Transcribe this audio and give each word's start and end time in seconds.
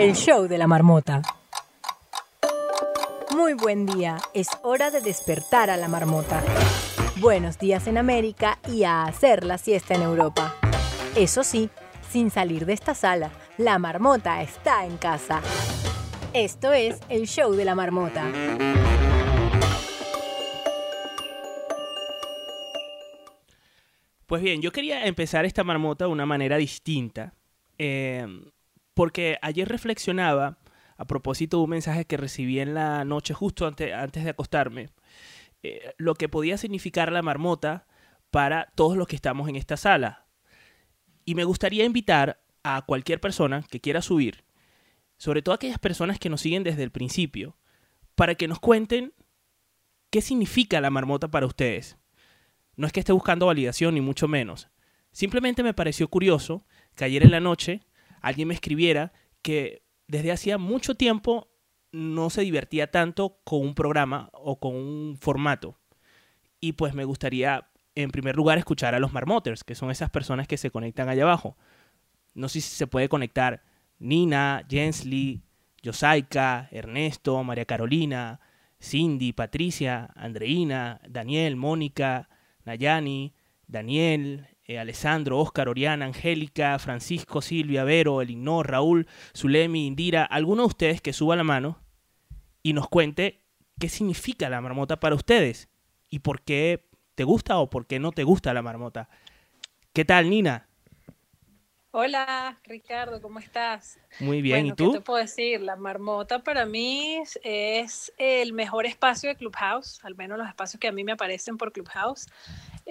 El 0.00 0.14
show 0.14 0.48
de 0.48 0.56
la 0.56 0.66
marmota. 0.66 1.20
Muy 3.36 3.52
buen 3.52 3.84
día, 3.84 4.16
es 4.32 4.48
hora 4.62 4.90
de 4.90 5.02
despertar 5.02 5.68
a 5.68 5.76
la 5.76 5.88
marmota. 5.88 6.42
Buenos 7.16 7.58
días 7.58 7.86
en 7.86 7.98
América 7.98 8.58
y 8.66 8.84
a 8.84 9.02
hacer 9.02 9.44
la 9.44 9.58
siesta 9.58 9.94
en 9.94 10.00
Europa. 10.00 10.56
Eso 11.14 11.44
sí, 11.44 11.68
sin 12.08 12.30
salir 12.30 12.64
de 12.64 12.72
esta 12.72 12.94
sala, 12.94 13.30
la 13.58 13.78
marmota 13.78 14.40
está 14.40 14.86
en 14.86 14.96
casa. 14.96 15.42
Esto 16.32 16.72
es 16.72 16.98
el 17.10 17.26
show 17.26 17.52
de 17.52 17.66
la 17.66 17.74
marmota. 17.74 18.24
Pues 24.24 24.40
bien, 24.40 24.62
yo 24.62 24.72
quería 24.72 25.04
empezar 25.04 25.44
esta 25.44 25.62
marmota 25.62 26.06
de 26.06 26.10
una 26.10 26.24
manera 26.24 26.56
distinta. 26.56 27.34
Eh, 27.76 28.26
porque 29.00 29.38
ayer 29.40 29.66
reflexionaba 29.66 30.58
a 30.98 31.06
propósito 31.06 31.56
de 31.56 31.62
un 31.62 31.70
mensaje 31.70 32.04
que 32.04 32.18
recibí 32.18 32.60
en 32.60 32.74
la 32.74 33.02
noche 33.06 33.32
justo 33.32 33.66
antes, 33.66 33.94
antes 33.94 34.24
de 34.24 34.28
acostarme, 34.28 34.90
eh, 35.62 35.94
lo 35.96 36.14
que 36.14 36.28
podía 36.28 36.58
significar 36.58 37.10
la 37.10 37.22
marmota 37.22 37.86
para 38.30 38.70
todos 38.74 38.98
los 38.98 39.08
que 39.08 39.16
estamos 39.16 39.48
en 39.48 39.56
esta 39.56 39.78
sala. 39.78 40.26
Y 41.24 41.34
me 41.34 41.44
gustaría 41.44 41.86
invitar 41.86 42.42
a 42.62 42.82
cualquier 42.82 43.22
persona 43.22 43.64
que 43.70 43.80
quiera 43.80 44.02
subir, 44.02 44.44
sobre 45.16 45.40
todo 45.40 45.54
aquellas 45.54 45.78
personas 45.78 46.18
que 46.18 46.28
nos 46.28 46.42
siguen 46.42 46.62
desde 46.62 46.82
el 46.82 46.90
principio, 46.90 47.56
para 48.14 48.34
que 48.34 48.48
nos 48.48 48.60
cuenten 48.60 49.14
qué 50.10 50.20
significa 50.20 50.78
la 50.82 50.90
marmota 50.90 51.28
para 51.28 51.46
ustedes. 51.46 51.96
No 52.76 52.86
es 52.86 52.92
que 52.92 53.00
esté 53.00 53.12
buscando 53.14 53.46
validación, 53.46 53.94
ni 53.94 54.02
mucho 54.02 54.28
menos. 54.28 54.68
Simplemente 55.10 55.62
me 55.62 55.72
pareció 55.72 56.08
curioso 56.08 56.66
que 56.94 57.06
ayer 57.06 57.22
en 57.22 57.30
la 57.30 57.40
noche 57.40 57.80
alguien 58.20 58.48
me 58.48 58.54
escribiera 58.54 59.12
que 59.42 59.82
desde 60.06 60.32
hacía 60.32 60.58
mucho 60.58 60.94
tiempo 60.94 61.48
no 61.92 62.30
se 62.30 62.42
divertía 62.42 62.90
tanto 62.90 63.38
con 63.44 63.60
un 63.62 63.74
programa 63.74 64.30
o 64.32 64.58
con 64.58 64.74
un 64.74 65.16
formato. 65.18 65.78
Y 66.60 66.72
pues 66.72 66.94
me 66.94 67.04
gustaría, 67.04 67.68
en 67.94 68.10
primer 68.10 68.36
lugar, 68.36 68.58
escuchar 68.58 68.94
a 68.94 69.00
los 69.00 69.12
marmoters, 69.12 69.64
que 69.64 69.74
son 69.74 69.90
esas 69.90 70.10
personas 70.10 70.46
que 70.46 70.56
se 70.56 70.70
conectan 70.70 71.08
allá 71.08 71.24
abajo. 71.24 71.56
No 72.34 72.48
sé 72.48 72.60
si 72.60 72.74
se 72.74 72.86
puede 72.86 73.08
conectar 73.08 73.62
Nina, 73.98 74.64
Jensly, 74.68 75.42
Yosaika, 75.82 76.68
Ernesto, 76.70 77.42
María 77.42 77.64
Carolina, 77.64 78.40
Cindy, 78.80 79.32
Patricia, 79.32 80.10
Andreina, 80.14 81.00
Daniel, 81.08 81.56
Mónica, 81.56 82.28
Nayani, 82.64 83.34
Daniel, 83.66 84.48
eh, 84.70 84.78
Alessandro, 84.78 85.36
Oscar, 85.40 85.68
Oriana, 85.68 86.04
Angélica, 86.04 86.78
Francisco, 86.78 87.42
Silvia, 87.42 87.82
Vero, 87.82 88.22
Elinor, 88.22 88.70
Raúl, 88.70 89.08
Zulemi, 89.36 89.84
Indira, 89.84 90.24
alguno 90.24 90.62
de 90.62 90.68
ustedes 90.68 91.00
que 91.00 91.12
suba 91.12 91.34
la 91.34 91.42
mano 91.42 91.80
y 92.62 92.72
nos 92.72 92.88
cuente 92.88 93.42
qué 93.80 93.88
significa 93.88 94.48
la 94.48 94.60
marmota 94.60 95.00
para 95.00 95.16
ustedes 95.16 95.68
y 96.08 96.20
por 96.20 96.42
qué 96.42 96.88
te 97.16 97.24
gusta 97.24 97.58
o 97.58 97.68
por 97.68 97.88
qué 97.88 97.98
no 97.98 98.12
te 98.12 98.22
gusta 98.22 98.54
la 98.54 98.62
marmota. 98.62 99.08
¿Qué 99.92 100.04
tal, 100.04 100.30
Nina? 100.30 100.68
Hola, 101.90 102.60
Ricardo, 102.62 103.20
¿cómo 103.20 103.40
estás? 103.40 103.98
Muy 104.20 104.40
bien, 104.40 104.66
¿y 104.66 104.72
tú? 104.72 104.92
¿Qué 104.92 104.98
te 104.98 105.04
puedo 105.04 105.20
decir? 105.20 105.60
La 105.62 105.74
marmota 105.74 106.44
para 106.44 106.64
mí 106.64 107.20
es 107.42 108.12
el 108.18 108.52
mejor 108.52 108.86
espacio 108.86 109.30
de 109.30 109.34
Clubhouse, 109.34 109.98
al 110.04 110.14
menos 110.14 110.38
los 110.38 110.46
espacios 110.46 110.78
que 110.78 110.86
a 110.86 110.92
mí 110.92 111.02
me 111.02 111.10
aparecen 111.10 111.58
por 111.58 111.72
Clubhouse. 111.72 112.28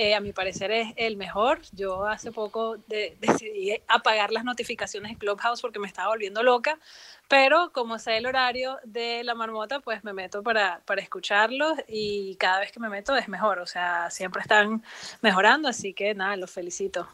Eh, 0.01 0.15
a 0.15 0.21
mi 0.21 0.31
parecer 0.31 0.71
es 0.71 0.93
el 0.95 1.17
mejor. 1.17 1.59
Yo 1.73 2.07
hace 2.07 2.31
poco 2.31 2.77
decidí 2.87 3.73
apagar 3.85 4.31
las 4.31 4.45
notificaciones 4.45 5.11
de 5.11 5.17
Clubhouse 5.17 5.59
porque 5.59 5.77
me 5.77 5.87
estaba 5.87 6.07
volviendo 6.07 6.41
loca, 6.41 6.79
pero 7.27 7.73
como 7.73 7.99
sé 7.99 8.15
el 8.15 8.25
horario 8.25 8.77
de 8.85 9.25
la 9.25 9.35
marmota, 9.35 9.81
pues 9.81 10.05
me 10.05 10.13
meto 10.13 10.41
para, 10.41 10.79
para 10.85 11.01
escucharlos 11.01 11.73
y 11.89 12.37
cada 12.37 12.61
vez 12.61 12.71
que 12.71 12.79
me 12.79 12.87
meto 12.87 13.13
es 13.17 13.27
mejor, 13.27 13.59
o 13.59 13.65
sea, 13.65 14.09
siempre 14.09 14.41
están 14.41 14.83
mejorando, 15.21 15.67
así 15.67 15.93
que 15.93 16.15
nada, 16.15 16.37
los 16.37 16.49
felicito. 16.49 17.05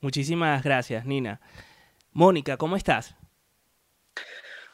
Muchísimas 0.00 0.62
gracias, 0.62 1.04
Nina. 1.04 1.38
Mónica, 2.14 2.56
¿cómo 2.56 2.76
estás? 2.76 3.14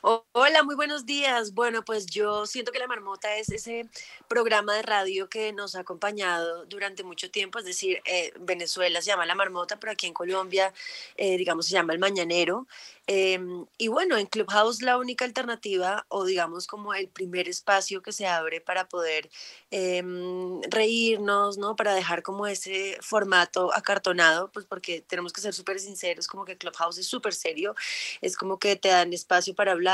Hola, 0.05 0.65
muy 0.65 0.75
buenos 0.75 1.07
días. 1.07 1.55
Bueno, 1.55 1.85
pues 1.85 2.07
yo 2.07 2.45
siento 2.47 2.73
que 2.73 2.81
La 2.81 2.89
Marmota 2.89 3.37
es 3.37 3.51
ese 3.51 3.89
programa 4.27 4.75
de 4.75 4.83
radio 4.83 5.29
que 5.29 5.53
nos 5.53 5.77
ha 5.77 5.81
acompañado 5.81 6.67
durante 6.67 7.05
mucho 7.05 7.31
tiempo, 7.31 7.61
es 7.61 7.65
decir, 7.65 8.03
eh, 8.05 8.33
Venezuela 8.41 9.01
se 9.01 9.07
llama 9.13 9.27
La 9.27 9.37
Marmota, 9.37 9.79
pero 9.79 9.93
aquí 9.93 10.09
en 10.09 10.13
Colombia, 10.13 10.75
eh, 11.17 11.37
digamos, 11.37 11.67
se 11.67 11.75
llama 11.75 11.93
El 11.93 12.01
Mañanero. 12.01 12.67
Em, 13.07 13.65
y 13.79 13.89
bueno, 13.89 14.17
en 14.17 14.27
Clubhouse 14.27 14.83
la 14.83 14.99
única 14.99 15.25
alternativa 15.25 16.05
o 16.09 16.25
digamos 16.25 16.67
como 16.67 16.95
el 16.95 17.09
primer 17.09 17.49
espacio 17.49 18.01
que 18.03 18.13
se 18.13 18.27
abre 18.27 18.61
para 18.61 18.89
poder 18.89 19.29
em, 19.71 20.61
reírnos, 20.63 21.59
¿no? 21.59 21.77
Para 21.77 21.95
dejar 21.95 22.23
como 22.23 22.47
ese 22.49 22.99
formato 23.03 23.73
acartonado, 23.75 24.51
pues 24.53 24.67
porque 24.67 25.01
tenemos 25.01 25.33
que 25.33 25.41
ser 25.41 25.55
súper 25.55 25.79
sinceros, 25.81 26.27
como 26.27 26.45
que 26.45 26.57
Clubhouse 26.59 26.99
es 26.99 27.07
súper 27.07 27.35
serio, 27.35 27.75
es 28.21 28.37
como 28.37 28.59
que 28.59 28.77
te 28.77 28.89
dan 28.89 29.13
espacio 29.13 29.55
para 29.55 29.73
hablar 29.73 29.92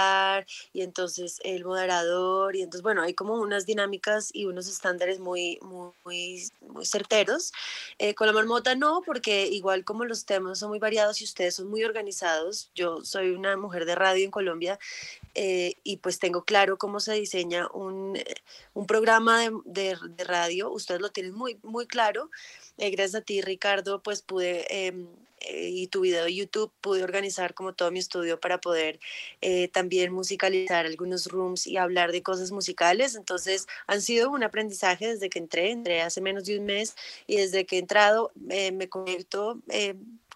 y 0.72 0.82
entonces 0.82 1.40
el 1.44 1.64
moderador 1.64 2.56
y 2.56 2.62
entonces 2.62 2.82
bueno, 2.82 3.02
hay 3.02 3.14
como 3.14 3.34
unas 3.34 3.66
dinámicas 3.66 4.30
y 4.32 4.46
unos 4.46 4.68
estándares 4.68 5.20
muy, 5.20 5.58
muy, 5.62 5.92
muy, 6.60 6.86
certeros. 6.86 7.52
Eh, 7.98 8.14
con 8.14 8.26
la 8.26 8.32
marmota 8.32 8.74
no, 8.74 9.02
porque 9.04 9.46
igual 9.46 9.84
como 9.84 10.04
los 10.04 10.24
temas 10.24 10.58
son 10.58 10.70
muy 10.70 10.78
variados 10.78 11.20
y 11.20 11.24
ustedes 11.24 11.56
son 11.56 11.68
muy 11.68 11.84
organizados, 11.84 12.70
yo 12.74 13.04
soy 13.04 13.30
una 13.30 13.56
mujer 13.56 13.84
de 13.84 13.94
radio 13.94 14.24
en 14.24 14.30
Colombia 14.30 14.78
eh, 15.34 15.74
y 15.84 15.98
pues 15.98 16.18
tengo 16.18 16.44
claro 16.44 16.78
cómo 16.78 16.98
se 16.98 17.12
diseña 17.14 17.68
un, 17.72 18.16
eh, 18.16 18.24
un 18.74 18.86
programa 18.86 19.40
de, 19.64 19.96
de, 20.08 20.24
radio. 20.24 20.70
Ustedes 20.70 21.00
lo 21.00 21.10
tienen 21.10 21.32
muy, 21.32 21.58
muy 21.62 21.86
claro. 21.86 22.30
Eh, 22.76 22.90
gracias 22.90 23.22
a 23.22 23.24
ti, 23.24 23.40
Ricardo, 23.40 24.02
pues 24.02 24.22
pude, 24.22 24.66
em, 25.40 25.68
y 25.76 25.86
tu 25.88 26.00
video 26.00 26.24
de 26.24 26.34
YouTube, 26.34 26.72
pude 26.80 27.02
organizar 27.02 27.54
como 27.54 27.74
todo 27.74 27.90
mi 27.90 27.98
estudio 27.98 28.40
para 28.40 28.60
poder 28.60 29.00
también 29.72 30.12
musicalizar 30.12 30.86
algunos 30.86 31.26
rooms 31.26 31.66
y 31.66 31.76
hablar 31.76 32.12
de 32.12 32.22
cosas 32.22 32.50
musicales. 32.52 33.14
Entonces, 33.14 33.66
han 33.86 34.02
sido 34.02 34.30
un 34.30 34.42
aprendizaje 34.42 35.08
desde 35.08 35.30
que 35.30 35.38
entré, 35.38 35.70
entré 35.70 36.02
hace 36.02 36.20
menos 36.20 36.44
de 36.44 36.58
un 36.58 36.64
mes 36.66 36.96
y 37.26 37.36
desde 37.36 37.64
que 37.66 37.76
he 37.76 37.78
entrado 37.80 38.32
me 38.36 38.88
conecto 38.88 39.60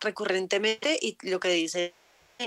recurrentemente 0.01 0.99
y 1.01 1.17
lo 1.23 1.41
que 1.41 1.51
dice 1.51 1.95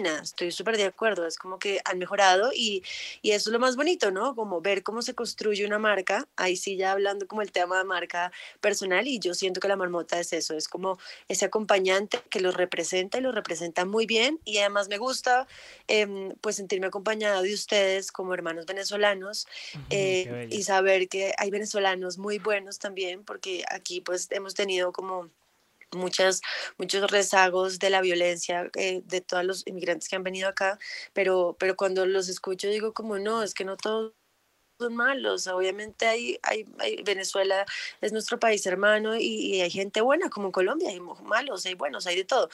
estoy 0.03 0.51
súper 0.51 0.77
de 0.77 0.85
acuerdo, 0.85 1.25
es 1.25 1.37
como 1.37 1.59
que 1.59 1.79
han 1.85 1.99
mejorado 1.99 2.51
y, 2.53 2.83
y, 3.21 3.31
eso 3.31 3.49
es 3.49 3.53
lo 3.53 3.59
más 3.59 3.75
bonito, 3.75 4.11
¿no? 4.11 4.35
Como 4.35 4.61
ver 4.61 4.83
cómo 4.83 5.01
se 5.01 5.13
construye 5.13 5.65
una 5.65 5.79
marca, 5.79 6.27
ahí 6.35 6.55
sí 6.57 6.75
ya 6.75 6.91
hablando 6.91 7.27
como 7.27 7.41
el 7.41 7.51
tema 7.51 7.77
de 7.77 7.83
marca 7.83 8.31
personal 8.61 9.07
y 9.07 9.19
yo 9.19 9.33
siento 9.33 9.59
que 9.59 9.67
la 9.67 9.75
marmota 9.75 10.19
es 10.19 10.33
eso, 10.33 10.55
es 10.55 10.67
como 10.67 10.97
ese 11.27 11.45
acompañante 11.45 12.19
que 12.29 12.39
los 12.39 12.55
representa 12.55 13.17
y 13.17 13.21
los 13.21 13.33
representa 13.33 13.85
muy 13.85 14.05
bien 14.05 14.39
y 14.45 14.57
además 14.57 14.87
me 14.87 14.97
gusta 14.97 15.47
em, 15.87 16.33
pues 16.41 16.55
sentirme 16.57 16.87
acompañado 16.87 17.41
de 17.43 17.53
ustedes 17.53 18.11
como 18.11 18.33
hermanos 18.33 18.65
venezolanos 18.65 19.47
eh, 19.89 20.47
y 20.49 20.63
saber 20.63 21.07
que 21.07 21.33
hay 21.37 21.49
venezolanos 21.51 22.17
muy 22.17 22.39
buenos 22.39 22.79
también 22.79 23.23
porque 23.23 23.63
aquí 23.69 24.01
pues 24.01 24.27
hemos 24.31 24.53
tenido 24.53 24.91
como 24.91 25.29
muchas, 25.95 26.41
muchos 26.77 27.09
rezagos 27.09 27.79
de 27.79 27.89
la 27.89 28.01
violencia 28.01 28.69
eh, 28.75 29.01
de 29.05 29.21
todos 29.21 29.43
los 29.43 29.67
inmigrantes 29.67 30.09
que 30.09 30.15
han 30.15 30.23
venido 30.23 30.49
acá, 30.49 30.77
pero, 31.13 31.55
pero 31.59 31.75
cuando 31.75 32.05
los 32.05 32.29
escucho 32.29 32.67
digo 32.69 32.93
como 32.93 33.17
no, 33.19 33.43
es 33.43 33.53
que 33.53 33.65
no 33.65 33.77
todos 33.77 34.13
son 34.79 34.95
malos, 34.95 35.47
obviamente 35.47 36.05
hay, 36.05 36.37
hay, 36.43 36.65
Venezuela 37.03 37.65
es 38.01 38.11
nuestro 38.11 38.39
país 38.39 38.65
hermano 38.65 39.15
y, 39.15 39.61
hay 39.61 39.69
gente 39.69 40.01
buena 40.01 40.29
como 40.29 40.47
en 40.47 40.51
Colombia, 40.51 40.89
hay 40.89 40.99
malos, 41.23 41.65
hay 41.65 41.75
buenos, 41.75 42.07
hay 42.07 42.17
de 42.17 42.25
todo. 42.25 42.49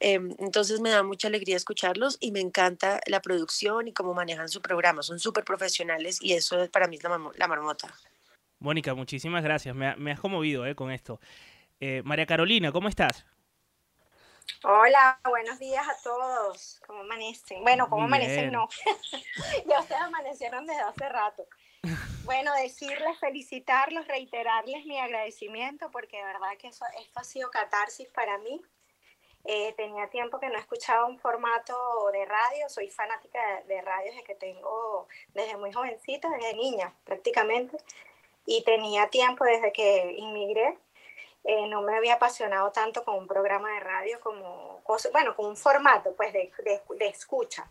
Em, 0.00 0.34
entonces 0.38 0.80
me 0.80 0.90
da 0.90 1.02
mucha 1.02 1.28
alegría 1.28 1.56
escucharlos 1.56 2.16
y 2.20 2.32
me 2.32 2.40
encanta 2.40 3.00
la 3.06 3.20
producción 3.20 3.88
y 3.88 3.92
cómo 3.92 4.14
manejan 4.14 4.48
su 4.48 4.62
programa, 4.62 5.02
son 5.02 5.18
súper 5.18 5.44
profesionales 5.44 6.18
y 6.22 6.32
eso 6.32 6.68
para 6.70 6.88
mí 6.88 6.96
es 6.96 7.02
la, 7.02 7.48
marmota. 7.48 7.92
Mónica, 8.58 8.94
muchísimas 8.94 9.44
gracias, 9.44 9.74
me, 9.74 9.94
me 9.96 10.12
has 10.12 10.20
conmovido 10.20 10.66
eh, 10.66 10.74
con 10.74 10.90
esto. 10.90 11.20
Eh, 11.78 12.02
María 12.04 12.24
Carolina, 12.24 12.72
¿cómo 12.72 12.88
estás? 12.88 13.26
Hola, 14.64 15.20
buenos 15.28 15.58
días 15.58 15.86
a 15.86 16.02
todos. 16.02 16.80
¿Cómo 16.86 17.00
amanecen? 17.00 17.62
Bueno, 17.62 17.88
¿cómo 17.90 18.04
amanecen? 18.04 18.50
No. 18.50 18.66
ya 19.66 19.80
ustedes 19.80 20.00
amanecieron 20.00 20.66
desde 20.66 20.80
hace 20.80 21.08
rato. 21.08 21.46
Bueno, 22.24 22.54
decirles, 22.54 23.18
felicitarlos, 23.20 24.08
reiterarles 24.08 24.86
mi 24.86 24.98
agradecimiento 24.98 25.90
porque 25.90 26.16
de 26.16 26.24
verdad 26.24 26.56
que 26.58 26.68
eso, 26.68 26.86
esto 26.98 27.20
ha 27.20 27.24
sido 27.24 27.50
catarsis 27.50 28.08
para 28.08 28.38
mí. 28.38 28.62
Eh, 29.44 29.74
tenía 29.76 30.08
tiempo 30.08 30.40
que 30.40 30.48
no 30.48 30.58
escuchaba 30.58 31.04
un 31.04 31.18
formato 31.18 31.76
de 32.12 32.24
radio, 32.24 32.68
soy 32.68 32.90
fanática 32.90 33.38
de, 33.66 33.74
de 33.74 33.82
radio 33.82 34.10
desde 34.10 34.24
que 34.24 34.34
tengo, 34.34 35.06
desde 35.34 35.56
muy 35.56 35.72
jovencita, 35.72 36.28
desde 36.30 36.54
niña 36.54 36.92
prácticamente, 37.04 37.76
y 38.46 38.64
tenía 38.64 39.08
tiempo 39.08 39.44
desde 39.44 39.72
que 39.72 40.14
inmigré 40.16 40.78
eh, 41.48 41.68
no 41.68 41.80
me 41.80 41.96
había 41.96 42.14
apasionado 42.14 42.72
tanto 42.72 43.04
con 43.04 43.14
un 43.14 43.28
programa 43.28 43.72
de 43.74 43.80
radio 43.80 44.18
como, 44.18 44.82
bueno, 45.12 45.36
con 45.36 45.46
un 45.46 45.56
formato 45.56 46.12
pues 46.16 46.32
de, 46.32 46.50
de, 46.98 47.06
escucha. 47.06 47.70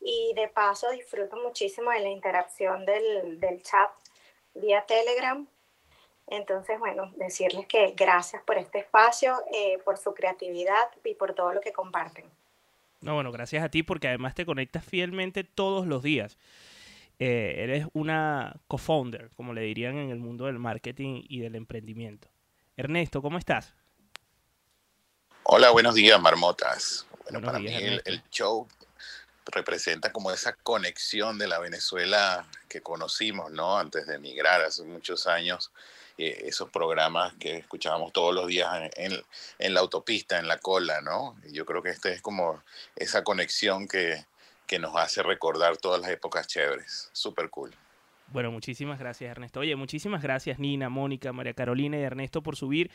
Y 0.00 0.32
de 0.34 0.48
paso 0.48 0.90
disfruto 0.90 1.36
muchísimo 1.36 1.92
de 1.92 2.00
la 2.00 2.08
interacción 2.08 2.84
del, 2.84 3.38
del 3.38 3.62
chat 3.62 3.90
vía 4.54 4.84
Telegram. 4.86 5.46
Entonces, 6.26 6.80
bueno, 6.80 7.12
decirles 7.14 7.68
que 7.68 7.94
gracias 7.96 8.42
por 8.42 8.58
este 8.58 8.80
espacio, 8.80 9.40
eh, 9.52 9.78
por 9.84 9.98
su 9.98 10.14
creatividad 10.14 10.90
y 11.04 11.14
por 11.14 11.32
todo 11.32 11.52
lo 11.52 11.60
que 11.60 11.72
comparten. 11.72 12.24
No, 13.02 13.14
bueno, 13.14 13.30
gracias 13.30 13.62
a 13.62 13.68
ti 13.68 13.84
porque 13.84 14.08
además 14.08 14.34
te 14.34 14.44
conectas 14.44 14.84
fielmente 14.84 15.44
todos 15.44 15.86
los 15.86 16.02
días. 16.02 16.38
Eh, 17.20 17.54
eres 17.58 17.86
una 17.92 18.56
co-founder, 18.66 19.30
como 19.36 19.52
le 19.52 19.60
dirían 19.60 19.96
en 19.98 20.10
el 20.10 20.18
mundo 20.18 20.46
del 20.46 20.58
marketing 20.58 21.22
y 21.28 21.38
del 21.38 21.54
emprendimiento. 21.54 22.31
Ernesto, 22.76 23.20
¿cómo 23.20 23.38
estás? 23.38 23.74
Hola, 25.42 25.70
buenos 25.70 25.94
días, 25.94 26.20
marmotas. 26.20 27.06
Bueno, 27.24 27.44
para 27.44 27.58
mí 27.58 27.74
el, 27.74 28.22
show 28.30 28.66
representa 29.46 30.10
como 30.12 30.30
esa 30.30 30.54
conexión 30.54 31.36
de 31.38 31.48
la 31.48 31.58
Venezuela 31.58 32.46
que 32.68 32.80
conocimos, 32.80 33.50
¿no? 33.50 33.76
Antes 33.76 34.06
de 34.06 34.14
emigrar 34.14 34.62
hace 34.62 34.84
muchos 34.84 35.26
años, 35.26 35.70
eh, 36.16 36.44
esos 36.46 36.70
programas 36.70 37.34
que 37.34 37.58
escuchábamos 37.58 38.12
todos 38.12 38.34
los 38.34 38.46
días 38.46 38.90
en, 38.96 39.22
en, 39.58 39.74
la 39.74 39.80
autopista, 39.80 40.38
en 40.38 40.48
la 40.48 40.58
cola, 40.58 41.00
¿no? 41.00 41.36
yo 41.50 41.66
creo 41.66 41.82
que 41.82 41.90
este 41.90 42.12
es 42.12 42.22
como 42.22 42.62
esa 42.96 43.24
conexión 43.24 43.88
que, 43.88 44.24
que 44.66 44.78
nos 44.78 44.96
hace 44.96 45.22
recordar 45.22 45.76
todas 45.76 46.00
las 46.00 46.10
épocas 46.10 46.46
chéveres. 46.46 47.10
Súper 47.12 47.50
cool. 47.50 47.74
Bueno, 48.32 48.50
muchísimas 48.50 48.98
gracias 48.98 49.30
Ernesto. 49.30 49.60
Oye, 49.60 49.76
muchísimas 49.76 50.22
gracias 50.22 50.58
Nina, 50.58 50.88
Mónica, 50.88 51.32
María 51.32 51.54
Carolina 51.54 51.98
y 51.98 52.02
Ernesto 52.02 52.42
por 52.42 52.56
subir 52.56 52.90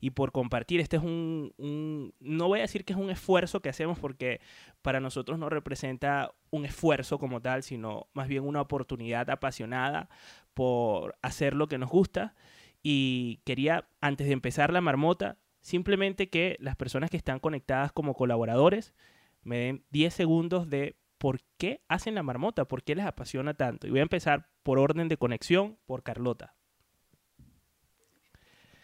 y 0.00 0.10
por 0.10 0.32
compartir. 0.32 0.80
Este 0.80 0.96
es 0.96 1.02
un, 1.02 2.12
no 2.20 2.48
voy 2.48 2.58
a 2.58 2.62
decir 2.62 2.84
que 2.84 2.92
es 2.92 2.98
un 2.98 3.10
esfuerzo 3.10 3.60
que 3.60 3.68
hacemos 3.68 3.98
porque 3.98 4.40
para 4.82 5.00
nosotros 5.00 5.38
no 5.38 5.48
representa 5.48 6.32
un 6.50 6.64
esfuerzo 6.64 7.18
como 7.18 7.40
tal, 7.40 7.62
sino 7.62 8.08
más 8.12 8.28
bien 8.28 8.44
una 8.44 8.60
oportunidad 8.60 9.30
apasionada 9.30 10.08
por 10.54 11.16
hacer 11.22 11.54
lo 11.54 11.68
que 11.68 11.78
nos 11.78 11.88
gusta. 11.88 12.34
Y 12.82 13.40
quería, 13.44 13.88
antes 14.00 14.26
de 14.26 14.32
empezar 14.32 14.72
la 14.72 14.80
marmota, 14.80 15.38
simplemente 15.60 16.30
que 16.30 16.56
las 16.60 16.76
personas 16.76 17.10
que 17.10 17.16
están 17.16 17.38
conectadas 17.38 17.92
como 17.92 18.14
colaboradores 18.14 18.94
me 19.42 19.58
den 19.58 19.84
10 19.90 20.14
segundos 20.14 20.68
de 20.68 20.96
por 21.18 21.40
qué 21.58 21.82
hacen 21.88 22.14
la 22.14 22.22
marmota, 22.22 22.64
por 22.66 22.82
qué 22.82 22.94
les 22.94 23.04
apasiona 23.04 23.54
tanto. 23.54 23.86
Y 23.86 23.90
voy 23.90 24.00
a 24.00 24.02
empezar 24.04 24.49
por 24.62 24.78
orden 24.78 25.08
de 25.08 25.16
conexión 25.16 25.78
por 25.86 26.02
Carlota. 26.02 26.54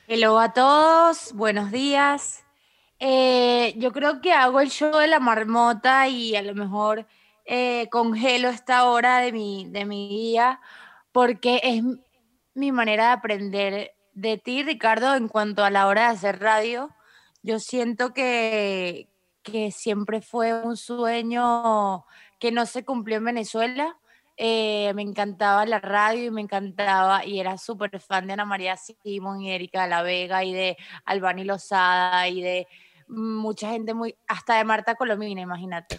Hello 0.09 0.39
a 0.39 0.53
todos, 0.53 1.33
buenos 1.33 1.71
días. 1.71 2.45
Eh, 2.99 3.75
yo 3.77 3.93
creo 3.93 4.21
que 4.21 4.33
hago 4.33 4.61
el 4.61 4.71
show 4.71 4.97
de 4.99 5.09
la 5.09 5.21
marmota 5.21 6.09
y 6.09 6.37
a 6.37 6.43
lo 6.43 6.55
mejor 6.55 7.07
eh, 7.45 7.89
congelo 7.91 8.49
esta 8.49 8.85
hora 8.85 9.19
de 9.19 9.33
mi, 9.33 9.69
de 9.69 9.85
mi 9.85 10.09
día 10.09 10.61
porque 11.13 11.61
es 11.63 11.83
mi 12.55 12.73
manera 12.73 13.07
de 13.07 13.13
aprender 13.13 13.93
de 14.15 14.39
ti, 14.39 14.63
Ricardo, 14.63 15.15
en 15.15 15.29
cuanto 15.29 15.65
a 15.65 15.71
la 15.71 15.87
hora 15.87 16.03
de 16.03 16.09
hacer 16.09 16.41
radio. 16.41 16.91
Yo 17.43 17.59
siento 17.59 18.13
que, 18.15 19.09
que 19.43 19.71
siempre 19.71 20.21
fue 20.21 20.55
un 20.55 20.77
sueño 20.77 22.07
que 22.39 22.51
no 22.51 22.67
se 22.67 22.85
cumplió 22.85 23.19
en 23.19 23.25
Venezuela. 23.25 23.99
Eh, 24.39 24.93
me 24.95 25.01
encantaba 25.01 25.65
la 25.65 25.79
radio 25.79 26.25
y 26.25 26.31
me 26.31 26.43
encantaba, 26.43 27.25
y 27.25 27.41
era 27.41 27.57
súper 27.57 27.99
fan 28.01 28.27
de 28.27 28.35
Ana 28.35 28.45
María 28.45 28.77
Simón 28.77 29.41
y 29.41 29.51
Erika 29.51 29.85
de 29.85 29.89
la 29.89 30.03
Vega 30.03 30.45
y 30.45 30.53
de 30.53 30.77
Albani 31.07 31.45
Lozada 31.45 32.29
y 32.29 32.43
de 32.43 32.69
mucha 33.09 33.71
gente 33.71 33.95
muy, 33.95 34.15
hasta 34.27 34.59
de 34.59 34.65
Marta 34.65 34.95
Colomina, 34.95 35.41
imagínate. 35.41 35.99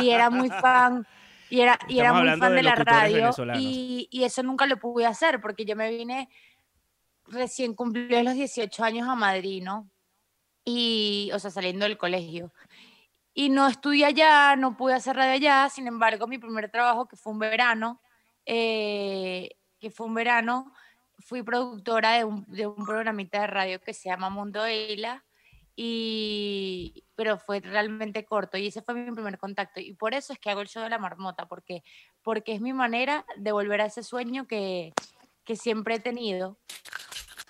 Y 0.00 0.10
era 0.10 0.30
muy 0.30 0.50
fan, 0.50 1.04
y 1.50 1.60
era, 1.62 1.76
y 1.88 1.98
era 1.98 2.12
muy 2.12 2.38
fan 2.38 2.54
de, 2.54 2.62
la 2.62 2.76
radio, 2.76 3.30
y, 3.56 4.08
y, 4.10 4.22
eso 4.22 4.44
nunca 4.44 4.66
lo 4.66 4.76
pude 4.76 5.06
hacer 5.06 5.40
porque 5.40 5.64
yo 5.64 5.74
me 5.74 5.90
vine 5.90 6.28
recién 7.26 7.74
cumplí 7.74 8.22
los 8.22 8.34
18 8.34 8.84
años 8.84 9.08
a 9.08 9.16
Madrid, 9.16 9.64
¿no? 9.64 9.90
Y, 10.64 11.30
o 11.34 11.38
sea, 11.40 11.50
saliendo 11.50 11.86
del 11.86 11.98
colegio 11.98 12.52
y 13.34 13.48
no 13.48 13.66
estudié 13.66 14.06
allá, 14.06 14.54
no 14.56 14.76
pude 14.76 14.94
hacer 14.94 15.16
radio 15.16 15.32
allá, 15.32 15.68
sin 15.68 15.88
embargo, 15.88 16.28
mi 16.28 16.38
primer 16.38 16.70
trabajo, 16.70 17.08
que 17.08 17.16
fue 17.16 17.32
un 17.32 17.40
verano, 17.40 18.00
eh, 18.46 19.50
que 19.80 19.90
fue 19.90 20.06
un 20.06 20.14
verano, 20.14 20.72
fui 21.18 21.42
productora 21.42 22.12
de 22.12 22.24
un, 22.24 22.44
de 22.46 22.66
un, 22.68 22.84
programita 22.84 23.40
de 23.40 23.46
radio 23.48 23.80
que 23.80 23.92
se 23.92 24.08
llama 24.08 24.30
Mundo 24.30 24.64
Eila, 24.64 25.24
y, 25.76 27.04
pero 27.16 27.36
fue 27.36 27.58
realmente 27.58 28.24
corto 28.24 28.56
y 28.56 28.68
ese 28.68 28.82
fue 28.82 28.94
mi 28.94 29.10
primer 29.10 29.38
contacto. 29.38 29.80
Y 29.80 29.94
por 29.94 30.14
eso 30.14 30.32
es 30.32 30.38
que 30.38 30.50
hago 30.50 30.60
el 30.60 30.68
show 30.68 30.84
de 30.84 30.90
la 30.90 30.98
marmota, 31.00 31.48
porque, 31.48 31.82
porque 32.22 32.52
es 32.54 32.60
mi 32.60 32.72
manera 32.72 33.26
de 33.36 33.50
volver 33.50 33.80
a 33.80 33.86
ese 33.86 34.04
sueño 34.04 34.46
que, 34.46 34.92
que 35.44 35.56
siempre 35.56 35.96
he 35.96 36.00
tenido. 36.00 36.58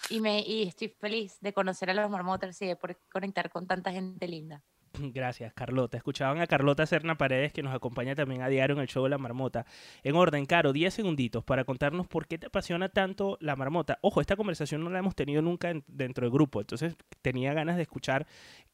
Y, 0.09 0.21
me, 0.21 0.41
y 0.41 0.63
estoy 0.69 0.89
feliz 0.89 1.39
de 1.41 1.53
conocer 1.53 1.91
a 1.91 1.95
los 1.95 2.11
marmotas 2.11 2.61
y 2.63 2.67
de 2.67 2.77
poder 2.77 2.99
conectar 3.13 3.51
con 3.51 3.67
tanta 3.67 3.91
gente 3.91 4.27
linda. 4.29 4.63
Gracias, 5.13 5.53
Carlota. 5.53 5.97
Escuchaban 5.97 6.41
a 6.41 6.47
Carlota 6.47 6.87
Serna 6.87 7.17
Paredes, 7.17 7.53
que 7.53 7.63
nos 7.63 7.75
acompaña 7.75 8.15
también 8.15 8.43
a 8.43 8.49
diario 8.49 8.77
en 8.77 8.83
el 8.83 8.89
show 8.89 9.05
de 9.05 9.11
la 9.11 9.19
marmota. 9.19 9.67
En 10.03 10.17
orden, 10.17 10.47
Caro, 10.47 10.73
10 10.73 10.93
segunditos 10.93 11.45
para 11.45 11.65
contarnos 11.65 12.07
por 12.07 12.27
qué 12.27 12.39
te 12.39 12.47
apasiona 12.47 12.89
tanto 12.89 13.37
la 13.41 13.57
marmota. 13.57 13.99
Ojo, 14.03 14.21
esta 14.21 14.37
conversación 14.37 14.83
no 14.83 14.91
la 14.91 14.99
hemos 14.99 15.15
tenido 15.15 15.43
nunca 15.43 15.73
dentro 15.87 16.25
del 16.25 16.33
grupo, 16.33 16.61
entonces 16.61 16.97
tenía 17.23 17.55
ganas 17.55 17.77
de 17.77 17.83
escuchar 17.83 18.27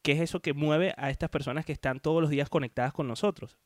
qué 0.02 0.12
es 0.12 0.20
eso 0.20 0.40
que 0.40 0.52
mueve 0.52 0.94
a 0.96 1.10
estas 1.10 1.30
personas 1.30 1.64
que 1.64 1.72
están 1.72 2.00
todos 2.00 2.20
los 2.20 2.30
días 2.30 2.48
conectadas 2.48 2.92
con 2.92 3.08
nosotros. 3.08 3.58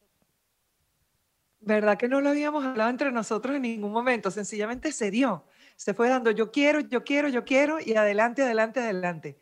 ¿Verdad 1.61 1.97
que 1.97 2.09
no 2.09 2.21
lo 2.21 2.29
habíamos 2.29 2.65
hablado 2.65 2.91
entre 2.91 3.11
nosotros 3.11 3.57
en 3.57 3.63
ningún 3.63 3.91
momento? 3.91 4.31
Sencillamente 4.31 4.93
se 4.93 5.11
dio. 5.11 5.47
Se 5.77 5.95
fue 5.95 6.11
dando 6.11 6.31
yo 6.31 6.53
quiero, 6.53 6.81
yo 6.81 7.05
quiero, 7.05 7.29
yo 7.29 7.45
quiero 7.45 7.79
y 7.81 7.95
adelante, 7.95 8.43
adelante, 8.43 8.81
adelante. 8.81 9.39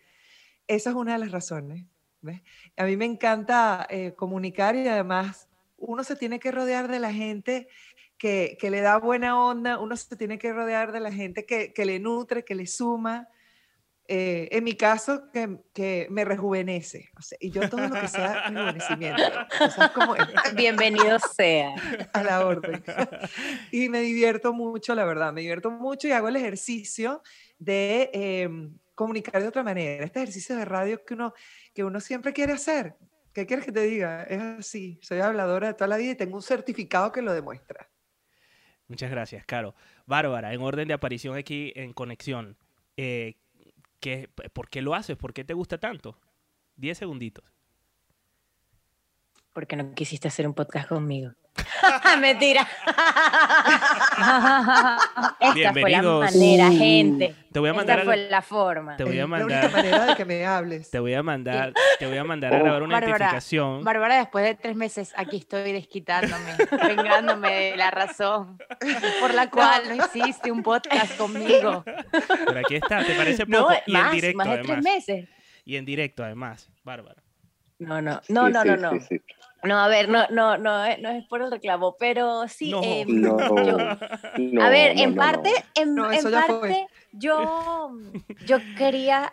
Esa 0.69 0.91
es 0.91 0.97
una 0.97 1.15
de 1.15 1.19
las 1.19 1.33
razones. 1.33 1.92
A 2.77 2.85
mí 2.85 2.97
me 2.97 3.05
encanta 3.05 3.87
eh, 3.91 4.15
comunicar 4.15 4.77
y 4.77 4.87
además 4.87 5.49
uno 5.77 6.05
se 6.05 6.17
tiene 6.17 6.39
que 6.39 6.53
rodear 6.53 6.89
de 6.89 7.01
la 7.01 7.13
gente 7.13 7.69
que, 8.19 8.57
que, 8.61 8.71
le 8.71 8.81
da 8.81 8.99
buena 8.99 9.39
onda, 9.39 9.79
uno 9.79 9.97
se 9.97 10.17
tiene 10.17 10.39
que 10.39 10.53
rodear 10.53 10.93
de 10.93 11.01
la 11.01 11.13
gente 11.13 11.45
que, 11.45 11.73
que 11.73 11.85
le 11.85 11.99
nutre, 11.99 12.45
que 12.45 12.55
le 12.55 12.67
suma. 12.67 13.29
Eh, 14.09 14.49
en 14.51 14.65
mi 14.65 14.75
caso, 14.75 15.31
que, 15.33 15.59
que 15.73 16.07
me 16.11 16.25
rejuvenece. 16.25 17.11
y 17.41 17.51
yo 17.51 17.69
todo 17.71 17.89
lo 17.89 18.01
que 18.01 18.09
sea 18.09 18.49
rejuvenecimiento. 18.49 19.23
como, 19.95 20.15
Bienvenido 20.57 21.19
sea. 21.19 21.75
A 22.13 22.23
la 22.23 22.47
orden. 22.47 22.83
Y 23.71 23.89
me 23.89 24.01
divierto 24.01 24.53
mucho, 24.53 24.95
la 24.95 25.05
verdad, 25.05 25.33
me 25.33 25.41
divierto 25.41 25.71
mucho 25.71 26.09
y 26.09 26.13
hago 26.13 26.29
el 26.29 26.37
ejercicio 26.37 27.23
de 27.59 28.11
em, 28.13 28.77
comunicar 29.03 29.41
de 29.43 29.49
otra 29.49 29.63
manera. 29.63 30.05
Este 30.05 30.21
ejercicio 30.21 30.57
de 30.57 30.65
radio 30.65 31.05
que 31.05 31.15
uno 31.15 31.35
que 31.75 31.85
uno 31.85 32.01
siempre 32.01 32.33
quiere 32.33 32.53
hacer. 32.53 32.97
¿Qué 33.33 33.47
quieres 33.47 33.65
que 33.65 33.73
te 33.73 33.83
diga? 33.83 34.25
Es 34.25 34.41
así. 34.41 34.99
Soy 35.03 35.21
habladora 35.21 35.69
de 35.69 35.75
toda 35.75 35.89
la 35.89 35.97
vida 35.97 36.13
y 36.13 36.17
tengo 36.17 36.37
un 36.37 36.43
certificado 36.43 37.11
que 37.13 37.23
lo 37.23 37.33
demuestra. 37.33 37.89
Muchas 38.89 39.11
gracias, 39.11 39.47
Caro. 39.47 39.75
Bárbara, 40.07 40.53
en 40.53 40.61
orden 40.61 40.87
de 40.87 40.95
aparición 40.95 41.37
aquí 41.37 41.73
en 41.77 41.95
Conexión, 41.95 42.59
eh, 42.97 43.37
¿por 44.53 44.69
qué 44.69 44.83
lo 44.83 44.95
haces? 44.95 45.17
¿Por 45.17 45.33
qué 45.33 45.45
te 45.45 45.55
gusta 45.55 45.79
tanto? 45.79 46.19
Diez 46.77 46.99
segunditos. 46.99 47.45
Porque 49.53 49.77
no 49.77 49.95
quisiste 49.95 50.29
hacer 50.29 50.47
un 50.47 50.55
podcast 50.55 50.89
conmigo. 50.89 51.33
Mentira. 52.21 52.67
Esta 55.41 55.73
fue 55.73 55.91
la 55.91 56.03
manera, 56.03 56.71
gente. 56.71 57.35
Te 57.53 57.59
voy 57.59 57.69
a 57.69 57.75
mandar 57.75 57.99
Esta 57.99 58.11
fue 58.11 58.31
la 58.31 58.43
forma. 58.43 58.97
Te 58.97 59.05
voy 59.05 59.19
a 59.19 59.27
mandar. 59.27 59.65
La 59.65 59.71
manera 59.71 60.07
de 60.07 60.17
que 60.17 60.25
me 60.25 60.47
hables. 60.47 60.91
Te 60.91 60.99
voy 60.99 61.15
a 61.15 61.23
mandar, 61.23 61.75
te 61.99 62.07
voy 62.07 62.17
a 62.17 62.25
mandar 62.25 62.55
a 62.55 62.59
grabar 62.59 62.83
una 62.83 62.95
Bárbara, 62.95 63.17
identificación. 63.17 63.85
Bárbara, 63.85 64.17
después 64.17 64.45
de 64.45 64.55
tres 64.55 64.77
meses, 64.77 65.13
aquí 65.17 65.39
estoy 65.39 65.73
desquitándome, 65.73 66.57
vengándome 66.87 67.53
de 67.53 67.77
la 67.77 67.91
razón 67.91 68.59
por 69.21 69.35
la 69.35 69.51
cual 69.51 69.97
no, 69.97 70.07
hiciste 70.07 70.51
un 70.51 70.63
podcast 70.63 71.17
conmigo. 71.19 71.85
Pero 71.85 72.61
aquí 72.61 72.77
está, 72.77 73.05
¿te 73.05 73.15
parece 73.15 73.45
poco? 73.45 73.71
No, 73.71 73.77
y 73.87 73.93
más, 73.93 74.07
en 74.07 74.13
directo, 74.13 74.39
más 74.39 74.47
de 74.47 74.53
además. 74.55 74.67
tres 74.67 74.83
meses. 74.83 75.29
Y 75.65 75.77
en 75.77 75.85
directo, 75.85 76.25
además, 76.25 76.71
Bárbara. 76.83 77.22
No, 77.79 78.01
no, 78.01 78.21
no, 78.29 78.49
no, 78.49 78.65
no, 78.65 78.77
no. 78.77 78.93
No, 79.65 79.79
a 79.79 79.87
ver, 79.87 80.09
no, 80.09 80.27
no, 80.31 80.59
no, 80.59 80.85
eh, 80.85 80.99
no 81.01 81.11
es 81.11 81.25
por 81.27 81.41
el 81.41 81.51
reclamo, 81.51 81.97
pero 81.99 82.49
sí. 82.49 82.71
No, 82.71 82.83
eh, 82.83 83.05
no, 83.07 83.39
yo, 83.65 83.77
no, 84.39 84.65
a 84.65 84.71
ver, 84.71 84.99
en 84.99 85.15
no, 85.15 85.21
parte, 85.21 85.51
en, 85.75 85.95
No, 85.95 86.11
en 86.11 86.31
parte, 86.31 86.89
yo, 87.13 87.93
yo 88.45 88.59
quería 88.77 89.33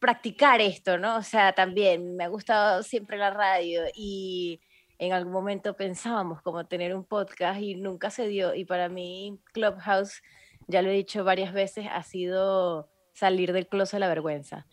practicar 0.00 0.60
esto, 0.60 0.98
¿no? 0.98 1.16
O 1.16 1.22
sea, 1.22 1.52
también 1.52 2.16
me 2.16 2.24
ha 2.24 2.28
gustado 2.28 2.82
siempre 2.82 3.18
la 3.18 3.30
radio 3.30 3.82
y 3.94 4.60
en 4.98 5.12
algún 5.12 5.32
momento 5.32 5.76
pensábamos 5.76 6.42
como 6.42 6.66
tener 6.66 6.94
un 6.94 7.04
podcast 7.04 7.60
y 7.60 7.76
nunca 7.76 8.10
se 8.10 8.26
dio. 8.26 8.54
Y 8.54 8.64
para 8.64 8.88
mí, 8.88 9.38
Clubhouse, 9.52 10.22
ya 10.66 10.82
lo 10.82 10.90
he 10.90 10.94
dicho 10.94 11.22
varias 11.22 11.52
veces, 11.52 11.86
ha 11.90 12.02
sido 12.02 12.88
salir 13.12 13.52
del 13.52 13.68
closet 13.68 13.94
de 13.94 14.00
la 14.00 14.08
vergüenza. 14.08 14.66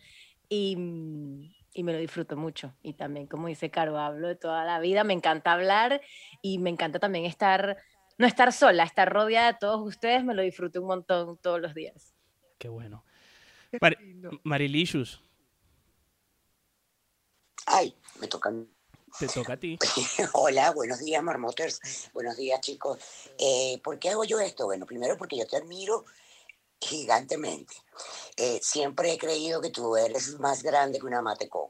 Y, 0.48 0.76
mm, 0.76 1.55
y 1.76 1.82
me 1.82 1.92
lo 1.92 1.98
disfruto 1.98 2.38
mucho. 2.38 2.74
Y 2.82 2.94
también, 2.94 3.26
como 3.26 3.48
dice 3.48 3.70
Caro, 3.70 3.98
hablo 3.98 4.28
de 4.28 4.34
toda 4.34 4.64
la 4.64 4.80
vida, 4.80 5.04
me 5.04 5.12
encanta 5.12 5.52
hablar 5.52 6.00
y 6.40 6.58
me 6.58 6.70
encanta 6.70 6.98
también 6.98 7.26
estar, 7.26 7.76
no 8.16 8.26
estar 8.26 8.50
sola, 8.54 8.82
estar 8.82 9.12
rodeada 9.12 9.52
de 9.52 9.58
todos 9.60 9.86
ustedes, 9.86 10.24
me 10.24 10.34
lo 10.34 10.40
disfruto 10.40 10.80
un 10.80 10.86
montón 10.86 11.36
todos 11.36 11.60
los 11.60 11.74
días. 11.74 12.14
Qué 12.58 12.70
bueno. 12.70 13.04
Mar-. 13.78 13.98
Marilicious, 14.42 15.22
Ay, 17.66 17.94
me 18.20 18.28
tocan. 18.28 18.66
te 19.18 19.26
toca 19.26 19.52
a 19.52 19.56
ti. 19.58 19.78
Hola, 20.32 20.70
buenos 20.70 21.00
días, 21.00 21.22
Marmoters. 21.22 22.08
Buenos 22.14 22.36
días, 22.36 22.60
chicos. 22.62 22.98
Eh, 23.38 23.78
¿Por 23.84 23.98
qué 23.98 24.10
hago 24.10 24.24
yo 24.24 24.40
esto? 24.40 24.64
Bueno, 24.64 24.86
primero 24.86 25.18
porque 25.18 25.36
yo 25.36 25.46
te 25.46 25.58
admiro 25.58 26.06
gigantemente. 26.80 27.74
Eh, 28.36 28.60
siempre 28.62 29.12
he 29.12 29.18
creído 29.18 29.60
que 29.60 29.70
tú 29.70 29.96
eres 29.96 30.38
más 30.38 30.62
grande 30.62 30.98
que 30.98 31.06
una 31.06 31.22
mate 31.22 31.48
coco. 31.48 31.65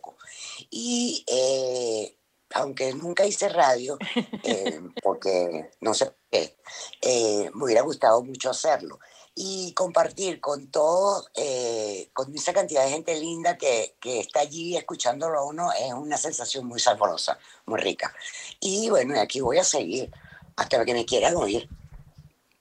Y 0.71 1.25
eh, 1.27 2.17
aunque 2.55 2.93
nunca 2.95 3.27
hice 3.27 3.49
radio, 3.49 3.99
eh, 4.43 4.81
porque 5.03 5.71
no 5.81 5.95
sé 5.95 6.07
por 6.07 6.17
qué, 6.31 6.57
eh, 7.03 7.51
me 7.55 7.65
hubiera 7.65 7.83
gustado 7.83 8.23
mucho 8.23 8.51
hacerlo. 8.51 8.99
Y 9.39 9.75
compartir 9.75 10.41
con 10.41 10.71
todo, 10.71 11.27
eh, 11.35 12.09
con 12.15 12.35
esa 12.35 12.55
cantidad 12.55 12.85
de 12.85 12.91
gente 12.91 13.21
linda 13.21 13.59
que, 13.59 13.97
que 14.01 14.21
está 14.21 14.41
allí 14.41 14.77
escuchándolo 14.77 15.39
a 15.39 15.45
uno, 15.45 15.71
es 15.73 15.93
una 15.93 16.17
sensación 16.17 16.67
muy 16.67 16.81
sabrosa, 16.81 17.39
muy 17.67 17.79
rica. 17.79 18.15
Y 18.61 18.89
bueno, 18.89 19.21
aquí 19.21 19.41
voy 19.41 19.59
a 19.59 19.65
seguir 19.65 20.11
hasta 20.57 20.83
que 20.87 20.95
me 20.95 21.05
quieran 21.05 21.37
oír. 21.37 21.69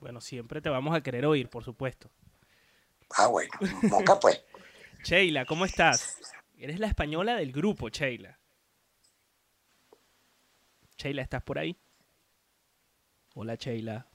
Bueno, 0.01 0.19
siempre 0.19 0.61
te 0.61 0.69
vamos 0.69 0.95
a 0.95 1.01
querer 1.01 1.25
oír, 1.25 1.49
por 1.49 1.63
supuesto. 1.63 2.09
Ah, 3.11 3.27
bueno, 3.27 3.51
moca 3.83 4.19
pues. 4.19 4.43
Sheila, 5.05 5.45
¿cómo 5.45 5.63
estás? 5.63 6.17
Eres 6.57 6.79
la 6.79 6.87
española 6.87 7.35
del 7.35 7.51
grupo, 7.51 7.89
Sheila. 7.89 8.39
Sheila, 10.97 11.21
¿estás 11.21 11.43
por 11.43 11.59
ahí? 11.59 11.75
Hola, 13.33 13.55
Sheila. 13.55 14.07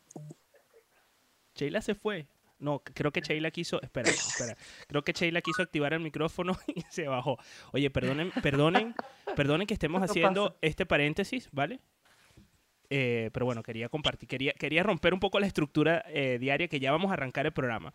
Sheila 1.54 1.82
se 1.82 1.94
fue. 1.94 2.26
No, 2.59 2.82
creo 2.82 3.11
que 3.12 3.20
Sheila 3.20 3.50
quiso. 3.50 3.80
Espera, 3.82 4.11
espera. 4.11 4.56
Creo 4.87 5.02
que 5.02 5.12
Sheila 5.12 5.42
quiso 5.42 5.62
activar 5.62 5.92
el 5.92 6.00
micrófono 6.00 6.59
y 6.75 6.82
se 6.90 7.06
bajó. 7.09 7.38
Oye, 7.73 7.90
perdonen, 7.90 8.30
perdonen, 8.42 8.94
perdonen 9.37 9.66
que 9.66 9.75
estemos 9.75 10.02
haciendo 10.02 10.49
pasa. 10.49 10.59
este 10.62 10.87
paréntesis, 10.87 11.49
¿vale? 11.52 11.80
Eh, 12.88 13.30
pero 13.32 13.47
bueno, 13.47 13.62
quería 13.62 13.88
compartir, 13.88 14.28
quería, 14.28 14.52
quería 14.52 14.82
romper 14.82 15.14
un 15.14 15.20
poco 15.20 15.38
la 15.38 15.47
estructura 15.47 16.04
eh, 16.09 16.38
diaria 16.40 16.66
que 16.66 16.80
ya 16.80 16.90
vamos 16.90 17.11
a 17.11 17.14
arrancar 17.14 17.47
el 17.47 17.52
programa. 17.52 17.94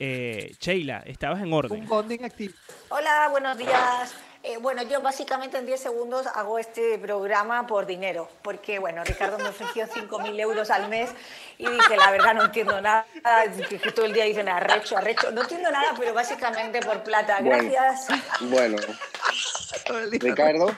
Eh, 0.00 0.54
Sheila, 0.58 1.02
estabas 1.06 1.40
en 1.40 1.52
orden. 1.52 1.80
Un 1.80 1.88
bonding 1.88 2.24
activo. 2.24 2.54
Hola, 2.88 3.28
buenos 3.30 3.56
días. 3.56 4.14
Eh, 4.46 4.58
bueno, 4.58 4.82
yo 4.82 5.00
básicamente 5.00 5.56
en 5.56 5.64
10 5.64 5.80
segundos 5.80 6.26
hago 6.26 6.58
este 6.58 6.98
programa 6.98 7.66
por 7.66 7.86
dinero, 7.86 8.28
porque 8.42 8.78
bueno, 8.78 9.02
Ricardo 9.02 9.38
me 9.38 9.48
ofreció 9.48 9.86
5.000 9.86 10.38
euros 10.38 10.68
al 10.68 10.90
mes 10.90 11.10
y 11.56 11.66
dije, 11.66 11.96
la 11.96 12.10
verdad 12.10 12.34
no 12.34 12.44
entiendo 12.44 12.78
nada, 12.82 13.06
que, 13.68 13.78
que 13.78 13.92
todo 13.92 14.04
el 14.04 14.12
día 14.12 14.24
dicen 14.24 14.46
arrecho, 14.50 14.98
arrecho, 14.98 15.30
no 15.30 15.40
entiendo 15.40 15.70
nada, 15.70 15.94
pero 15.98 16.12
básicamente 16.12 16.80
por 16.80 17.02
plata. 17.02 17.38
Bueno. 17.40 17.70
Gracias. 17.70 18.20
Bueno, 18.40 18.76
día. 20.10 20.18
Ricardo. 20.20 20.76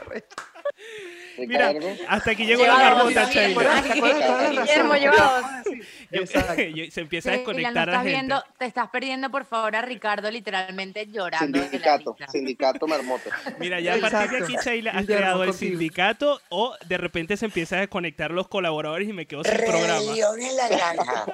Mira, 1.46 1.72
hasta 2.08 2.30
aquí 2.30 2.46
llegó 2.46 2.64
la 2.66 2.74
marmota, 2.74 3.20
dos, 3.22 3.30
¿Te 3.30 3.34
Sheila. 3.34 3.50
acuerdas? 3.50 3.82
¿Te 3.84 3.92
acuerdas 3.92 4.18
de 4.20 4.26
todas 4.26 4.54
las 4.54 4.66
Guillermo, 4.66 4.94
se 6.90 7.00
empieza 7.00 7.30
a 7.30 7.32
desconectar 7.32 7.72
no 7.72 7.76
la 7.76 7.82
estás 7.92 7.96
gente. 8.04 8.10
viendo, 8.12 8.44
te 8.58 8.64
estás 8.66 8.88
perdiendo 8.90 9.30
por 9.30 9.44
favor 9.44 9.76
a 9.76 9.82
Ricardo 9.82 10.30
literalmente 10.30 11.06
llorando. 11.06 11.60
Sindicato, 11.62 12.16
sindicato 12.30 12.86
marmoto. 12.88 13.30
Mira, 13.58 13.80
ya 13.80 13.94
a 13.94 13.98
partir 13.98 14.30
de 14.30 14.44
aquí. 14.44 14.56
Sheila, 14.64 14.90
has 14.92 15.02
Guillermo, 15.02 15.16
creado 15.22 15.42
el 15.44 15.50
contigo. 15.50 15.70
sindicato 15.72 16.40
o 16.48 16.74
de 16.86 16.98
repente 16.98 17.36
se 17.36 17.46
empieza 17.46 17.76
a 17.76 17.80
desconectar 17.80 18.30
los 18.30 18.48
colaboradores 18.48 19.08
y 19.08 19.12
me 19.12 19.26
quedo 19.26 19.44
sin 19.44 19.56
programa. 19.56 20.00
En 20.00 20.56
la 20.56 20.68
granja. 20.68 21.26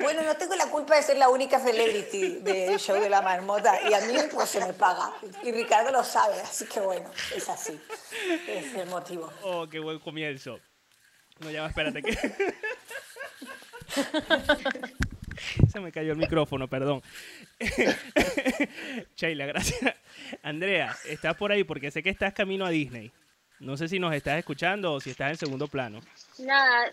Bueno, 0.00 0.22
no 0.22 0.36
tengo 0.36 0.54
la 0.54 0.66
culpa 0.66 0.96
de 0.96 1.02
ser 1.02 1.16
la 1.16 1.28
única 1.28 1.58
celebrity 1.58 2.40
del 2.40 2.78
show 2.78 3.00
de 3.00 3.08
la 3.08 3.22
marmota 3.22 3.80
y 3.88 3.94
a 3.94 4.00
mí 4.00 4.14
pues 4.32 4.50
se 4.50 4.60
me 4.60 4.72
paga. 4.72 5.12
Y 5.42 5.52
Ricardo 5.52 5.90
lo 5.90 6.04
sabe, 6.04 6.40
así 6.40 6.66
que 6.66 6.80
bueno, 6.80 7.10
es 7.34 7.48
así. 7.48 7.80
Es 8.46 8.74
el 8.74 8.88
motivo. 8.88 9.32
Oh, 9.42 9.68
qué 9.68 9.78
buen 9.78 9.98
comienzo. 9.98 10.60
No, 11.40 11.50
ya 11.50 11.62
va, 11.62 11.68
espérate 11.68 12.02
que... 12.02 12.14
Se 15.68 15.80
me 15.80 15.92
cayó 15.92 16.12
el 16.12 16.18
micrófono, 16.18 16.68
perdón. 16.68 17.02
Sheila, 19.16 19.46
gracias. 19.46 19.94
Andrea, 20.42 20.96
estás 21.06 21.36
por 21.36 21.52
ahí 21.52 21.64
porque 21.64 21.90
sé 21.90 22.02
que 22.02 22.10
estás 22.10 22.32
camino 22.32 22.64
a 22.64 22.70
Disney. 22.70 23.12
No 23.60 23.76
sé 23.76 23.88
si 23.88 23.98
nos 23.98 24.14
estás 24.14 24.38
escuchando 24.38 24.94
o 24.94 25.00
si 25.00 25.10
estás 25.10 25.30
en 25.30 25.36
segundo 25.36 25.68
plano. 25.68 26.00
Nada, 26.38 26.90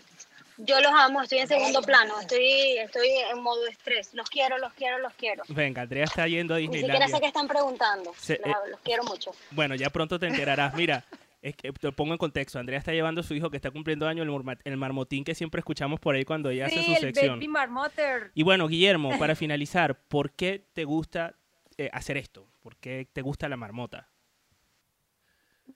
yo 0.58 0.80
los 0.80 0.92
amo, 0.92 1.22
estoy 1.22 1.38
en 1.38 1.48
segundo 1.48 1.82
plano, 1.82 2.20
estoy, 2.20 2.78
estoy 2.78 3.08
en 3.32 3.42
modo 3.42 3.66
estrés. 3.66 4.12
Los 4.14 4.28
quiero, 4.30 4.58
los 4.58 4.72
quiero, 4.74 4.98
los 4.98 5.12
quiero. 5.14 5.42
Venga, 5.48 5.82
Andrea 5.82 6.04
está 6.04 6.26
yendo 6.28 6.54
a 6.54 6.58
Ni 6.58 6.64
siquiera 6.64 6.82
Disneylandia. 6.88 7.16
sé 7.16 7.20
qué 7.20 7.26
están 7.28 7.48
preguntando. 7.48 8.12
Se- 8.18 8.38
los, 8.44 8.48
eh, 8.48 8.70
los 8.70 8.80
quiero 8.80 9.02
mucho. 9.04 9.32
Bueno, 9.50 9.74
ya 9.74 9.90
pronto 9.90 10.18
te 10.18 10.26
enterarás. 10.26 10.74
Mira, 10.74 11.04
es 11.40 11.56
que 11.56 11.72
te 11.72 11.90
pongo 11.92 12.12
en 12.12 12.18
contexto. 12.18 12.58
Andrea 12.58 12.78
está 12.78 12.92
llevando 12.92 13.20
a 13.22 13.24
su 13.24 13.34
hijo 13.34 13.50
que 13.50 13.56
está 13.56 13.70
cumpliendo 13.70 14.06
año 14.06 14.22
el, 14.22 14.58
el 14.64 14.76
marmotín 14.76 15.24
que 15.24 15.34
siempre 15.34 15.58
escuchamos 15.58 15.98
por 15.98 16.14
ahí 16.14 16.24
cuando 16.24 16.50
ella 16.50 16.66
hace 16.66 16.82
su 16.84 16.92
el 16.92 16.96
sección. 16.98 17.40
Baby. 17.40 18.30
Y 18.34 18.42
bueno, 18.44 18.68
Guillermo, 18.68 19.10
para 19.18 19.34
finalizar, 19.34 19.98
¿por 20.08 20.30
qué 20.32 20.64
te 20.72 20.84
gusta 20.84 21.34
eh, 21.78 21.90
hacer 21.92 22.16
esto? 22.16 22.46
¿Por 22.62 22.76
qué 22.76 23.08
te 23.12 23.22
gusta 23.22 23.48
la 23.48 23.56
marmota? 23.56 24.08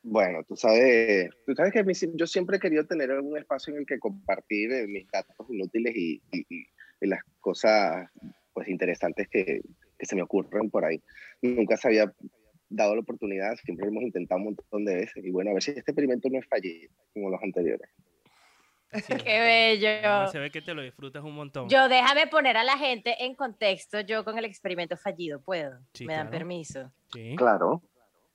Bueno, 0.02 0.42
tú 0.44 0.56
sabes, 0.56 1.28
tú 1.46 1.54
sabes 1.54 1.72
que 1.72 1.80
a 1.80 1.84
mí 1.84 1.94
sí- 1.94 2.10
yo 2.14 2.26
siempre 2.26 2.56
he 2.56 2.60
querido 2.60 2.86
tener 2.86 3.10
algún 3.10 3.36
espacio 3.38 3.72
en 3.74 3.80
el 3.80 3.86
que 3.86 3.98
compartir 3.98 4.72
eh, 4.72 4.86
mis 4.86 5.06
datos 5.10 5.46
inútiles 5.50 5.94
y, 5.96 6.22
y- 6.32 6.46
y- 6.48 6.66
las 7.00 7.20
cosas 7.40 8.08
pues 8.54 8.68
interesantes 8.68 9.28
que, 9.28 9.60
que 9.98 10.06
se 10.06 10.16
me 10.16 10.22
ocurren 10.22 10.70
por 10.70 10.84
ahí. 10.84 11.02
Nunca 11.42 11.76
se 11.76 11.88
había 11.88 12.12
dado 12.68 12.94
la 12.94 13.02
oportunidad, 13.02 13.54
siempre 13.56 13.84
lo 13.86 13.92
hemos 13.92 14.02
intentado 14.04 14.38
un 14.38 14.44
montón 14.46 14.84
de 14.84 14.94
veces 14.96 15.24
y 15.24 15.30
bueno, 15.30 15.50
a 15.50 15.54
ver 15.54 15.62
si 15.62 15.70
este 15.72 15.82
experimento 15.92 16.28
no 16.30 16.38
es 16.38 16.46
fallido 16.48 16.90
como 17.12 17.30
los 17.30 17.42
anteriores. 17.42 17.88
Qué 19.24 19.40
bello. 19.40 20.26
Se 20.28 20.38
ve 20.38 20.50
que 20.50 20.62
te 20.62 20.72
lo 20.72 20.82
disfrutas 20.82 21.22
un 21.22 21.34
montón. 21.34 21.68
Yo 21.68 21.88
déjame 21.88 22.26
poner 22.28 22.56
a 22.56 22.64
la 22.64 22.78
gente 22.78 23.14
en 23.24 23.34
contexto, 23.34 24.00
yo 24.00 24.24
con 24.24 24.38
el 24.38 24.44
experimento 24.44 24.96
fallido, 24.96 25.40
¿puedo? 25.42 25.78
Sí, 25.92 26.06
Me 26.06 26.14
dan 26.14 26.28
claro. 26.28 26.38
permiso. 26.38 26.92
Sí. 27.12 27.34
Claro. 27.36 27.82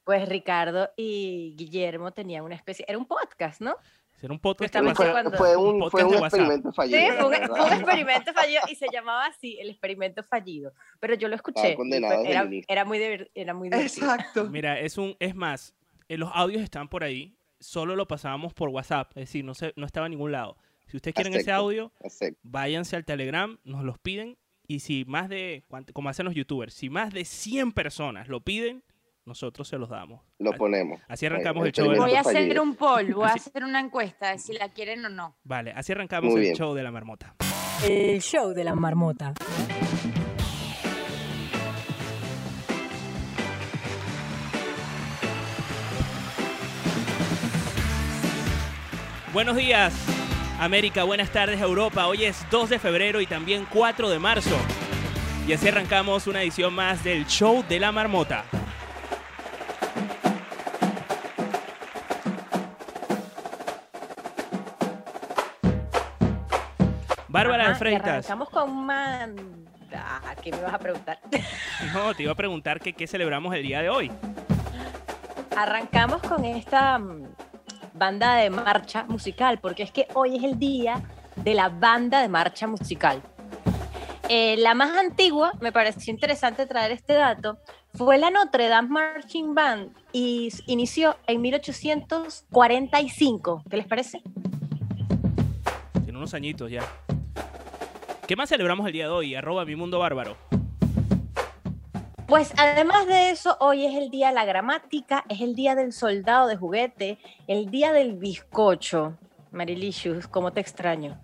Pues 0.04 0.28
Ricardo 0.28 0.90
y 0.98 1.54
Guillermo 1.58 2.12
tenían 2.12 2.44
una 2.44 2.56
especie, 2.56 2.86
era 2.88 2.98
un 2.98 3.06
podcast, 3.06 3.62
¿no? 3.62 3.76
Era 4.24 4.34
un 4.34 4.40
podcast 4.40 4.72
Fue, 4.96 5.12
cuando- 5.12 5.32
fue 5.38 5.56
un 5.58 5.76
un, 5.76 5.80
podcast 5.80 6.08
fue 6.08 6.18
un 6.18 6.24
experimento 6.24 6.70
Sí, 6.72 6.76
fallido. 6.76 7.00
fue 7.00 7.26
un, 7.26 7.32
la 7.32 7.38
fue 7.48 7.48
un 7.48 7.54
verdad. 7.64 7.74
experimento 7.80 8.34
fallido 8.36 8.62
y 8.70 8.76
se 8.76 8.88
llamaba 8.92 9.26
así, 9.26 9.58
el 9.60 9.70
experimento 9.70 10.24
fallido. 10.24 10.74
Pero 11.00 11.16
yo 11.16 11.28
lo 11.28 11.36
escuché. 11.36 11.76
era, 11.92 12.46
era 12.68 12.86
muy 12.86 13.28
era 13.34 13.54
muy 13.56 13.70
divertido. 13.70 13.82
Exacto. 14.14 14.44
Mira, 14.46 14.80
es 14.80 14.98
un, 15.00 15.16
es 15.20 15.34
más, 15.34 15.74
eh, 16.08 16.18
los 16.18 16.30
audios 16.36 16.62
están 16.62 16.88
por 16.88 17.04
ahí, 17.04 17.36
solo 17.60 17.96
lo 17.96 18.08
pasábamos 18.08 18.54
por 18.54 18.70
WhatsApp, 18.70 19.10
es 19.12 19.22
decir, 19.28 19.44
no 19.44 19.54
se, 19.56 19.74
no 19.76 19.86
estaba 19.88 20.06
en 20.06 20.12
ningún 20.12 20.32
lado. 20.32 20.56
Si 20.86 20.98
ustedes 20.98 21.16
quieren 21.16 21.34
ese 21.34 21.50
Acepto. 21.52 21.56
audio, 21.56 21.92
Acepto. 22.04 22.40
váyanse 22.44 22.96
al 22.98 23.06
Telegram, 23.06 23.58
nos 23.64 23.84
los 23.84 23.98
piden 23.98 24.38
y 24.68 24.82
si 24.82 25.04
más 25.06 25.30
de, 25.30 25.64
¿cuánto- 25.68 25.94
como 25.94 26.10
hacen 26.10 26.26
los 26.26 26.36
youtubers, 26.36 26.74
si 26.76 26.90
más 26.92 27.12
de 27.14 27.26
100 27.26 27.72
personas 27.72 28.28
lo 28.28 28.42
piden, 28.42 28.84
nosotros 29.32 29.66
se 29.66 29.78
los 29.78 29.88
damos. 29.88 30.20
Lo 30.40 30.52
ponemos. 30.52 31.00
Así 31.08 31.26
arrancamos 31.26 31.64
Ahí, 31.64 31.70
el 31.70 31.74
show 31.74 31.90
de 31.90 31.96
la 31.96 32.02
Voy 32.02 32.16
a 32.16 32.20
hacer 32.20 32.34
fallido. 32.34 32.64
un 32.64 32.76
poll, 32.76 33.14
voy 33.14 33.30
a 33.30 33.34
hacer 33.34 33.64
una 33.64 33.80
encuesta 33.80 34.32
de 34.32 34.40
si 34.40 34.52
la 34.52 34.68
quieren 34.68 35.06
o 35.06 35.10
no. 35.10 35.38
Vale, 35.46 35.72
así 35.72 35.94
arrancamos 35.94 36.36
el 36.36 36.54
show 36.54 36.74
de 36.74 36.84
la 36.84 36.92
marmota. 36.92 37.34
El 37.88 38.22
show 38.22 38.54
de 38.54 38.64
la 38.66 38.76
marmota. 38.76 39.34
Buenos 49.34 49.56
días, 49.56 49.94
América. 50.60 51.04
Buenas 51.04 51.30
tardes, 51.32 51.62
Europa. 51.62 52.08
Hoy 52.08 52.26
es 52.26 52.46
2 52.52 52.70
de 52.70 52.80
febrero 52.80 53.22
y 53.22 53.26
también 53.26 53.66
4 53.72 54.10
de 54.10 54.20
marzo. 54.20 54.58
Y 55.48 55.54
así 55.54 55.70
arrancamos 55.70 56.28
una 56.28 56.42
edición 56.44 56.74
más 56.74 57.04
del 57.04 57.26
Show 57.26 57.64
de 57.68 57.80
la 57.80 57.92
Marmota. 57.92 58.46
Bárbara 67.42 67.70
de 67.70 67.76
Freitas. 67.76 68.08
Arrancamos 68.08 68.50
con 68.52 68.86
Manda. 68.86 70.22
¿Qué 70.44 70.52
me 70.52 70.62
vas 70.62 70.76
a 70.76 70.80
preguntar? 70.80 71.18
No, 71.92 72.14
te 72.14 72.22
iba 72.24 72.32
a 72.34 72.36
preguntar 72.36 72.80
que 72.80 72.94
qué 72.94 73.08
celebramos 73.08 73.56
el 73.56 73.64
día 73.64 73.82
de 73.82 73.90
hoy. 73.90 74.12
Arrancamos 75.58 76.22
con 76.22 76.46
esta 76.46 77.00
mm, 77.00 77.24
banda 77.96 78.36
de 78.36 78.52
marcha 78.52 79.06
musical, 79.06 79.58
porque 79.60 79.82
es 79.82 79.90
que 79.90 80.06
hoy 80.14 80.38
es 80.38 80.44
el 80.44 80.60
día 80.60 81.02
de 81.36 81.56
la 81.56 81.70
banda 81.70 82.22
de 82.22 82.30
marcha 82.30 82.68
musical. 82.68 83.24
Eh, 84.30 84.58
la 84.60 84.76
más 84.76 84.96
antigua, 84.96 85.54
me 85.60 85.72
pareció 85.72 86.14
interesante 86.14 86.68
traer 86.68 86.92
este 86.92 87.14
dato, 87.14 87.58
fue 87.96 88.20
la 88.20 88.30
Notre 88.30 88.68
Dame 88.68 88.90
Marching 88.90 89.56
Band 89.56 89.90
y 90.14 90.50
inició 90.68 91.18
en 91.26 91.42
1845. 91.42 93.64
¿Qué 93.68 93.78
les 93.78 93.88
parece? 93.88 94.22
Tiene 96.04 96.20
unos 96.20 96.36
añitos 96.36 96.70
ya. 96.70 96.84
¿Qué 98.28 98.36
más 98.36 98.50
celebramos 98.50 98.88
el 98.88 98.94
día 98.94 99.06
de 99.06 99.12
hoy? 99.12 99.36
Arroba 99.36 99.66
mi 99.66 99.76
mundo 99.76 100.00
bárbaro. 100.00 100.38
Pues 102.28 102.54
además 102.56 103.08
de 103.08 103.30
eso, 103.30 103.58
hoy 103.60 103.86
es 103.86 103.94
el 103.94 104.10
día 104.10 104.30
de 104.30 104.36
la 104.36 104.46
gramática, 104.46 105.26
es 105.28 105.42
el 105.42 105.54
día 105.54 105.76
del 105.76 105.92
soldado 105.92 106.48
de 106.48 106.56
juguete, 106.56 107.20
el 107.48 107.70
día 107.70 107.92
del 107.92 108.14
bizcocho. 108.14 109.18
Marilicious, 109.52 110.28
¿cómo 110.28 110.54
te 110.54 110.62
extraño? 110.62 111.20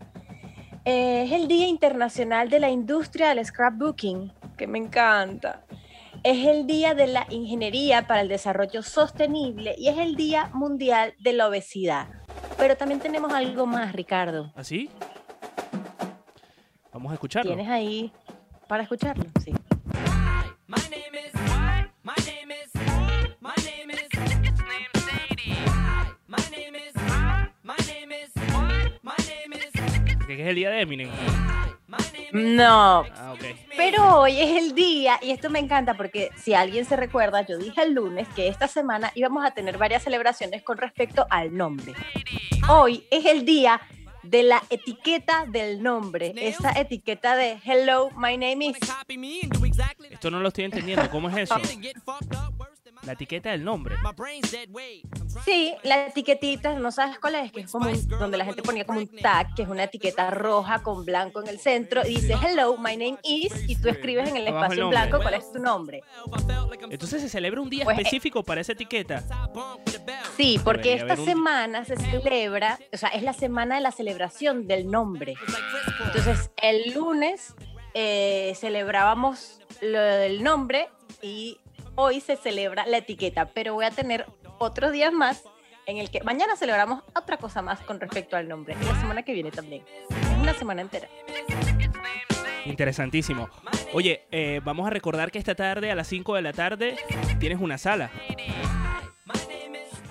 Eh, 0.84 1.24
es 1.24 1.32
el 1.32 1.48
Día 1.48 1.68
Internacional 1.68 2.50
de 2.50 2.60
la 2.60 2.70
Industria 2.70 3.30
del 3.30 3.46
Scrapbooking, 3.46 4.34
que 4.58 4.68
me 4.68 4.78
encanta. 4.78 5.64
Es 6.24 6.46
el 6.46 6.68
Día 6.68 6.94
de 6.94 7.08
la 7.08 7.26
Ingeniería 7.30 8.06
para 8.06 8.22
el 8.22 8.28
Desarrollo 8.28 8.82
Sostenible 8.84 9.76
y 9.78 9.88
es 9.88 9.98
el 9.98 10.16
Día 10.16 10.50
Mundial 10.54 11.14
de 11.20 11.34
la 11.34 11.48
Obesidad. 11.48 12.08
Pero 12.58 12.76
también 12.76 13.00
tenemos 13.00 13.32
algo 13.32 13.66
más, 13.66 13.94
Ricardo. 13.94 14.52
¿Así? 14.56 14.90
Vamos 16.98 17.12
a 17.12 17.14
escucharlo. 17.14 17.54
¿Tienes 17.54 17.72
ahí 17.72 18.12
para 18.68 18.82
escucharlo? 18.82 19.24
Sí. 19.44 19.54
Que 30.26 30.44
es 30.44 30.50
el 30.50 30.56
día 30.56 30.72
de 30.72 30.82
Eminem. 30.82 31.10
No. 32.32 33.06
Ah, 33.16 33.34
ok. 33.34 33.44
Pero 33.78 34.22
hoy 34.22 34.42
es 34.42 34.58
el 34.58 34.74
día, 34.74 35.20
y 35.22 35.30
esto 35.30 35.52
me 35.52 35.60
encanta 35.60 35.94
porque 35.94 36.32
si 36.36 36.56
alguien 36.56 36.84
se 36.84 36.96
recuerda, 36.96 37.46
yo 37.46 37.60
dije 37.60 37.84
el 37.84 37.94
lunes 37.94 38.28
que 38.30 38.48
esta 38.48 38.68
semana 38.68 39.12
íbamos 39.14 39.46
a 39.46 39.52
tener 39.52 39.78
varias 39.78 40.04
celebraciones 40.04 40.64
con 40.64 40.80
respecto 40.80 41.28
al 41.30 41.56
nombre. 41.56 41.94
Hoy 42.68 43.06
es 43.12 43.26
el 43.26 43.46
día 43.46 43.80
de 44.30 44.44
la 44.44 44.64
etiqueta 44.70 45.46
del 45.48 45.82
nombre, 45.82 46.34
esa 46.38 46.72
etiqueta 46.72 47.36
de 47.36 47.58
Hello, 47.64 48.10
my 48.18 48.38
name 48.38 48.66
is. 48.66 48.78
Esto 50.10 50.32
no 50.32 50.40
lo 50.40 50.48
estoy 50.50 50.66
entendiendo. 50.66 51.10
¿Cómo 51.10 51.30
es 51.30 51.38
eso? 51.38 51.56
La 53.08 53.14
etiqueta 53.14 53.52
del 53.52 53.64
nombre. 53.64 53.96
Sí, 55.46 55.74
la 55.84 56.08
etiquetita, 56.08 56.74
no 56.76 56.92
sabes 56.92 57.20
cuál 57.20 57.36
es, 57.36 57.54
que 57.54 57.62
es 57.62 57.72
como 57.72 57.90
un- 57.90 58.08
donde 58.10 58.38
la 58.38 58.44
gente 58.44 58.62
ponía 58.62 58.86
como 58.86 59.00
un 59.00 59.08
tag, 59.08 59.56
que 59.56 59.64
es 59.64 59.70
una 59.70 59.86
etiqueta 59.86 60.30
roja 60.30 60.84
con 60.84 61.06
blanco 61.06 61.42
en 61.42 61.48
el 61.48 61.58
centro, 61.58 62.02
y 62.06 62.16
dice 62.16 62.36
Hello, 62.44 62.76
my 62.78 62.98
name 62.98 63.18
is, 63.24 63.54
y 63.70 63.78
tú 63.78 63.88
escribes 63.88 64.28
en 64.30 64.36
el 64.36 64.48
Abajo 64.50 64.74
el 64.74 64.74
espacio 64.74 64.74
en 64.74 64.80
nombre. 64.90 65.00
blanco 65.00 65.22
cuál 65.24 65.34
es 65.36 65.52
tu 65.54 65.60
nombre. 65.60 66.04
Entonces 66.90 67.22
se 67.22 67.30
celebra 67.30 67.62
un 67.62 67.70
día 67.70 67.86
Pues, 67.86 67.98
eh, 67.98 68.02
específico 68.02 68.44
para 68.44 68.60
esa 68.60 68.74
etiqueta. 68.74 69.24
Sí, 70.36 70.60
porque 70.62 70.94
esta 70.96 71.14
un- 71.14 71.24
semana 71.26 71.86
se 71.86 71.96
celebra, 71.96 72.78
o 72.94 72.98
sea, 72.98 73.08
es 73.10 73.24
la 73.24 73.34
semana 73.34 73.76
de 73.76 73.82
la 73.82 73.92
celebración 73.94 74.68
del 74.68 74.92
nombre. 74.92 75.36
Entonces, 76.06 76.52
el 76.62 76.94
lunes 76.94 77.54
eh, 77.94 78.54
celebrábamos 78.58 79.60
lo 79.82 80.00
del 80.02 80.44
nombre 80.44 80.90
y 81.22 81.58
hoy 81.98 82.22
se 82.22 82.38
celebra 82.38 82.86
la 82.86 82.98
etiqueta, 82.98 83.48
pero 83.48 83.74
voy 83.74 83.86
a 83.86 83.92
tener 83.92 84.26
otros 84.60 84.92
días 84.92 85.12
más 85.12 85.44
en 85.88 85.98
el 85.98 86.12
que 86.12 86.22
mañana 86.24 86.56
celebramos 86.56 87.04
otra 87.16 87.38
cosa 87.38 87.62
más 87.62 87.80
con 87.82 88.00
respecto 88.00 88.38
al 88.38 88.48
nombre 88.48 88.76
y 88.80 88.86
la 88.86 89.00
semana 89.02 89.24
que 89.24 89.34
viene 89.34 89.52
también. 89.52 89.84
Es 90.10 90.38
una 90.40 90.54
semana 90.54 90.82
entera. 90.82 91.08
Interesantísimo. 92.66 93.50
Oye, 93.94 94.28
eh, 94.32 94.62
vamos 94.64 94.86
a 94.86 94.90
recordar 94.92 95.32
que 95.32 95.40
esta 95.40 95.56
tarde 95.56 95.92
a 95.92 95.96
las 95.96 96.08
5 96.08 96.36
de 96.36 96.42
la 96.42 96.54
tarde 96.54 96.98
tienes 97.40 97.60
una 97.60 97.78
sala. 97.78 98.12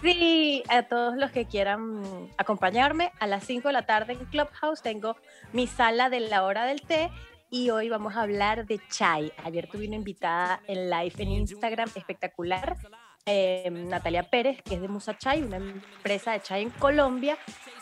Sí, 0.03 0.63
a 0.69 0.83
todos 0.83 1.17
los 1.17 1.31
que 1.31 1.47
quieran 1.47 2.31
acompañarme, 2.37 3.13
a 3.21 3.27
las 3.27 3.45
5 3.45 3.69
de 3.69 3.73
la 3.73 3.87
tarde 3.87 4.15
en 4.15 4.25
Clubhouse 4.27 4.83
tengo 4.83 5.17
mi 5.53 5.67
sala 5.67 6.11
de 6.11 6.21
la 6.21 6.45
hora 6.45 6.65
del 6.65 6.83
té 6.83 7.11
y 7.51 7.71
hoy 7.71 7.89
vamos 7.89 8.17
a 8.17 8.23
hablar 8.23 8.67
de 8.67 8.81
chai. 8.89 9.33
Ayer 9.45 9.69
tuve 9.69 9.87
una 9.87 9.97
invitada 9.97 10.61
en 10.67 10.91
live 10.91 11.15
en 11.19 11.29
Instagram 11.31 11.91
espectacular, 11.95 12.77
eh, 13.25 13.69
Natalia 13.71 14.23
Pérez, 14.23 14.63
que 14.63 14.77
es 14.77 14.81
de 14.81 14.89
Musa 14.89 15.17
Chai, 15.19 15.43
una 15.43 15.57
empresa 15.57 16.33
de 16.33 16.41
chai 16.41 16.63
en 16.63 16.71
Colombia, 16.71 17.37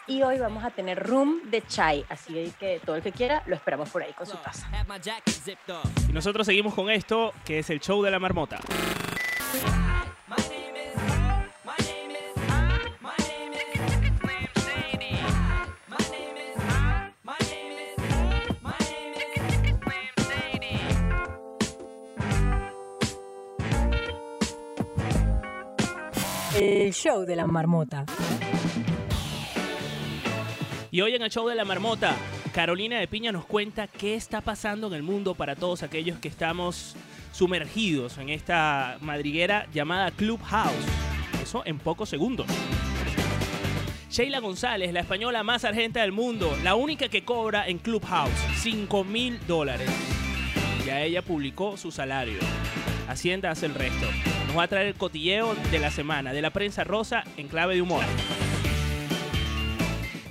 y 0.07 0.23
hoy 0.23 0.39
vamos 0.39 0.65
a 0.65 0.71
tener 0.71 1.03
room 1.07 1.51
de 1.51 1.63
chai, 1.67 2.05
así 2.09 2.53
que 2.59 2.81
todo 2.85 2.97
el 2.97 3.03
que 3.03 3.13
quiera 3.13 3.43
lo 3.47 3.55
esperamos 3.55 3.91
por 3.91 4.03
ahí 4.03 4.13
con 4.13 4.27
su 4.27 4.37
taza. 4.39 4.69
Y 6.09 6.13
nosotros 6.13 6.47
seguimos 6.47 6.75
con 6.75 6.91
esto, 6.91 7.33
que 7.45 7.59
es 7.59 7.71
el 7.71 7.81
show 7.81 8.03
de 8.03 8.11
la 8.11 8.19
marmota. 8.19 8.59
El 26.57 26.93
show 26.95 27.25
de 27.25 27.35
la 27.35 27.49
marmota. 27.49 28.07
Y 30.93 31.01
hoy 31.01 31.15
en 31.17 31.23
el 31.23 31.31
show 31.31 31.49
de 31.49 31.57
la 31.57 31.65
marmota, 31.65 32.15
Carolina 32.53 33.01
de 33.01 33.09
Piña 33.09 33.33
nos 33.33 33.45
cuenta 33.45 33.89
qué 33.89 34.15
está 34.15 34.41
pasando 34.41 34.87
en 34.87 34.95
el 34.95 35.03
mundo 35.03 35.35
para 35.35 35.57
todos 35.57 35.83
aquellos 35.83 36.21
que 36.21 36.29
estamos 36.29 36.95
sumergidos 37.33 38.19
en 38.19 38.29
esta 38.29 38.99
madriguera 39.01 39.67
llamada 39.73 40.13
Clubhouse. 40.13 40.87
Eso 41.43 41.63
en 41.67 41.81
pocos 41.81 42.09
segundos. 42.09 42.47
Sheila 44.09 44.39
González, 44.39 44.93
la 44.93 45.01
española 45.01 45.43
más 45.43 45.65
argenta 45.65 46.03
del 46.03 46.13
mundo, 46.13 46.57
la 46.63 46.77
única 46.77 47.09
que 47.09 47.25
cobra 47.25 47.67
en 47.67 47.79
Clubhouse 47.79 48.31
5 48.59 49.03
mil 49.03 49.45
dólares. 49.49 49.91
Ya 50.87 51.03
ella 51.03 51.23
publicó 51.23 51.77
su 51.77 51.91
salario. 51.91 52.39
Hacienda 53.09 53.51
hace 53.51 53.67
el 53.67 53.75
resto. 53.75 54.07
Nos 54.55 54.61
va 54.61 54.67
a 54.67 54.69
traer 54.69 54.87
el 54.87 54.95
cotilleo 54.95 55.57
de 55.73 55.81
la 55.81 55.91
semana, 55.91 56.33
de 56.33 56.41
la 56.41 56.51
prensa 56.51 56.85
rosa 56.85 57.25
en 57.37 57.49
clave 57.49 57.75
de 57.75 57.83
humor. 57.83 58.05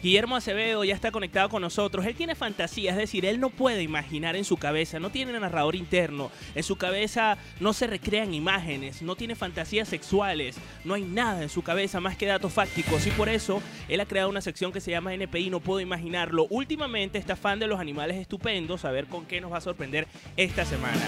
Guillermo 0.03 0.35
Acevedo 0.35 0.83
ya 0.83 0.93
está 0.93 1.11
conectado 1.11 1.47
con 1.47 1.61
nosotros. 1.61 2.05
Él 2.05 2.13
tiene 2.13 2.35
fantasía, 2.35 2.91
es 2.91 2.97
decir, 2.97 3.25
él 3.25 3.39
no 3.39 3.49
puede 3.49 3.83
imaginar 3.83 4.35
en 4.35 4.43
su 4.43 4.57
cabeza, 4.57 4.99
no 4.99 5.11
tiene 5.11 5.31
narrador 5.39 5.77
interno, 5.77 6.29
en 6.55 6.63
su 6.63 6.75
cabeza 6.75 7.37
no 7.61 7.71
se 7.71 7.87
recrean 7.87 8.33
imágenes, 8.33 9.01
no 9.01 9.15
tiene 9.15 9.35
fantasías 9.35 9.87
sexuales, 9.87 10.57
no 10.83 10.95
hay 10.95 11.03
nada 11.03 11.41
en 11.41 11.47
su 11.47 11.61
cabeza 11.61 12.01
más 12.01 12.17
que 12.17 12.25
datos 12.25 12.51
fácticos 12.51 13.07
y 13.07 13.11
por 13.11 13.29
eso 13.29 13.63
él 13.87 14.01
ha 14.01 14.05
creado 14.05 14.29
una 14.29 14.41
sección 14.41 14.73
que 14.73 14.81
se 14.81 14.91
llama 14.91 15.13
NPI, 15.13 15.49
no 15.49 15.61
puedo 15.61 15.79
imaginarlo. 15.79 16.47
Últimamente 16.49 17.17
está 17.17 17.37
fan 17.37 17.59
de 17.59 17.67
los 17.67 17.79
animales 17.79 18.17
estupendos, 18.17 18.83
a 18.83 18.91
ver 18.91 19.05
con 19.05 19.25
qué 19.25 19.39
nos 19.39 19.53
va 19.53 19.59
a 19.59 19.61
sorprender 19.61 20.09
esta 20.35 20.65
semana. 20.65 20.99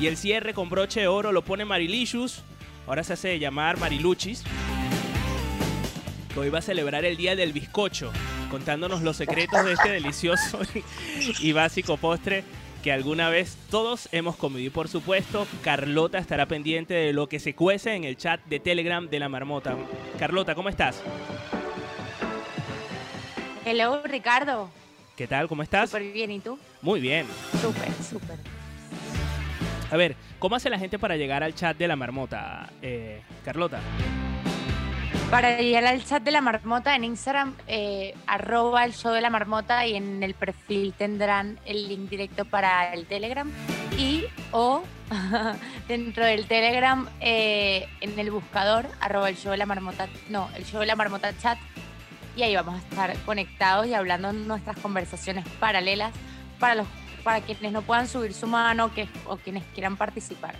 Y 0.00 0.06
el 0.06 0.16
cierre 0.16 0.54
con 0.54 0.70
broche 0.70 1.00
de 1.00 1.08
oro 1.08 1.32
lo 1.32 1.42
pone 1.42 1.64
Marilicious, 1.64 2.44
ahora 2.86 3.02
se 3.02 3.14
hace 3.14 3.40
llamar 3.40 3.76
Mariluchis 3.80 4.44
que 6.36 6.40
hoy 6.40 6.50
va 6.50 6.58
a 6.58 6.62
celebrar 6.62 7.06
el 7.06 7.16
Día 7.16 7.34
del 7.34 7.54
Bizcocho, 7.54 8.12
contándonos 8.50 9.00
los 9.00 9.16
secretos 9.16 9.64
de 9.64 9.72
este 9.72 9.88
delicioso 9.88 10.60
y 11.40 11.52
básico 11.52 11.96
postre 11.96 12.44
que 12.82 12.92
alguna 12.92 13.30
vez 13.30 13.56
todos 13.70 14.10
hemos 14.12 14.36
comido. 14.36 14.60
Y 14.60 14.68
por 14.68 14.88
supuesto, 14.88 15.46
Carlota 15.62 16.18
estará 16.18 16.44
pendiente 16.44 16.92
de 16.92 17.14
lo 17.14 17.26
que 17.30 17.40
se 17.40 17.54
cuece 17.54 17.94
en 17.94 18.04
el 18.04 18.18
chat 18.18 18.44
de 18.44 18.60
Telegram 18.60 19.08
de 19.08 19.18
la 19.18 19.30
marmota. 19.30 19.78
Carlota, 20.18 20.54
¿cómo 20.54 20.68
estás? 20.68 21.02
Hello, 23.64 24.02
Ricardo. 24.04 24.68
¿Qué 25.16 25.26
tal? 25.26 25.48
¿Cómo 25.48 25.62
estás? 25.62 25.88
Súper 25.88 26.12
bien, 26.12 26.30
¿y 26.30 26.40
tú? 26.40 26.58
Muy 26.82 27.00
bien. 27.00 27.26
Súper, 27.62 27.88
súper. 28.04 28.36
A 29.90 29.96
ver, 29.96 30.16
¿cómo 30.38 30.56
hace 30.56 30.68
la 30.68 30.78
gente 30.78 30.98
para 30.98 31.16
llegar 31.16 31.42
al 31.42 31.54
chat 31.54 31.78
de 31.78 31.88
la 31.88 31.96
marmota, 31.96 32.68
eh, 32.82 33.22
Carlota? 33.42 33.80
Para 35.30 35.58
llegar 35.60 35.84
al 35.86 36.04
chat 36.04 36.22
de 36.22 36.30
la 36.30 36.40
marmota 36.40 36.94
en 36.94 37.02
Instagram, 37.02 37.56
eh, 37.66 38.14
arroba 38.28 38.84
el 38.84 38.94
show 38.94 39.12
de 39.12 39.20
la 39.20 39.28
marmota 39.28 39.84
y 39.84 39.96
en 39.96 40.22
el 40.22 40.34
perfil 40.34 40.94
tendrán 40.96 41.58
el 41.66 41.88
link 41.88 42.08
directo 42.08 42.44
para 42.44 42.94
el 42.94 43.06
Telegram 43.06 43.50
y 43.98 44.24
o 44.52 44.84
dentro 45.88 46.24
del 46.24 46.46
Telegram 46.46 47.08
eh, 47.20 47.88
en 48.00 48.16
el 48.18 48.30
buscador 48.30 48.86
arroba 49.00 49.28
el 49.28 49.36
show 49.36 49.50
de 49.50 49.56
la 49.56 49.66
marmota, 49.66 50.06
no, 50.28 50.48
el 50.54 50.64
show 50.64 50.78
de 50.78 50.86
la 50.86 50.94
marmota 50.94 51.36
chat 51.38 51.58
y 52.36 52.44
ahí 52.44 52.54
vamos 52.54 52.76
a 52.76 52.78
estar 52.78 53.16
conectados 53.24 53.86
y 53.88 53.94
hablando 53.94 54.32
nuestras 54.32 54.78
conversaciones 54.78 55.44
paralelas 55.58 56.12
para, 56.60 56.76
los, 56.76 56.86
para 57.24 57.40
quienes 57.40 57.72
no 57.72 57.82
puedan 57.82 58.06
subir 58.06 58.32
su 58.32 58.46
mano 58.46 58.94
que, 58.94 59.08
o 59.26 59.36
quienes 59.38 59.64
quieran 59.74 59.96
participar. 59.96 60.54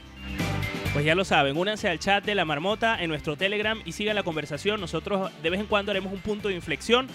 Pues 0.93 1.05
ya 1.05 1.15
lo 1.15 1.27
saben, 1.27 1.59
únanse 1.59 1.91
al 1.91 1.99
chat 1.99 2.25
de 2.25 2.35
la 2.35 2.47
marmota 2.47 2.97
en 3.03 3.11
nuestro 3.11 3.37
Telegram 3.37 3.79
y 3.85 3.93
sigan 3.93 4.15
la 4.15 4.23
conversación. 4.23 4.81
Nosotros 4.81 5.31
de 5.43 5.51
vez 5.51 5.61
en 5.61 5.67
cuando 5.67 5.91
haremos 5.91 6.11
un 6.11 6.21
punto 6.21 6.49
de 6.49 6.55
inflexión. 6.55 7.07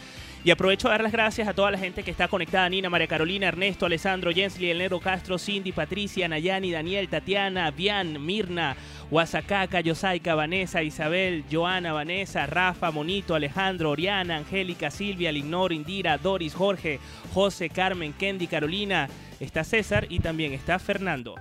Y 0.43 0.49
aprovecho 0.49 0.87
a 0.87 0.91
dar 0.91 1.03
las 1.03 1.11
gracias 1.11 1.47
a 1.47 1.53
toda 1.53 1.69
la 1.69 1.77
gente 1.77 2.03
que 2.03 2.09
está 2.09 2.27
conectada: 2.27 2.67
Nina, 2.69 2.89
María 2.89 3.07
Carolina, 3.07 3.47
Ernesto, 3.47 3.85
Alessandro, 3.85 4.31
Jensly, 4.31 4.71
El 4.71 4.79
Nero 4.79 4.99
Castro, 4.99 5.37
Cindy, 5.37 5.71
Patricia, 5.71 6.27
Nayani, 6.27 6.71
Daniel, 6.71 7.09
Tatiana, 7.09 7.69
Bian, 7.69 8.23
Mirna, 8.23 8.75
Huasacaca, 9.11 9.81
Yosaika, 9.81 10.33
Vanessa, 10.33 10.81
Isabel, 10.81 11.43
Joana, 11.51 11.93
Vanessa, 11.93 12.47
Rafa, 12.47 12.91
Monito, 12.91 13.35
Alejandro, 13.35 13.91
Oriana, 13.91 14.37
Angélica, 14.37 14.89
Silvia, 14.89 15.31
Lignor, 15.31 15.73
Indira, 15.73 16.17
Doris, 16.17 16.53
Jorge, 16.53 16.99
José, 17.33 17.69
Carmen, 17.69 18.13
Kendi, 18.13 18.47
Carolina. 18.47 19.09
Está 19.39 19.63
César 19.63 20.05
y 20.09 20.19
también 20.19 20.53
está 20.53 20.77
Fernando. 20.77 21.35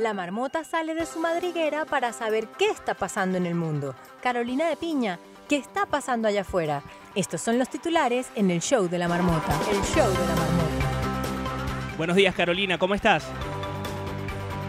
La 0.00 0.14
marmota 0.14 0.64
sale 0.64 0.94
de 0.94 1.04
su 1.04 1.20
madriguera 1.20 1.84
para 1.84 2.14
saber 2.14 2.48
qué 2.58 2.70
está 2.70 2.94
pasando 2.94 3.36
en 3.36 3.44
el 3.44 3.54
mundo. 3.54 3.94
Carolina 4.22 4.66
de 4.66 4.76
Piña, 4.76 5.18
¿qué 5.46 5.56
está 5.56 5.84
pasando 5.84 6.26
allá 6.26 6.40
afuera? 6.40 6.82
Estos 7.14 7.42
son 7.42 7.58
los 7.58 7.68
titulares 7.68 8.30
en 8.34 8.50
el 8.50 8.62
show 8.62 8.88
de 8.88 8.96
la 8.96 9.08
marmota. 9.08 9.52
El 9.70 9.82
show 9.82 10.10
de 10.10 10.26
la 10.26 10.36
marmota. 10.36 11.96
Buenos 11.98 12.16
días, 12.16 12.34
Carolina, 12.34 12.78
¿cómo 12.78 12.94
estás? 12.94 13.26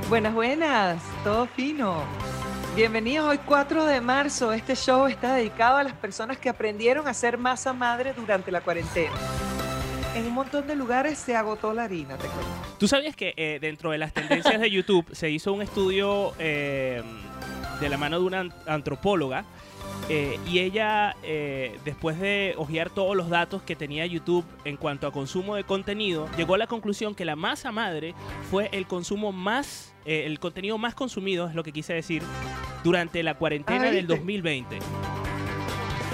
Buenas, 0.09 0.33
buenas, 0.33 1.01
todo 1.23 1.47
fino. 1.47 2.03
Bienvenidos 2.75 3.29
hoy 3.29 3.37
4 3.37 3.85
de 3.85 4.01
marzo. 4.01 4.51
Este 4.51 4.75
show 4.75 5.07
está 5.07 5.35
dedicado 5.35 5.77
a 5.77 5.83
las 5.83 5.93
personas 5.93 6.39
que 6.39 6.49
aprendieron 6.49 7.07
a 7.07 7.11
hacer 7.11 7.37
masa 7.37 7.71
madre 7.71 8.11
durante 8.11 8.51
la 8.51 8.59
cuarentena 8.59 9.15
en 10.15 10.27
un 10.27 10.33
montón 10.33 10.67
de 10.67 10.75
lugares 10.75 11.17
se 11.17 11.35
agotó 11.35 11.73
la 11.73 11.83
harina, 11.83 12.17
te 12.17 12.27
cuento. 12.27 12.51
¿Tú 12.77 12.87
sabías 12.87 13.15
que 13.15 13.33
eh, 13.37 13.59
dentro 13.61 13.91
de 13.91 13.97
las 13.97 14.13
tendencias 14.13 14.59
de 14.59 14.69
YouTube 14.69 15.07
se 15.11 15.29
hizo 15.29 15.53
un 15.53 15.61
estudio 15.61 16.33
eh, 16.39 17.01
de 17.79 17.89
la 17.89 17.97
mano 17.97 18.19
de 18.19 18.25
una 18.25 18.49
antropóloga? 18.65 19.45
Eh, 20.09 20.39
y 20.47 20.59
ella, 20.59 21.15
después 21.85 22.19
de 22.19 22.55
hojear 22.57 22.89
todos 22.89 23.15
los 23.15 23.29
datos 23.29 23.61
que 23.61 23.75
tenía 23.75 24.05
YouTube 24.05 24.43
en 24.65 24.75
cuanto 24.75 25.07
a 25.07 25.11
consumo 25.11 25.55
de 25.55 25.63
contenido, 25.63 26.27
llegó 26.35 26.55
a 26.55 26.57
la 26.57 26.67
conclusión 26.67 27.15
que 27.15 27.23
la 27.23 27.35
masa 27.35 27.71
madre 27.71 28.13
fue 28.49 28.69
el 28.73 28.87
consumo 28.87 29.31
más, 29.31 29.93
el 30.05 30.39
contenido 30.39 30.77
más 30.77 30.95
consumido, 30.95 31.47
es 31.47 31.55
lo 31.55 31.63
que 31.63 31.71
quise 31.71 31.93
decir, 31.93 32.23
durante 32.83 33.23
la 33.23 33.35
cuarentena 33.35 33.91
del 33.91 34.07
2020. 34.07 34.79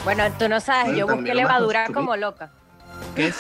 Bueno, 0.04 0.24
tú 0.38 0.48
no 0.48 0.60
sabes, 0.60 0.96
yo 0.96 1.08
busqué 1.08 1.34
levadura 1.34 1.88
como 1.88 2.16
loca. 2.16 2.52
¿Qué 3.16 3.28
es? 3.28 3.38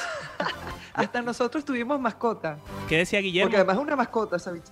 Hasta 0.97 1.21
nosotros 1.21 1.63
tuvimos 1.63 1.99
mascota. 1.99 2.57
¿Qué 2.89 2.97
decía 2.97 3.19
Guillermo? 3.19 3.45
Porque 3.45 3.57
además 3.57 3.77
es 3.77 3.83
una 3.83 3.95
mascota, 3.95 4.39
¿sabes? 4.39 4.63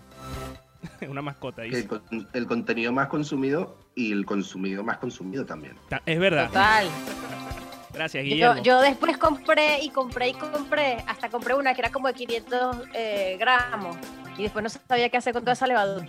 una 1.09 1.21
mascota. 1.21 1.63
El, 1.63 1.87
el, 2.33 2.47
contenido 2.47 2.91
más 2.91 3.07
consumido 3.07 3.77
y 3.95 4.11
el 4.11 4.25
consumido 4.25 4.83
más 4.83 4.97
consumido 4.97 5.45
también. 5.45 5.75
Es 6.05 6.19
verdad. 6.19 6.47
Total. 6.47 6.87
Gracias, 7.93 8.23
Guillermo. 8.25 8.61
Yo, 8.61 8.81
después 8.81 9.17
compré 9.17 9.81
y 9.81 9.89
compré 9.89 10.29
y 10.29 10.33
compré, 10.33 10.97
hasta 11.07 11.29
compré 11.29 11.53
una 11.53 11.73
que 11.73 11.81
era 11.81 11.91
como 11.91 12.07
de 12.07 12.13
500 12.13 12.77
eh, 12.93 13.37
gramos. 13.39 13.95
Y 14.37 14.43
después 14.43 14.63
no 14.63 14.69
sabía 14.69 15.09
qué 15.09 15.17
hacer 15.17 15.33
con 15.33 15.43
toda 15.43 15.53
esa 15.53 15.65
levadura. 15.65 16.05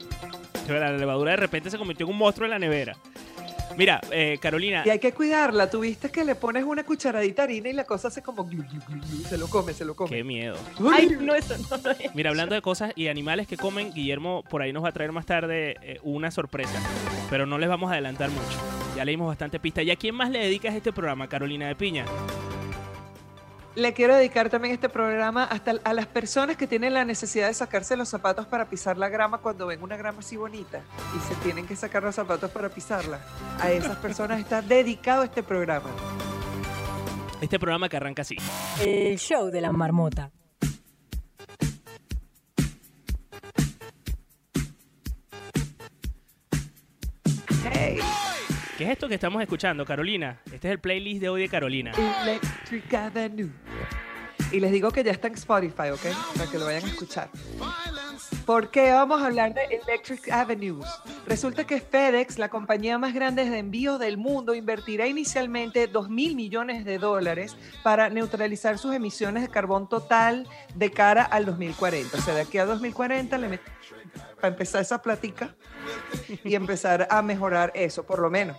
La 0.66 0.90
levadura 0.90 1.33
de 1.33 1.37
repente 1.37 1.70
se 1.70 1.79
convirtió 1.79 2.07
en 2.07 2.12
un 2.12 2.18
monstruo 2.18 2.44
en 2.46 2.50
la 2.50 2.59
nevera. 2.59 2.96
Mira, 3.76 4.00
eh, 4.11 4.38
Carolina. 4.40 4.83
Y 4.85 4.90
hay 4.90 4.98
que 4.98 5.12
cuidarla. 5.12 5.68
Tuviste 5.68 6.11
que 6.11 6.24
le 6.24 6.35
pones 6.35 6.64
una 6.64 6.85
cucharadita 6.85 7.42
harina 7.44 7.68
y 7.68 7.72
la 7.72 7.85
cosa 7.85 8.09
hace 8.09 8.22
como. 8.22 8.48
Se 9.29 9.37
lo 9.37 9.48
come, 9.48 9.72
se 9.72 9.85
lo 9.85 9.94
come. 9.94 10.11
Qué 10.11 10.24
miedo. 10.24 10.57
Ay, 10.92 11.16
no, 11.20 11.35
eso 11.35 11.55
no 11.70 11.76
lo 11.76 11.90
es. 11.90 12.14
Mira, 12.14 12.31
hablando 12.31 12.55
de 12.55 12.62
cosas 12.62 12.92
y 12.96 13.09
animales 13.09 13.46
que 13.46 13.57
comen, 13.57 13.92
Guillermo 13.92 14.44
por 14.48 14.62
ahí 14.62 14.72
nos 14.72 14.85
va 14.85 14.88
a 14.88 14.92
traer 14.92 15.12
más 15.12 15.26
tarde 15.26 15.76
eh, 15.83 15.98
una 16.02 16.31
sorpresa. 16.31 16.81
Pero 17.31 17.46
no 17.46 17.59
les 17.59 17.68
vamos 17.68 17.90
a 17.90 17.94
adelantar 17.94 18.31
mucho. 18.31 18.59
Ya 18.96 19.05
leímos 19.05 19.29
bastante 19.29 19.61
pista. 19.61 19.83
¿Y 19.83 19.90
a 19.90 19.96
quién 19.96 20.14
más 20.14 20.31
le 20.31 20.38
dedicas 20.38 20.74
este 20.74 20.92
programa, 20.92 21.29
Carolina 21.29 21.68
de 21.68 21.76
Piña? 21.76 22.07
Le 23.77 23.93
quiero 23.93 24.17
dedicar 24.17 24.49
también 24.49 24.75
este 24.75 24.89
programa 24.89 25.45
hasta 25.45 25.75
a 25.85 25.93
las 25.93 26.07
personas 26.07 26.57
que 26.57 26.67
tienen 26.67 26.95
la 26.95 27.05
necesidad 27.05 27.49
de 27.49 27.55
sacarse 27.55 27.95
los 27.97 28.09
zapatos 28.09 28.47
para 28.47 28.69
pisar 28.69 28.97
la 28.97 29.11
grama 29.11 29.39
cuando 29.39 29.67
ven 29.67 29.83
una 29.83 29.97
grama 29.99 30.21
así 30.21 30.37
bonita 30.37 30.81
y 31.15 31.21
se 31.29 31.35
tienen 31.43 31.67
que 31.67 31.77
sacar 31.77 32.03
los 32.03 32.15
zapatos 32.15 32.51
para 32.51 32.71
pisarla. 32.71 33.21
A 33.61 33.71
esas 33.71 33.99
personas 33.99 34.41
está 34.41 34.62
dedicado 34.62 35.23
este 35.23 35.43
programa. 35.43 35.91
Este 37.41 37.59
programa 37.59 37.91
que 37.91 37.99
arranca 37.99 38.23
así. 38.23 38.37
El 38.81 39.19
show 39.19 39.51
de 39.51 39.61
la 39.61 39.73
marmota. 39.73 40.33
Hey. 47.71 48.01
¿Qué 48.77 48.85
es 48.85 48.91
esto 48.91 49.09
que 49.09 49.15
estamos 49.15 49.41
escuchando, 49.41 49.87
Carolina? 49.87 50.39
Este 50.53 50.69
es 50.69 50.73
el 50.73 50.79
playlist 50.79 51.23
de 51.23 51.31
hoy 51.31 51.41
de 51.41 51.49
Carolina. 51.49 51.93
Electric 52.23 52.93
Avenue. 52.93 53.51
Y 54.53 54.61
les 54.61 54.71
digo 54.71 54.91
que 54.91 55.03
ya 55.03 55.12
está 55.12 55.29
en 55.29 55.35
Spotify, 55.35 55.89
¿ok? 55.95 56.03
Para 56.37 56.51
que 56.51 56.59
lo 56.59 56.67
vayan 56.67 56.85
a 56.85 56.89
escuchar. 56.89 57.31
¿Por 58.45 58.71
qué 58.71 58.93
vamos 58.93 59.23
a 59.23 59.27
hablar 59.27 59.55
de 59.55 59.62
Electric 59.65 60.31
Avenues? 60.31 60.87
Resulta 61.27 61.65
que 61.65 61.81
FedEx, 61.81 62.39
la 62.39 62.51
compañía 62.51 62.99
más 62.99 63.15
grande 63.15 63.49
de 63.49 63.59
envíos 63.59 63.99
del 63.99 64.19
mundo, 64.19 64.55
invertirá 64.55 65.07
inicialmente 65.07 65.87
2 65.87 66.11
mil 66.11 66.37
millones 66.37 66.85
de 66.85 66.99
dólares 66.99 67.57
para 67.83 68.11
neutralizar 68.11 68.77
sus 68.77 68.95
emisiones 68.95 69.43
de 69.43 69.49
carbón 69.49 69.89
total 69.89 70.47
de 70.75 70.91
cara 70.91 71.23
al 71.23 71.47
2040. 71.47 72.19
O 72.19 72.21
sea, 72.21 72.35
de 72.35 72.43
aquí 72.43 72.59
a 72.59 72.67
2040 72.67 73.39
le 73.39 73.59
para 74.37 74.49
empezar 74.49 74.83
esa 74.83 75.01
plática 75.01 75.57
y 76.44 76.55
empezar 76.55 77.07
a 77.11 77.22
mejorar 77.22 77.72
eso, 77.75 78.05
por 78.05 78.18
lo 78.18 78.31
menos. 78.31 78.57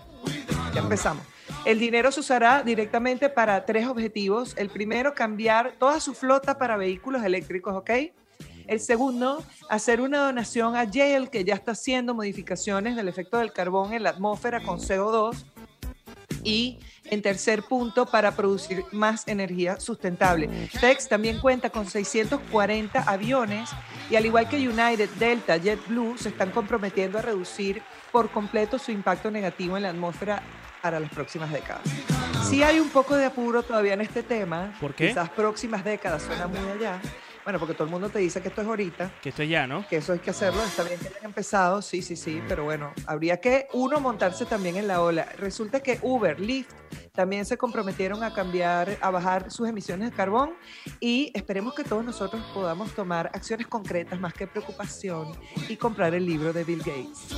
Ya 0.73 0.81
empezamos. 0.81 1.23
El 1.65 1.79
dinero 1.79 2.11
se 2.11 2.19
usará 2.19 2.63
directamente 2.63 3.29
para 3.29 3.65
tres 3.65 3.87
objetivos. 3.87 4.55
El 4.57 4.69
primero, 4.69 5.13
cambiar 5.13 5.73
toda 5.77 5.99
su 5.99 6.13
flota 6.13 6.57
para 6.57 6.77
vehículos 6.77 7.23
eléctricos, 7.23 7.75
¿ok? 7.75 7.89
El 8.67 8.79
segundo, 8.79 9.43
hacer 9.69 10.01
una 10.01 10.19
donación 10.19 10.75
a 10.75 10.83
Yale, 10.83 11.29
que 11.29 11.43
ya 11.43 11.55
está 11.55 11.71
haciendo 11.71 12.13
modificaciones 12.13 12.95
del 12.95 13.07
efecto 13.07 13.37
del 13.37 13.53
carbón 13.53 13.93
en 13.93 14.03
la 14.03 14.09
atmósfera 14.11 14.61
con 14.61 14.79
CO2. 14.79 15.45
Y 16.43 16.79
en 17.09 17.21
tercer 17.21 17.63
punto, 17.63 18.05
para 18.05 18.35
producir 18.35 18.83
más 18.91 19.27
energía 19.27 19.79
sustentable. 19.79 20.47
FedEx 20.69 21.07
también 21.07 21.39
cuenta 21.39 21.69
con 21.69 21.89
640 21.89 23.01
aviones 23.01 23.69
y 24.09 24.15
al 24.15 24.25
igual 24.25 24.47
que 24.49 24.57
United, 24.57 25.09
Delta, 25.19 25.57
JetBlue, 25.57 26.17
se 26.17 26.29
están 26.29 26.51
comprometiendo 26.51 27.19
a 27.19 27.21
reducir 27.21 27.81
por 28.11 28.29
completo 28.29 28.79
su 28.79 28.91
impacto 28.91 29.31
negativo 29.31 29.77
en 29.77 29.83
la 29.83 29.89
atmósfera 29.89 30.41
para 30.81 30.99
las 30.99 31.09
próximas 31.09 31.51
décadas. 31.51 31.81
Sí 32.49 32.63
hay 32.63 32.79
un 32.79 32.89
poco 32.89 33.15
de 33.15 33.25
apuro 33.25 33.63
todavía 33.63 33.93
en 33.93 34.01
este 34.01 34.23
tema. 34.23 34.73
¿Por 34.79 34.93
qué? 34.93 35.09
Quizás 35.09 35.29
próximas 35.29 35.83
décadas 35.83 36.23
suena 36.23 36.47
muy 36.47 36.69
allá. 36.69 37.01
Bueno, 37.47 37.59
porque 37.59 37.75
todo 37.75 37.85
el 37.85 37.91
mundo 37.91 38.09
te 38.09 38.19
dice 38.19 38.41
que 38.41 38.49
esto 38.49 38.61
es 38.61 38.67
ahorita. 38.67 39.09
Que 39.21 39.29
esto 39.29 39.41
es 39.41 39.47
ya, 39.47 39.65
¿no? 39.65 39.87
Que 39.87 39.95
eso 39.95 40.11
hay 40.11 40.19
que 40.19 40.31
hacerlo. 40.31 40.61
Está 40.61 40.83
bien 40.83 40.99
que 40.99 41.07
hayan 41.07 41.23
empezado, 41.23 41.81
sí, 41.81 42.01
sí, 42.01 42.17
sí, 42.17 42.41
pero 42.45 42.65
bueno, 42.65 42.91
habría 43.05 43.39
que 43.39 43.69
uno 43.71 44.01
montarse 44.01 44.45
también 44.45 44.75
en 44.75 44.85
la 44.85 45.01
ola. 45.01 45.29
Resulta 45.37 45.79
que 45.79 45.97
Uber, 46.01 46.41
Lyft, 46.41 46.73
también 47.13 47.45
se 47.45 47.57
comprometieron 47.57 48.21
a 48.21 48.33
cambiar, 48.33 48.97
a 48.99 49.11
bajar 49.11 49.49
sus 49.49 49.65
emisiones 49.65 50.11
de 50.11 50.15
carbón 50.17 50.55
y 50.99 51.31
esperemos 51.33 51.73
que 51.73 51.85
todos 51.85 52.03
nosotros 52.03 52.43
podamos 52.53 52.93
tomar 52.93 53.31
acciones 53.33 53.67
concretas 53.67 54.19
más 54.19 54.33
que 54.33 54.45
preocupación 54.45 55.31
y 55.69 55.77
comprar 55.77 56.13
el 56.15 56.25
libro 56.25 56.51
de 56.51 56.65
Bill 56.65 56.79
Gates. 56.79 57.29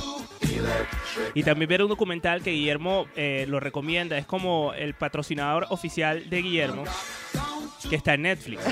Y 1.34 1.44
también 1.44 1.68
ver 1.68 1.84
un 1.84 1.88
documental 1.88 2.42
que 2.42 2.50
Guillermo 2.50 3.06
eh, 3.14 3.46
lo 3.48 3.60
recomienda, 3.60 4.18
es 4.18 4.26
como 4.26 4.74
el 4.74 4.94
patrocinador 4.94 5.66
oficial 5.70 6.28
de 6.28 6.42
Guillermo 6.42 6.82
que 7.90 7.96
está 7.96 8.14
en 8.14 8.22
Netflix. 8.22 8.62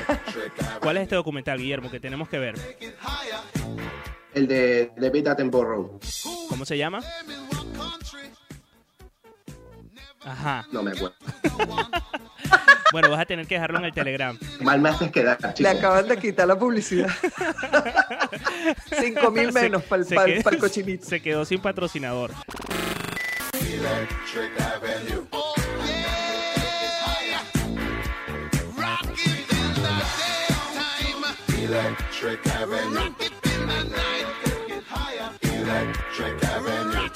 ¿Cuál 0.81 0.97
es 0.97 1.03
este 1.03 1.17
documental, 1.17 1.59
Guillermo, 1.59 1.91
que 1.91 1.99
tenemos 1.99 2.29
que 2.29 2.39
ver? 2.39 2.55
El 4.33 4.47
de 4.47 4.93
David 4.97 5.27
Attenborough. 5.27 5.99
¿Cómo 6.49 6.65
se 6.65 6.79
llama? 6.79 7.01
Ajá. 10.21 10.67
No 10.71 10.85
me 10.85 10.93
acuerdo. 10.93 11.17
bueno, 12.93 13.11
vas 13.11 13.21
a 13.21 13.25
tener 13.27 13.47
que 13.49 13.57
dejarlo 13.57 13.79
en 13.79 13.87
el 13.87 13.93
Telegram. 13.93 14.39
Mal 14.61 14.81
me 14.81 14.91
haces 14.91 15.11
quedar, 15.11 15.39
Le 15.59 15.69
acaban 15.69 16.07
de 16.07 16.17
quitar 16.17 16.47
la 16.47 16.57
publicidad. 16.57 17.11
Cinco 19.01 19.33
mil 19.33 19.53
menos 19.53 19.83
para 19.83 20.05
el, 20.27 20.45
cochinito. 20.61 21.05
Se 21.07 21.21
quedó 21.21 21.45
sin 21.45 21.61
patrocinador. 21.61 22.31
Electric 23.55 24.61
Avenue. 24.61 25.58
Electric 31.69 32.47
Avenue. 32.47 33.15
Electric 35.43 36.45
Avenue. 36.49 37.11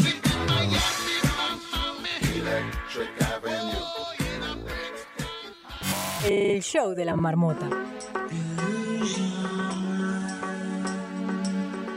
El 6.29 6.63
show 6.63 6.95
de 6.95 7.05
la 7.07 7.17
marmota. 7.17 7.67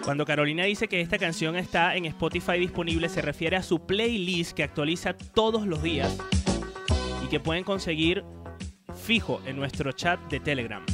Cuando 0.05 0.25
Carolina 0.25 0.63
dice 0.63 0.87
que 0.87 1.01
esta 1.01 1.17
canción 1.17 1.57
está 1.57 1.97
en 1.97 2.05
Spotify 2.05 2.57
disponible, 2.57 3.09
se 3.09 3.21
refiere 3.21 3.57
a 3.57 3.63
su 3.63 3.85
playlist 3.85 4.53
que 4.53 4.63
actualiza 4.63 5.17
todos 5.17 5.67
los 5.67 5.83
días 5.83 6.17
y 7.21 7.27
que 7.27 7.41
pueden 7.41 7.65
conseguir 7.65 8.23
fijo 8.95 9.41
en 9.45 9.57
nuestro 9.57 9.91
chat 9.91 10.21
de 10.29 10.39
Telegram. 10.39 10.85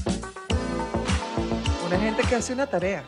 Una 1.91 1.99
gente 1.99 2.23
que 2.23 2.35
hace 2.35 2.53
una 2.53 2.65
tarea. 2.67 3.03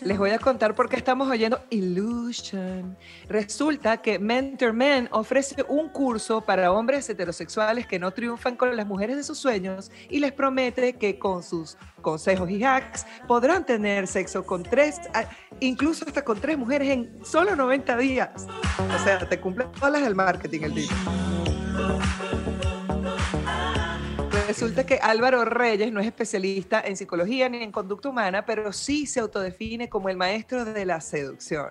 Les 0.00 0.16
voy 0.16 0.30
a 0.30 0.38
contar 0.38 0.74
por 0.74 0.88
qué 0.88 0.96
estamos 0.96 1.28
oyendo 1.28 1.60
Illusion. 1.68 2.96
Resulta 3.28 3.98
que 3.98 4.18
Mentor 4.18 4.72
Men 4.72 5.10
ofrece 5.12 5.62
un 5.68 5.90
curso 5.90 6.40
para 6.40 6.72
hombres 6.72 7.06
heterosexuales 7.10 7.86
que 7.86 7.98
no 7.98 8.12
triunfan 8.12 8.56
con 8.56 8.74
las 8.74 8.86
mujeres 8.86 9.14
de 9.14 9.24
sus 9.24 9.36
sueños 9.36 9.90
y 10.08 10.20
les 10.20 10.32
promete 10.32 10.94
que 10.94 11.18
con 11.18 11.42
sus 11.42 11.76
consejos 12.00 12.48
y 12.48 12.64
hacks 12.64 13.04
podrán 13.28 13.66
tener 13.66 14.06
sexo 14.06 14.46
con 14.46 14.62
tres, 14.62 15.02
incluso 15.60 16.06
hasta 16.06 16.24
con 16.24 16.40
tres 16.40 16.56
mujeres 16.56 16.88
en 16.88 17.22
solo 17.26 17.54
90 17.54 17.98
días. 17.98 18.46
O 18.78 19.04
sea, 19.04 19.18
te 19.28 19.38
cumple 19.38 19.66
todas 19.66 19.92
las 19.92 20.02
del 20.02 20.14
marketing 20.14 20.60
el 20.62 20.74
día. 20.74 20.90
Resulta 24.52 24.84
que 24.84 24.98
Álvaro 25.00 25.46
Reyes 25.46 25.90
no 25.90 26.00
es 26.00 26.06
especialista 26.06 26.82
en 26.84 26.94
psicología 26.94 27.48
ni 27.48 27.62
en 27.62 27.72
conducta 27.72 28.10
humana, 28.10 28.44
pero 28.44 28.70
sí 28.70 29.06
se 29.06 29.20
autodefine 29.20 29.88
como 29.88 30.10
el 30.10 30.18
maestro 30.18 30.66
de 30.66 30.84
la 30.84 31.00
seducción. 31.00 31.70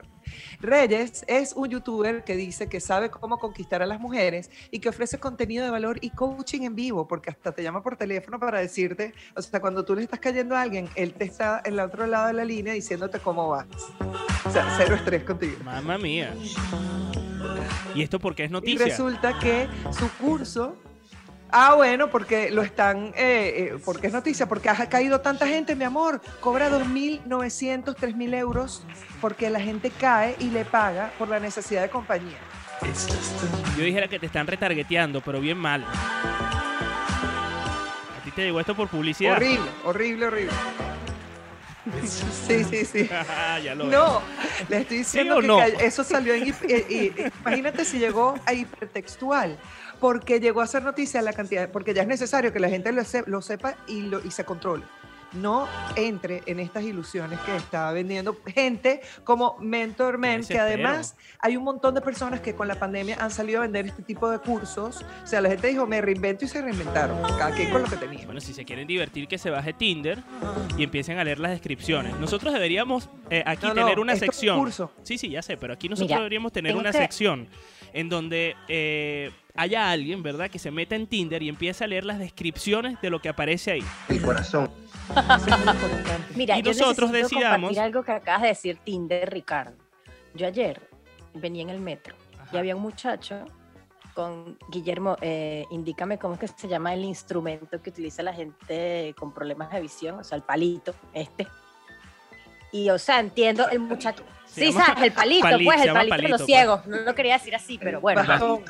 Reyes 0.61 1.23
es 1.27 1.53
un 1.53 1.69
youtuber 1.69 2.23
que 2.23 2.35
dice 2.35 2.69
que 2.69 2.79
sabe 2.79 3.11
cómo 3.11 3.37
conquistar 3.37 3.83
a 3.83 3.85
las 3.85 3.99
mujeres 3.99 4.49
y 4.71 4.79
que 4.79 4.89
ofrece 4.89 5.19
contenido 5.19 5.63
de 5.63 5.69
valor 5.69 5.99
y 6.01 6.09
coaching 6.09 6.61
en 6.61 6.73
vivo, 6.73 7.07
porque 7.07 7.29
hasta 7.29 7.51
te 7.51 7.61
llama 7.61 7.83
por 7.83 7.97
teléfono 7.97 8.39
para 8.39 8.59
decirte, 8.59 9.13
o 9.35 9.43
sea, 9.43 9.61
cuando 9.61 9.85
tú 9.85 9.93
le 9.93 10.01
estás 10.01 10.19
cayendo 10.19 10.55
a 10.55 10.63
alguien, 10.63 10.89
él 10.95 11.13
te 11.13 11.25
está 11.25 11.61
en 11.63 11.73
el 11.73 11.81
otro 11.81 12.07
lado 12.07 12.27
de 12.27 12.33
la 12.33 12.45
línea 12.45 12.73
diciéndote 12.73 13.19
cómo 13.19 13.47
vas. 13.47 13.67
O 14.43 14.49
sea, 14.49 14.73
cero 14.75 14.95
estrés 14.95 15.23
contigo. 15.23 15.57
Mamma 15.63 15.99
mía. 15.99 16.33
¿Y 17.93 18.01
esto 18.01 18.19
porque 18.19 18.45
es 18.45 18.49
noticia? 18.49 18.87
Y 18.87 18.89
resulta 18.89 19.37
que 19.37 19.67
su 19.91 20.09
curso 20.13 20.75
Ah, 21.51 21.73
bueno, 21.75 22.09
porque 22.09 22.49
lo 22.49 22.61
están, 22.61 23.07
eh, 23.07 23.13
eh, 23.17 23.77
porque 23.83 24.07
es 24.07 24.13
noticia, 24.13 24.47
porque 24.47 24.69
ha 24.69 24.87
caído 24.87 25.19
tanta 25.19 25.45
gente, 25.45 25.75
mi 25.75 25.83
amor. 25.83 26.21
Cobra 26.39 26.69
2.900, 26.69 27.95
3.000 27.95 28.33
euros 28.35 28.83
porque 29.19 29.49
la 29.49 29.59
gente 29.59 29.91
cae 29.91 30.35
y 30.39 30.49
le 30.49 30.63
paga 30.63 31.11
por 31.19 31.27
la 31.27 31.39
necesidad 31.39 31.81
de 31.81 31.89
compañía. 31.89 32.37
Yo 33.77 33.83
dijera 33.83 34.07
que 34.07 34.17
te 34.17 34.27
están 34.27 34.47
retargeteando, 34.47 35.21
pero 35.21 35.41
bien 35.41 35.57
mal. 35.57 35.83
¿A 38.19 38.23
ti 38.23 38.31
te 38.31 38.43
llegó 38.43 38.59
esto 38.59 38.75
por 38.75 38.87
publicidad? 38.87 39.35
Horrible, 39.35 39.69
horrible, 39.83 40.25
horrible. 40.27 40.53
Sí, 42.47 42.63
sí, 42.63 42.85
sí. 42.85 43.09
ya 43.63 43.75
lo 43.75 43.85
no, 43.85 44.21
le 44.69 44.81
estoy 44.81 44.97
diciendo 44.99 45.39
que 45.39 45.85
eso 45.85 46.03
salió 46.03 46.33
en... 46.33 46.53
imagínate 47.43 47.85
si 47.85 47.97
llegó 47.97 48.35
a 48.45 48.53
hipertextual 48.53 49.57
porque 49.99 50.39
llegó 50.39 50.61
a 50.61 50.67
ser 50.67 50.83
noticia 50.83 51.21
la 51.21 51.31
cantidad, 51.31 51.69
porque 51.69 51.93
ya 51.93 52.01
es 52.01 52.07
necesario 52.07 52.51
que 52.51 52.59
la 52.59 52.69
gente 52.69 52.91
lo, 52.91 53.41
sepa 53.41 53.75
y, 53.87 54.01
lo, 54.01 54.19
y 54.25 54.31
se 54.31 54.43
controle. 54.43 54.83
No 55.33 55.67
entre 55.95 56.43
en 56.45 56.59
estas 56.59 56.83
ilusiones 56.83 57.39
que 57.41 57.55
está 57.55 57.91
vendiendo 57.91 58.37
gente 58.45 59.01
como 59.23 59.57
Mentor 59.59 60.17
Men, 60.17 60.45
que 60.45 60.59
además 60.59 61.15
hay 61.39 61.57
un 61.57 61.63
montón 61.63 61.95
de 61.95 62.01
personas 62.01 62.41
que 62.41 62.55
con 62.55 62.67
la 62.67 62.75
pandemia 62.75 63.17
han 63.19 63.31
salido 63.31 63.59
a 63.59 63.61
vender 63.61 63.87
este 63.87 64.03
tipo 64.03 64.29
de 64.29 64.39
cursos. 64.39 65.05
O 65.23 65.27
sea, 65.27 65.41
la 65.41 65.49
gente 65.49 65.67
dijo, 65.67 65.87
me 65.87 66.01
reinvento 66.01 66.45
y 66.45 66.47
se 66.47 66.61
reinventaron, 66.61 67.21
cada 67.37 67.51
quien 67.51 67.69
con 67.71 67.81
lo 67.81 67.87
que 67.87 67.95
tenía. 67.95 68.25
Bueno, 68.25 68.41
si 68.41 68.53
se 68.53 68.65
quieren 68.65 68.87
divertir, 68.87 69.27
que 69.27 69.37
se 69.37 69.49
baje 69.49 69.73
Tinder 69.73 70.19
y 70.77 70.83
empiecen 70.83 71.17
a 71.17 71.23
leer 71.23 71.39
las 71.39 71.51
descripciones. 71.51 72.17
Nosotros 72.19 72.53
deberíamos 72.53 73.09
eh, 73.29 73.43
aquí 73.45 73.67
tener 73.73 73.99
una 73.99 74.15
sección. 74.15 74.59
curso. 74.59 74.91
Sí, 75.03 75.17
sí, 75.17 75.29
ya 75.29 75.41
sé, 75.41 75.57
pero 75.57 75.73
aquí 75.73 75.89
nosotros 75.89 76.17
deberíamos 76.17 76.51
tener 76.51 76.75
una 76.75 76.91
sección 76.91 77.47
en 77.93 78.09
donde 78.09 78.55
eh, 78.67 79.31
haya 79.55 79.91
alguien, 79.91 80.23
¿verdad?, 80.23 80.49
que 80.49 80.59
se 80.59 80.71
meta 80.71 80.95
en 80.95 81.07
Tinder 81.07 81.43
y 81.43 81.49
empiece 81.49 81.83
a 81.83 81.87
leer 81.87 82.05
las 82.05 82.19
descripciones 82.19 83.01
de 83.01 83.09
lo 83.09 83.19
que 83.19 83.29
aparece 83.29 83.71
ahí. 83.71 83.83
El 84.09 84.21
corazón. 84.21 84.69
Mira, 86.35 86.57
y 86.57 86.63
nosotros 86.63 87.11
decidamos. 87.11 87.77
algo 87.77 88.03
que 88.03 88.11
acabas 88.11 88.41
de 88.43 88.47
decir 88.49 88.77
Tinder, 88.83 89.29
Ricardo. 89.29 89.75
Yo 90.33 90.47
ayer 90.47 90.89
venía 91.33 91.63
en 91.63 91.69
el 91.69 91.79
metro 91.79 92.15
y 92.51 92.57
había 92.57 92.75
un 92.75 92.81
muchacho 92.81 93.45
con 94.13 94.57
Guillermo, 94.69 95.15
eh, 95.21 95.65
indícame 95.71 96.17
cómo 96.17 96.33
es 96.33 96.39
que 96.39 96.47
se 96.47 96.67
llama 96.67 96.93
el 96.93 97.05
instrumento 97.05 97.81
que 97.81 97.89
utiliza 97.89 98.21
la 98.23 98.33
gente 98.33 99.15
con 99.17 99.33
problemas 99.33 99.71
de 99.71 99.79
visión, 99.79 100.19
o 100.19 100.23
sea, 100.23 100.35
el 100.35 100.43
palito, 100.43 100.93
este. 101.13 101.47
Y, 102.71 102.89
o 102.89 102.99
sea, 102.99 103.19
entiendo 103.19 103.67
el 103.69 103.79
muchacho. 103.79 104.23
Sí, 104.53 104.73
sabes, 104.73 105.03
el 105.03 105.11
palito, 105.13 105.47
pues, 105.63 105.81
el 105.85 105.93
palito, 105.93 106.17
de 106.17 106.27
los 106.27 106.45
ciegos. 106.45 106.85
No 106.85 106.97
lo 106.97 107.15
quería 107.15 107.33
decir 107.33 107.55
así, 107.55 107.77
pero 107.77 108.01
bueno. 108.01 108.21
El 108.21 108.27
bastón, 108.27 108.63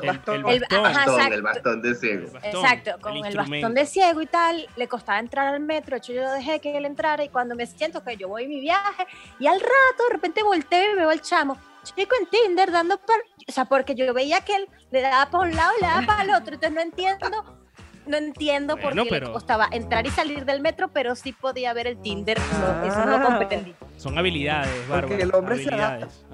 el, 0.48 1.42
bastón, 1.42 1.82
de 1.82 1.96
ciego. 1.96 2.28
Exacto, 2.44 2.92
con 3.02 3.18
el, 3.18 3.36
bastón 3.36 3.74
de 3.74 3.86
ciego 3.86 4.22
y 4.22 4.28
tal, 4.28 4.68
le 4.76 4.88
costaba 4.88 5.20
entrar 5.20 5.48
al 5.48 5.60
metro. 5.60 5.96
De 5.96 5.98
hecho, 5.98 6.14
yo 6.14 6.32
dejé 6.32 6.60
que 6.60 6.78
él 6.78 6.86
entrara 6.86 7.24
y 7.24 7.30
cuando 7.30 7.56
me 7.56 7.66
siento 7.66 8.04
que 8.04 8.16
yo 8.16 8.28
voy 8.28 8.48
mi 8.48 8.60
viaje 8.60 9.08
y 9.40 9.48
al 9.48 9.60
rato 9.60 10.04
de 10.08 10.14
repente 10.14 10.44
volteo 10.44 10.94
y 10.94 10.96
veo 10.96 11.10
al 11.10 11.22
chamo. 11.22 11.58
Chico 11.84 12.16
en 12.20 12.28
Tinder 12.28 12.72
dando, 12.72 12.96
o 12.96 13.52
sea, 13.52 13.66
porque 13.66 13.96
yo 13.96 14.14
veía 14.14 14.42
que 14.42 14.56
él 14.56 14.70
le 14.92 15.02
daba 15.02 15.32
para 15.32 15.44
un 15.46 15.56
lado 15.56 15.72
y 15.80 15.82
le 15.82 15.88
daba 15.88 16.06
para 16.06 16.24
el 16.24 16.30
otro, 16.30 16.54
entonces 16.54 16.74
no 16.74 16.82
entiendo 16.82 17.61
no 18.06 18.18
entiendo 18.18 18.78
por 18.78 18.94
qué 18.94 19.20
le 19.20 19.32
costaba 19.32 19.68
entrar 19.72 20.06
y 20.06 20.10
salir 20.10 20.46
del 20.46 20.62
metro, 20.62 20.90
pero 20.90 21.16
sí 21.16 21.34
podía 21.34 21.74
ver 21.74 21.88
el 21.88 22.02
Tinder. 22.02 22.38
eso 22.86 23.06
no 23.06 23.18
lo 23.18 23.26
comprendí. 23.26 23.74
Son 23.98 24.18
habilidades, 24.18 24.88
Bárbara. 24.88 25.08
Porque 25.08 25.24
el 25.24 25.36
hombre 25.36 25.56
habilidades. 25.56 26.26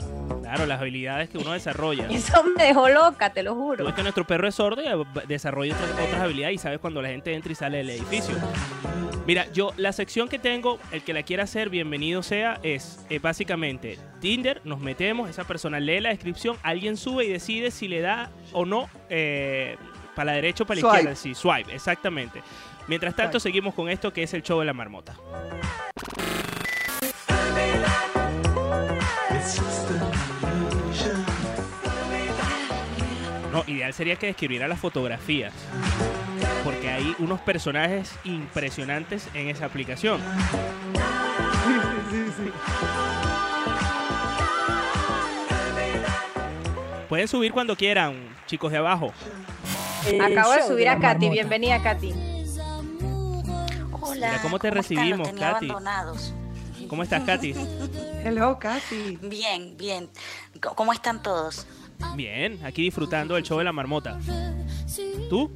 Claro, 0.41 0.65
las 0.65 0.79
habilidades 0.79 1.29
que 1.29 1.37
uno 1.37 1.51
desarrolla. 1.51 2.07
Eso 2.09 2.41
me 2.55 2.63
dejó 2.63 2.87
loca, 2.87 3.33
te 3.33 3.43
lo 3.43 3.53
juro. 3.53 3.85
Tú 3.85 3.93
que 3.93 4.01
nuestro 4.01 4.25
perro 4.25 4.47
es 4.47 4.55
sordo 4.55 4.81
y 4.81 5.25
desarrolla 5.27 5.75
otras, 5.75 6.21
habilidades 6.21 6.55
y 6.55 6.57
sabes 6.57 6.79
cuando 6.79 7.01
la 7.01 7.09
gente 7.09 7.33
entra 7.33 7.51
y 7.51 7.55
sale 7.55 7.79
del 7.79 7.89
edificio. 7.89 8.33
Mira, 9.25 9.51
yo 9.51 9.73
la 9.75 9.91
sección 9.91 10.29
que 10.29 10.39
tengo, 10.39 10.79
el 10.93 11.03
que 11.03 11.13
la 11.13 11.23
quiera 11.23 11.43
hacer, 11.43 11.69
bienvenido 11.69 12.23
sea, 12.23 12.61
es 12.63 13.05
eh, 13.09 13.19
básicamente 13.19 13.99
Tinder, 14.21 14.61
nos 14.63 14.79
metemos, 14.79 15.29
esa 15.29 15.43
persona 15.43 15.81
lee 15.81 15.99
la 15.99 16.09
descripción, 16.09 16.55
alguien 16.63 16.95
sube 16.95 17.25
y 17.25 17.29
decide 17.29 17.69
si 17.71 17.89
le 17.89 17.99
da 17.99 18.31
o 18.53 18.63
no 18.63 18.89
eh, 19.09 19.75
para 20.17 20.31
la 20.31 20.35
derecha 20.37 20.63
o 20.63 20.65
para 20.65 20.81
la 20.81 20.87
izquierda, 20.87 21.15
sí, 21.15 21.35
swipe, 21.35 21.75
exactamente. 21.75 22.41
Mientras 22.87 23.15
tanto, 23.15 23.39
seguimos 23.39 23.75
con 23.75 23.87
esto 23.87 24.11
que 24.11 24.23
es 24.23 24.33
el 24.33 24.41
show 24.41 24.59
de 24.59 24.65
la 24.65 24.73
marmota. 24.73 25.13
No, 33.53 33.63
ideal 33.67 33.93
sería 33.93 34.15
que 34.15 34.25
describiera 34.25 34.67
las 34.67 34.79
fotografías. 34.79 35.53
Porque 36.63 36.89
hay 36.89 37.15
unos 37.19 37.39
personajes 37.41 38.17
impresionantes 38.23 39.29
en 39.35 39.49
esa 39.49 39.65
aplicación. 39.65 40.19
Pueden 47.07 47.27
subir 47.27 47.51
cuando 47.51 47.75
quieran, 47.75 48.15
chicos 48.47 48.71
de 48.71 48.79
abajo. 48.79 49.13
Acabo 50.15 50.53
de 50.53 50.63
subir 50.63 50.89
a 50.89 50.99
Katy. 50.99 51.29
Bienvenida, 51.29 51.81
Katy. 51.81 52.13
Hola. 53.99 54.39
¿Cómo 54.41 54.59
te 54.59 54.71
recibimos, 54.71 55.29
Katy? 55.33 55.67
¿Cómo 56.87 57.03
estás, 57.03 57.23
Katy? 57.23 57.53
Hello, 58.23 58.57
Katy. 58.59 59.17
Bien, 59.23 59.75
bien. 59.77 60.09
¿Cómo 60.75 60.93
están 60.93 61.21
todos? 61.21 61.67
Bien, 62.15 62.59
aquí 62.63 62.83
disfrutando 62.83 63.35
del 63.35 63.43
show 63.43 63.57
de 63.57 63.63
la 63.65 63.73
marmota. 63.73 64.17
¿Tú? 65.29 65.51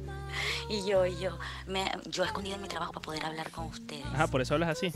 Y 0.68 0.86
yo, 0.86 1.06
y 1.06 1.18
yo, 1.18 1.38
me, 1.66 1.90
yo 2.06 2.24
escondida 2.24 2.56
en 2.56 2.62
mi 2.62 2.68
trabajo 2.68 2.92
para 2.92 3.02
poder 3.02 3.24
hablar 3.24 3.50
con 3.50 3.66
ustedes. 3.66 4.04
Ajá, 4.06 4.26
por 4.26 4.40
eso 4.40 4.54
hablas 4.54 4.70
así. 4.70 4.92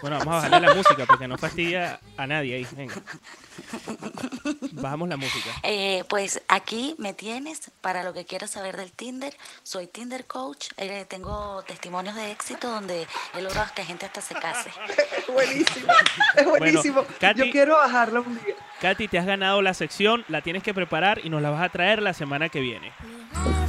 Bueno, 0.00 0.18
vamos 0.18 0.34
a 0.34 0.48
bajarle 0.48 0.68
la 0.68 0.74
música 0.74 1.06
porque 1.06 1.28
no 1.28 1.36
fastidia 1.38 2.00
a 2.16 2.26
nadie 2.26 2.56
ahí. 2.56 2.66
Venga. 2.72 2.94
Bajamos 4.72 5.08
la 5.08 5.16
música. 5.16 5.50
Eh, 5.62 6.04
pues 6.08 6.42
aquí 6.48 6.94
me 6.98 7.14
tienes 7.14 7.70
para 7.80 8.02
lo 8.02 8.12
que 8.12 8.24
quieras 8.24 8.50
saber 8.50 8.76
del 8.76 8.92
Tinder. 8.92 9.36
Soy 9.62 9.86
Tinder 9.86 10.26
Coach. 10.26 10.68
Eh, 10.76 11.06
tengo 11.08 11.62
testimonios 11.66 12.14
de 12.14 12.30
éxito 12.32 12.70
donde 12.70 13.06
he 13.34 13.42
logrado 13.42 13.72
que 13.74 13.84
gente 13.84 14.06
hasta 14.06 14.20
se 14.20 14.34
case. 14.34 14.70
buenísimo. 15.32 15.92
Es 16.36 16.46
buenísimo. 16.46 17.04
yo 17.34 17.50
quiero 17.50 17.76
bajarlo 17.76 18.22
un 18.22 18.34
día. 18.44 18.54
Katy, 18.80 19.08
te 19.08 19.18
has 19.18 19.26
ganado 19.26 19.60
la 19.60 19.74
sección, 19.74 20.24
la 20.28 20.40
tienes 20.40 20.62
que 20.62 20.72
preparar 20.72 21.20
y 21.24 21.30
nos 21.30 21.42
la 21.42 21.50
vas 21.50 21.62
a 21.62 21.68
traer 21.68 22.00
la 22.00 22.12
semana 22.12 22.48
que 22.48 22.60
viene. 22.60 22.92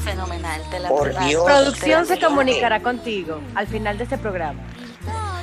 Fenomenal, 0.04 0.62
te 0.70 0.80
la 0.80 0.90
Por 0.90 1.18
Dios, 1.26 1.44
Producción 1.46 2.06
se 2.06 2.20
comunicará 2.20 2.80
contigo 2.82 3.42
al 3.56 3.68
final 3.68 3.98
de 3.98 4.04
este 4.04 4.18
programa. 4.20 4.62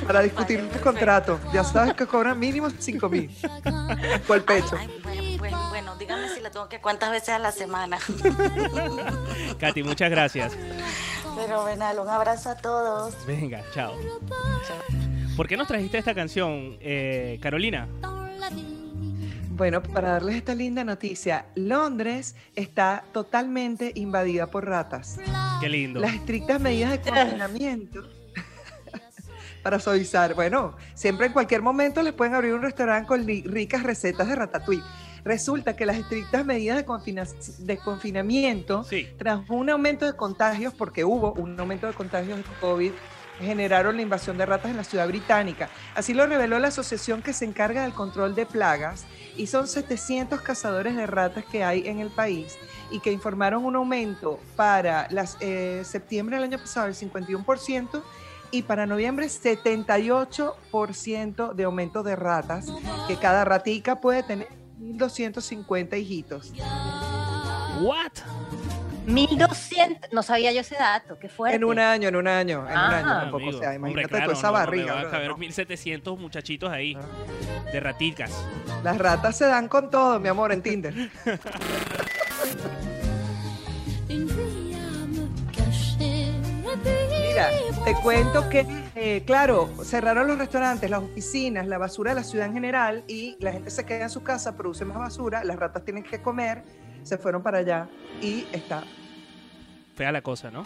Para 0.05 0.21
discutir 0.21 0.69
tu 0.69 0.79
contrato. 0.79 1.37
Ya 1.53 1.65
sabes 1.65 1.93
que 1.95 2.05
cobran 2.07 2.39
mínimo 2.39 2.69
5 2.69 3.09
mil 3.09 3.29
por 4.25 4.37
el 4.37 4.43
pecho. 4.43 4.77
Pues 5.03 5.51
bueno, 5.69 5.97
díganme 5.97 6.29
si 6.29 6.39
la 6.39 6.49
tengo 6.49 6.69
que 6.69 6.79
cuántas 6.79 7.11
veces 7.11 7.29
a 7.29 7.39
la 7.39 7.51
semana. 7.51 7.97
Katy, 9.59 9.83
muchas 9.83 10.09
gracias. 10.09 10.53
Pero 11.35 11.65
venal, 11.65 11.99
un 11.99 12.07
abrazo 12.07 12.51
a 12.51 12.55
todos. 12.55 13.13
Venga, 13.25 13.63
chao. 13.73 13.93
¿Por 15.35 15.47
qué 15.47 15.57
nos 15.57 15.67
trajiste 15.67 15.97
esta 15.97 16.15
canción, 16.15 16.77
eh, 16.79 17.37
Carolina? 17.41 17.87
Bueno, 19.57 19.81
para 19.81 20.11
darles 20.11 20.35
esta 20.35 20.53
linda 20.53 20.83
noticia, 20.83 21.47
Londres 21.55 22.35
está 22.55 23.03
totalmente 23.11 23.91
invadida 23.95 24.45
por 24.45 24.67
ratas. 24.67 25.17
Qué 25.59 25.67
lindo. 25.67 25.99
Las 25.99 26.13
estrictas 26.13 26.61
medidas 26.61 26.91
de 26.91 27.01
confinamiento 27.01 28.07
para 29.63 29.79
suavizar. 29.79 30.35
Bueno, 30.35 30.75
siempre 30.93 31.25
en 31.25 31.33
cualquier 31.33 31.63
momento 31.63 32.03
les 32.03 32.13
pueden 32.13 32.35
abrir 32.35 32.53
un 32.53 32.61
restaurante 32.61 33.07
con 33.07 33.25
ricas 33.25 33.81
recetas 33.81 34.27
de 34.27 34.35
ratatouille. 34.35 34.83
Resulta 35.25 35.75
que 35.75 35.87
las 35.87 35.97
estrictas 35.97 36.45
medidas 36.45 36.77
de, 36.77 37.65
de 37.65 37.77
confinamiento, 37.77 38.85
tras 39.17 39.49
un 39.49 39.71
aumento 39.71 40.05
de 40.05 40.15
contagios, 40.15 40.71
porque 40.75 41.03
hubo 41.03 41.33
un 41.33 41.59
aumento 41.59 41.87
de 41.87 41.93
contagios 41.93 42.37
de 42.37 42.43
COVID, 42.61 42.91
generaron 43.39 43.95
la 43.95 44.01
invasión 44.01 44.37
de 44.37 44.45
ratas 44.45 44.71
en 44.71 44.77
la 44.77 44.83
ciudad 44.83 45.07
británica. 45.07 45.69
Así 45.95 46.13
lo 46.13 46.27
reveló 46.27 46.59
la 46.59 46.67
asociación 46.67 47.21
que 47.21 47.33
se 47.33 47.45
encarga 47.45 47.83
del 47.83 47.93
control 47.93 48.35
de 48.35 48.45
plagas 48.45 49.05
y 49.37 49.47
son 49.47 49.67
700 49.67 50.41
cazadores 50.41 50.95
de 50.95 51.07
ratas 51.07 51.45
que 51.45 51.63
hay 51.63 51.87
en 51.87 51.99
el 51.99 52.09
país 52.09 52.57
y 52.91 52.99
que 52.99 53.11
informaron 53.11 53.65
un 53.65 53.75
aumento 53.75 54.39
para 54.55 55.07
las, 55.11 55.37
eh, 55.39 55.83
septiembre 55.85 56.37
del 56.37 56.45
año 56.45 56.57
pasado 56.57 56.87
del 56.87 56.95
51% 56.95 58.01
y 58.51 58.63
para 58.63 58.85
noviembre 58.85 59.27
78% 59.27 61.53
de 61.53 61.63
aumento 61.63 62.03
de 62.03 62.15
ratas, 62.15 62.67
que 63.07 63.17
cada 63.17 63.43
ratica 63.45 63.99
puede 63.99 64.21
tener 64.23 64.47
1.250 64.79 65.99
hijitos. 65.99 66.53
¿What? 67.81 68.13
1200, 69.07 70.11
no 70.11 70.21
sabía 70.21 70.51
yo 70.51 70.59
ese 70.61 70.75
dato, 70.75 71.17
qué 71.17 71.29
fuerte. 71.29 71.55
En 71.55 71.63
un 71.63 71.79
año, 71.79 72.09
en 72.09 72.15
un 72.17 72.27
año, 72.27 72.59
en 72.67 72.71
un 72.71 72.77
Ah, 72.77 72.97
año 72.97 73.21
tampoco. 73.21 73.47
o 73.47 73.53
sea, 73.53 73.73
imagínate 73.73 74.07
toda 74.09 74.25
esa 74.25 74.33
no, 74.35 74.47
no, 74.47 74.51
barriga. 74.53 74.93
va 74.93 74.99
a 75.01 75.09
caber 75.09 75.29
¿no? 75.29 75.37
1700 75.37 76.19
muchachitos 76.19 76.69
ahí, 76.69 76.97
de 77.71 77.79
raticas. 77.79 78.31
Las 78.83 78.97
ratas 78.97 79.37
se 79.37 79.45
dan 79.45 79.67
con 79.69 79.89
todo, 79.89 80.19
mi 80.19 80.27
amor, 80.27 80.51
en 80.51 80.61
Tinder. 80.61 80.93
Mira, 87.09 87.49
te 87.85 87.93
cuento 88.01 88.49
que, 88.49 88.65
eh, 88.95 89.23
claro, 89.25 89.69
cerraron 89.83 90.27
los 90.27 90.37
restaurantes, 90.37 90.89
las 90.89 91.01
oficinas, 91.03 91.67
la 91.67 91.77
basura 91.77 92.11
de 92.11 92.15
la 92.15 92.23
ciudad 92.23 92.47
en 92.47 92.53
general 92.53 93.03
y 93.07 93.37
la 93.39 93.51
gente 93.51 93.69
se 93.69 93.85
queda 93.85 94.03
en 94.03 94.09
su 94.09 94.23
casa, 94.23 94.55
produce 94.57 94.85
más 94.85 94.97
basura, 94.97 95.43
las 95.43 95.57
ratas 95.57 95.83
tienen 95.83 96.03
que 96.03 96.21
comer, 96.21 96.63
se 97.07 97.17
fueron 97.17 97.41
para 97.41 97.59
allá 97.59 97.87
y 98.21 98.45
está. 98.51 98.83
Fea 99.95 100.11
la 100.11 100.21
cosa, 100.21 100.51
¿no? 100.51 100.65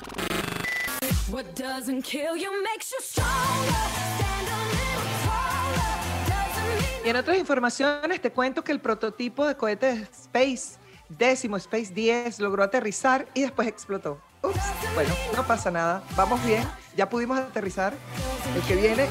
What 1.30 1.46
doesn't 1.56 2.04
kill 2.04 2.36
you 2.36 2.52
makes 2.64 2.92
you 2.92 2.98
stronger. 3.02 3.72
Stand 4.18 4.48
a 4.48 4.58
little 4.68 5.08
taller. 5.24 5.82
Doesn't 6.28 6.96
mean 7.00 7.06
Y 7.06 7.10
en 7.10 7.16
otras 7.16 7.38
informaciones 7.38 8.22
te 8.22 8.32
cuento 8.32 8.64
que 8.64 8.72
el 8.72 8.82
prototipo 8.82 9.48
de 9.48 9.56
cohete 9.56 10.08
Space 10.12 10.82
décimo 11.18 11.58
Space 11.58 11.94
10 11.94 12.40
logró 12.40 12.64
aterrizar 12.64 13.28
y 13.34 13.42
después 13.42 13.68
explotó. 13.68 14.22
Ups, 14.44 14.60
bueno, 14.96 15.14
no 15.36 15.46
pasa 15.46 15.70
nada, 15.70 16.04
vamos 16.16 16.44
bien, 16.46 16.68
ya 16.96 17.10
pudimos 17.10 17.40
aterrizar. 17.40 17.94
El 18.56 18.62
que 18.64 18.76
viene, 18.76 19.08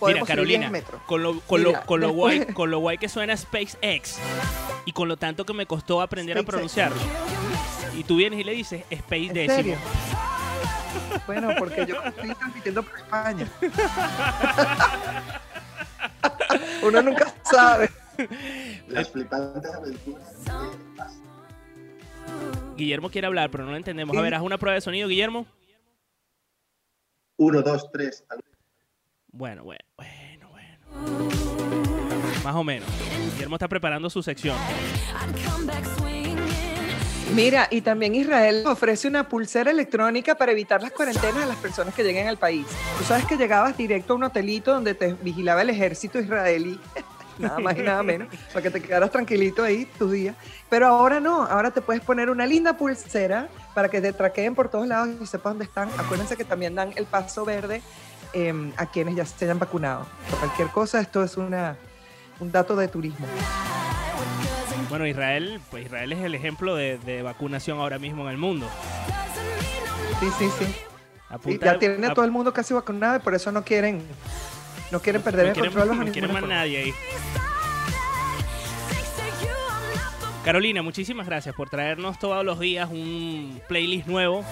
Mira, 0.00 0.20
podemos 0.20 0.28
subir 0.28 0.46
10 0.46 0.60
Carolina, 0.60 1.00
con 1.06 1.22
lo, 1.22 1.40
con, 1.40 1.62
lo, 1.62 1.80
con, 1.82 2.00
lo 2.00 2.10
guay, 2.10 2.46
con 2.46 2.70
lo 2.70 2.78
guay 2.80 2.98
que 2.98 3.08
suena 3.08 3.36
SpaceX 3.36 4.18
y 4.84 4.92
con 4.92 5.08
lo 5.08 5.16
tanto 5.16 5.44
que 5.44 5.52
me 5.52 5.66
costó 5.66 6.00
aprender 6.00 6.38
a 6.38 6.42
pronunciarlo. 6.42 6.96
Y 7.96 8.04
tú 8.04 8.16
vienes 8.16 8.40
y 8.40 8.44
le 8.44 8.52
dices 8.52 8.84
Space 8.90 9.26
¿En 9.26 9.32
décimo. 9.34 9.56
serio? 9.56 9.78
Bueno, 11.26 11.50
porque 11.58 11.86
yo 11.86 12.02
estoy 12.04 12.34
transmitiendo 12.34 12.82
por 12.82 12.98
España. 12.98 13.48
Uno 16.82 17.02
nunca 17.02 17.34
sabe. 17.42 17.90
Las 18.88 19.10
flipantes 19.10 19.74
aventuras. 19.74 20.34
Guillermo 22.76 23.10
quiere 23.10 23.26
hablar, 23.26 23.50
pero 23.50 23.64
no 23.64 23.70
lo 23.70 23.76
entendemos. 23.76 24.16
A 24.16 24.20
ver, 24.20 24.34
haz 24.34 24.42
una 24.42 24.58
prueba 24.58 24.74
de 24.74 24.80
sonido, 24.80 25.08
Guillermo. 25.08 25.46
Uno, 27.38 27.62
dos, 27.62 27.90
tres. 27.92 28.24
Bueno, 29.36 29.64
bueno, 29.64 29.80
bueno, 29.98 30.48
bueno. 30.50 31.28
Más 32.42 32.54
o 32.54 32.64
menos. 32.64 32.88
Guillermo 33.34 33.56
está 33.56 33.68
preparando 33.68 34.08
su 34.08 34.22
sección. 34.22 34.56
Mira, 37.34 37.68
y 37.70 37.82
también 37.82 38.14
Israel 38.14 38.64
ofrece 38.66 39.06
una 39.08 39.28
pulsera 39.28 39.72
electrónica 39.72 40.36
para 40.36 40.52
evitar 40.52 40.80
las 40.80 40.92
cuarentenas 40.92 41.42
a 41.42 41.46
las 41.46 41.58
personas 41.58 41.94
que 41.94 42.02
lleguen 42.02 42.28
al 42.28 42.38
país. 42.38 42.66
Tú 42.96 43.04
sabes 43.04 43.26
que 43.26 43.36
llegabas 43.36 43.76
directo 43.76 44.14
a 44.14 44.16
un 44.16 44.22
hotelito 44.22 44.72
donde 44.72 44.94
te 44.94 45.12
vigilaba 45.12 45.60
el 45.60 45.68
ejército 45.68 46.18
israelí, 46.18 46.80
nada 47.38 47.58
más 47.58 47.76
y 47.76 47.82
nada 47.82 48.02
menos, 48.02 48.28
para 48.54 48.62
que 48.62 48.70
te 48.70 48.80
quedaras 48.80 49.10
tranquilito 49.10 49.62
ahí 49.62 49.84
tus 49.98 50.12
días. 50.12 50.34
Pero 50.70 50.86
ahora 50.86 51.20
no, 51.20 51.42
ahora 51.42 51.70
te 51.72 51.82
puedes 51.82 52.02
poner 52.02 52.30
una 52.30 52.46
linda 52.46 52.78
pulsera 52.78 53.48
para 53.74 53.90
que 53.90 54.00
te 54.00 54.14
traqueen 54.14 54.54
por 54.54 54.70
todos 54.70 54.86
lados 54.86 55.10
y 55.20 55.26
sepas 55.26 55.52
dónde 55.52 55.66
están. 55.66 55.90
Acuérdense 55.98 56.38
que 56.38 56.44
también 56.44 56.74
dan 56.74 56.94
el 56.96 57.04
paso 57.04 57.44
verde 57.44 57.82
eh, 58.36 58.72
a 58.76 58.86
quienes 58.86 59.16
ya 59.16 59.24
se 59.24 59.44
hayan 59.46 59.58
vacunado. 59.58 60.06
Por 60.30 60.38
cualquier 60.40 60.68
cosa, 60.68 61.00
esto 61.00 61.24
es 61.24 61.36
una, 61.36 61.76
un 62.38 62.52
dato 62.52 62.76
de 62.76 62.86
turismo. 62.88 63.26
Bueno, 64.90 65.06
Israel, 65.06 65.60
pues 65.70 65.86
Israel 65.86 66.12
es 66.12 66.20
el 66.20 66.34
ejemplo 66.34 66.76
de, 66.76 66.98
de 66.98 67.22
vacunación 67.22 67.78
ahora 67.78 67.98
mismo 67.98 68.22
en 68.24 68.28
el 68.30 68.36
mundo. 68.38 68.68
Sí, 70.20 70.28
sí, 70.38 70.50
sí. 70.58 70.76
Apunta- 71.28 71.66
ya 71.66 71.78
tiene 71.78 72.06
a 72.06 72.14
todo 72.14 72.24
el 72.24 72.30
mundo 72.30 72.52
casi 72.52 72.72
vacunado 72.74 73.16
y 73.16 73.18
por 73.20 73.34
eso 73.34 73.50
no 73.50 73.64
quieren, 73.64 74.00
no 74.92 75.00
quieren 75.00 75.22
perder 75.22 75.46
no 75.46 75.48
el 75.48 75.54
quieren, 75.54 75.72
control 75.72 76.06
no 76.06 76.12
quieren 76.12 76.32
más 76.32 76.42
nadie 76.44 76.78
ahí. 76.78 76.94
Carolina, 80.46 80.80
muchísimas 80.80 81.26
gracias 81.26 81.56
por 81.56 81.68
traernos 81.68 82.20
todos 82.20 82.44
los 82.44 82.60
días 82.60 82.88
un 82.88 83.60
playlist 83.66 84.06
nuevo, 84.06 84.44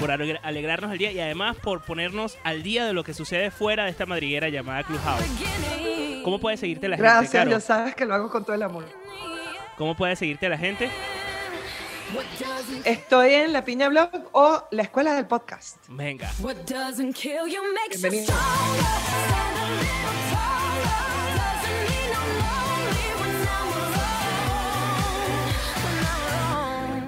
por 0.00 0.08
alegr- 0.08 0.40
alegrarnos 0.42 0.90
el 0.92 0.96
día 0.96 1.12
y 1.12 1.20
además 1.20 1.58
por 1.62 1.82
ponernos 1.82 2.38
al 2.42 2.62
día 2.62 2.86
de 2.86 2.94
lo 2.94 3.04
que 3.04 3.12
sucede 3.12 3.50
fuera 3.50 3.84
de 3.84 3.90
esta 3.90 4.06
madriguera 4.06 4.48
llamada 4.48 4.82
Clubhouse. 4.84 5.22
¿Cómo 6.24 6.40
puede 6.40 6.56
seguirte 6.56 6.88
la 6.88 6.96
gente, 6.96 7.10
Gracias, 7.10 7.48
ya 7.50 7.60
sabes 7.60 7.94
que 7.94 8.06
lo 8.06 8.14
hago 8.14 8.30
con 8.30 8.44
todo 8.46 8.54
el 8.56 8.62
amor. 8.62 8.86
¿Cómo 9.76 9.94
puede 9.94 10.16
seguirte 10.16 10.48
la 10.48 10.56
gente? 10.56 10.88
Estoy 12.86 13.34
en 13.34 13.52
La 13.52 13.62
Piña 13.62 13.90
Blog 13.90 14.08
o 14.32 14.64
La 14.70 14.82
Escuela 14.84 15.12
del 15.12 15.26
Podcast. 15.26 15.76
Venga. 15.88 16.32
What 16.40 16.56
doesn't 16.66 17.14
kill 17.14 17.46
you 17.46 17.60
makes 17.74 18.00
you 18.00 18.08
Bienvenido. 18.10 18.34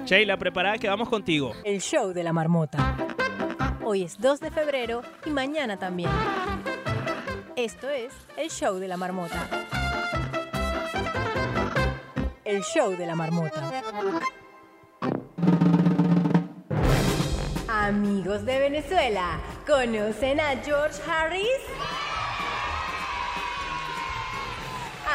Sheila, 0.09 0.37
preparada 0.37 0.79
que 0.79 0.89
vamos 0.89 1.07
contigo. 1.07 1.53
El 1.63 1.81
show 1.81 2.13
de 2.13 2.23
la 2.23 2.33
marmota. 2.33 2.97
Hoy 3.85 4.01
es 4.01 4.17
2 4.17 4.39
de 4.39 4.49
febrero 4.49 5.03
y 5.23 5.29
mañana 5.29 5.77
también. 5.77 6.09
Esto 7.55 7.87
es 7.89 8.11
el 8.35 8.49
show 8.49 8.79
de 8.79 8.87
la 8.87 8.97
marmota. 8.97 9.47
El 12.43 12.63
show 12.63 12.97
de 12.97 13.05
la 13.05 13.13
marmota. 13.13 13.61
Amigos 17.67 18.43
de 18.45 18.59
Venezuela, 18.61 19.39
¿conocen 19.67 20.39
a 20.39 20.55
George 20.65 20.99
Harris? 21.07 21.61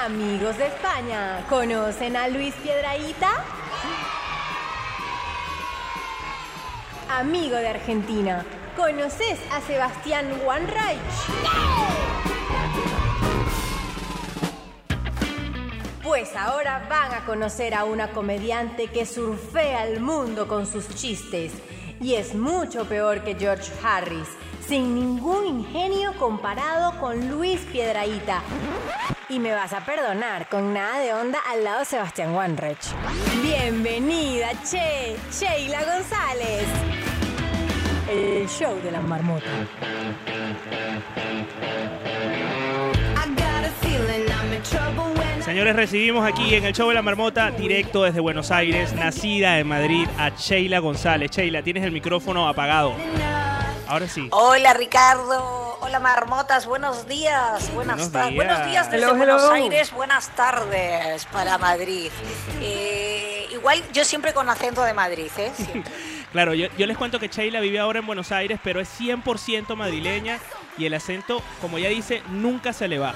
Amigos 0.04 0.56
de 0.56 0.66
España, 0.68 1.44
¿conocen 1.48 2.14
a 2.14 2.28
Luis 2.28 2.54
Piedraíta? 2.62 3.44
Amigo 7.10 7.56
de 7.56 7.68
Argentina, 7.68 8.44
¿conoces 8.76 9.38
a 9.52 9.60
Sebastián 9.60 10.26
Wanreich? 10.44 10.98
Pues 16.02 16.34
ahora 16.34 16.86
van 16.88 17.12
a 17.12 17.24
conocer 17.26 17.74
a 17.74 17.84
una 17.84 18.08
comediante 18.08 18.88
que 18.88 19.04
surfea 19.04 19.86
el 19.86 20.00
mundo 20.00 20.48
con 20.48 20.66
sus 20.66 20.88
chistes 20.94 21.52
y 22.00 22.14
es 22.14 22.34
mucho 22.34 22.86
peor 22.86 23.22
que 23.22 23.34
George 23.34 23.70
Harris, 23.82 24.28
sin 24.66 24.94
ningún 24.94 25.46
ingenio 25.46 26.14
comparado 26.18 26.98
con 27.00 27.28
Luis 27.30 27.60
Piedraíta. 27.72 28.42
Y 29.28 29.38
me 29.38 29.52
vas 29.52 29.72
a 29.72 29.84
perdonar, 29.84 30.48
con 30.48 30.74
nada 30.74 30.98
de 31.00 31.14
onda 31.14 31.38
al 31.50 31.64
lado 31.64 31.80
de 31.80 31.84
Sebastián 31.86 32.34
Wanreich. 32.34 32.92
Bienvenida, 33.42 34.52
Che, 34.68 35.16
Sheila 35.30 35.82
González. 35.84 36.93
El 38.10 38.48
show 38.48 38.74
de 38.82 38.90
la 38.90 39.00
marmota. 39.00 39.46
I 43.16 43.28
got 43.34 43.64
a 43.64 43.70
feeling 43.80 44.26
I'm 44.30 44.52
in 44.52 44.62
trouble 44.62 45.14
when 45.18 45.42
Señores, 45.42 45.74
recibimos 45.76 46.26
aquí 46.26 46.54
en 46.54 46.64
el 46.64 46.72
show 46.74 46.88
de 46.88 46.94
la 46.94 47.02
marmota, 47.02 47.50
directo 47.50 48.02
desde 48.02 48.20
Buenos 48.20 48.50
Aires, 48.50 48.92
nacida 48.94 49.58
en 49.58 49.66
Madrid, 49.68 50.06
a 50.18 50.30
Sheila 50.30 50.78
González. 50.80 51.30
Sheila, 51.30 51.62
tienes 51.62 51.84
el 51.84 51.92
micrófono 51.92 52.48
apagado. 52.48 52.94
Ahora 53.86 54.08
sí. 54.08 54.28
Hola 54.32 54.72
Ricardo, 54.74 55.78
hola 55.80 56.00
marmotas, 56.00 56.66
buenos 56.66 57.06
días, 57.06 57.70
buenas 57.74 57.96
Buenos 57.96 58.12
tardes, 58.12 58.30
días. 58.32 58.36
buenos 58.46 58.66
días 58.70 58.90
desde 58.90 59.04
Hello, 59.06 59.16
Buenos 59.16 59.42
hello. 59.42 59.52
Aires, 59.52 59.92
buenas 59.92 60.28
tardes 60.30 61.24
para 61.26 61.58
Madrid. 61.58 62.10
Eh, 62.62 63.46
igual 63.52 63.82
yo 63.92 64.04
siempre 64.04 64.32
con 64.32 64.48
acento 64.48 64.82
de 64.82 64.94
Madrid, 64.94 65.30
¿eh? 65.36 65.52
Siempre. 65.54 65.92
Claro, 66.34 66.52
yo, 66.52 66.66
yo 66.76 66.86
les 66.88 66.98
cuento 66.98 67.20
que 67.20 67.28
Sheila 67.28 67.60
vive 67.60 67.78
ahora 67.78 68.00
en 68.00 68.06
Buenos 68.06 68.32
Aires, 68.32 68.58
pero 68.64 68.80
es 68.80 68.88
100% 69.00 69.76
madrileña 69.76 70.40
y 70.76 70.84
el 70.84 70.94
acento, 70.94 71.40
como 71.60 71.78
ella 71.78 71.90
dice, 71.90 72.24
nunca 72.28 72.72
se 72.72 72.88
le 72.88 72.98
va. 72.98 73.14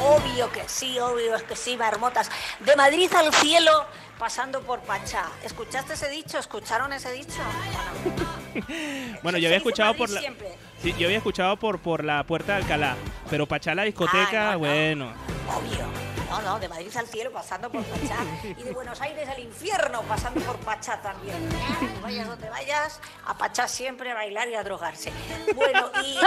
Obvio 0.00 0.50
que 0.50 0.64
sí, 0.66 0.98
obvio 0.98 1.36
es 1.36 1.44
que 1.44 1.54
sí, 1.54 1.76
marmotas. 1.76 2.28
De 2.58 2.74
Madrid 2.74 3.08
al 3.14 3.32
cielo, 3.32 3.86
pasando 4.18 4.62
por 4.62 4.80
Pachá. 4.80 5.30
¿Escuchaste 5.44 5.92
ese 5.92 6.08
dicho? 6.08 6.40
¿Escucharon 6.40 6.92
ese 6.92 7.12
dicho? 7.12 7.40
Bueno, 9.22 9.38
yo 9.38 9.46
había 9.46 9.58
escuchado 9.58 9.94
por 9.94 10.10
la, 10.10 10.20
sí, 10.82 10.94
yo 10.98 11.06
había 11.06 11.18
escuchado 11.18 11.56
por, 11.56 11.78
por 11.78 12.04
la 12.04 12.24
puerta 12.24 12.56
de 12.56 12.62
Alcalá, 12.62 12.96
pero 13.30 13.46
Pachá 13.46 13.74
la 13.76 13.84
discoteca, 13.84 14.46
no, 14.46 14.52
no. 14.52 14.58
bueno. 14.58 15.12
Obvio. 15.48 16.11
No, 16.32 16.40
no, 16.40 16.58
de 16.58 16.66
Madrid 16.66 16.96
al 16.96 17.06
cielo 17.06 17.30
pasando 17.30 17.70
por 17.70 17.84
Pachá. 17.84 18.16
Y 18.58 18.62
de 18.62 18.72
Buenos 18.72 18.98
Aires 19.02 19.28
al 19.28 19.38
infierno 19.38 20.00
pasando 20.02 20.40
por 20.40 20.56
Pachá 20.60 21.00
también. 21.02 21.36
Vayas 22.02 22.26
donde 22.26 22.48
vayas, 22.48 23.00
a 23.26 23.36
Pachá 23.36 23.68
siempre 23.68 24.10
a 24.10 24.14
bailar 24.14 24.48
y 24.48 24.54
a 24.54 24.62
drogarse. 24.64 25.12
Bueno, 25.54 25.90
y 26.02 26.18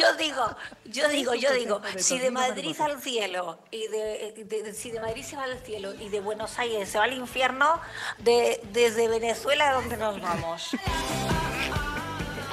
yo 0.00 0.14
digo, 0.16 0.56
yo 0.86 1.08
digo, 1.08 1.34
yo 1.34 1.52
digo, 1.52 1.80
si 1.96 2.18
de 2.18 2.32
Madrid 2.32 2.76
al 2.80 3.00
cielo 3.00 3.60
y 3.70 3.86
de, 3.86 4.34
de- 4.44 4.62
de- 4.64 4.74
si 4.74 4.90
de 4.90 4.98
Madrid 5.00 5.22
se 5.24 5.36
va 5.36 5.44
al 5.44 5.60
cielo 5.60 5.94
y 5.94 6.08
de 6.08 6.18
Buenos 6.20 6.58
Aires 6.58 6.88
se 6.88 6.98
va 6.98 7.04
al 7.04 7.12
infierno, 7.12 7.80
de, 8.18 8.60
desde 8.72 9.06
Venezuela 9.06 9.70
¿a 9.70 9.74
dónde 9.74 9.96
nos 9.96 10.20
vamos? 10.20 10.70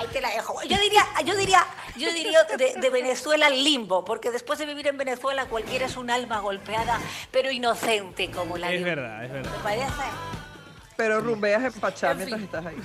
Ahí 0.02 0.08
te 0.12 0.20
la 0.22 0.30
dejo. 0.30 0.62
Yo 0.64 0.78
diría, 0.80 1.06
yo 1.26 1.36
diría, 1.36 1.66
yo 1.96 2.12
diría 2.12 2.44
de, 2.44 2.74
de 2.76 2.90
Venezuela 2.90 3.46
al 3.48 3.64
limbo, 3.64 4.04
porque 4.04 4.32
después 4.32 4.58
de 4.58 4.66
vivir 4.66 4.88
en 4.88 4.98
Venezuela 4.98 5.46
cualquiera 5.46 5.86
es 5.86 5.96
un 5.96 6.10
alma 6.10 6.40
golpeada, 6.40 7.00
pero 7.32 7.52
inocente 7.52 8.32
como 8.32 8.58
la 8.58 8.72
Es 8.72 8.80
de- 8.80 8.86
verdad, 8.96 9.26
es 9.26 9.32
verdad. 9.32 9.52
¿Te 9.52 9.60
parece? 9.60 9.92
Pero 10.98 11.22
rumbeas 11.22 11.64
en 11.64 11.74
Pachá 11.74 12.14
mientras 12.16 12.42
estás 12.42 12.66
ahí. 12.66 12.78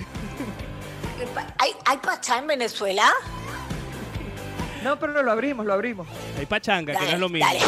¿Hay, 1.58 1.74
¿Hay 1.86 1.96
pachá 1.98 2.38
en 2.38 2.46
Venezuela? 2.46 3.10
No, 4.82 4.98
pero 4.98 5.22
lo 5.22 5.32
abrimos, 5.32 5.64
lo 5.64 5.72
abrimos. 5.72 6.06
Hay 6.38 6.44
pachanga, 6.46 6.94
que 6.94 7.04
no 7.06 7.10
es 7.12 7.18
lo 7.18 7.28
mismo. 7.30 7.46
dale. 7.48 7.60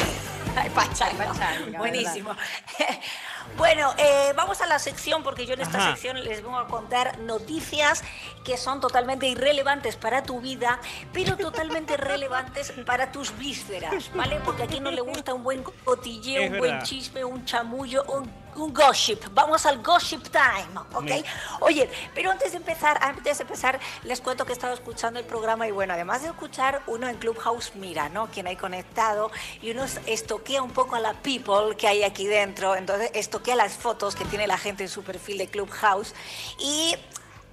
Hay 0.57 0.71
pachanga. 0.71 1.25
pachanga, 1.27 1.79
Buenísimo. 1.79 2.37
Bueno, 3.57 3.93
eh, 3.99 4.33
vamos 4.37 4.61
a 4.61 4.67
la 4.67 4.79
sección 4.79 5.25
porque 5.25 5.45
yo 5.45 5.55
en 5.55 5.61
esta 5.61 5.79
Ajá. 5.79 5.91
sección 5.91 6.23
les 6.23 6.43
voy 6.45 6.55
a 6.63 6.67
contar 6.69 7.19
noticias 7.19 8.05
que 8.45 8.57
son 8.57 8.81
totalmente 8.81 9.27
irrelevantes 9.27 9.97
para 9.97 10.23
tu 10.23 10.41
vida, 10.41 10.79
pero 11.13 11.37
totalmente 11.37 11.97
relevantes 11.97 12.73
para 12.87 13.11
tus 13.11 13.37
vísceras, 13.37 14.11
¿vale? 14.15 14.41
Porque 14.45 14.63
a 14.63 14.67
quien 14.69 14.85
no 14.85 14.93
le 14.93 15.01
gusta 15.01 15.35
un 15.35 15.43
buen 15.43 15.65
cotilleo, 15.85 16.53
un 16.53 16.59
buen 16.59 16.83
chisme, 16.83 17.25
un 17.25 17.45
chamullo, 17.45 18.05
un, 18.05 18.31
un 18.55 18.73
gossip. 18.73 19.25
Vamos 19.33 19.67
al 19.67 19.83
gossip 19.83 20.29
time, 20.29 20.79
¿ok? 20.95 21.27
Oye, 21.61 21.91
pero 22.15 22.31
antes 22.31 22.53
de 22.53 22.59
empezar, 22.59 22.97
antes 23.03 23.39
de 23.39 23.43
empezar, 23.43 23.81
les 24.05 24.21
cuento 24.21 24.45
que 24.47 24.53
he 24.53 24.55
estado 24.55 24.73
escuchando 24.75 25.19
el 25.19 25.27
programa 25.27 25.67
y 25.67 25.73
bueno, 25.73 25.95
además 25.95 26.23
de 26.23 26.29
escuchar, 26.29 26.83
uno 26.87 27.09
en 27.09 27.17
Clubhouse 27.17 27.73
mira, 27.75 28.09
¿no? 28.09 28.29
Quien 28.29 28.47
hay 28.47 28.57
conectado 28.57 29.33
y 29.61 29.73
uno 29.73 29.83
es- 29.85 30.01
estoquea 30.07 30.63
un 30.63 30.71
poco 30.71 30.95
a 30.95 31.01
la 31.01 31.15
people 31.15 31.77
que 31.77 31.89
hay 31.89 32.05
aquí 32.05 32.27
dentro, 32.27 32.77
entonces 32.77 33.11
estoquea 33.39 33.55
las 33.55 33.75
fotos 33.75 34.17
que 34.17 34.25
tiene 34.25 34.49
la 34.49 34.59
gente 34.59 34.83
en 34.83 34.89
su 34.89 35.03
perfil 35.05 35.39
de 35.39 35.47
Clubhouse 35.47 36.13
y... 36.59 36.95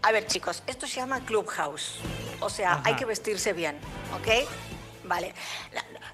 A 0.01 0.11
ver 0.11 0.27
chicos, 0.27 0.61
esto 0.67 0.85
se 0.85 0.97
llama 0.97 1.19
Clubhouse, 1.21 1.95
o 2.39 2.47
sea, 2.47 2.73
Ajá. 2.73 2.81
hay 2.85 2.95
que 2.95 3.05
vestirse 3.05 3.53
bien, 3.53 3.75
¿ok? 4.13 4.47
Vale. 5.03 5.33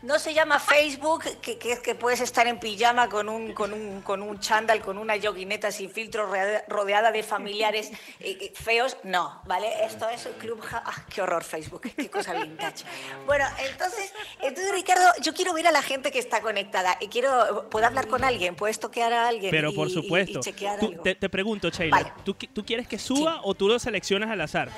No 0.02 0.18
se 0.18 0.34
llama 0.34 0.58
Facebook, 0.60 1.24
que, 1.42 1.60
que 1.60 1.74
es 1.74 1.80
que 1.80 1.94
puedes 1.94 2.22
estar 2.22 2.48
en 2.48 2.60
pijama 2.60 3.08
con 3.08 3.30
un, 3.30 3.54
con 3.54 3.72
un, 3.72 4.02
con 4.02 4.24
un 4.24 4.40
chándal, 4.40 4.82
con 4.82 4.98
una 4.98 5.16
yoguineta 5.16 5.72
sin 5.72 5.92
filtro, 5.92 6.26
rodea- 6.28 6.64
rodeada 6.68 7.12
de 7.12 7.22
familiares 7.22 7.92
eh, 8.20 8.38
eh, 8.42 8.52
feos. 8.56 8.98
No, 9.04 9.42
¿vale? 9.46 9.68
Esto 9.86 10.10
es 10.10 10.26
el 10.26 10.34
club. 10.34 10.60
ja- 10.62 10.82
Ah, 10.84 11.06
qué 11.14 11.22
horror 11.22 11.44
Facebook, 11.44 11.82
qué 11.96 12.10
cosa 12.10 12.34
vintage. 12.34 12.84
Bueno, 13.28 13.46
entonces, 13.70 14.12
entonces, 14.42 14.72
Ricardo, 14.74 15.04
yo 15.22 15.34
quiero 15.36 15.54
ver 15.54 15.68
a 15.68 15.72
la 15.72 15.84
gente 15.84 16.12
que 16.12 16.18
está 16.20 16.42
conectada 16.42 16.98
y 17.00 17.08
quiero. 17.08 17.70
¿Puedo 17.70 17.86
hablar 17.86 18.08
con 18.08 18.24
alguien? 18.24 18.56
¿Puedes 18.56 18.80
toquear 18.80 19.14
a 19.14 19.28
alguien? 19.28 19.52
Pero 19.52 19.70
y- 19.70 19.76
por 19.76 19.90
supuesto. 19.92 20.40
Y, 20.40 20.42
chequear 20.42 20.80
Tú- 20.80 20.88
algo? 20.88 21.04
te, 21.04 21.14
te 21.14 21.30
pregunto, 21.30 21.70
Sheila, 21.70 21.98
Vale. 21.98 22.14
¿tú, 22.26 22.34
qui- 22.34 22.50
¿tú 22.52 22.66
quieres 22.66 22.88
que 22.88 22.98
suba 22.98 23.42
o 23.44 23.54
tú 23.54 23.68
lo 23.68 23.78
seleccionas 23.78 24.32
al 24.32 24.42
azar? 24.42 24.72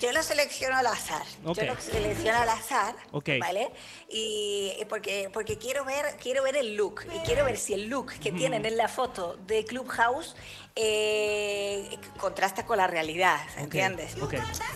Yo 0.00 0.12
lo 0.12 0.22
selecciono 0.22 0.76
al 0.76 0.86
azar. 0.86 1.24
Yo 1.44 1.64
lo 1.64 1.80
selecciono 1.80 2.38
al 2.38 2.48
azar. 2.48 2.94
¿vale? 3.40 3.70
Y 4.08 4.58
y 4.78 4.84
porque, 4.84 5.30
porque 5.32 5.58
quiero 5.58 5.84
ver 5.84 6.16
quiero 6.20 6.42
ver 6.42 6.56
el 6.56 6.76
look 6.76 7.02
y 7.14 7.18
quiero 7.20 7.44
ver 7.44 7.56
si 7.56 7.74
el 7.74 7.88
look 7.88 8.12
que 8.20 8.32
tienen 8.32 8.64
en 8.64 8.76
la 8.76 8.88
foto 8.88 9.36
de 9.46 9.64
Clubhouse 9.64 10.36
eh, 10.76 11.98
contrasta 12.18 12.64
con 12.64 12.78
la 12.78 12.86
realidad, 12.86 13.40
¿entiendes? 13.56 14.14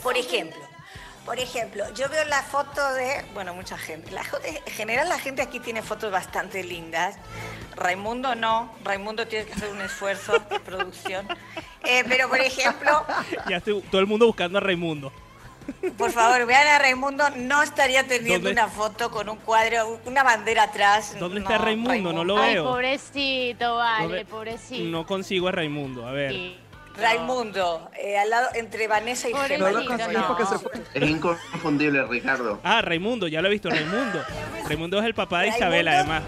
Por 0.02 0.16
ejemplo, 0.16 0.60
por 1.24 1.38
ejemplo, 1.38 1.84
yo 1.94 2.08
veo 2.08 2.24
la 2.26 2.42
foto 2.42 2.92
de, 2.94 3.24
bueno, 3.34 3.54
mucha 3.54 3.78
gente. 3.78 4.10
La, 4.10 4.24
jo- 4.24 4.38
en 4.44 4.56
general 4.72 5.08
la 5.08 5.18
gente 5.18 5.40
aquí 5.42 5.60
tiene 5.60 5.82
fotos 5.82 6.10
bastante 6.10 6.64
lindas. 6.64 7.16
Raimundo 7.76 8.34
no, 8.34 8.72
Raimundo 8.84 9.26
tiene 9.26 9.46
que 9.46 9.52
hacer 9.54 9.70
un 9.70 9.80
esfuerzo 9.80 10.32
de 10.50 10.60
producción. 10.60 11.26
Eh, 11.84 12.04
pero 12.08 12.28
por 12.28 12.40
ejemplo, 12.40 13.04
Ya 13.48 13.56
estoy 13.58 13.80
todo 13.82 14.00
el 14.00 14.06
mundo 14.06 14.26
buscando 14.26 14.58
a 14.58 14.60
Raimundo. 14.60 15.12
por 15.96 16.10
favor, 16.10 16.44
vean 16.44 16.66
a 16.66 16.78
Raimundo, 16.80 17.24
no 17.36 17.62
estaría 17.62 18.02
teniendo 18.06 18.48
¿Dónde? 18.48 18.60
una 18.60 18.68
foto 18.68 19.10
con 19.12 19.28
un 19.28 19.36
cuadro, 19.38 20.00
una 20.06 20.24
bandera 20.24 20.64
atrás. 20.64 21.16
¿Dónde 21.20 21.38
está 21.40 21.56
Raimundo? 21.58 22.12
No 22.12 22.24
lo 22.24 22.36
Ay, 22.36 22.54
veo. 22.54 22.64
pobrecito, 22.64 23.76
vale, 23.76 24.02
¿Dónde? 24.06 24.24
pobrecito. 24.24 24.84
No 24.90 25.06
consigo 25.06 25.46
a 25.48 25.52
Raimundo. 25.52 26.06
A 26.06 26.10
ver. 26.10 26.32
Sí. 26.32 26.58
Raimundo, 26.96 27.90
eh, 27.98 28.18
al 28.18 28.30
lado 28.30 28.48
entre 28.54 28.86
Vanessa 28.88 29.28
y 29.28 29.34
Gemma. 29.34 29.70
No 29.70 29.80
lo 29.80 29.86
conseguís 29.86 30.18
porque 30.28 30.46
se 30.46 30.58
fue. 30.58 30.72
Es 30.94 31.08
inconfundible, 31.10 32.04
Ricardo. 32.06 32.60
Ah, 32.62 32.82
Raimundo, 32.82 33.28
ya 33.28 33.40
lo 33.42 33.48
he 33.48 33.50
visto, 33.50 33.70
Raimundo. 33.70 34.22
Raimundo 34.66 34.98
es 34.98 35.04
el 35.06 35.14
papá 35.14 35.40
de 35.40 35.48
Isabel, 35.48 35.86
Raimundo. 35.86 36.12
además. 36.12 36.22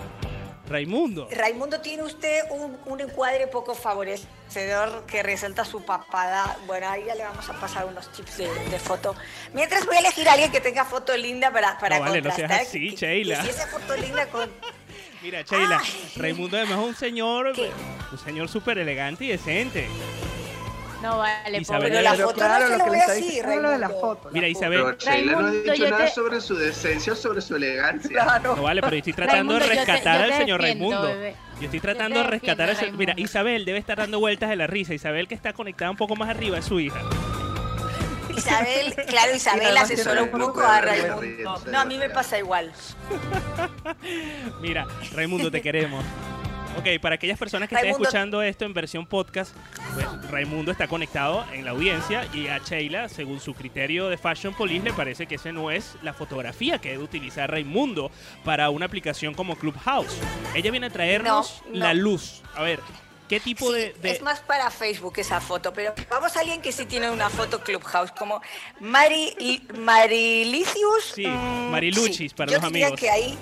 Raimundo. 0.67 1.29
Raimundo 1.31 1.81
tiene 1.83 2.03
usted 2.05 2.41
un, 2.51 2.79
un 2.87 3.01
encuadre 3.01 3.47
poco 3.49 3.75
favorecedor 3.75 5.05
que 5.07 5.23
resalta 5.23 5.63
su 5.67 5.85
papada. 5.85 6.57
Bueno, 6.67 6.89
ahí 6.89 7.05
ya 7.07 7.15
le 7.15 7.23
vamos 7.23 7.47
a 7.51 7.53
pasar 7.61 7.85
unos 7.85 8.11
chips 8.13 8.39
de, 8.39 8.49
de 8.71 8.79
foto. 8.79 9.15
Mientras 9.53 9.85
voy 9.85 9.97
a 9.97 9.99
elegir 10.01 10.27
a 10.27 10.33
alguien 10.33 10.51
que 10.51 10.63
tenga 10.63 10.87
foto 10.87 11.15
linda 11.19 11.51
para, 11.53 11.79
para 11.79 11.97
No, 11.99 12.05
vale, 12.05 12.23
no 12.23 12.31
seas 12.31 12.49
contrastar. 12.49 12.67
así, 12.67 12.91
que- 12.91 12.97
Sheila. 12.97 13.37
que 13.37 13.43
si 13.43 13.51
esa 13.51 13.67
foto 13.67 13.95
linda 13.99 14.27
con... 14.29 14.51
Mira, 15.23 15.43
Sheila, 15.43 15.83
Ay. 15.85 16.13
Raimundo 16.17 16.57
además 16.57 16.79
es 16.79 16.85
un 16.87 16.95
señor, 16.97 17.53
¿Qué? 17.53 17.71
un 18.13 18.19
señor 18.19 18.49
súper 18.49 18.79
elegante 18.79 19.27
y 19.27 19.29
decente. 19.29 19.87
No 21.05 21.19
vale, 21.19 21.59
Isabel. 21.59 21.91
Pero 21.91 22.01
la 22.03 22.11
Pero 22.13 22.25
foto 22.29 22.35
claro, 22.37 22.65
no 22.65 22.71
se 22.73 22.79
lo 22.79 22.93
le 22.93 22.99
está 22.99 23.13
así, 23.13 23.41
lo 23.43 23.49
de 23.71 23.79
la 23.79 23.89
Raimundo. 23.89 24.01
foto. 24.01 24.29
Mira, 24.33 24.49
Isabel, 24.49 24.83
Pero 24.85 24.97
Sheila 24.97 25.33
no 25.33 25.39
ha 25.39 25.43
Raimundo, 25.43 25.73
dicho 25.73 25.91
nada 25.91 26.05
te- 26.07 26.11
sobre 26.13 26.41
su 26.41 26.55
decencia 26.57 27.13
o 27.13 27.17
sobre 27.17 27.41
su 27.43 27.57
elegancia. 27.57 28.11
Claro. 28.25 28.57
no 28.57 28.63
vale, 28.63 28.81
pero 28.81 28.93
yo 28.93 28.99
estoy 28.99 29.13
tratando 29.13 29.53
de 29.53 29.59
Raimundo, 29.61 29.85
rescatar 29.85 30.23
al 30.23 30.33
señor 30.33 30.61
Raimundo. 30.63 31.03
bebé. 31.03 31.37
Yo 31.61 31.65
estoy 31.67 31.81
tratando 31.81 32.19
de 32.21 32.25
rescatar 32.27 32.69
al 32.71 32.75
defiendo, 32.75 32.99
Mira, 32.99 33.13
Raimundo. 33.13 33.31
Isabel 33.31 33.65
debe 33.67 33.79
estar 33.79 33.99
dando 33.99 34.19
vueltas 34.19 34.49
de 34.49 34.57
la 34.57 34.67
risa. 34.67 34.95
Isabel 34.95 35.29
que 35.29 35.35
está 35.35 35.53
conectada 35.53 35.91
un 35.91 35.97
poco 35.99 36.17
más 36.17 36.31
arriba 36.31 36.57
es 36.57 36.65
su 36.65 36.81
hija. 36.81 36.99
Isabel, 38.35 38.95
claro, 39.07 39.35
Isabel 39.37 39.77
asesora 39.77 40.23
un 40.23 40.31
poco 40.31 40.63
a 40.63 40.81
Raimundo. 40.81 41.63
No, 41.71 41.81
a 41.81 41.85
mí 41.85 41.99
me 41.99 42.09
pasa 42.09 42.39
igual. 42.39 42.73
Mira, 44.63 44.87
Raimundo, 45.13 45.51
te 45.51 45.61
queremos. 45.61 46.03
Ok, 46.77 47.01
para 47.01 47.15
aquellas 47.15 47.39
personas 47.39 47.69
que 47.69 47.77
estén 47.77 47.91
escuchando 47.91 48.43
esto 48.43 48.65
en 48.65 48.75
versión 48.75 49.07
podcast, 49.07 49.55
pues 49.95 50.07
Raimundo 50.31 50.73
está 50.73 50.89
conectado 50.89 51.45
en 51.53 51.65
la 51.65 51.71
audiencia 51.71 52.27
y 52.35 52.49
a 52.49 52.59
Sheila, 52.59 53.09
según 53.09 53.39
su 53.41 53.55
criterio 53.55 54.09
de 54.09 54.19
Fashion 54.19 54.53
Police, 54.55 54.85
le 54.85 54.93
parece 54.93 55.27
que 55.27 55.37
ese 55.37 55.53
no 55.53 55.71
es 55.71 55.97
la 56.03 56.13
fotografía 56.13 56.79
que 56.79 56.91
debe 56.91 57.05
utilizar 57.05 57.51
Raimundo 57.51 58.11
para 58.45 58.71
una 58.71 58.87
aplicación 58.87 59.35
como 59.35 59.57
Clubhouse. 59.57 60.19
Ella 60.55 60.71
viene 60.73 60.87
a 60.87 60.91
traernos 60.91 61.63
No, 61.67 61.73
no. 61.73 61.79
la 61.79 61.95
luz. 61.95 62.43
A 62.57 62.63
ver, 62.63 62.81
¿qué 63.29 63.41
tipo 63.41 63.67
Sí, 63.69 63.73
de, 63.75 63.93
de- 63.95 64.11
Es 64.13 64.23
más 64.23 64.41
para 64.41 64.71
Facebook 64.71 65.15
esa 65.19 65.41
foto, 65.41 65.73
pero 65.73 65.95
vamos 66.11 66.37
a 66.37 66.41
alguien 66.41 66.61
que 66.63 66.73
sí 66.73 66.87
tiene 66.87 67.11
una 67.11 67.31
foto 67.31 67.61
Clubhouse, 67.63 68.11
como 68.13 68.41
Mari, 68.81 69.67
Marilicius. 69.79 71.13
Sí, 71.15 71.27
mm, 71.27 71.71
Mariluchis 71.71 72.35
para 72.35 72.53
Yo 72.53 72.59
los 72.61 72.69
diría 72.73 72.87
amigos. 72.87 73.01
que 73.01 73.11
ahí, 73.11 73.39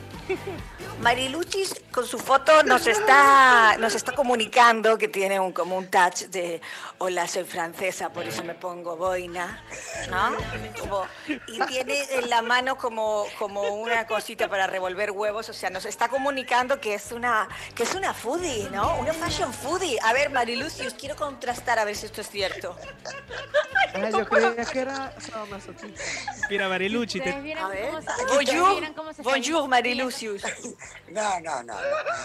Mariluchis 1.00 1.74
con 1.90 2.06
su 2.06 2.18
foto 2.18 2.62
nos 2.62 2.86
está, 2.86 3.76
nos 3.78 3.94
está 3.94 4.12
comunicando 4.12 4.96
que 4.96 5.08
tiene 5.08 5.40
un, 5.40 5.52
como 5.52 5.76
un 5.76 5.90
touch 5.90 6.22
de 6.28 6.60
hola, 6.98 7.26
soy 7.26 7.44
francesa, 7.44 8.10
por 8.12 8.24
eso 8.24 8.44
me 8.44 8.54
pongo 8.54 8.96
boina, 8.96 9.62
¿no? 10.10 10.36
Como- 10.78 11.04
y 11.48 11.58
tiene 11.66 12.04
en 12.12 12.30
la 12.30 12.40
mano 12.40 12.78
como, 12.78 13.24
como 13.38 13.62
una 13.62 14.06
cosita 14.06 14.48
para 14.48 14.66
revolver 14.68 15.10
huevos, 15.10 15.48
o 15.48 15.52
sea, 15.52 15.70
nos 15.70 15.84
está 15.86 16.08
comunicando 16.08 16.80
que 16.80 16.94
es 16.94 17.10
una, 17.10 17.48
que 17.74 17.82
es 17.82 17.94
una 17.94 18.14
foodie, 18.14 18.68
¿no? 18.70 18.96
Una 18.98 19.12
fashion 19.12 19.52
foodie. 19.52 19.71
A 20.02 20.12
ver, 20.12 20.28
Mariluchis, 20.30 20.92
quiero 20.94 21.16
contrastar 21.16 21.78
a 21.78 21.84
ver 21.84 21.96
si 21.96 22.04
esto 22.06 22.20
es 22.20 22.28
cierto. 22.28 22.76
Ah, 23.94 24.10
yo 24.10 24.26
creía 24.28 24.54
que 24.64 24.80
era 24.80 25.14
sadomasoquista. 25.20 26.02
Mira, 26.50 26.68
Mariluchi, 26.68 27.20
te- 27.20 27.30
A 27.30 27.68
ver, 27.68 27.90
cómo 27.90 28.00
se- 28.02 28.52
bonjour, 28.52 29.22
bonjour, 29.22 29.68
Marilucius. 29.68 30.42
No, 31.08 31.40
no, 31.40 31.62
no. 31.62 31.74
no. 31.74 31.80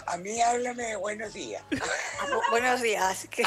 A 0.08 0.18
mí 0.18 0.42
háblame 0.42 0.84
de 0.84 0.96
buenos 0.98 1.34
días. 1.34 1.64
Bu- 1.72 2.50
Buenos 2.52 2.82
días. 2.82 3.28
¿Qué- 3.30 3.44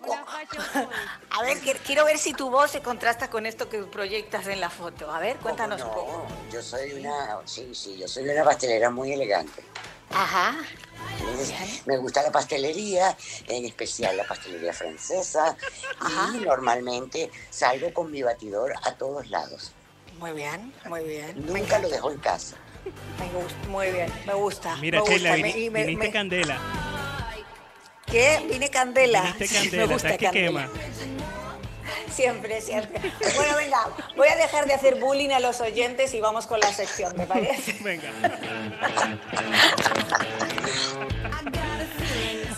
Una 0.00 0.24
fashion 0.24 0.64
foodie. 0.72 0.88
A 1.30 1.42
ver, 1.42 1.58
quiero 1.84 2.04
ver 2.04 2.18
si 2.18 2.32
tu 2.32 2.50
voz 2.50 2.70
se 2.72 2.80
contrasta 2.82 3.28
con 3.30 3.46
esto 3.46 3.68
que 3.68 3.78
proyectas 3.84 4.46
en 4.48 4.60
la 4.60 4.70
foto. 4.70 5.10
A 5.12 5.18
ver, 5.20 5.36
cuéntanos 5.38 5.80
un 5.82 5.88
poco. 5.90 6.26
No, 6.28 6.50
yo 6.52 6.62
soy 6.62 6.92
una, 6.92 7.38
sí, 7.44 7.72
sí, 7.74 7.96
yo 7.98 8.06
soy 8.08 8.28
una 8.28 8.44
pastelera 8.44 8.90
muy 8.90 9.12
elegante. 9.12 9.62
Ajá. 10.10 10.56
Entonces, 11.20 11.86
Me 11.86 11.96
gusta 11.98 12.22
la 12.22 12.30
pastelería, 12.32 13.16
en 13.46 13.64
especial 13.64 14.16
la 14.16 14.24
pastelería 14.24 14.72
francesa. 14.72 15.56
Y 16.34 16.38
normalmente 16.44 17.30
salgo 17.50 17.92
con 17.92 18.10
mi 18.10 18.22
batidor 18.22 18.74
a 18.82 18.92
todos 18.94 19.28
lados. 19.28 19.72
Muy 20.18 20.32
bien, 20.32 20.72
muy 20.86 21.04
bien. 21.04 21.46
Nunca 21.46 21.78
lo 21.78 21.88
dejo 21.88 22.10
en 22.10 22.18
casa. 22.18 22.56
Me 23.18 23.28
gusta, 23.40 23.68
muy 23.68 23.90
bien, 23.90 24.12
me 24.26 24.34
gusta. 24.34 24.76
Mira, 24.76 25.00
me 25.02 25.06
Sheila, 25.08 25.36
gusta, 25.36 25.70
me- 25.70 25.84
viniste 25.84 26.10
candela. 26.10 26.58
¿Qué? 28.06 28.46
Vine 28.48 28.70
candela. 28.70 29.22
Viniste 29.22 29.48
candela, 29.48 29.86
me 29.86 29.92
gusta 29.92 30.08
¿sabes 30.08 30.18
qué 30.18 30.24
candela. 30.26 30.68
quema? 30.68 31.43
Siempre, 32.10 32.60
siempre. 32.60 33.00
Bueno, 33.36 33.56
venga, 33.56 33.88
voy 34.16 34.28
a 34.28 34.36
dejar 34.36 34.66
de 34.66 34.74
hacer 34.74 34.96
bullying 34.96 35.30
a 35.30 35.40
los 35.40 35.60
oyentes 35.60 36.14
y 36.14 36.20
vamos 36.20 36.46
con 36.46 36.60
la 36.60 36.72
sección, 36.72 37.16
¿me 37.16 37.26
parece? 37.26 37.76
Venga. 37.82 38.10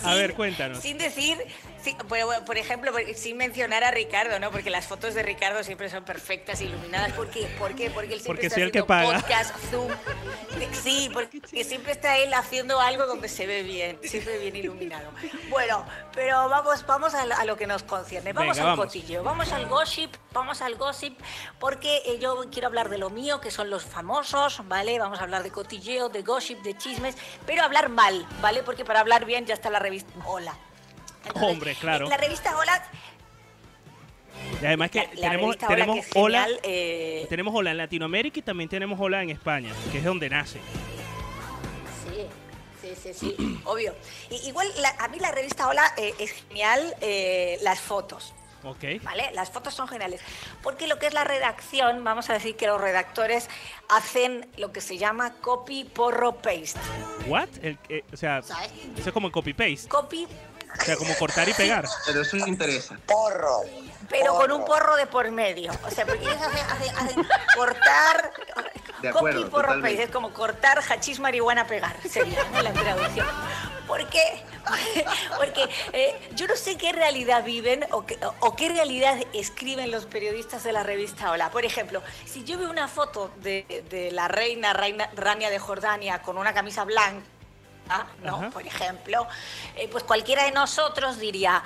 A 0.03 0.15
ver, 0.15 0.35
cuéntanos. 0.35 0.79
Sin 0.79 0.97
decir, 0.97 1.37
sí, 1.81 1.95
bueno, 2.07 2.25
bueno, 2.27 2.45
por 2.45 2.57
ejemplo, 2.57 2.91
por- 2.91 3.13
sin 3.15 3.37
mencionar 3.37 3.83
a 3.83 3.91
Ricardo, 3.91 4.39
¿no? 4.39 4.51
Porque 4.51 4.69
las 4.69 4.85
fotos 4.85 5.13
de 5.13 5.23
Ricardo 5.23 5.63
siempre 5.63 5.89
son 5.89 6.03
perfectas, 6.03 6.61
iluminadas. 6.61 7.13
¿Por 7.13 7.29
qué? 7.29 7.45
¿Por 7.59 7.75
qué? 7.75 7.89
Porque 7.89 8.13
él 8.15 8.19
siempre 8.21 8.27
Porque 8.27 8.47
está 8.47 8.55
soy 8.55 8.63
el 8.63 8.71
que 8.71 8.79
haciendo 8.79 8.87
paga. 8.87 9.21
podcast, 9.21 9.55
Zoom. 9.71 9.91
Sí, 10.83 11.09
porque 11.13 11.41
siempre 11.63 11.91
está 11.91 12.17
él 12.17 12.33
haciendo 12.33 12.79
algo 12.79 13.05
donde 13.05 13.29
se 13.29 13.45
ve 13.45 13.63
bien, 13.63 13.99
siempre 14.03 14.37
bien 14.39 14.55
iluminado. 14.55 15.09
Bueno, 15.49 15.85
pero 16.13 16.49
vamos, 16.49 16.85
vamos 16.85 17.13
a, 17.13 17.25
lo- 17.25 17.35
a 17.35 17.45
lo 17.45 17.55
que 17.57 17.67
nos 17.67 17.83
concierne. 17.83 18.33
Vamos 18.33 18.57
Venga, 18.57 18.71
al 18.71 18.77
vamos. 18.77 18.85
cotillo, 18.87 19.23
vamos 19.23 19.51
al 19.51 19.67
gossip, 19.67 20.13
vamos 20.33 20.61
al 20.61 20.75
gossip, 20.75 21.19
porque 21.59 22.01
eh, 22.05 22.17
yo 22.19 22.45
quiero 22.51 22.67
hablar 22.67 22.89
de 22.89 22.97
lo 22.97 23.09
mío, 23.09 23.39
que 23.41 23.51
son 23.51 23.69
los 23.69 23.83
famosos, 23.85 24.61
¿vale? 24.67 24.97
Vamos 24.99 25.19
a 25.19 25.23
hablar 25.23 25.43
de 25.43 25.51
cotilleo, 25.51 26.09
de 26.09 26.21
gossip, 26.23 26.59
de 26.61 26.77
chismes, 26.77 27.15
pero 27.45 27.63
hablar 27.63 27.89
mal, 27.89 28.25
¿vale? 28.41 28.63
Porque 28.63 28.83
para 28.85 28.99
hablar 28.99 29.25
bien 29.25 29.45
ya 29.45 29.53
está 29.53 29.69
la 29.69 29.79
revista 29.79 30.11
Hola. 30.25 30.57
Entonces, 31.27 31.51
Hombre, 31.51 31.75
claro. 31.75 32.09
La 32.09 32.17
revista 32.17 32.57
Hola, 32.57 32.83
Y 34.61 34.65
además 34.65 34.91
que 34.91 35.09
la 35.15 35.29
tenemos, 35.29 35.55
Hola 35.55 35.67
tenemos 35.67 36.05
hola, 36.15 36.43
genial, 36.43 36.59
eh, 36.63 37.25
tenemos 37.29 37.55
hola 37.55 37.71
en 37.71 37.77
Latinoamérica 37.77 38.39
y 38.39 38.41
también 38.41 38.69
tenemos 38.69 38.99
hola 38.99 39.21
en 39.23 39.29
España, 39.29 39.71
que 39.91 39.97
es 39.99 40.03
donde 40.03 40.29
nace. 40.29 40.59
Sí, 42.05 42.25
sí, 42.81 42.93
sí, 43.01 43.13
sí, 43.13 43.61
obvio. 43.65 43.93
Y- 44.29 44.47
igual 44.47 44.67
la- 44.81 44.95
a 44.99 45.07
mí 45.09 45.19
la 45.19 45.31
revista 45.31 45.67
Hola 45.67 45.93
eh, 45.97 46.13
es 46.19 46.31
genial 46.31 46.95
eh, 47.01 47.57
las 47.61 47.79
fotos. 47.79 48.33
Ok. 48.63 48.83
¿Vale? 49.03 49.29
Las 49.33 49.51
fotos 49.51 49.73
son 49.75 49.87
geniales. 49.87 50.19
Porque 50.63 50.87
lo 50.87 50.97
que 50.97 51.05
es 51.07 51.13
la 51.13 51.23
redacción, 51.23 52.03
vamos 52.03 52.29
a 52.29 52.33
decir 52.33 52.55
que 52.55 52.65
los 52.67 52.81
redactores 52.81 53.47
hacen 53.87 54.49
lo 54.57 54.71
que 54.73 54.81
se 54.81 54.97
llama 54.97 55.35
copy 55.41 55.83
porro 55.85 56.35
paste. 56.37 56.79
What? 57.27 57.49
El- 57.61 57.77
eh, 57.89 58.03
o 58.11 58.17
sea, 58.17 58.41
¿Sabes? 58.41 58.71
eso 58.97 59.09
es 59.09 59.13
como 59.13 59.31
copy 59.31 59.53
paste. 59.53 59.87
Copy, 59.87 60.27
O 60.79 60.83
sea, 60.85 60.95
como 60.97 61.15
cortar 61.15 61.47
y 61.49 61.53
pegar. 61.53 61.85
Pero 62.05 62.21
eso 62.21 62.37
interesa. 62.37 62.97
Porro. 63.05 63.61
pero 64.09 64.35
con 64.35 64.51
un 64.51 64.63
porro 64.65 64.95
de 64.95 65.05
por 65.07 65.29
medio. 65.31 65.71
O 65.85 65.91
sea, 65.91 66.05
porque 66.05 66.23
ellos 66.23 66.37
hacen, 66.41 66.65
hacen- 66.65 66.95
hacen 66.97 67.27
cortar. 67.55 68.31
De 69.01 69.09
acuerdo, 69.09 69.41
copy 69.41 69.51
porro 69.51 69.61
totalmente. 69.67 69.89
paste. 69.97 70.03
Es 70.05 70.11
como 70.11 70.33
cortar 70.33 70.79
hachís 70.89 71.19
marihuana 71.19 71.67
pegar. 71.67 71.95
Sería 72.09 72.43
¿no? 72.45 72.61
la 72.61 72.71
traducción. 72.73 73.27
¿Por 73.85 74.07
qué? 74.09 74.43
Porque 75.37 75.69
eh, 75.93 76.29
yo 76.35 76.47
no 76.47 76.55
sé 76.57 76.77
qué 76.77 76.91
realidad 76.91 77.43
viven 77.43 77.85
o 77.91 78.05
qué, 78.05 78.17
o 78.39 78.55
qué 78.55 78.67
realidad 78.69 79.17
escriben 79.33 79.91
los 79.91 80.05
periodistas 80.05 80.63
de 80.63 80.71
la 80.73 80.83
revista 80.83 81.31
Hola. 81.31 81.49
Por 81.51 81.63
ejemplo, 81.63 82.01
si 82.25 82.43
yo 82.43 82.57
veo 82.57 82.69
una 82.69 82.87
foto 82.89 83.31
de, 83.37 83.85
de 83.89 84.11
la 84.11 84.27
reina, 84.27 84.73
reina 84.73 85.09
Rania 85.15 85.49
de 85.49 85.59
Jordania 85.59 86.21
con 86.21 86.37
una 86.37 86.53
camisa 86.53 86.83
blanca, 86.83 87.25
¿no? 88.23 88.37
Ajá. 88.37 88.49
Por 88.49 88.65
ejemplo, 88.65 89.27
eh, 89.75 89.87
pues 89.91 90.03
cualquiera 90.03 90.43
de 90.43 90.51
nosotros 90.51 91.19
diría, 91.19 91.63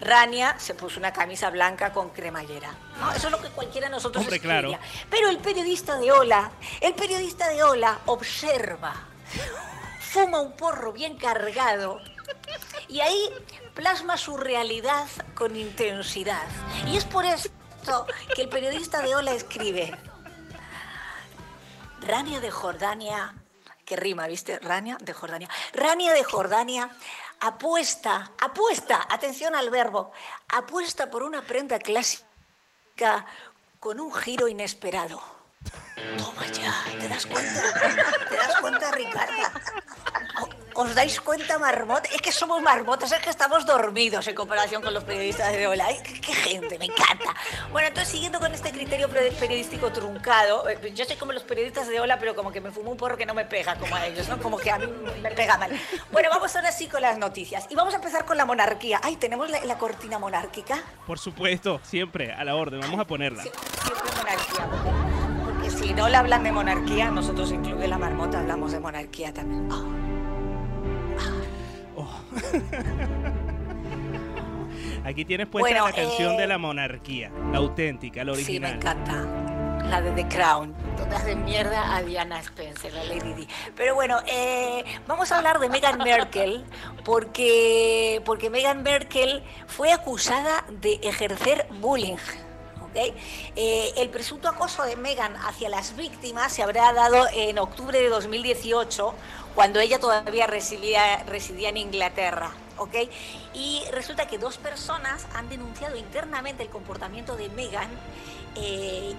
Rania 0.00 0.58
se 0.58 0.74
puso 0.74 0.98
una 0.98 1.12
camisa 1.12 1.50
blanca 1.50 1.92
con 1.92 2.10
cremallera. 2.10 2.74
¿no? 2.98 3.12
Eso 3.12 3.28
es 3.28 3.32
lo 3.32 3.40
que 3.40 3.48
cualquiera 3.50 3.88
de 3.88 3.92
nosotros 3.92 4.24
Hombre, 4.24 4.40
claro. 4.40 4.76
Pero 5.10 5.28
el 5.28 5.38
periodista 5.38 5.98
de 5.98 6.10
Hola, 6.10 6.50
el 6.80 6.94
periodista 6.94 7.48
de 7.48 7.62
Hola 7.62 8.00
observa, 8.06 8.94
fuma 10.00 10.40
un 10.40 10.52
porro 10.56 10.92
bien 10.92 11.16
cargado 11.16 12.00
y 12.88 13.00
ahí 13.00 13.30
plasma 13.74 14.16
su 14.16 14.36
realidad 14.36 15.06
con 15.34 15.56
intensidad. 15.56 16.46
Y 16.86 16.96
es 16.96 17.04
por 17.04 17.24
esto 17.24 18.06
que 18.34 18.42
el 18.42 18.48
periodista 18.48 19.02
de 19.02 19.14
Hola 19.14 19.32
escribe, 19.32 19.96
Rania 22.00 22.40
de 22.40 22.50
Jordania, 22.50 23.34
que 23.84 23.96
rima, 23.96 24.26
¿viste? 24.26 24.58
Rania 24.58 24.96
de 25.00 25.12
Jordania. 25.12 25.48
Rania 25.72 26.12
de 26.12 26.24
Jordania 26.24 26.90
apuesta, 27.40 28.32
apuesta, 28.38 29.06
atención 29.10 29.54
al 29.54 29.70
verbo, 29.70 30.12
apuesta 30.48 31.10
por 31.10 31.22
una 31.22 31.42
prenda 31.42 31.78
clásica 31.78 33.26
con 33.80 33.98
un 33.98 34.14
giro 34.14 34.46
inesperado. 34.46 35.20
Toma 36.18 36.46
ya, 36.46 36.72
¿te 37.00 37.08
das 37.08 37.26
cuenta? 37.26 37.62
¿Te 38.28 38.36
das 38.36 38.60
cuenta, 38.60 38.90
Ricardo? 38.92 39.42
¿Os 40.74 40.94
dais 40.94 41.20
cuenta, 41.20 41.58
marmota? 41.58 42.08
Es 42.14 42.22
que 42.22 42.32
somos 42.32 42.62
marmotas, 42.62 43.12
es 43.12 43.20
que 43.20 43.30
estamos 43.30 43.66
dormidos 43.66 44.26
en 44.26 44.34
comparación 44.34 44.82
con 44.82 44.94
los 44.94 45.04
periodistas 45.04 45.52
de 45.52 45.66
Hola. 45.66 45.86
Ay, 45.86 45.98
qué, 46.02 46.20
qué 46.20 46.34
gente, 46.34 46.78
me 46.78 46.86
encanta. 46.86 47.34
Bueno, 47.70 47.88
entonces, 47.88 48.12
siguiendo 48.12 48.40
con 48.40 48.52
este 48.54 48.70
criterio 48.70 49.08
periodístico 49.08 49.92
truncado, 49.92 50.68
eh, 50.68 50.92
yo 50.94 51.04
soy 51.04 51.16
como 51.16 51.32
los 51.32 51.42
periodistas 51.42 51.88
de 51.88 52.00
Hola, 52.00 52.18
pero 52.18 52.34
como 52.34 52.50
que 52.52 52.60
me 52.60 52.70
fumo 52.70 52.90
un 52.90 52.96
porro 52.96 53.16
que 53.16 53.26
no 53.26 53.34
me 53.34 53.44
pega 53.44 53.76
como 53.76 53.94
a 53.94 54.06
ellos, 54.06 54.28
¿no? 54.28 54.38
Como 54.38 54.56
que 54.56 54.70
a 54.70 54.78
mí 54.78 54.86
me 55.20 55.30
pega 55.32 55.58
mal. 55.58 55.70
Bueno, 56.10 56.30
vamos 56.30 56.54
ahora 56.56 56.72
sí 56.72 56.86
con 56.88 57.02
las 57.02 57.18
noticias. 57.18 57.66
Y 57.68 57.74
vamos 57.74 57.92
a 57.92 57.96
empezar 57.96 58.24
con 58.24 58.36
la 58.38 58.46
monarquía. 58.46 58.98
Ay, 59.02 59.16
¿tenemos 59.16 59.50
la, 59.50 59.62
la 59.64 59.76
cortina 59.76 60.18
monárquica? 60.18 60.82
Por 61.06 61.18
supuesto, 61.18 61.80
siempre 61.82 62.32
a 62.32 62.44
la 62.44 62.54
orden. 62.54 62.80
Vamos 62.80 62.98
a 62.98 63.06
ponerla. 63.06 63.42
Siempre 63.42 64.10
monarquía, 64.16 64.68
porque, 64.70 65.44
porque 65.44 65.70
si 65.70 65.92
no 65.92 66.08
le 66.08 66.16
hablan 66.16 66.44
de 66.44 66.52
monarquía, 66.52 67.10
nosotros, 67.10 67.52
incluye 67.52 67.86
la 67.86 67.98
marmota, 67.98 68.40
hablamos 68.40 68.72
de 68.72 68.80
monarquía 68.80 69.32
también. 69.34 69.68
Ah. 72.02 72.20
Aquí 75.04 75.24
tienes 75.24 75.48
puesta 75.48 75.68
Bueno, 75.68 75.86
la 75.88 75.92
canción 75.94 76.34
eh, 76.34 76.40
de 76.42 76.46
la 76.46 76.58
monarquía, 76.58 77.30
la 77.50 77.58
auténtica, 77.58 78.24
la 78.24 78.34
Sí, 78.34 78.60
me 78.60 78.68
original. 78.68 78.74
encanta. 78.76 79.26
La 79.88 80.00
de 80.00 80.12
The 80.12 80.28
Crown, 80.28 80.74
donde 80.96 81.16
hacen 81.16 81.44
mierda 81.44 81.96
a 81.96 82.02
Diana 82.02 82.38
Spencer, 82.40 82.92
la 82.94 83.02
Lady 83.04 83.34
Di. 83.34 83.48
Pero 83.76 83.94
bueno, 83.96 84.18
eh, 84.26 84.84
vamos 85.08 85.32
a 85.32 85.38
hablar 85.38 85.58
de 85.58 85.68
Meghan 85.68 85.98
Merkel, 85.98 86.64
porque, 87.04 88.22
porque 88.24 88.48
Meghan 88.48 88.82
Merkel 88.84 89.42
fue 89.66 89.92
acusada 89.92 90.64
de 90.70 90.94
ejercer 91.02 91.66
bullying. 91.80 92.14
¿ok? 92.80 92.94
Eh, 93.56 93.92
el 93.96 94.08
presunto 94.08 94.48
acoso 94.48 94.84
de 94.84 94.94
Meghan 94.96 95.34
hacia 95.36 95.68
las 95.68 95.96
víctimas 95.96 96.52
se 96.52 96.62
habrá 96.62 96.92
dado 96.92 97.26
en 97.34 97.58
octubre 97.58 98.00
de 98.00 98.08
2018, 98.08 99.14
cuando 99.54 99.80
ella 99.80 99.98
todavía 99.98 100.46
residía, 100.46 101.22
residía 101.24 101.68
en 101.68 101.76
Inglaterra. 101.76 102.52
¿ok? 102.78 102.94
Y 103.54 103.82
resulta 103.92 104.26
que 104.26 104.38
dos 104.38 104.58
personas 104.58 105.26
han 105.34 105.48
denunciado 105.48 105.96
internamente 105.96 106.62
el 106.62 106.68
comportamiento 106.68 107.36
de 107.36 107.48
Meghan 107.50 107.88
eh, 108.56 109.14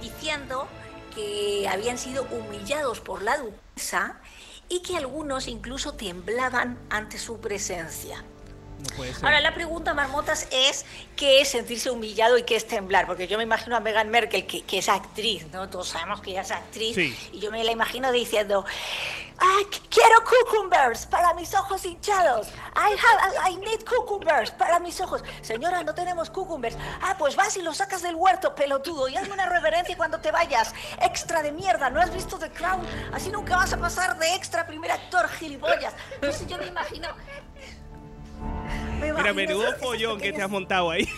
diciendo 0.00 0.66
que 1.14 1.68
habían 1.68 1.98
sido 1.98 2.24
humillados 2.30 3.00
por 3.00 3.22
la 3.22 3.38
duquesa 3.38 4.20
y 4.68 4.80
que 4.80 4.96
algunos 4.96 5.48
incluso 5.48 5.92
temblaban 5.92 6.78
ante 6.90 7.18
su 7.18 7.40
presencia. 7.40 8.24
No 8.78 8.96
puede 8.96 9.12
ser. 9.14 9.24
Ahora 9.24 9.40
la 9.40 9.54
pregunta, 9.54 9.92
Marmotas, 9.94 10.46
es 10.50 10.84
qué 11.16 11.40
es 11.40 11.48
sentirse 11.48 11.90
humillado 11.90 12.38
y 12.38 12.44
qué 12.44 12.56
es 12.56 12.66
temblar, 12.66 13.06
porque 13.06 13.26
yo 13.26 13.36
me 13.36 13.42
imagino 13.44 13.76
a 13.76 13.80
Meghan 13.80 14.08
Merkel, 14.08 14.46
que, 14.46 14.62
que 14.62 14.78
es 14.78 14.88
actriz, 14.88 15.46
¿no? 15.52 15.68
Todos 15.68 15.88
sabemos 15.88 16.20
que 16.20 16.30
ella 16.30 16.42
es 16.42 16.50
actriz, 16.52 16.94
Sí. 16.94 17.30
y 17.32 17.40
yo 17.40 17.50
me 17.50 17.64
la 17.64 17.72
imagino 17.72 18.12
diciendo, 18.12 18.64
"Ah, 19.40 19.58
qu- 19.70 19.80
quiero 19.90 20.22
cucumbers 20.24 21.06
para 21.06 21.34
mis 21.34 21.52
ojos 21.54 21.84
hinchados, 21.84 22.48
I, 22.76 22.92
have, 22.94 23.50
I 23.52 23.56
need 23.56 23.84
cucumbers 23.84 24.52
para 24.52 24.78
mis 24.78 25.00
ojos. 25.00 25.24
Señora, 25.42 25.82
no 25.82 25.92
tenemos 25.94 26.30
cucumbers. 26.30 26.76
Ah, 27.02 27.16
pues 27.18 27.34
vas 27.34 27.56
y 27.56 27.62
los 27.62 27.78
sacas 27.78 28.02
del 28.02 28.14
huerto, 28.14 28.54
pelotudo, 28.54 29.08
y 29.08 29.16
hazme 29.16 29.34
una 29.34 29.46
reverencia 29.46 29.96
cuando 29.96 30.20
te 30.20 30.30
vayas. 30.30 30.72
Extra 31.02 31.42
de 31.42 31.50
mierda, 31.50 31.90
¿no 31.90 32.00
has 32.00 32.12
visto 32.12 32.38
The 32.38 32.50
Crown? 32.50 32.86
Así 33.12 33.30
nunca 33.30 33.56
vas 33.56 33.72
a 33.72 33.76
pasar 33.78 34.16
de 34.18 34.34
extra 34.36 34.66
primer 34.66 34.92
actor, 34.92 35.28
gilipollas. 35.28 35.94
Entonces 36.14 36.46
yo 36.46 36.58
me 36.58 36.66
imagino... 36.66 37.08
me 39.00 39.12
Mira, 39.12 39.32
menudo 39.32 39.72
follón 39.76 40.20
que 40.20 40.32
te 40.32 40.42
has 40.42 40.50
montado 40.50 40.90
ahí. 40.90 41.08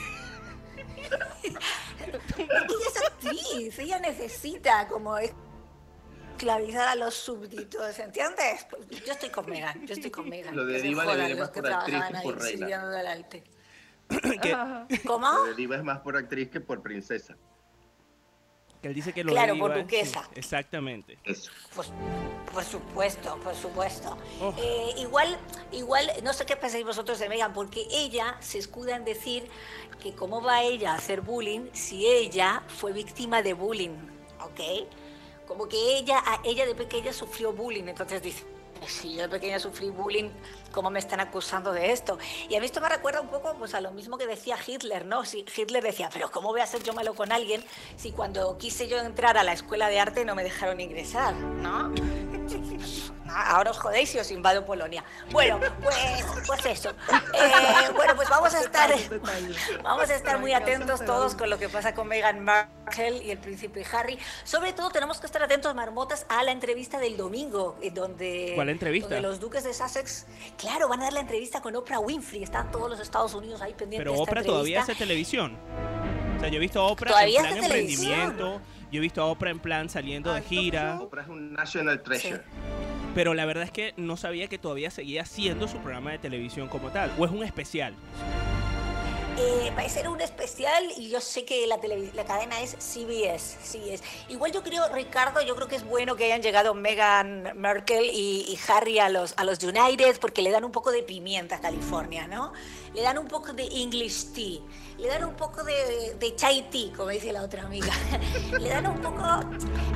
Ella 2.37 2.49
es 2.89 3.03
actriz, 3.05 3.78
ella 3.78 3.99
necesita 3.99 4.87
como 4.89 5.18
esclavizar 5.18 6.89
a 6.89 6.95
los 6.95 7.14
súbditos, 7.14 7.99
¿entiendes? 7.99 8.66
Yo 9.05 9.12
estoy 9.12 9.31
con 9.31 9.49
Megan, 9.49 9.87
yo 9.87 9.95
estoy 9.95 10.11
con 10.11 10.28
Megan. 10.28 10.57
Lo 10.57 10.64
de 10.64 10.95
jodan 10.95 11.16
diré 11.16 11.35
los 11.35 11.39
más 11.41 11.51
que 11.51 11.61
por 11.62 11.72
actriz 11.72 11.99
trabajaban 11.99 12.12
que 12.12 12.18
ahí 12.18 12.24
por 12.24 12.43
reina. 12.43 12.89
del 12.89 13.07
arte. 13.07 13.45
¿Cómo? 15.07 15.33
Lo 15.33 15.45
de 15.45 15.55
diva 15.55 15.76
es 15.76 15.85
más 15.85 16.01
por 16.01 16.16
actriz 16.16 16.51
que 16.51 16.61
por 16.61 16.83
princesa. 16.83 17.37
Que 18.81 18.89
él 18.89 18.95
dice 18.95 19.12
que 19.12 19.22
lo 19.24 19.33
Claro, 19.33 19.59
por 19.59 19.74
duquesa. 19.74 20.22
sí, 20.24 20.31
exactamente. 20.37 21.18
Eso. 21.24 21.51
Pues, 21.74 21.93
por 22.53 22.64
supuesto, 22.64 23.37
por 23.45 23.55
supuesto. 23.55 24.16
Oh. 24.41 24.55
Eh, 24.59 24.95
igual, 24.99 25.39
igual, 25.72 26.11
no 26.22 26.33
sé 26.33 26.47
qué 26.47 26.57
pensáis 26.57 26.85
vosotros 26.85 27.18
de 27.18 27.28
Megan, 27.28 27.53
porque 27.53 27.87
ella 27.91 28.37
se 28.41 28.59
escuda 28.59 28.97
en 28.97 29.05
decir 29.05 29.49
que 30.03 30.14
cómo 30.14 30.41
va 30.43 30.62
ella 30.62 30.93
a 30.93 30.97
hacer 30.97 31.20
bullying 31.20 31.68
si 31.72 32.07
ella 32.07 32.62
fue 32.68 32.93
víctima 32.93 33.43
de 33.43 33.53
bullying, 33.53 33.97
¿ok? 34.41 34.89
Como 35.47 35.68
que 35.68 35.99
ella, 35.99 36.18
a- 36.24 36.41
ella 36.45 36.64
de 36.64 36.74
pequeña 36.74 37.12
sufrió 37.12 37.53
bullying, 37.53 37.85
entonces 37.89 38.22
dice, 38.22 38.45
si 38.87 39.14
yo 39.14 39.22
de 39.22 39.28
pequeña 39.28 39.59
sufrí 39.59 39.91
bullying, 39.91 40.31
¿cómo 40.72 40.91
me 40.91 40.99
están 40.99 41.20
acusando 41.20 41.72
de 41.72 41.93
esto? 41.93 42.18
Y 42.49 42.57
a 42.57 42.61
mí 42.61 42.66
esto 42.66 42.81
me 42.81 42.89
recuerda 42.89 43.20
un 43.20 43.28
poco 43.28 43.55
pues, 43.59 43.74
a 43.74 43.81
lo 43.81 43.91
mismo 43.93 44.18
que 44.18 44.26
decía 44.26 44.57
Hitler, 44.64 45.07
¿no? 45.07 45.24
Si 45.24 45.45
Hitler 45.57 45.83
decía, 45.83 46.11
pero 46.12 46.31
¿cómo 46.31 46.49
voy 46.49 46.61
a 46.61 46.66
ser 46.66 46.83
yo 46.83 46.93
malo 46.93 47.14
con 47.14 47.33
alguien 47.33 47.64
si 47.97 48.12
cuando 48.12 48.57
quise 48.59 48.89
yo 48.89 48.99
entrar 48.99 49.37
a 49.39 49.45
la 49.45 49.53
escuela 49.53 49.89
de 49.89 50.01
arte 50.01 50.24
no 50.24 50.35
me 50.35 50.43
dejaron 50.43 50.81
ingresar, 50.81 51.35
¿no? 51.35 51.93
Ah, 53.33 53.57
Ahora 53.57 53.70
os 53.70 53.78
jodéis 53.78 54.14
y 54.14 54.18
os 54.18 54.31
invado 54.31 54.64
Polonia. 54.64 55.05
Bueno, 55.31 55.61
pues, 55.83 55.97
pues 56.47 56.66
eso. 56.66 56.91
Eh, 56.91 57.91
bueno, 57.95 58.16
pues 58.16 58.28
vamos 58.28 58.55
a 58.55 58.61
estar, 58.61 58.91
vamos 59.83 60.11
a 60.11 60.14
estar 60.14 60.39
muy 60.39 60.53
atentos 60.53 61.05
todos 61.05 61.35
con 61.35 61.49
lo 61.49 61.59
que 61.59 61.68
pasa 61.68 61.95
con 61.95 62.09
Meghan 62.09 62.43
Markle 62.45 63.22
y 63.22 63.31
el 63.31 63.39
príncipe 63.39 63.85
Harry. 63.93 64.18
Sobre 64.45 64.72
todo 64.72 64.91
tenemos 64.91 65.20
que 65.20 65.26
estar 65.26 65.43
atentos, 65.43 65.74
marmotas, 65.74 66.26
a 66.28 66.43
la 66.43 66.53
entrevista 66.53 66.99
del 66.99 67.16
domingo, 67.16 67.76
eh, 67.83 67.91
donde, 67.91 68.55
¿Cuál 68.70 68.88
entrevista? 68.88 69.14
donde 69.14 69.28
los 69.28 69.40
duques 69.40 69.64
de 69.64 69.74
Sussex, 69.74 70.26
claro, 70.56 70.88
van 70.88 71.00
a 71.00 71.04
dar 71.04 71.12
la 71.12 71.20
entrevista 71.20 71.60
con 71.60 71.74
Oprah 71.76 71.98
Winfrey. 71.98 72.42
Están 72.42 72.70
todos 72.70 72.88
los 72.90 73.00
Estados 73.00 73.34
Unidos 73.34 73.60
ahí 73.60 73.74
pendientes 73.74 73.98
Pero 74.00 74.12
de 74.12 74.18
esta 74.18 74.30
Oprah 74.30 74.42
todavía 74.42 74.80
entrevista. 74.80 74.92
hace 74.92 74.98
televisión. 74.98 75.58
O 76.36 76.40
sea, 76.40 76.48
yo 76.48 76.56
he 76.56 76.60
visto 76.60 76.80
a 76.80 76.86
Oprah 76.86 77.10
Todavía 77.10 77.40
en 77.40 77.46
plan 77.46 77.64
emprendimiento, 77.64 78.60
yo 78.90 78.98
he 78.98 79.00
visto 79.00 79.20
a 79.22 79.26
Oprah 79.26 79.50
en 79.50 79.60
plan 79.60 79.88
saliendo 79.90 80.32
de 80.32 80.40
gira, 80.42 80.98
Oprah 81.00 81.22
es 81.22 81.28
un 81.28 81.52
national 81.52 82.02
treasure. 82.02 82.42
pero 83.14 83.34
la 83.34 83.44
verdad 83.44 83.64
es 83.64 83.70
que 83.70 83.92
no 83.96 84.16
sabía 84.16 84.48
que 84.48 84.56
todavía 84.56 84.90
seguía 84.90 85.22
haciendo 85.22 85.68
su 85.68 85.76
programa 85.78 86.12
de 86.12 86.18
televisión 86.18 86.68
como 86.68 86.90
tal, 86.90 87.12
o 87.18 87.26
es 87.26 87.30
un 87.30 87.44
especial. 87.44 87.94
Eh, 89.39 89.72
va 89.76 89.83
a 89.83 89.89
ser 89.89 90.09
un 90.09 90.20
especial 90.20 90.85
y 90.97 91.09
yo 91.09 91.20
sé 91.20 91.45
que 91.45 91.66
la, 91.66 91.78
la 92.14 92.24
cadena 92.24 92.61
es 92.61 92.76
CBS, 92.78 93.57
CBS. 93.62 94.03
Igual 94.28 94.53
yo 94.53 94.62
creo, 94.62 94.89
Ricardo, 94.93 95.41
yo 95.41 95.55
creo 95.57 95.68
que 95.68 95.76
es 95.76 95.85
bueno 95.85 96.16
que 96.16 96.24
hayan 96.24 96.43
llegado 96.43 96.74
Meghan 96.74 97.53
Merkel 97.57 98.05
y, 98.12 98.45
y 98.49 98.59
Harry 98.68 98.99
a 98.99 99.09
los, 99.09 99.35
a 99.37 99.45
los 99.45 99.62
United 99.62 100.18
porque 100.20 100.43
le 100.43 100.51
dan 100.51 100.64
un 100.64 100.72
poco 100.72 100.91
de 100.91 101.03
pimienta 101.03 101.57
a 101.57 101.61
California, 101.61 102.26
¿no? 102.26 102.53
Le 102.95 103.03
dan 103.03 103.18
un 103.18 103.28
poco 103.28 103.53
de 103.53 103.64
English 103.64 104.33
tea, 104.33 104.61
le 105.01 105.09
dan 105.09 105.24
un 105.24 105.34
poco 105.34 105.62
de, 105.64 106.14
de 106.18 106.34
chai 106.36 106.68
tea, 106.70 106.92
como 106.96 107.09
dice 107.11 107.32
la 107.32 107.42
otra 107.42 107.62
amiga. 107.64 107.92
le 108.61 108.68
dan 108.68 108.86
un 108.86 109.01
poco, 109.01 109.22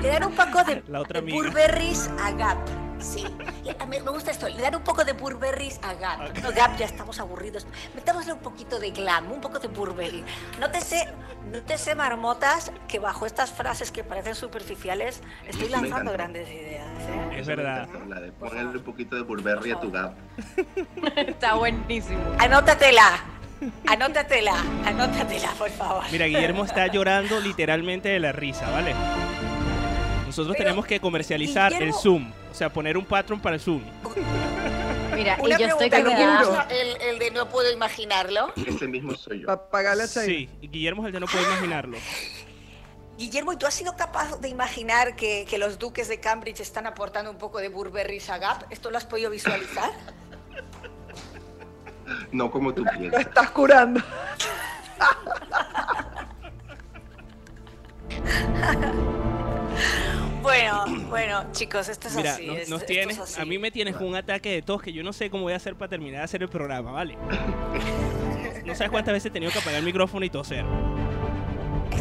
le 0.00 0.08
dan 0.08 0.24
un 0.24 0.34
poco 0.34 0.64
de, 0.64 0.82
La 0.88 1.00
otra 1.00 1.20
de 1.20 1.30
amiga. 1.30 1.36
Burberrys 1.38 2.10
a 2.22 2.30
Gap. 2.32 2.58
Sí, 3.00 3.26
Le- 3.64 3.76
a 3.78 3.84
mí 3.86 4.00
me 4.00 4.10
gusta 4.12 4.30
esto, 4.30 4.48
le 4.48 4.62
dan 4.62 4.76
un 4.76 4.82
poco 4.82 5.04
de 5.04 5.12
Burberrys 5.12 5.78
a 5.82 5.92
Gap. 5.94 6.38
No, 6.42 6.52
Gap, 6.52 6.76
ya 6.78 6.86
estamos 6.86 7.18
aburridos. 7.20 7.66
Metámosle 7.94 8.32
un 8.32 8.38
poquito 8.38 8.78
de 8.78 8.92
glam, 8.92 9.30
un 9.30 9.40
poco 9.42 9.58
de 9.58 9.68
Burberry. 9.68 10.24
Nótese, 10.58 11.08
nótese, 11.52 11.94
marmotas, 11.94 12.72
que 12.88 12.98
bajo 13.00 13.26
estas 13.26 13.50
frases 13.52 13.90
que 13.90 14.04
parecen 14.04 14.34
superficiales, 14.34 15.20
estoy 15.46 15.68
lanzando 15.68 16.12
grandes 16.12 16.48
ideas. 16.48 16.86
¿eh? 17.00 17.40
Es 17.40 17.46
verdad. 17.46 17.88
La 18.08 18.20
de 18.20 18.32
ponerle 18.32 18.78
un 18.78 18.84
poquito 18.84 19.16
de 19.16 19.22
Burberry 19.22 19.72
a 19.72 19.80
tu 19.80 19.90
gap. 19.90 20.14
Está 21.16 21.54
buenísimo. 21.56 22.22
Anótatela, 22.38 23.22
anótatela, 23.86 24.54
anótatela, 24.84 25.50
por 25.58 25.70
favor. 25.70 26.04
Mira, 26.12 26.26
Guillermo 26.26 26.64
está 26.64 26.86
llorando 26.88 27.40
literalmente 27.40 28.08
de 28.08 28.20
la 28.20 28.32
risa, 28.32 28.70
¿vale? 28.70 28.94
Nosotros 30.26 30.54
Pero, 30.56 30.66
tenemos 30.68 30.86
que 30.86 31.00
comercializar 31.00 31.72
el 31.72 31.78
Guillermo- 31.78 32.00
Zoom, 32.00 32.32
o 32.50 32.54
sea, 32.54 32.72
poner 32.72 32.96
un 32.98 33.04
patrón 33.04 33.40
para 33.40 33.54
el 33.56 33.60
Zoom. 33.60 33.82
Mira, 35.14 35.36
Una 35.40 35.54
y 35.54 35.58
yo 35.60 35.66
estoy 35.68 35.88
pregunta, 35.90 36.16
que 36.18 36.26
me 36.26 36.32
¿no? 36.34 36.50
da... 36.50 36.66
el, 36.70 37.00
el 37.00 37.18
de 37.20 37.30
no 37.30 37.48
puedo 37.48 37.70
imaginarlo. 37.72 38.52
Ese 38.66 38.88
mismo 38.88 39.14
soy 39.14 39.40
yo. 39.40 39.46
Para 39.46 39.68
pagarle 39.68 40.02
a 40.04 40.08
China. 40.08 40.24
Sí, 40.24 40.48
Guillermo 40.60 41.02
es 41.02 41.06
el 41.06 41.12
de 41.12 41.20
no 41.20 41.26
puede 41.26 41.44
imaginarlo. 41.44 41.98
Guillermo, 43.16 43.52
¿y 43.52 43.56
tú 43.56 43.66
has 43.66 43.74
sido 43.74 43.94
capaz 43.94 44.40
de 44.40 44.48
imaginar 44.48 45.14
que, 45.14 45.46
que 45.48 45.56
los 45.56 45.78
duques 45.78 46.08
de 46.08 46.18
Cambridge 46.18 46.58
están 46.58 46.88
aportando 46.88 47.30
un 47.30 47.38
poco 47.38 47.58
de 47.60 47.68
Burberry 47.68 48.20
a 48.28 48.38
Gap? 48.38 48.64
¿Esto 48.70 48.90
lo 48.90 48.98
has 48.98 49.04
podido 49.04 49.30
visualizar? 49.30 49.92
No 52.32 52.50
como 52.50 52.72
tú 52.74 52.84
Lo 52.84 52.90
piensas. 52.92 53.20
estás 53.20 53.50
curando. 53.50 54.00
Bueno, 60.42 60.84
bueno, 61.08 61.44
chicos, 61.52 61.88
esto 61.88 62.08
es 62.08 62.16
Mira, 62.16 62.32
así. 62.34 62.46
nos, 62.46 62.56
es- 62.58 62.68
nos 62.68 62.80
esto 62.82 62.92
tienes, 62.92 63.16
es 63.16 63.22
así. 63.22 63.40
a 63.40 63.44
mí 63.46 63.58
me 63.58 63.70
tienes 63.70 63.96
con 63.96 64.06
un 64.06 64.14
ataque 64.16 64.50
de 64.50 64.62
tos 64.62 64.82
que 64.82 64.92
yo 64.92 65.02
no 65.02 65.12
sé 65.12 65.30
cómo 65.30 65.44
voy 65.44 65.54
a 65.54 65.56
hacer 65.56 65.74
para 65.74 65.88
terminar 65.88 66.18
de 66.20 66.24
hacer 66.24 66.42
el 66.42 66.48
programa, 66.48 66.92
¿vale? 66.92 67.16
No 68.64 68.74
sabes 68.74 68.90
cuántas 68.90 69.12
veces 69.12 69.26
he 69.26 69.30
tenido 69.30 69.52
que 69.52 69.58
apagar 69.58 69.78
el 69.80 69.84
micrófono 69.84 70.24
y 70.24 70.30
toser. 70.30 70.64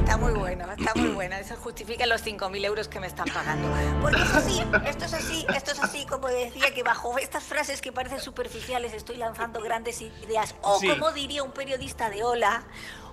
Está 0.03 0.17
muy 0.17 0.33
bueno, 0.33 0.69
está 0.69 0.93
muy 0.95 1.09
bueno. 1.11 1.35
Eso 1.37 1.55
justifica 1.55 2.05
los 2.05 2.23
5.000 2.25 2.65
euros 2.65 2.87
que 2.89 2.99
me 2.99 3.07
están 3.07 3.25
pagando. 3.33 3.69
Porque 4.01 4.21
es 4.21 4.35
así, 4.35 4.61
esto 4.85 5.05
es 5.05 5.13
así, 5.13 5.45
esto 5.55 5.71
es 5.71 5.79
así, 5.79 6.05
como 6.05 6.27
decía, 6.27 6.73
que 6.73 6.83
bajo 6.83 7.17
estas 7.17 7.43
frases 7.45 7.81
que 7.81 7.93
parecen 7.93 8.19
superficiales 8.19 8.93
estoy 8.93 9.15
lanzando 9.15 9.61
grandes 9.61 10.01
ideas. 10.01 10.55
O 10.61 10.77
Sí. 10.79 10.89
como 10.89 11.11
diría 11.13 11.41
un 11.41 11.51
periodista 11.53 12.09
de 12.09 12.21
Hola, 12.23 12.63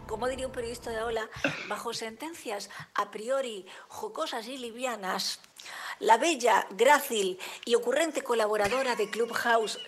como 0.09 0.27
diría 0.27 0.47
un 0.49 0.53
periodista 0.53 0.91
de 0.91 1.01
Hola, 1.01 1.29
bajo 1.69 1.95
sentencias 1.95 2.69
a 2.95 3.13
priori 3.13 3.67
jocosas 3.87 4.49
y 4.49 4.59
livianas, 4.59 5.39
la 6.01 6.19
bella, 6.19 6.67
grácil 6.71 7.39
y 7.65 7.77
ocurrente 7.77 8.23
colaboradora 8.23 8.97
de 8.97 9.09
Clubhouse 9.09 9.79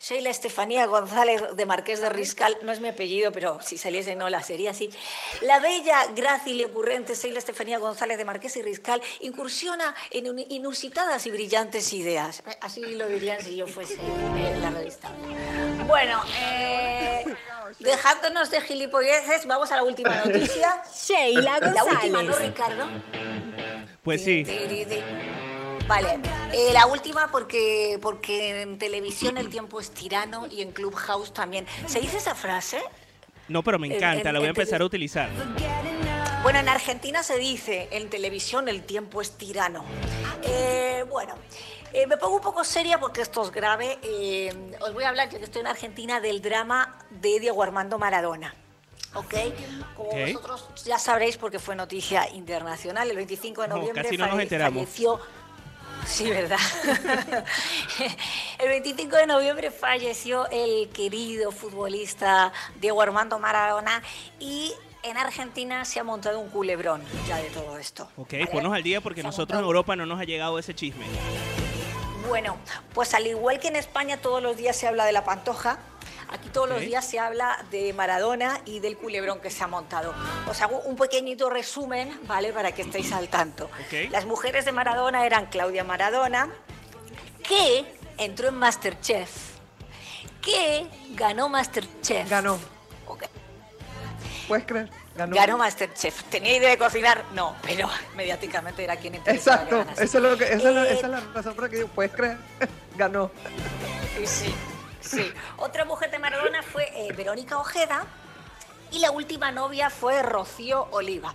Sheila 0.00 0.30
Estefanía 0.30 0.86
González 0.86 1.42
de 1.56 1.66
Marqués 1.66 2.00
de 2.00 2.08
Riscal, 2.08 2.56
no 2.62 2.70
es 2.70 2.80
mi 2.80 2.88
apellido, 2.88 3.32
pero 3.32 3.60
si 3.60 3.76
saliese 3.78 4.12
en 4.12 4.22
Ola 4.22 4.42
sería 4.44 4.70
así. 4.70 4.90
La 5.40 5.58
bella, 5.58 6.06
grácil 6.14 6.60
y 6.60 6.64
ocurrente 6.64 7.14
Sheila 7.16 7.40
Estefanía 7.40 7.78
González 7.78 8.16
de 8.16 8.24
Marqués 8.24 8.56
y 8.56 8.62
Riscal 8.62 9.02
incursiona 9.20 9.94
en 10.12 10.38
inusitadas 10.50 11.26
y 11.26 11.30
brillantes 11.32 11.92
ideas. 11.92 12.44
Eh, 12.46 12.56
Así 12.60 12.80
lo 12.94 13.08
dirían 13.08 13.42
si 13.42 13.56
yo 13.56 13.66
fuese 13.66 13.94
eh, 13.94 14.58
la 14.60 14.70
revista. 14.70 15.10
Bueno, 15.88 16.22
eh, 16.40 17.24
dejándonos 17.80 18.50
de 18.50 18.60
gilipolleces, 18.60 19.46
vamos 19.46 19.72
a 19.72 19.76
la 19.76 19.82
última 19.82 20.14
noticia. 20.24 20.80
Sheila 21.06 21.58
La 21.58 21.84
última, 21.84 22.22
¿no, 22.22 22.28
González. 22.30 22.48
Ricardo? 22.50 22.86
Pues 24.04 24.22
sí. 24.22 24.44
Vale, 25.88 26.20
eh, 26.52 26.70
la 26.74 26.86
última 26.86 27.28
porque, 27.30 27.98
porque 28.02 28.60
en 28.60 28.78
televisión 28.78 29.38
el 29.38 29.48
tiempo 29.48 29.80
es 29.80 29.90
tirano 29.90 30.46
y 30.46 30.60
en 30.60 30.72
Clubhouse 30.72 31.32
también. 31.32 31.66
¿Se 31.86 31.98
dice 31.98 32.18
esa 32.18 32.34
frase? 32.34 32.78
No, 33.48 33.62
pero 33.62 33.78
me 33.78 33.86
encanta, 33.94 34.30
la 34.30 34.38
voy 34.38 34.48
a 34.48 34.50
empezar 34.50 34.82
a 34.82 34.84
utilizar. 34.84 35.30
Bueno, 36.42 36.58
en 36.58 36.68
Argentina 36.68 37.22
se 37.22 37.38
dice 37.38 37.88
en 37.90 38.10
televisión 38.10 38.68
el 38.68 38.82
tiempo 38.82 39.22
es 39.22 39.32
tirano. 39.32 39.82
Eh, 40.42 41.04
bueno, 41.08 41.34
eh, 41.94 42.06
me 42.06 42.18
pongo 42.18 42.36
un 42.36 42.42
poco 42.42 42.64
seria 42.64 43.00
porque 43.00 43.22
esto 43.22 43.42
es 43.42 43.50
grave. 43.50 43.98
Eh, 44.02 44.52
os 44.80 44.92
voy 44.92 45.04
a 45.04 45.08
hablar, 45.08 45.30
ya 45.30 45.38
que 45.38 45.44
estoy 45.44 45.60
en 45.62 45.68
Argentina, 45.68 46.20
del 46.20 46.42
drama 46.42 46.98
de 47.10 47.40
Diego 47.40 47.62
Armando 47.62 47.98
Maradona. 47.98 48.54
¿Ok? 49.14 49.34
Como 49.96 50.10
vosotros 50.10 50.68
ya 50.84 50.98
sabréis 50.98 51.38
porque 51.38 51.58
fue 51.58 51.74
noticia 51.74 52.28
internacional, 52.28 53.08
el 53.10 53.16
25 53.16 53.62
de 53.62 53.68
No, 53.68 53.76
noviembre 53.76 54.02
casi 54.02 54.18
no 54.18 54.26
nos 54.26 54.38
enteramos. 54.40 54.84
falleció 54.84 55.18
Sí, 56.06 56.30
¿verdad? 56.30 56.58
el 58.58 58.68
25 58.68 59.16
de 59.16 59.26
noviembre 59.26 59.70
falleció 59.70 60.48
el 60.50 60.88
querido 60.90 61.52
futbolista 61.52 62.52
Diego 62.80 63.02
Armando 63.02 63.38
Maradona 63.38 64.02
y 64.40 64.72
en 65.02 65.16
Argentina 65.16 65.84
se 65.84 66.00
ha 66.00 66.04
montado 66.04 66.40
un 66.40 66.48
culebrón 66.50 67.02
ya 67.26 67.36
de 67.36 67.50
todo 67.50 67.78
esto. 67.78 68.08
Ok, 68.16 68.34
ponnos 68.50 68.72
al 68.72 68.82
día 68.82 69.00
porque 69.00 69.22
nosotros 69.22 69.58
en 69.58 69.64
Europa 69.64 69.96
no 69.96 70.06
nos 70.06 70.20
ha 70.20 70.24
llegado 70.24 70.58
ese 70.58 70.74
chisme. 70.74 71.04
Bueno, 72.28 72.58
pues 72.92 73.14
al 73.14 73.26
igual 73.26 73.58
que 73.58 73.68
en 73.68 73.76
España 73.76 74.18
todos 74.18 74.42
los 74.42 74.56
días 74.56 74.76
se 74.76 74.86
habla 74.86 75.06
de 75.06 75.12
la 75.12 75.24
pantoja, 75.24 75.78
aquí 76.30 76.48
todos 76.50 76.68
los 76.68 76.80
días 76.80 77.04
se 77.04 77.18
habla 77.18 77.64
de 77.70 77.92
Maradona 77.92 78.60
y 78.64 78.80
del 78.80 78.96
culebrón 78.96 79.40
que 79.40 79.50
se 79.50 79.64
ha 79.64 79.66
montado. 79.66 80.14
Os 80.48 80.60
hago 80.62 80.80
un 80.80 80.96
pequeñito 80.96 81.50
resumen, 81.50 82.18
¿vale? 82.26 82.52
Para 82.52 82.72
que 82.72 82.82
estéis 82.82 83.12
al 83.12 83.28
tanto. 83.28 83.70
Las 84.10 84.26
mujeres 84.26 84.64
de 84.64 84.72
Maradona 84.72 85.24
eran 85.26 85.46
Claudia 85.46 85.84
Maradona, 85.84 86.48
que 87.42 87.84
entró 88.18 88.48
en 88.48 88.54
Masterchef, 88.56 89.30
que 90.42 90.86
ganó 91.14 91.48
Masterchef. 91.48 92.28
Ganó. 92.28 92.58
¿Puedes 94.46 94.64
creer? 94.64 94.88
Ganó. 95.14 95.36
Ganó 95.36 95.58
Masterchef. 95.58 96.22
¿Tenía 96.24 96.56
idea 96.56 96.70
de 96.70 96.78
cocinar? 96.78 97.22
No, 97.34 97.54
pero 97.62 97.86
mediáticamente 98.16 98.82
era 98.82 98.96
quien 98.96 99.22
que 99.22 99.30
Exacto, 99.30 99.78
ganase. 99.78 100.04
eso 100.04 100.16
es 100.18 100.24
lo 100.24 100.38
que, 100.38 100.44
eso 100.44 100.68
es 100.68 100.74
lo- 100.74 100.84
Eh, 100.84 100.92
esa 100.94 101.06
es 101.06 101.12
la 101.12 101.20
razón 101.34 101.54
por 101.54 101.64
la 101.64 101.68
que 101.70 101.76
digo, 101.76 101.88
¿puedes 101.88 102.12
creer? 102.12 102.38
Ganó. 102.96 103.30
Sí, 104.16 104.26
sí, 104.26 104.54
sí. 105.08 105.32
Otra 105.56 105.84
mujer 105.84 106.10
de 106.10 106.18
Maradona 106.18 106.62
fue 106.62 106.88
eh, 106.94 107.12
Verónica 107.12 107.58
Ojeda 107.58 108.06
y 108.90 109.00
la 109.00 109.10
última 109.10 109.50
novia 109.50 109.90
fue 109.90 110.22
Rocío 110.22 110.88
Oliva. 110.90 111.34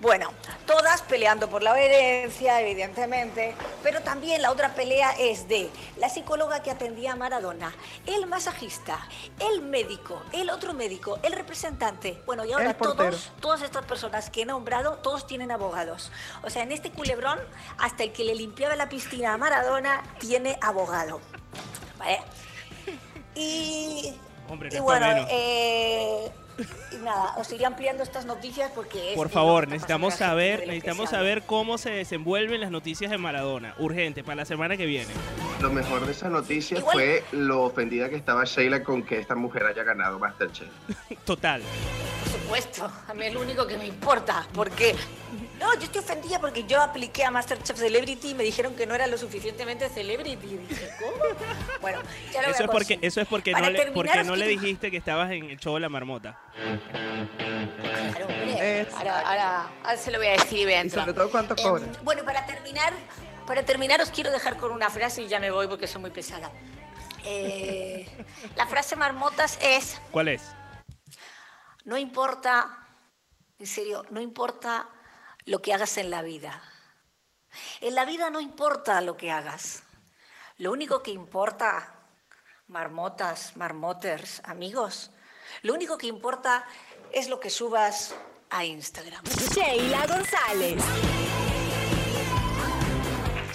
Bueno, 0.00 0.32
todas 0.64 1.02
peleando 1.02 1.50
por 1.50 1.62
la 1.62 1.78
herencia, 1.78 2.58
evidentemente, 2.62 3.54
pero 3.82 4.00
también 4.00 4.40
la 4.40 4.50
otra 4.50 4.74
pelea 4.74 5.10
es 5.18 5.46
de 5.46 5.68
la 5.98 6.08
psicóloga 6.08 6.62
que 6.62 6.70
atendía 6.70 7.12
a 7.12 7.16
Maradona, 7.16 7.74
el 8.06 8.26
masajista, 8.26 8.98
el 9.38 9.60
médico, 9.60 10.22
el 10.32 10.48
otro 10.48 10.72
médico, 10.72 11.18
el 11.22 11.34
representante. 11.34 12.22
Bueno, 12.24 12.46
y 12.46 12.52
ahora 12.52 12.72
todos, 12.72 13.30
todas 13.40 13.60
estas 13.60 13.84
personas 13.84 14.30
que 14.30 14.42
he 14.42 14.46
nombrado, 14.46 14.96
todos 15.02 15.26
tienen 15.26 15.50
abogados. 15.50 16.10
O 16.42 16.48
sea, 16.48 16.62
en 16.62 16.72
este 16.72 16.90
culebrón, 16.90 17.38
hasta 17.76 18.04
el 18.04 18.12
que 18.12 18.24
le 18.24 18.34
limpiaba 18.34 18.76
la 18.76 18.88
piscina 18.88 19.34
a 19.34 19.36
Maradona 19.36 20.02
tiene 20.18 20.58
abogado. 20.62 21.20
¿Vale? 21.98 22.20
Y, 23.40 24.12
Hombre, 24.48 24.68
no 24.70 24.76
y 24.76 24.80
bueno, 24.80 25.06
eh, 25.30 26.30
y 26.92 26.96
nada, 26.96 27.34
os 27.38 27.50
iré 27.52 27.64
ampliando 27.64 28.02
estas 28.02 28.26
noticias 28.26 28.70
porque 28.74 29.10
es 29.12 29.16
Por 29.16 29.28
es 29.28 29.32
favor, 29.32 29.66
necesitamos 29.68 30.14
saber, 30.14 30.66
necesitamos 30.66 31.08
saber 31.10 31.42
cómo 31.42 31.78
se 31.78 31.90
desenvuelven 31.90 32.60
las 32.60 32.70
noticias 32.70 33.10
de 33.10 33.16
Maradona. 33.18 33.74
Urgente, 33.78 34.22
para 34.22 34.36
la 34.36 34.44
semana 34.44 34.76
que 34.76 34.86
viene. 34.86 35.12
Lo 35.62 35.70
mejor 35.70 36.04
de 36.04 36.12
esa 36.12 36.28
noticia 36.28 36.78
Igual- 36.78 36.92
fue 36.94 37.24
lo 37.32 37.62
ofendida 37.62 38.08
que 38.10 38.16
estaba 38.16 38.44
Sheila 38.44 38.82
con 38.82 39.02
que 39.02 39.18
esta 39.18 39.34
mujer 39.34 39.64
haya 39.64 39.84
ganado 39.84 40.18
Masterchef. 40.18 40.68
Total. 41.24 41.62
Por 42.50 42.58
supuesto, 42.58 42.92
a 43.06 43.14
mí 43.14 43.26
es 43.26 43.32
lo 43.32 43.40
único 43.42 43.64
que 43.64 43.76
me 43.78 43.86
importa, 43.86 44.44
porque... 44.52 44.96
No, 45.60 45.72
yo 45.74 45.82
estoy 45.82 46.00
ofendida 46.00 46.40
porque 46.40 46.64
yo 46.64 46.80
apliqué 46.82 47.24
a 47.24 47.30
Masterchef 47.30 47.78
Celebrity 47.78 48.30
y 48.30 48.34
me 48.34 48.42
dijeron 48.42 48.74
que 48.74 48.86
no 48.86 48.94
era 48.94 49.06
lo 49.06 49.16
suficientemente 49.18 49.88
celebrity. 49.90 50.46
Y 50.48 50.56
dije, 50.56 50.90
¿cómo? 50.98 51.12
Bueno, 51.80 52.00
ya 52.32 52.40
lo 52.40 52.48
voy 52.48 52.54
Eso 52.54 52.62
a 52.62 52.66
es 52.66 52.70
porque, 52.72 52.98
eso 53.02 53.20
es 53.20 53.28
porque 53.28 53.52
Para 53.52 53.66
no 53.66 53.70
le, 53.72 53.92
porque 53.92 54.24
no 54.24 54.34
le 54.36 54.48
dijiste 54.48 54.90
que 54.90 54.96
estabas 54.96 55.30
en 55.30 55.50
el 55.50 55.58
show 55.58 55.74
de 55.74 55.80
la 55.80 55.88
marmota. 55.88 56.40
Claro, 58.10 58.26
hombre, 58.26 58.86
ahora, 58.96 59.20
ahora, 59.20 59.70
ahora 59.84 59.96
se 59.96 60.10
lo 60.10 60.18
voy 60.18 60.28
a 60.28 60.32
decir 60.32 60.68
y 60.68 60.90
sobre 60.90 61.12
todo 61.12 61.30
cuánto 61.30 61.54
Em, 61.56 61.62
cobra. 61.62 61.84
bueno, 62.02 62.24
para 62.24 62.46
terminar, 62.46 62.92
para 63.46 63.62
terminar 63.62 64.00
os 64.00 64.10
quiero 64.10 64.30
dejar 64.32 64.56
con 64.56 64.72
una 64.72 64.90
frase 64.90 65.22
y 65.22 65.28
ya 65.28 65.38
me 65.38 65.50
voy 65.50 65.68
porque 65.68 65.86
soy 65.86 66.00
muy 66.00 66.10
pesada. 66.10 66.50
Eh, 67.24 68.08
la 68.56 68.66
frase 68.66 68.96
marmotas 68.96 69.58
es, 69.62 70.00
¿Cuál 70.10 70.28
es? 70.28 70.42
No 71.84 71.96
importa, 71.96 72.86
en 73.58 73.66
serio, 73.66 74.04
no 74.10 74.20
importa 74.20 74.88
lo 75.46 75.60
que 75.62 75.72
hagas 75.72 75.96
en 75.98 76.10
la 76.10 76.22
vida. 76.22 76.62
En 77.80 77.94
la 77.94 78.04
vida 78.04 78.30
no 78.30 78.40
importa 78.40 79.00
lo 79.00 79.16
que 79.16 79.30
hagas. 79.30 79.82
Lo 80.58 80.72
único 80.72 81.02
que 81.02 81.10
importa, 81.10 81.94
marmotas, 82.68 83.56
marmoters, 83.56 84.42
amigos, 84.44 85.10
lo 85.62 85.74
único 85.74 85.98
que 85.98 86.06
importa 86.06 86.64
es 87.12 87.28
lo 87.28 87.40
que 87.40 87.50
subas 87.50 88.14
a 88.50 88.64
Instagram. 88.64 89.24
Sheila 89.24 90.06
González. 90.06 90.82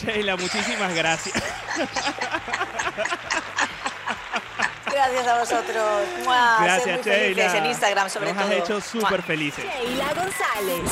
Sheila, 0.02 0.36
muchísimas 0.36 0.94
gracias. 0.94 1.44
Gracias 4.96 5.28
a 5.28 5.40
vosotros. 5.40 5.86
¡Mua! 6.24 6.58
Gracias, 6.64 6.96
muy 6.96 7.04
felices 7.04 7.36
Sheila. 7.52 7.58
en 7.58 7.66
Instagram 7.66 8.10
sobre 8.10 8.34
Nos 8.34 8.44
todo. 8.44 8.54
has 8.54 8.60
hecho 8.64 8.80
súper 8.82 9.22
felices. 9.24 9.66
Sheila 9.66 10.14
González. 10.14 10.92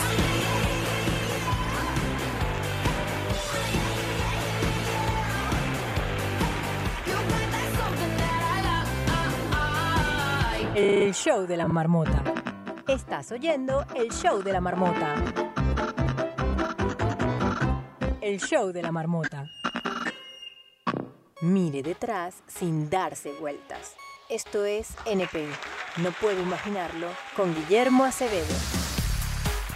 El 10.76 11.14
show 11.14 11.46
de 11.46 11.58
la 11.58 11.68
marmota. 11.68 12.24
Estás 12.88 13.32
oyendo 13.32 13.86
el 13.96 14.12
show 14.12 14.42
de 14.42 14.52
la 14.54 14.62
marmota. 14.62 15.16
El 18.22 18.40
show 18.40 18.72
de 18.72 18.82
la 18.82 18.92
marmota. 18.92 19.46
Mire 21.44 21.84
detrás 21.84 22.42
sin 22.48 22.90
darse 22.90 23.34
vueltas. 23.34 23.98
Esto 24.30 24.64
es 24.64 24.96
NP. 25.06 25.46
No 25.98 26.12
puedo 26.14 26.42
imaginarlo 26.42 27.10
con 27.36 27.54
Guillermo 27.54 28.06
Acevedo. 28.06 28.46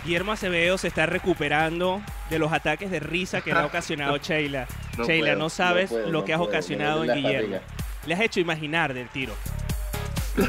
Guillermo 0.05 0.31
Acevedo 0.31 0.77
se 0.77 0.87
está 0.87 1.07
recuperando 1.07 2.01
de 2.29 2.39
los 2.39 2.53
ataques 2.53 2.89
de 2.89 3.01
risa 3.01 3.41
que 3.41 3.51
le 3.51 3.59
ha 3.59 3.65
ocasionado 3.69 4.15
Sheila. 4.15 4.65
No 4.97 5.03
Sheila, 5.05 5.25
puedo, 5.25 5.39
no 5.39 5.49
sabes 5.49 5.91
no 5.91 5.97
puedo, 5.97 6.09
lo 6.09 6.19
no 6.19 6.25
que 6.25 6.31
has 6.31 6.37
puedo, 6.37 6.49
ocasionado 6.51 7.03
en 7.03 7.13
Guillermo. 7.15 7.57
Le 8.05 8.13
has 8.13 8.21
hecho 8.21 8.39
imaginar 8.39 8.93
del 8.93 9.09
tiro. 9.09 9.33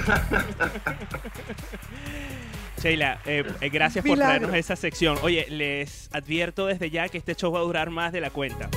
Sheila, 2.80 3.20
eh, 3.26 3.44
eh, 3.60 3.68
gracias 3.70 4.04
por 4.04 4.18
traernos 4.18 4.54
esa 4.54 4.76
sección. 4.76 5.18
Oye, 5.22 5.46
les 5.50 6.10
advierto 6.12 6.66
desde 6.66 6.90
ya 6.90 7.08
que 7.08 7.18
este 7.18 7.34
show 7.34 7.50
va 7.50 7.58
a 7.58 7.62
durar 7.62 7.90
más 7.90 8.12
de 8.12 8.20
la 8.20 8.30
cuenta. 8.30 8.70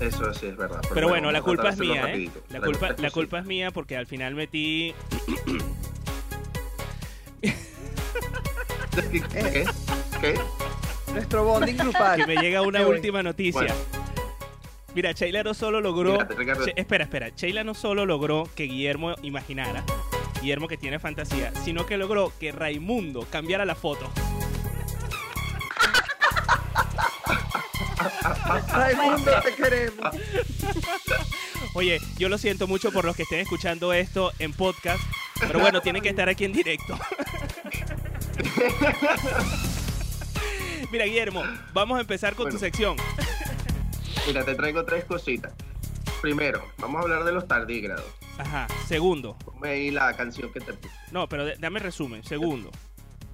Eso 0.00 0.32
sí 0.34 0.46
es 0.46 0.56
verdad. 0.56 0.80
Pero 0.94 1.08
bueno, 1.08 1.30
la 1.32 1.40
vamos 1.40 1.54
a 1.54 1.56
culpa 1.56 1.68
es 1.70 1.78
mía, 1.78 2.12
¿eh? 2.14 2.30
La 2.50 2.60
culpa, 2.60 2.94
la 2.98 3.10
culpa 3.10 3.38
es 3.40 3.46
mía 3.46 3.70
porque 3.70 3.96
al 3.96 4.06
final 4.06 4.34
metí... 4.34 4.94
¿Qué? 7.40 9.22
¿Qué? 9.32 9.64
¿Qué? 10.20 10.34
Nuestro 11.12 11.44
bonding 11.44 11.76
grupal. 11.76 12.16
que 12.20 12.26
me 12.26 12.36
llega 12.42 12.62
una 12.62 12.78
Qué 12.80 12.84
bueno. 12.84 12.96
última 12.98 13.22
noticia. 13.22 13.60
Bueno. 13.60 13.74
Mira, 14.94 15.12
Sheila 15.12 15.42
no 15.42 15.54
solo 15.54 15.80
logró. 15.80 16.18
Ricardo. 16.24 16.64
Che- 16.64 16.74
espera, 16.76 17.04
espera. 17.04 17.28
Sheila 17.30 17.62
no 17.64 17.74
solo 17.74 18.06
logró 18.06 18.48
que 18.54 18.64
Guillermo 18.64 19.14
imaginara, 19.22 19.84
Guillermo 20.40 20.66
que 20.66 20.76
tiene 20.76 20.98
fantasía, 20.98 21.52
sino 21.64 21.86
que 21.86 21.96
logró 21.96 22.32
que 22.40 22.52
Raimundo 22.52 23.26
cambiara 23.30 23.64
la 23.64 23.74
foto. 23.74 24.10
Raimundo, 28.68 29.30
te 29.42 29.54
queremos. 29.54 30.16
Oye, 31.74 32.00
yo 32.18 32.28
lo 32.28 32.38
siento 32.38 32.66
mucho 32.66 32.90
por 32.92 33.04
los 33.04 33.14
que 33.16 33.22
estén 33.22 33.40
escuchando 33.40 33.92
esto 33.92 34.32
en 34.38 34.52
podcast, 34.52 35.00
pero 35.40 35.58
bueno, 35.60 35.80
tienen 35.80 36.02
que 36.02 36.08
estar 36.08 36.28
aquí 36.28 36.44
en 36.44 36.52
directo. 36.52 36.98
Mira, 40.90 41.04
Guillermo, 41.04 41.42
vamos 41.72 41.98
a 41.98 42.00
empezar 42.00 42.34
con 42.34 42.50
tu 42.50 42.58
sección. 42.58 42.96
Mira, 44.26 44.44
te 44.44 44.54
traigo 44.54 44.84
tres 44.84 45.04
cositas. 45.04 45.52
Primero, 46.22 46.64
vamos 46.78 47.00
a 47.00 47.02
hablar 47.02 47.24
de 47.24 47.32
los 47.32 47.46
tardígrados. 47.46 48.04
Ajá. 48.38 48.66
Segundo. 48.86 49.36
Ponme 49.44 49.68
ahí 49.68 49.90
la 49.90 50.14
canción 50.16 50.52
que 50.52 50.60
te 50.60 50.72
puse. 50.72 50.94
No, 51.12 51.28
pero 51.28 51.44
de- 51.44 51.56
dame 51.56 51.78
resumen. 51.80 52.24
Segundo. 52.24 52.70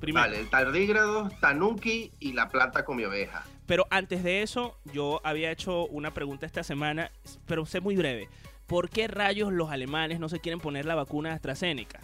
Primero. 0.00 0.26
Vale, 0.26 0.40
el 0.40 0.50
tardígrado, 0.50 1.30
Tanuki 1.40 2.12
y 2.20 2.32
la 2.32 2.48
plata 2.50 2.84
con 2.84 2.96
mi 2.96 3.04
oveja. 3.04 3.44
Pero 3.66 3.86
antes 3.90 4.22
de 4.22 4.42
eso, 4.42 4.76
yo 4.92 5.20
había 5.24 5.50
hecho 5.50 5.86
una 5.86 6.12
pregunta 6.12 6.46
esta 6.46 6.62
semana, 6.62 7.10
pero 7.46 7.64
sé 7.64 7.80
muy 7.80 7.96
breve. 7.96 8.28
¿Por 8.66 8.90
qué 8.90 9.08
rayos 9.08 9.52
los 9.52 9.70
alemanes 9.70 10.20
no 10.20 10.28
se 10.28 10.40
quieren 10.40 10.60
poner 10.60 10.84
la 10.84 10.94
vacuna 10.94 11.30
de 11.30 11.34
AstraZeneca? 11.36 12.00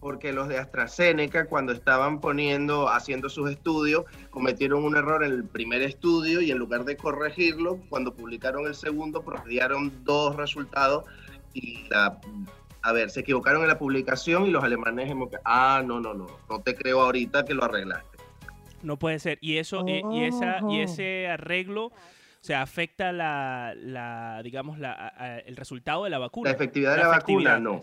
Porque 0.00 0.32
los 0.32 0.48
de 0.48 0.58
AstraZeneca, 0.58 1.46
cuando 1.46 1.72
estaban 1.72 2.20
poniendo, 2.20 2.88
haciendo 2.88 3.28
sus 3.28 3.50
estudios, 3.50 4.04
cometieron 4.30 4.84
un 4.84 4.96
error 4.96 5.24
en 5.24 5.32
el 5.32 5.44
primer 5.44 5.82
estudio 5.82 6.40
y 6.40 6.50
en 6.50 6.58
lugar 6.58 6.84
de 6.84 6.96
corregirlo, 6.96 7.80
cuando 7.88 8.14
publicaron 8.14 8.66
el 8.66 8.74
segundo, 8.74 9.22
promediaron 9.22 10.04
dos 10.04 10.36
resultados 10.36 11.04
y 11.52 11.88
la, 11.88 12.20
a 12.82 12.92
ver, 12.92 13.10
se 13.10 13.20
equivocaron 13.20 13.62
en 13.62 13.68
la 13.68 13.78
publicación 13.78 14.46
y 14.46 14.50
los 14.50 14.62
alemanes 14.62 15.12
ah, 15.44 15.82
no, 15.84 16.00
no, 16.00 16.14
no, 16.14 16.26
no 16.48 16.60
te 16.60 16.74
creo 16.76 17.02
ahorita 17.02 17.44
que 17.44 17.54
lo 17.54 17.64
arreglaste. 17.64 18.17
No 18.82 18.98
puede 18.98 19.18
ser. 19.18 19.38
Y 19.40 19.56
eso, 19.58 19.84
eh, 19.86 20.02
y 20.12 20.24
esa, 20.24 20.58
y 20.60 20.62
Ojo. 20.64 20.72
ese 20.82 21.28
arreglo 21.28 21.86
O 21.86 21.92
sea, 22.40 22.62
afecta 22.62 23.10
la, 23.12 23.74
la 23.76 24.40
digamos, 24.44 24.78
la, 24.78 24.92
a- 24.92 25.08
a- 25.24 25.38
el 25.40 25.56
resultado 25.56 26.04
de 26.04 26.10
la 26.10 26.18
vacuna. 26.18 26.50
La 26.50 26.54
efectividad 26.56 26.92
de 26.96 27.02
la, 27.02 27.08
vacuna, 27.08 27.50
efectividad. 27.56 27.60
no. 27.60 27.82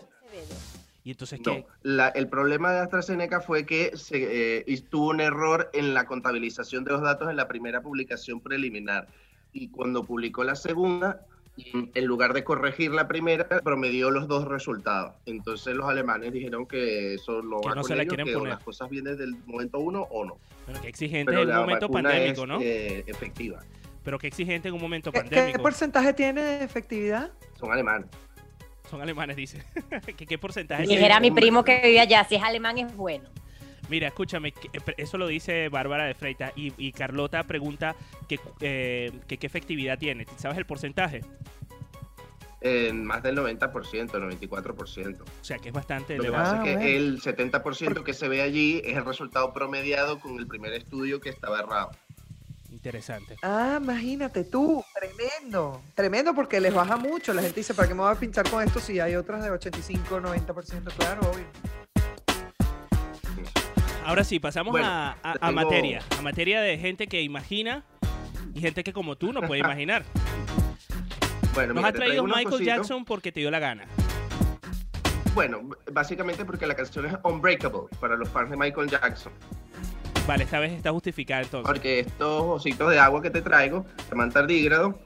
Y 1.04 1.10
entonces, 1.10 1.38
No, 1.44 1.52
¿qué? 1.52 1.66
la- 1.82 2.08
el 2.08 2.26
problema 2.28 2.72
de 2.72 2.80
AstraZeneca 2.80 3.40
fue 3.40 3.64
que 3.66 3.96
se, 3.96 4.58
eh, 4.58 4.64
y 4.66 4.80
tuvo 4.80 5.10
un 5.10 5.20
error 5.20 5.70
en 5.74 5.92
la 5.94 6.06
contabilización 6.06 6.82
de 6.84 6.92
los 6.92 7.02
datos 7.02 7.28
en 7.30 7.36
la 7.36 7.46
primera 7.46 7.80
publicación 7.82 8.40
preliminar. 8.40 9.06
Y 9.52 9.68
cuando 9.68 10.02
publicó 10.04 10.42
la 10.42 10.56
segunda, 10.56 11.20
en 11.56 12.04
lugar 12.04 12.32
de 12.34 12.44
corregir 12.44 12.90
la 12.92 13.08
primera, 13.08 13.46
promedió 13.64 14.10
los 14.10 14.28
dos 14.28 14.46
resultados. 14.46 15.14
Entonces 15.26 15.74
los 15.74 15.88
alemanes 15.88 16.32
dijeron 16.32 16.66
que 16.66 17.14
eso 17.14 17.42
no 17.42 17.60
Que 17.60 17.68
va 17.68 17.74
no 17.74 17.80
con 17.82 17.88
se 17.88 17.96
la 17.96 18.04
quieren 18.04 18.26
que 18.26 18.32
poner. 18.34 18.52
las 18.54 18.62
cosas 18.62 18.90
vienen 18.90 19.16
desde 19.16 19.24
el 19.24 19.36
momento 19.46 19.78
uno 19.78 20.02
o 20.10 20.24
no. 20.24 20.38
Bueno, 20.66 20.80
qué 20.82 20.88
exigente 20.88 21.30
Pero 21.32 21.42
en 21.42 21.50
un 21.50 21.56
momento 21.56 21.88
pandémico, 21.90 22.42
es, 22.42 22.48
¿no? 22.48 22.58
eh, 22.60 23.04
efectiva. 23.06 23.60
Pero 24.04 24.18
qué 24.18 24.26
exigente 24.26 24.68
en 24.68 24.74
un 24.74 24.80
momento 24.80 25.10
¿Qué, 25.10 25.22
qué 25.22 25.28
pandémico. 25.30 25.62
porcentaje 25.62 26.12
tiene 26.12 26.42
de 26.42 26.64
efectividad? 26.64 27.30
Son 27.58 27.72
alemanes. 27.72 28.06
Son 28.90 29.00
alemanes, 29.00 29.36
dice. 29.36 29.62
¿Qué, 30.16 30.26
qué 30.26 30.38
porcentaje? 30.38 30.86
Dijera 30.86 31.18
mi 31.20 31.30
primo 31.30 31.64
que 31.64 31.80
vive 31.82 32.00
allá, 32.00 32.22
si 32.24 32.36
es 32.36 32.42
alemán 32.42 32.78
es 32.78 32.94
bueno. 32.96 33.28
Mira, 33.88 34.08
escúchame, 34.08 34.52
que- 34.52 34.68
eh, 34.72 34.94
eso 34.96 35.18
lo 35.18 35.26
dice 35.26 35.68
Bárbara 35.68 36.04
de 36.04 36.14
Freitas 36.14 36.52
y, 36.56 36.72
y 36.76 36.92
Carlota 36.92 37.42
pregunta 37.44 37.94
que, 38.28 38.40
eh, 38.60 39.12
que 39.28 39.38
qué 39.38 39.46
efectividad 39.46 39.98
tiene. 39.98 40.26
¿Sabes 40.36 40.58
el 40.58 40.66
porcentaje? 40.66 41.20
En 42.62 43.04
más 43.04 43.22
del 43.22 43.36
90%, 43.36 44.18
94%. 44.18 45.22
O 45.22 45.44
sea, 45.44 45.58
que 45.58 45.68
es 45.68 45.74
bastante 45.74 46.16
Lo 46.16 46.22
que 46.22 46.28
elevado. 46.28 46.44
pasa 46.44 46.56
Ah, 46.56 46.58
es 46.58 46.64
que 46.64 46.72
bueno. 46.74 46.88
el 46.88 47.20
70% 47.20 48.02
que 48.02 48.12
se 48.14 48.28
ve 48.28 48.42
allí 48.42 48.80
es 48.84 48.96
el 48.96 49.04
resultado 49.04 49.52
promediado 49.52 50.18
con 50.18 50.38
el 50.38 50.46
primer 50.46 50.72
estudio 50.72 51.20
que 51.20 51.28
estaba 51.28 51.60
errado. 51.60 51.90
Interesante. 52.72 53.36
Ah, 53.42 53.78
imagínate 53.80 54.44
tú, 54.44 54.84
tremendo. 54.94 55.80
Tremendo 55.94 56.34
porque 56.34 56.60
les 56.60 56.74
baja 56.74 56.96
mucho. 56.96 57.32
La 57.32 57.42
gente 57.42 57.60
dice, 57.60 57.74
¿para 57.74 57.88
qué 57.88 57.94
me 57.94 58.00
voy 58.00 58.12
a 58.12 58.18
pinchar 58.18 58.48
con 58.50 58.62
esto 58.64 58.80
si 58.80 58.98
hay 59.00 59.14
otras 59.14 59.44
de 59.44 59.50
85, 59.50 60.20
90%? 60.20 60.92
Claro, 60.96 61.20
obvio. 61.30 61.46
Ahora 64.06 64.22
sí, 64.22 64.38
pasamos 64.38 64.70
Bueno, 64.70 64.86
a, 64.86 65.16
a- 65.22 65.32
te 65.34 65.50
materia. 65.52 66.00
A 66.16 66.22
materia 66.22 66.60
de 66.60 66.78
gente 66.78 67.08
que 67.08 67.22
imagina 67.22 67.82
y 68.54 68.60
gente 68.60 68.84
que 68.84 68.92
como 68.92 69.16
tú 69.16 69.32
no 69.32 69.42
puede 69.42 69.60
imaginar. 69.60 70.04
Bueno, 71.54 71.72
Nos 71.72 71.76
mira, 71.84 71.88
ha 71.88 71.92
te 71.92 71.98
traído 72.00 72.22
Michael 72.24 72.44
cositos. 72.44 72.66
Jackson 72.66 73.04
porque 73.06 73.32
te 73.32 73.40
dio 73.40 73.50
la 73.50 73.58
gana. 73.58 73.86
Bueno, 75.34 75.70
básicamente 75.90 76.44
porque 76.44 76.66
la 76.66 76.74
canción 76.74 77.06
es 77.06 77.14
Unbreakable 77.24 77.84
para 77.98 78.14
los 78.14 78.28
fans 78.28 78.50
de 78.50 78.58
Michael 78.58 78.90
Jackson. 78.90 79.32
Vale, 80.26 80.44
esta 80.44 80.60
vez 80.60 80.72
está 80.72 80.92
justificada 80.92 81.40
entonces. 81.40 81.66
Porque 81.66 82.00
estos 82.00 82.42
ositos 82.42 82.90
de 82.90 82.98
agua 82.98 83.22
que 83.22 83.30
te 83.30 83.40
traigo, 83.40 83.86
llaman 84.10 84.30
tardígrado, 84.30 84.98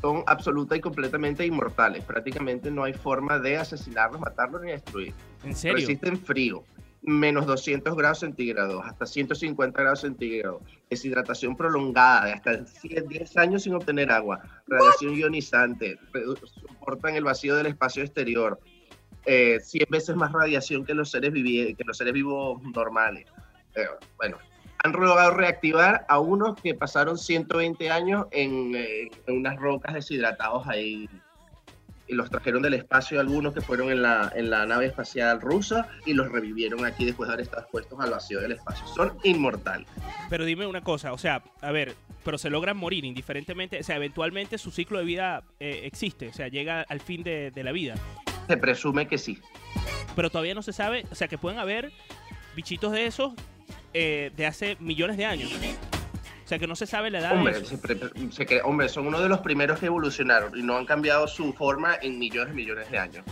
son 0.00 0.22
absoluta 0.28 0.76
y 0.76 0.80
completamente 0.80 1.44
inmortales. 1.44 2.04
Prácticamente 2.04 2.70
no 2.70 2.84
hay 2.84 2.92
forma 2.92 3.40
de 3.40 3.56
asesinarlos, 3.56 4.20
matarlos 4.20 4.62
ni 4.62 4.70
destruir. 4.70 5.12
¿En 5.42 5.56
serio? 5.56 5.76
Resisten 5.78 6.16
frío. 6.20 6.62
Menos 7.06 7.46
200 7.46 7.96
grados 7.96 8.18
centígrados, 8.18 8.84
hasta 8.84 9.06
150 9.06 9.80
grados 9.80 10.00
centígrados. 10.00 10.60
Deshidratación 10.90 11.56
prolongada 11.56 12.26
de 12.26 12.32
hasta 12.32 12.66
100 12.66 13.06
10 13.06 13.36
años 13.36 13.62
sin 13.62 13.74
obtener 13.74 14.10
agua. 14.10 14.40
Radiación 14.66 15.14
ionizante. 15.14 16.00
Soportan 16.68 17.14
el 17.14 17.22
vacío 17.22 17.54
del 17.54 17.66
espacio 17.66 18.02
exterior. 18.02 18.58
Eh, 19.24 19.60
100 19.60 19.86
veces 19.88 20.16
más 20.16 20.32
radiación 20.32 20.84
que 20.84 20.94
los 20.94 21.10
seres, 21.10 21.32
que 21.32 21.84
los 21.86 21.96
seres 21.96 22.12
vivos 22.12 22.60
normales. 22.74 23.26
Eh, 23.76 23.86
bueno, 24.16 24.38
han 24.82 24.92
logrado 24.92 25.30
reactivar 25.32 26.04
a 26.08 26.18
unos 26.18 26.60
que 26.60 26.74
pasaron 26.74 27.18
120 27.18 27.88
años 27.88 28.26
en, 28.32 28.74
eh, 28.74 29.10
en 29.28 29.36
unas 29.38 29.56
rocas 29.56 29.94
deshidratados 29.94 30.66
ahí 30.66 31.08
y 32.08 32.14
los 32.14 32.30
trajeron 32.30 32.62
del 32.62 32.74
espacio 32.74 33.20
algunos 33.20 33.54
que 33.54 33.60
fueron 33.60 33.90
en 33.90 34.02
la, 34.02 34.32
en 34.34 34.50
la 34.50 34.66
nave 34.66 34.86
espacial 34.86 35.40
rusa 35.40 35.88
y 36.04 36.14
los 36.14 36.30
revivieron 36.30 36.84
aquí 36.84 37.04
después 37.04 37.28
de 37.28 37.34
haber 37.34 37.44
estado 37.44 37.62
expuestos 37.62 38.00
al 38.00 38.10
vacío 38.10 38.40
del 38.40 38.52
espacio. 38.52 38.86
Son 38.86 39.12
inmortales. 39.24 39.88
Pero 40.30 40.44
dime 40.44 40.66
una 40.66 40.82
cosa, 40.82 41.12
o 41.12 41.18
sea, 41.18 41.42
a 41.60 41.72
ver, 41.72 41.94
pero 42.24 42.38
se 42.38 42.50
logran 42.50 42.76
morir 42.76 43.04
indiferentemente, 43.04 43.80
o 43.80 43.82
sea, 43.82 43.96
eventualmente 43.96 44.58
su 44.58 44.70
ciclo 44.70 44.98
de 44.98 45.04
vida 45.04 45.42
eh, 45.60 45.82
existe, 45.84 46.28
o 46.28 46.32
sea, 46.32 46.48
llega 46.48 46.82
al 46.82 47.00
fin 47.00 47.22
de, 47.22 47.50
de 47.50 47.64
la 47.64 47.72
vida. 47.72 47.94
Se 48.46 48.56
presume 48.56 49.08
que 49.08 49.18
sí. 49.18 49.38
Pero 50.14 50.30
todavía 50.30 50.54
no 50.54 50.62
se 50.62 50.72
sabe, 50.72 51.04
o 51.10 51.14
sea, 51.14 51.28
que 51.28 51.38
pueden 51.38 51.58
haber 51.58 51.92
bichitos 52.54 52.92
de 52.92 53.06
esos 53.06 53.34
eh, 53.92 54.30
de 54.36 54.46
hace 54.46 54.76
millones 54.80 55.16
de 55.16 55.24
años. 55.24 55.50
O 56.46 56.48
sea, 56.48 56.60
que 56.60 56.68
no 56.68 56.76
se 56.76 56.86
sabe 56.86 57.10
la 57.10 57.18
edad 57.18 57.32
Hombre, 57.32 57.54
se 57.64 57.76
se 58.30 58.88
son 58.88 59.08
uno 59.08 59.20
de 59.20 59.28
los 59.28 59.40
primeros 59.40 59.80
que 59.80 59.86
evolucionaron 59.86 60.56
y 60.56 60.62
no 60.62 60.76
han 60.76 60.86
cambiado 60.86 61.26
su 61.26 61.52
forma 61.52 61.96
en 62.00 62.20
millones 62.20 62.54
y 62.54 62.56
millones 62.56 62.88
de 62.88 62.98
años. 63.00 63.24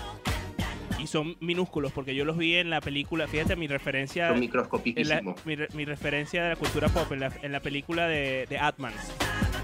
Y 0.99 1.07
son 1.07 1.37
minúsculos, 1.39 1.93
porque 1.93 2.17
yo 2.17 2.25
los 2.25 2.37
vi 2.37 2.57
en 2.57 2.71
la 2.71 2.81
película, 2.81 3.29
fíjate 3.29 3.55
mi 3.55 3.69
referencia... 3.69 4.31
Son 4.31 4.41
microscopiquísimos. 4.41 5.47
mi, 5.47 5.55
re- 5.55 5.69
mi 5.75 5.85
referencia 5.85 6.43
de 6.43 6.49
la 6.51 6.57
cultura 6.57 6.89
pop 6.89 7.13
en 7.13 7.21
la, 7.21 7.33
en 7.41 7.53
la 7.53 7.61
película 7.61 8.09
de, 8.09 8.47
de 8.49 8.59
Ant-Man, 8.59 8.93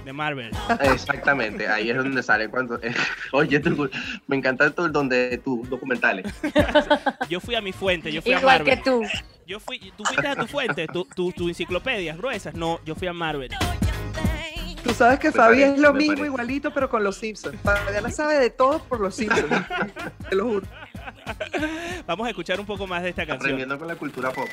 de 0.04 0.12
Marvel. 0.12 0.50
Exactamente, 0.80 1.68
ahí 1.68 1.90
es 1.90 1.96
donde 1.96 2.22
sale 2.22 2.48
cuando... 2.48 2.78
Oye, 3.32 3.60
tú- 3.60 3.88
me 4.26 4.36
encanta 4.36 4.70
tu, 4.70 4.88
donde 4.88 5.38
tus 5.38 5.68
documentales. 5.68 6.26
Yo 7.28 7.40
fui 7.40 7.54
a 7.54 7.60
mi 7.60 7.72
fuente, 7.72 8.10
yo 8.12 8.22
fui 8.22 8.32
a 8.32 8.38
Igual 8.38 8.58
Marvel. 8.60 8.76
que 8.78 8.82
tú. 8.82 9.02
Yo 9.46 9.58
fui, 9.60 9.92
tú 9.96 10.04
fuiste 10.04 10.26
a 10.28 10.36
tu 10.36 10.46
fuente, 10.46 10.86
tu, 10.86 11.04
tu, 11.04 11.32
tu 11.32 11.48
enciclopedias 11.48 12.16
gruesas. 12.16 12.54
No, 12.54 12.78
yo 12.84 12.94
fui 12.94 13.08
a 13.08 13.12
Marvel. 13.12 13.50
Tú 14.82 14.94
sabes 14.94 15.18
que 15.18 15.30
Fabi 15.30 15.62
es 15.62 15.78
lo 15.78 15.92
mismo 15.92 16.12
parece. 16.14 16.26
igualito, 16.26 16.72
pero 16.72 16.88
con 16.88 17.04
los 17.04 17.16
Simpsons. 17.16 17.56
Fabiana 17.62 18.10
sabe 18.10 18.38
de 18.38 18.48
todo 18.50 18.78
por 18.84 19.00
los 19.00 19.14
Simpsons. 19.14 19.44
Te 20.28 20.34
lo 20.36 20.44
juro. 20.44 20.66
Vamos 22.06 22.26
a 22.26 22.30
escuchar 22.30 22.58
un 22.60 22.66
poco 22.66 22.86
más 22.86 23.02
de 23.02 23.10
esta 23.10 23.26
canción. 23.26 23.40
Aprendiendo 23.40 23.78
con 23.78 23.88
la 23.88 23.96
cultura 23.96 24.30
pop. 24.32 24.48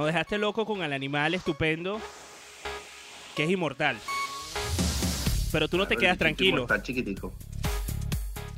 Nos 0.00 0.06
dejaste 0.06 0.38
loco 0.38 0.64
con 0.64 0.82
el 0.82 0.94
animal 0.94 1.34
estupendo 1.34 2.00
que 3.36 3.44
es 3.44 3.50
inmortal. 3.50 3.98
Pero 5.52 5.68
tú 5.68 5.76
no 5.76 5.86
te 5.86 5.98
quedas 5.98 6.16
tranquilo. 6.16 6.62
inmortal 6.62 6.82
chiquitico. 6.82 7.34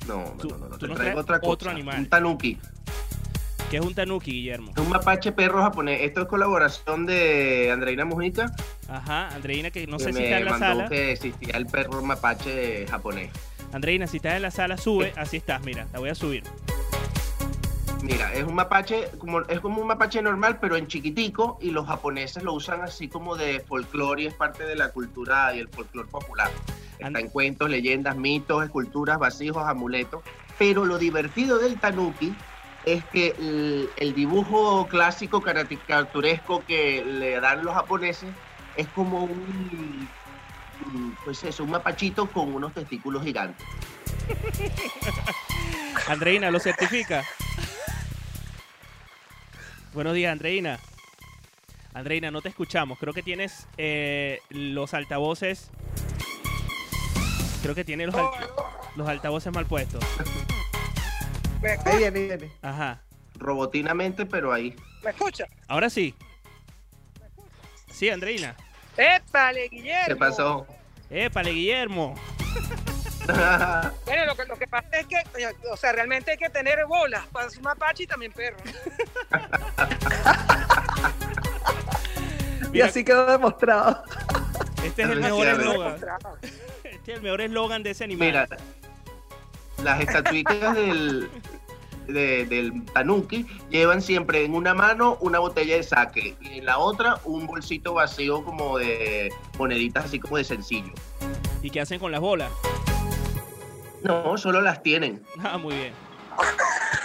No, 0.06 0.36
no, 0.36 0.44
no, 0.44 0.56
no, 0.56 0.68
no. 0.68 0.78
Te 0.78 0.86
traigo 0.86 1.18
otra 1.18 1.40
cosa. 1.40 1.52
otro 1.52 1.70
animal. 1.72 1.98
Un 1.98 2.08
tanuki. 2.08 2.58
Que 3.72 3.78
es 3.78 3.82
un 3.84 3.92
tanuki, 3.92 4.30
Guillermo. 4.30 4.70
Es 4.76 4.78
un 4.80 4.88
mapache 4.88 5.32
perro 5.32 5.60
japonés. 5.62 6.02
Esto 6.02 6.20
es 6.20 6.28
colaboración 6.28 7.06
de 7.06 7.72
Andreina 7.72 8.04
Mujica. 8.04 8.54
Ajá, 8.88 9.30
Andreina, 9.34 9.72
que 9.72 9.88
no 9.88 9.96
que 9.96 10.04
sé 10.04 10.12
si 10.12 10.18
me 10.20 10.24
está 10.26 10.38
en 10.38 10.44
la 10.44 10.50
mandó 10.52 10.66
sala. 10.66 10.88
que 10.88 11.10
existía 11.10 11.56
el 11.56 11.66
perro 11.66 12.02
mapache 12.02 12.86
japonés. 12.86 13.32
Andreina, 13.72 14.06
si 14.06 14.18
estás 14.18 14.36
en 14.36 14.42
la 14.42 14.52
sala, 14.52 14.76
sube. 14.76 15.12
Así 15.16 15.38
estás, 15.38 15.60
mira, 15.64 15.88
la 15.92 15.98
voy 15.98 16.10
a 16.10 16.14
subir. 16.14 16.44
Mira, 18.02 18.32
es 18.34 18.42
un 18.42 18.56
mapache, 18.56 19.08
como, 19.18 19.42
es 19.42 19.60
como 19.60 19.80
un 19.80 19.86
mapache 19.86 20.20
normal, 20.20 20.58
pero 20.60 20.76
en 20.76 20.88
chiquitico, 20.88 21.56
y 21.62 21.70
los 21.70 21.86
japoneses 21.86 22.42
lo 22.42 22.52
usan 22.52 22.82
así 22.82 23.06
como 23.06 23.36
de 23.36 23.60
folclore 23.60 24.22
y 24.22 24.26
es 24.26 24.34
parte 24.34 24.64
de 24.64 24.74
la 24.74 24.90
cultura 24.90 25.54
y 25.54 25.60
el 25.60 25.68
folclore 25.68 26.08
popular. 26.08 26.50
Está 26.98 27.20
en 27.20 27.28
cuentos, 27.28 27.70
leyendas, 27.70 28.16
mitos, 28.16 28.64
esculturas, 28.64 29.20
vasijos, 29.20 29.64
amuletos. 29.64 30.22
Pero 30.58 30.84
lo 30.84 30.98
divertido 30.98 31.58
del 31.58 31.78
tanuki 31.78 32.34
es 32.84 33.04
que 33.04 33.36
el, 33.38 33.88
el 33.96 34.14
dibujo 34.14 34.88
clásico 34.88 35.40
caricaturesco 35.40 36.64
que 36.66 37.04
le 37.04 37.40
dan 37.40 37.64
los 37.64 37.72
japoneses 37.72 38.30
es 38.76 38.88
como 38.88 39.24
un, 39.24 40.08
un, 40.86 41.16
pues 41.24 41.44
eso, 41.44 41.62
un 41.62 41.70
mapachito 41.70 42.26
con 42.26 42.52
unos 42.52 42.74
testículos 42.74 43.22
gigantes. 43.22 43.64
Andreina, 46.08 46.50
¿lo 46.50 46.58
certifica? 46.58 47.22
Buenos 49.94 50.14
días, 50.14 50.32
Andreina. 50.32 50.78
Andreina, 51.94 52.30
no 52.30 52.40
te 52.40 52.48
escuchamos. 52.48 52.98
Creo 52.98 53.12
que 53.12 53.22
tienes 53.22 53.66
eh, 53.76 54.40
los 54.50 54.94
altavoces. 54.94 55.70
Creo 57.62 57.74
que 57.74 57.84
tiene 57.84 58.06
los, 58.06 58.14
al- 58.14 58.30
los 58.96 59.08
altavoces 59.08 59.52
mal 59.52 59.66
puestos. 59.66 60.02
Ahí 61.84 61.98
viene, 61.98 62.18
ahí 62.20 62.26
viene. 62.26 62.50
Ajá. 62.62 63.02
Robotinamente, 63.34 64.24
pero 64.26 64.52
ahí. 64.52 64.74
¿Me 65.04 65.10
escucha? 65.10 65.44
Ahora 65.68 65.90
sí. 65.90 66.14
Sí, 67.92 68.08
Andreina. 68.08 68.56
¡Épale, 68.96 69.68
Guillermo! 69.68 70.06
¿Qué 70.06 70.16
pasó? 70.16 70.66
Épale, 71.10 71.50
Guillermo. 71.52 72.14
Bueno, 74.04 74.26
lo 74.26 74.34
que, 74.36 74.44
lo 74.46 74.56
que 74.58 74.66
pasa 74.66 74.88
es 74.98 75.06
que, 75.06 75.16
o 75.70 75.76
sea, 75.76 75.92
realmente 75.92 76.32
hay 76.32 76.36
que 76.36 76.50
tener 76.50 76.84
bolas 76.86 77.24
para 77.32 77.48
ser 77.50 77.62
mapache 77.62 78.02
y 78.04 78.06
también 78.06 78.32
perro. 78.32 78.56
y 82.72 82.80
así 82.80 83.04
quedó 83.04 83.26
demostrado. 83.26 84.02
Este 84.84 85.02
es 85.02 85.10
el 85.10 85.20
mejor 85.20 85.46
eslogan. 85.46 85.96
Este 86.84 87.12
es 87.12 87.16
el 87.18 87.22
mejor 87.22 87.40
eslogan 87.40 87.82
de 87.82 87.90
ese 87.90 88.04
animal. 88.04 88.26
Mira, 88.28 88.48
las 89.82 90.00
estatuitas 90.00 90.74
del, 90.76 91.28
de- 92.06 92.46
del 92.46 92.84
tanuki 92.92 93.44
llevan 93.70 94.00
siempre 94.02 94.44
en 94.44 94.54
una 94.54 94.72
mano 94.72 95.16
una 95.20 95.40
botella 95.40 95.76
de 95.76 95.82
sake 95.82 96.36
y 96.40 96.58
en 96.58 96.66
la 96.66 96.78
otra 96.78 97.18
un 97.24 97.46
bolsito 97.46 97.94
vacío 97.94 98.44
como 98.44 98.78
de 98.78 99.32
moneditas 99.58 100.04
así 100.04 100.20
como 100.20 100.36
de 100.36 100.44
sencillo. 100.44 100.92
¿Y 101.60 101.70
qué 101.70 101.80
hacen 101.80 101.98
con 101.98 102.12
las 102.12 102.20
bolas? 102.20 102.52
No, 104.04 104.36
solo 104.38 104.60
las 104.60 104.82
tienen. 104.82 105.22
Ah, 105.42 105.58
muy 105.58 105.74
bien. 105.74 105.92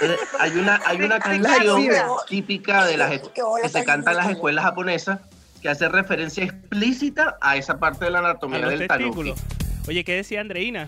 Eh, 0.01 0.15
Hay 0.39 0.51
una, 0.57 0.79
hay 0.85 1.01
una 1.01 1.19
canción 1.19 1.83
típica 2.29 2.85
de 2.85 2.97
las 2.97 3.09
que 3.11 3.69
se 3.69 3.83
canta 3.83 4.11
en 4.11 4.17
las 4.17 4.29
escuelas 4.29 4.63
japonesas 4.65 5.19
que 5.61 5.69
hace 5.69 5.89
referencia 5.89 6.43
explícita 6.43 7.37
a 7.41 7.57
esa 7.57 7.79
parte 7.79 8.05
de 8.05 8.11
la 8.11 8.19
anatomía 8.19 8.59
del 8.67 8.87
tanuki. 8.87 9.03
testículos. 9.05 9.39
Oye, 9.87 10.03
¿qué 10.03 10.13
decía 10.15 10.41
Andreina? 10.41 10.87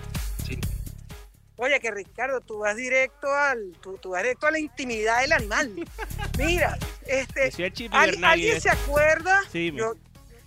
Oye, 1.58 1.78
que 1.82 1.92
Ricardo, 1.92 2.40
tú 2.40 2.60
vas 2.60 2.78
directo 2.78 3.28
al, 3.34 3.74
tú, 3.82 3.98
tú 3.98 4.12
vas 4.12 4.24
directo 4.24 4.48
a 4.48 4.52
la 4.52 4.60
intimidad 4.60 5.20
del 5.22 5.34
animal. 5.34 5.74
Mira, 6.38 6.78
este, 7.06 7.42
Decía 7.46 7.70
Chip 7.74 7.94
¿al- 7.94 8.12
Bernaghi, 8.12 8.32
¿alguien 8.44 8.62
se 8.62 8.70
acuerda? 8.70 9.42
Sí, 9.52 9.74
yo, 9.76 9.94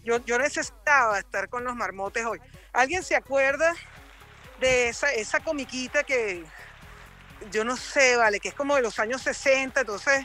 yo, 0.05 0.25
yo 0.25 0.39
necesitaba 0.39 1.19
estar 1.19 1.51
con 1.51 1.65
los 1.65 1.77
marmotes 1.77 2.25
hoy. 2.25 2.39
¿Alguien 2.73 3.03
se 3.03 3.15
acuerda 3.15 3.75
de 4.63 4.89
esa, 4.89 5.13
esa 5.13 5.41
comiquita 5.41 6.03
que 6.05 6.45
yo 7.51 7.65
no 7.65 7.77
sé, 7.77 8.17
vale, 8.17 8.41
que 8.41 8.49
es 8.49 8.55
como 8.55 8.77
de 8.77 8.83
los 8.83 8.99
años 8.99 9.21
60, 9.23 9.81
entonces 9.81 10.25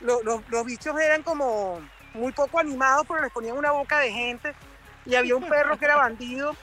lo- 0.00 0.22
lo- 0.22 0.42
los 0.48 0.64
bichos 0.64 0.98
eran 0.98 1.22
como 1.22 1.80
muy 2.14 2.32
poco 2.32 2.58
animados, 2.58 3.04
pero 3.06 3.22
les 3.22 3.32
ponían 3.32 3.56
una 3.56 3.70
boca 3.70 4.00
de 4.00 4.10
gente 4.12 4.52
y 5.06 5.14
había 5.14 5.36
un 5.36 5.44
perro 5.48 5.78
que 5.78 5.84
era 5.84 5.96
bandido 5.96 6.56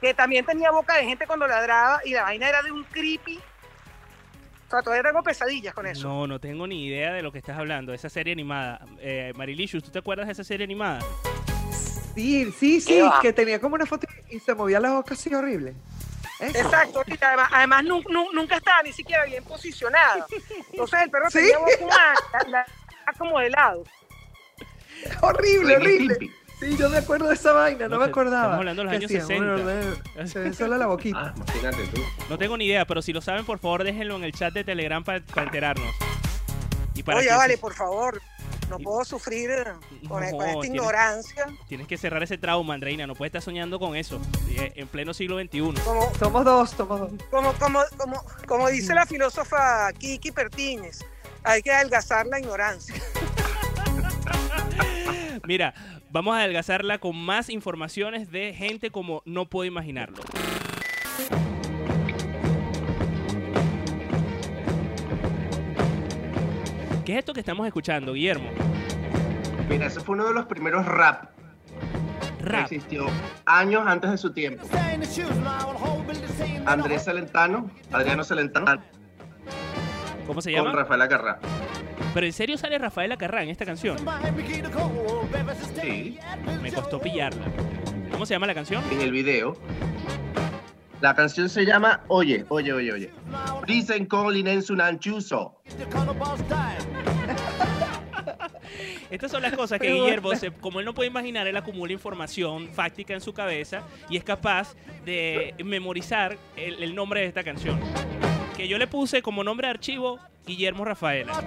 que 0.00 0.12
también 0.14 0.44
tenía 0.44 0.70
boca 0.72 0.96
de 0.96 1.04
gente 1.04 1.26
cuando 1.26 1.46
ladraba 1.46 2.00
y 2.04 2.10
la 2.12 2.22
vaina 2.24 2.48
era 2.48 2.60
de 2.62 2.72
un 2.72 2.82
creepy. 2.84 3.38
O 4.66 4.70
sea, 4.70 4.82
todavía 4.82 5.04
tengo 5.08 5.22
pesadillas 5.22 5.72
con 5.74 5.86
eso. 5.86 6.08
No, 6.08 6.26
no 6.26 6.40
tengo 6.40 6.66
ni 6.66 6.86
idea 6.86 7.12
de 7.12 7.22
lo 7.22 7.30
que 7.30 7.38
estás 7.38 7.56
hablando. 7.58 7.92
Esa 7.94 8.08
serie 8.08 8.32
animada. 8.32 8.84
Eh, 8.98 9.32
Marilicious, 9.36 9.84
¿tú 9.84 9.90
te 9.90 9.98
acuerdas 10.00 10.26
de 10.26 10.32
esa 10.32 10.42
serie 10.44 10.64
animada? 10.64 10.98
Sí, 12.16 12.50
sí, 12.58 12.80
sí, 12.80 13.00
que 13.20 13.32
tenía 13.32 13.60
como 13.60 13.74
una 13.76 13.86
foto 13.86 14.06
y 14.30 14.40
se 14.40 14.54
movía 14.54 14.80
la 14.80 14.92
boca 14.92 15.14
así 15.14 15.32
horrible. 15.34 15.74
Eso. 16.42 16.58
Exacto, 16.58 17.02
y 17.06 17.18
además, 17.24 17.48
además 17.52 17.84
nu- 17.84 18.02
nu- 18.08 18.32
nunca 18.32 18.56
estaba 18.56 18.82
ni 18.82 18.92
siquiera 18.92 19.24
bien 19.24 19.44
posicionada. 19.44 20.26
Entonces 20.72 21.00
el 21.02 21.10
perro 21.10 21.26
Sí. 21.30 21.38
tenía 21.38 21.58
boca 21.58 21.72
humana, 21.80 22.14
la- 22.48 22.48
la- 23.06 23.12
como 23.18 23.38
de 23.38 23.50
lado. 23.50 23.84
Horrible, 25.20 25.76
horrible. 25.76 26.16
Sí, 26.60 26.76
yo 26.76 26.88
me 26.88 26.98
acuerdo 26.98 27.26
de 27.28 27.34
esa 27.34 27.52
vaina, 27.52 27.88
no, 27.88 27.96
No, 27.96 27.98
me 27.98 28.04
acordaba. 28.06 28.36
estamos 28.42 28.58
hablando 28.58 28.82
de 28.82 28.84
los 28.86 28.94
años 28.94 29.04
hacían, 29.06 29.26
60. 29.26 29.62
bueno, 30.14 30.28
Se 30.28 30.38
ve 30.38 30.52
solo 30.54 30.76
la 30.78 30.86
boquita. 30.86 31.18
Ah, 31.20 31.32
imagínate 31.36 31.86
tú. 31.92 32.00
No 32.30 32.38
tengo 32.38 32.56
ni 32.56 32.66
idea, 32.66 32.84
pero 32.86 33.02
si 33.02 33.12
lo 33.12 33.20
saben, 33.20 33.44
por 33.44 33.58
favor, 33.58 33.82
déjenlo 33.82 34.14
en 34.16 34.24
el 34.24 34.32
chat 34.32 34.54
de 34.54 34.62
Telegram 34.62 35.02
para 35.02 35.18
enterarnos. 35.36 35.92
Y 36.94 37.02
para 37.02 37.18
Oye, 37.18 37.26
que 37.28 37.34
vale, 37.34 37.54
se- 37.54 37.60
por 37.60 37.74
favor, 37.74 38.20
no 38.72 38.78
puedo 38.78 39.04
sufrir 39.04 39.50
eh, 39.50 39.64
con, 39.64 39.72
No, 40.02 40.08
con 40.08 40.22
esta 40.24 40.60
tienes- 40.60 40.64
ignorancia. 40.66 41.46
Tienes 41.68 41.86
que 41.86 41.96
cerrar 41.96 42.22
ese 42.22 42.38
trauma, 42.38 42.74
Andreina. 42.74 43.06
No 43.06 43.14
puedes 43.14 43.30
estar 43.30 43.42
soñando 43.42 43.78
con 43.78 43.94
eso. 43.96 44.20
eh, 44.50 44.72
En 44.76 44.88
pleno 44.88 45.14
siglo 45.14 45.38
XXI. 45.40 45.60
Como, 45.84 46.12
Somos 46.18 46.44
dos, 46.44 46.70
somos 46.70 47.00
dos. 47.00 47.10
como, 47.30 47.52
como, 47.54 47.80
como, 47.96 48.24
como 48.46 48.68
dice 48.68 48.94
la 48.94 49.06
filósofa 49.06 49.92
Kiki 49.92 50.32
Pertínez, 50.32 51.00
hay 51.44 51.62
que 51.62 51.70
adelgazar 51.72 52.26
la 52.26 52.38
ignorancia. 52.40 52.94
Mira, 55.44 55.74
vamos 56.10 56.34
a 56.34 56.40
adelgazarla 56.40 56.98
con 56.98 57.16
más 57.16 57.48
informaciones 57.48 58.30
de 58.30 58.54
gente 58.54 58.90
como 58.90 59.22
no 59.24 59.46
puedo 59.48 59.64
imaginarlo. 59.66 60.22
¿Qué 67.12 67.16
es 67.18 67.24
esto 67.24 67.34
que 67.34 67.40
estamos 67.40 67.66
escuchando, 67.66 68.14
Guillermo? 68.14 68.48
Mira, 69.68 69.84
ese 69.84 70.00
fue 70.00 70.14
uno 70.14 70.28
de 70.28 70.32
los 70.32 70.46
primeros 70.46 70.86
rap, 70.86 71.24
Rap. 72.40 72.68
que 72.68 72.76
existió 72.76 73.04
años 73.44 73.82
antes 73.86 74.12
de 74.12 74.16
su 74.16 74.32
tiempo. 74.32 74.66
Andrés 76.64 77.04
Celentano, 77.04 77.70
Adriano 77.92 78.24
Celentano, 78.24 78.82
¿Cómo 80.26 80.40
se 80.40 80.54
con 80.54 80.64
llama? 80.64 80.72
Rafael 80.72 81.02
Acarrá. 81.02 81.38
Pero 82.14 82.24
en 82.24 82.32
serio 82.32 82.56
sale 82.56 82.78
Rafael 82.78 83.12
Acarrá 83.12 83.42
en 83.42 83.50
esta 83.50 83.66
canción. 83.66 83.98
Sí, 85.82 86.18
Me 86.62 86.72
costó 86.72 86.98
pillarla. 86.98 87.44
¿Cómo 88.10 88.24
se 88.24 88.32
llama 88.32 88.46
la 88.46 88.54
canción? 88.54 88.82
en 88.90 89.02
el 89.02 89.12
video. 89.12 89.54
La 91.02 91.14
canción 91.16 91.48
se 91.48 91.64
llama 91.66 92.00
Oye, 92.06 92.46
oye, 92.48 92.72
oye, 92.72 92.92
oye. 92.92 93.10
Dicen 93.66 94.06
Colin 94.06 94.46
en 94.46 94.62
su 94.62 94.76
nanchuso. 94.76 95.60
Estas 99.10 99.30
son 99.32 99.42
las 99.42 99.52
cosas 99.54 99.80
que 99.80 99.88
Pero 99.88 100.04
Guillermo, 100.04 100.34
se- 100.36 100.52
como 100.52 100.78
él 100.78 100.86
no 100.86 100.94
puede 100.94 101.08
imaginar, 101.10 101.46
él 101.48 101.56
acumula 101.56 101.92
información 101.92 102.68
fáctica 102.72 103.12
en 103.14 103.20
su 103.20 103.34
cabeza 103.34 103.82
y 104.08 104.16
es 104.16 104.22
capaz 104.24 104.74
de 105.04 105.54
memorizar 105.64 106.38
el, 106.56 106.80
el 106.82 106.94
nombre 106.94 107.20
de 107.20 107.26
esta 107.26 107.42
canción. 107.42 107.80
Que 108.56 108.68
yo 108.68 108.78
le 108.78 108.86
puse 108.86 109.22
como 109.22 109.42
nombre 109.42 109.66
de 109.66 109.72
archivo 109.72 110.20
Guillermo 110.46 110.84
Rafaela. 110.84 111.32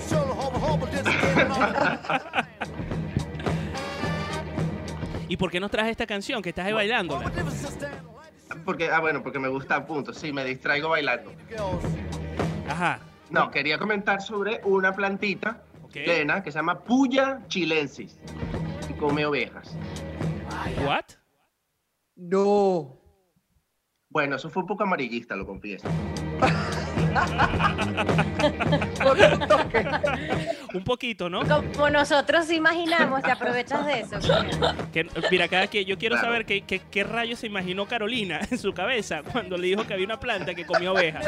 ¿Y 5.29 5.37
por 5.37 5.49
qué 5.49 5.59
nos 5.61 5.71
traje 5.71 5.89
esta 5.91 6.05
canción? 6.05 6.41
Que 6.41 6.49
estás 6.49 6.65
ahí 6.67 6.73
bailándola. 6.73 7.31
Porque, 8.63 8.89
ah, 8.89 8.99
bueno, 8.99 9.21
porque 9.21 9.39
me 9.39 9.47
gusta, 9.47 9.85
punto. 9.85 10.13
Sí, 10.13 10.31
me 10.31 10.43
distraigo 10.45 10.89
bailando. 10.89 11.31
Ajá. 12.69 12.99
No, 13.29 13.51
quería 13.51 13.77
comentar 13.77 14.21
sobre 14.21 14.61
una 14.63 14.93
plantita 14.93 15.63
Ok. 15.83 15.91
plena 15.93 16.43
que 16.43 16.51
se 16.51 16.59
llama 16.59 16.79
Puya 16.79 17.41
chilensis 17.47 18.17
y 18.89 18.93
come 18.93 19.25
ovejas. 19.25 19.75
¿What? 20.85 21.05
No. 22.15 22.97
Bueno, 24.09 24.35
eso 24.37 24.49
fue 24.49 24.61
un 24.63 24.67
poco 24.67 24.83
amarillista, 24.83 25.35
lo 25.35 25.45
confieso. 25.45 25.87
Un 30.73 30.83
poquito, 30.83 31.29
¿no? 31.29 31.41
Como 31.73 31.89
nosotros 31.89 32.49
imaginamos, 32.51 33.21
te 33.21 33.31
aprovechas 33.31 33.85
de 33.85 33.99
eso. 34.01 34.17
Que, 34.91 35.07
mira, 35.31 35.47
cada 35.47 35.67
que 35.67 35.85
yo 35.85 35.97
quiero 35.97 36.15
Claro. 36.15 36.27
saber 36.29 36.45
qué, 36.45 36.61
qué, 36.61 36.79
qué 36.79 37.03
rayos 37.03 37.39
se 37.39 37.47
imaginó 37.47 37.85
Carolina 37.87 38.39
en 38.49 38.57
su 38.57 38.73
cabeza 38.73 39.21
cuando 39.31 39.57
le 39.57 39.67
dijo 39.67 39.85
que 39.85 39.93
había 39.93 40.05
una 40.05 40.19
planta 40.19 40.53
que 40.53 40.65
comía 40.65 40.91
ovejas. 40.91 41.25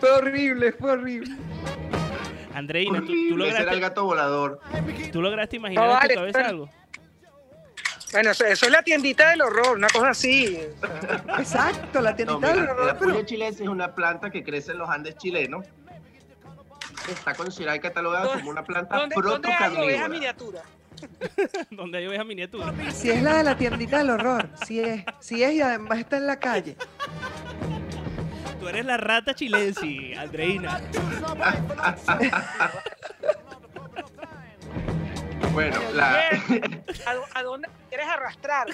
Fue 0.00 0.10
horrible, 0.10 0.72
fue 0.72 0.92
horrible. 0.92 1.36
Andreina, 2.54 3.00
¿tú, 3.00 3.06
tú 3.06 3.12
era 3.12 3.30
el 3.30 3.38
lograste, 3.38 3.80
gato 3.80 4.04
volador. 4.04 4.60
¿tú 5.10 5.22
lograste 5.22 5.56
imaginar 5.56 5.84
No, 5.86 5.90
en 5.92 5.96
tu 5.96 6.00
vale, 6.02 6.14
cabeza 6.14 6.38
pero- 6.38 6.48
algo? 6.48 6.68
Bueno, 8.12 8.30
eso, 8.30 8.44
eso 8.44 8.66
es 8.66 8.72
la 8.72 8.82
tiendita 8.82 9.30
del 9.30 9.40
horror, 9.42 9.76
una 9.76 9.88
cosa 9.88 10.10
así. 10.10 10.58
Exacto, 11.38 12.00
la 12.00 12.10
No, 12.10 12.16
tiendita 12.16 12.38
mira, 12.52 12.52
del 12.60 12.68
horror, 12.70 12.86
la 12.86 12.98
pero 12.98 13.12
puya 13.14 13.26
chilensis 13.26 13.62
es 13.62 13.68
una 13.68 13.94
planta 13.94 14.30
que 14.30 14.44
crece 14.44 14.72
en 14.72 14.78
los 14.78 14.88
Andes 14.90 15.16
chilenos. 15.16 15.66
Está 17.08 17.34
considerada 17.34 17.76
y 17.76 17.80
catalogada 17.80 18.34
como 18.34 18.50
una 18.50 18.62
planta 18.62 18.96
¿Dónde, 18.96 19.16
¿dónde 19.16 19.48
hay 19.48 19.54
ovejas 19.56 19.70
protocarnívora. 19.72 20.08
miniaturas? 20.08 20.62
Donde 21.70 21.98
hay 21.98 22.06
ovejas 22.06 22.26
miniaturas. 22.26 22.74
si 22.94 23.10
es 23.10 23.22
la 23.22 23.38
de 23.38 23.42
la 23.44 23.56
tiendita 23.56 23.98
del 23.98 24.10
horror, 24.10 24.48
sí 24.64 24.78
es, 24.78 25.04
sí 25.18 25.42
es 25.42 25.52
y 25.54 25.60
además 25.62 25.98
está 25.98 26.18
en 26.18 26.26
la 26.28 26.38
calle. 26.38 26.76
Tú 28.60 28.68
eres 28.68 28.84
la 28.84 28.96
rata 28.98 29.34
chilensi, 29.34 30.14
Andreina. 30.14 30.80
Bueno, 35.52 35.78
la. 35.94 36.28
¿A, 37.06 37.14
dó- 37.14 37.24
a 37.34 37.42
dónde 37.42 37.68
quieres 37.88 38.06
arrastrar? 38.08 38.68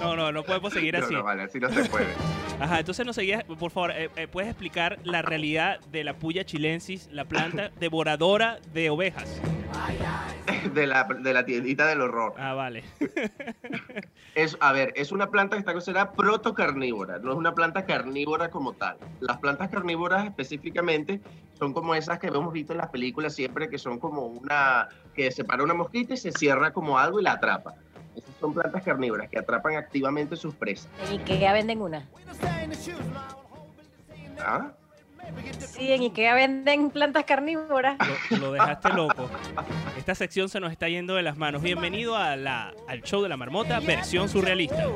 No, 0.00 0.16
no, 0.16 0.32
no 0.32 0.42
podemos 0.44 0.72
seguir 0.72 0.98
No, 0.98 1.04
así. 1.04 1.14
no, 1.14 1.22
vale, 1.24 1.42
así 1.44 1.58
no 1.58 1.68
se 1.70 1.84
puede. 1.86 2.06
Ajá, 2.60 2.78
entonces 2.80 3.04
nos 3.06 3.14
seguías, 3.16 3.44
por 3.44 3.70
favor, 3.70 3.90
eh, 3.92 4.10
eh, 4.16 4.26
¿puedes 4.28 4.50
explicar 4.50 4.98
la 5.04 5.22
realidad 5.22 5.80
de 5.90 6.04
la 6.04 6.14
puya 6.14 6.44
chilensis, 6.44 7.08
la 7.12 7.24
planta 7.24 7.70
devoradora 7.78 8.58
de 8.72 8.90
ovejas? 8.90 9.40
De 10.74 10.86
la, 10.86 11.04
de 11.04 11.32
la 11.32 11.44
tiendita 11.44 11.86
del 11.86 12.00
horror. 12.00 12.34
Ah, 12.38 12.54
vale. 12.54 12.84
Es, 14.34 14.56
a 14.60 14.72
ver, 14.72 14.92
es 14.94 15.10
una 15.10 15.30
planta 15.30 15.56
que 15.56 15.60
está 15.60 15.72
considerada 15.72 16.12
protocarnívora, 16.12 17.18
no 17.18 17.32
es 17.32 17.36
una 17.36 17.54
planta 17.56 17.84
carnívora 17.84 18.50
como 18.50 18.72
tal. 18.72 18.96
Las 19.18 19.38
plantas 19.38 19.68
carnívoras 19.68 20.26
específicamente 20.26 21.20
son 21.58 21.72
como 21.72 21.92
esas 21.96 22.20
que 22.20 22.28
hemos 22.28 22.52
visto 22.52 22.72
en 22.72 22.78
las 22.78 22.88
películas 22.88 23.34
siempre, 23.34 23.68
que 23.68 23.78
son 23.78 23.98
como 23.98 24.26
una, 24.26 24.90
que 25.12 25.32
separa 25.32 25.64
una 25.64 25.74
mosquita 25.74 26.14
y 26.14 26.18
se 26.18 26.30
cierra 26.30 26.72
como 26.72 27.00
algo 27.00 27.18
y 27.18 27.24
la 27.24 27.32
atrapa. 27.32 27.74
Esas 28.14 28.34
son 28.38 28.54
plantas 28.54 28.84
carnívoras 28.84 29.28
que 29.28 29.40
atrapan 29.40 29.74
activamente 29.74 30.36
sus 30.36 30.54
presas. 30.54 30.88
En 31.08 31.20
Ikea 31.20 31.52
venden 31.52 31.82
una. 31.82 32.06
¿Ah? 34.40 34.70
Sí, 35.58 35.92
en 35.92 36.02
Ikea 36.02 36.34
venden 36.34 36.90
plantas 36.90 37.24
carnívoras. 37.24 37.96
Lo, 38.30 38.36
lo 38.38 38.52
dejaste 38.52 38.88
loco. 38.90 39.30
Esta 39.96 40.14
sección 40.14 40.48
se 40.48 40.60
nos 40.60 40.72
está 40.72 40.88
yendo 40.88 41.14
de 41.14 41.22
las 41.22 41.36
manos. 41.36 41.62
Bienvenido 41.62 42.16
a 42.16 42.36
la, 42.36 42.72
al 42.88 43.02
show 43.02 43.22
de 43.22 43.28
la 43.28 43.36
marmota, 43.36 43.80
versión 43.80 44.28
surrealista. 44.28 44.86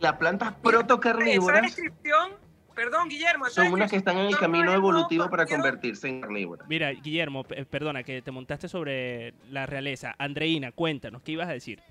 Las 0.00 0.12
plantas 0.14 0.50
Esa 0.50 0.60
protocarnívoras 0.62 1.62
descripción, 1.62 2.32
perdón, 2.74 3.08
Guillermo, 3.08 3.46
esa 3.46 3.64
son 3.64 3.72
unas 3.72 3.90
que 3.90 3.96
están 3.96 4.18
en 4.18 4.26
el 4.26 4.36
camino 4.38 4.72
evolutivo 4.72 5.28
para 5.30 5.46
convertirse 5.46 6.08
en 6.08 6.20
carnívoras. 6.20 6.68
Mira, 6.68 6.90
Guillermo, 6.92 7.44
pe- 7.44 7.64
perdona 7.64 8.02
que 8.02 8.20
te 8.22 8.30
montaste 8.30 8.68
sobre 8.68 9.34
la 9.50 9.64
realeza. 9.66 10.14
Andreina, 10.18 10.72
cuéntanos, 10.72 11.22
¿qué 11.22 11.32
ibas 11.32 11.48
a 11.48 11.52
decir? 11.52 11.82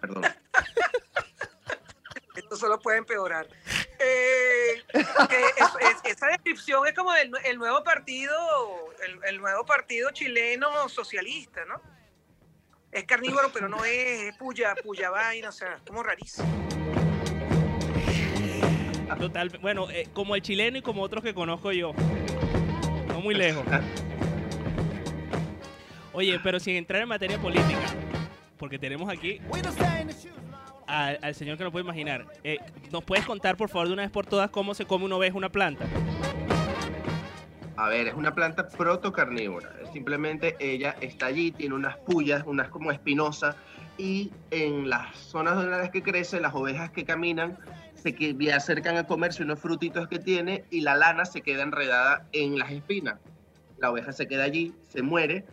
Perdón. 0.00 0.24
Esto 2.52 2.66
solo 2.66 2.78
puede 2.78 2.98
empeorar. 2.98 3.46
Eh, 3.98 4.82
es- 4.92 5.06
es- 5.80 6.12
esa 6.12 6.26
descripción 6.26 6.86
es 6.86 6.92
como 6.92 7.14
el, 7.14 7.30
el 7.46 7.56
nuevo 7.56 7.82
partido, 7.82 8.34
el, 9.02 9.18
el 9.26 9.38
nuevo 9.40 9.64
partido 9.64 10.10
chileno 10.10 10.86
socialista, 10.90 11.64
¿no? 11.64 11.80
Es 12.90 13.04
carnívoro, 13.04 13.50
pero 13.54 13.70
no 13.70 13.82
es, 13.86 14.20
es 14.24 14.36
puya, 14.36 14.74
puya 14.84 15.08
vaina, 15.08 15.48
o 15.48 15.52
sea, 15.52 15.76
es 15.76 15.82
como 15.86 16.02
rarísimo. 16.02 16.46
Total, 19.18 19.48
bueno, 19.62 19.88
eh, 19.90 20.08
como 20.12 20.34
el 20.34 20.42
chileno 20.42 20.76
y 20.76 20.82
como 20.82 21.00
otros 21.02 21.24
que 21.24 21.32
conozco 21.32 21.72
yo. 21.72 21.94
No 23.06 23.20
muy 23.22 23.34
lejos. 23.34 23.64
Oye, 26.12 26.38
pero 26.42 26.60
sin 26.60 26.76
entrar 26.76 27.00
en 27.00 27.08
materia 27.08 27.38
política, 27.38 27.80
porque 28.58 28.78
tenemos 28.78 29.08
aquí 29.10 29.40
al, 30.92 31.18
al 31.22 31.34
señor 31.34 31.56
que 31.56 31.64
no 31.64 31.72
puede 31.72 31.84
imaginar. 31.84 32.26
Eh, 32.44 32.58
¿Nos 32.92 33.02
puedes 33.02 33.24
contar, 33.24 33.56
por 33.56 33.68
favor, 33.70 33.88
de 33.88 33.94
una 33.94 34.02
vez 34.02 34.10
por 34.10 34.26
todas 34.26 34.50
cómo 34.50 34.74
se 34.74 34.84
come 34.84 35.06
una 35.06 35.16
oveja 35.16 35.36
una 35.36 35.48
planta? 35.48 35.84
A 37.76 37.88
ver, 37.88 38.08
es 38.08 38.14
una 38.14 38.34
planta 38.34 38.68
protocarnívora. 38.68 39.70
Simplemente 39.92 40.56
ella 40.60 40.94
está 41.00 41.26
allí, 41.26 41.50
tiene 41.50 41.74
unas 41.74 41.96
pullas, 41.96 42.42
unas 42.46 42.68
como 42.68 42.92
espinosas, 42.92 43.56
y 43.98 44.30
en 44.50 44.88
las 44.90 45.16
zonas 45.16 45.56
donde 45.56 45.70
las 45.78 45.90
que 45.90 46.02
crece, 46.02 46.40
las 46.40 46.54
ovejas 46.54 46.90
que 46.90 47.04
caminan 47.04 47.58
se 47.94 48.14
que- 48.14 48.36
acercan 48.52 48.96
a 48.96 49.04
comerse 49.06 49.42
unos 49.42 49.58
frutitos 49.58 50.08
que 50.08 50.18
tiene 50.18 50.64
y 50.70 50.80
la 50.82 50.94
lana 50.96 51.24
se 51.24 51.40
queda 51.40 51.62
enredada 51.62 52.26
en 52.32 52.58
las 52.58 52.70
espinas. 52.70 53.16
La 53.78 53.90
oveja 53.90 54.12
se 54.12 54.28
queda 54.28 54.44
allí, 54.44 54.74
se 54.88 55.02
muere 55.02 55.44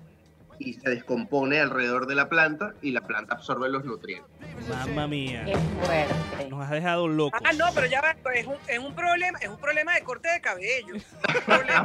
y 0.59 0.73
se 0.73 0.89
descompone 0.89 1.59
alrededor 1.59 2.05
de 2.05 2.15
la 2.15 2.27
planta 2.29 2.73
y 2.81 2.91
la 2.91 3.01
planta 3.01 3.35
absorbe 3.35 3.69
los 3.69 3.85
nutrientes. 3.85 4.29
Mamma 4.67 5.07
mía. 5.07 5.43
Qué 5.45 5.55
fuerte. 5.57 6.49
Nos 6.49 6.63
has 6.65 6.71
dejado 6.71 7.07
locos. 7.07 7.39
Ah, 7.45 7.53
no, 7.53 7.65
pero 7.73 7.87
ya 7.87 8.01
va, 8.01 8.15
es 8.33 8.45
un, 8.45 8.55
es 8.67 8.79
un 8.79 8.93
problema, 8.93 9.39
es 9.39 9.47
un 9.49 9.57
problema 9.57 9.95
de 9.95 10.03
corte 10.03 10.29
de 10.29 10.41
cabello. 10.41 10.93
De- 11.33 11.41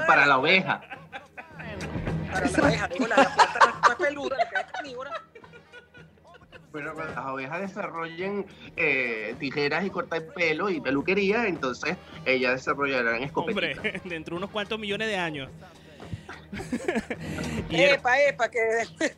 Para 0.07 0.27
la 0.27 0.39
oveja. 0.39 0.81
para 2.33 2.51
la 2.51 2.63
oveja, 2.63 2.89
digo, 2.89 3.07
la, 3.07 3.17
la 3.17 3.35
planta 3.35 3.59
no 3.83 3.91
es 3.93 3.97
peluda, 3.97 4.37
la 4.37 4.49
que 4.51 4.57
es 4.57 4.73
carnívora. 4.73 5.11
Bueno, 6.73 6.93
cuando 6.95 7.15
las 7.15 7.25
ovejas 7.27 7.61
desarrollen 7.61 8.47
eh, 8.77 9.37
tijeras 9.39 9.85
y 9.85 9.91
corta 9.91 10.17
de 10.19 10.23
pelo 10.23 10.69
y 10.71 10.81
peluquería, 10.81 11.47
entonces 11.47 11.97
ellas 12.25 12.55
desarrollarán 12.55 13.23
escopetas. 13.23 13.77
Hombre, 13.77 14.01
dentro 14.05 14.35
de 14.35 14.39
unos 14.39 14.51
cuantos 14.51 14.81
millones 14.81 15.07
de 15.07 15.17
años. 15.17 15.49
Epa, 17.71 18.21
epa, 18.23 18.49
que 18.51 18.61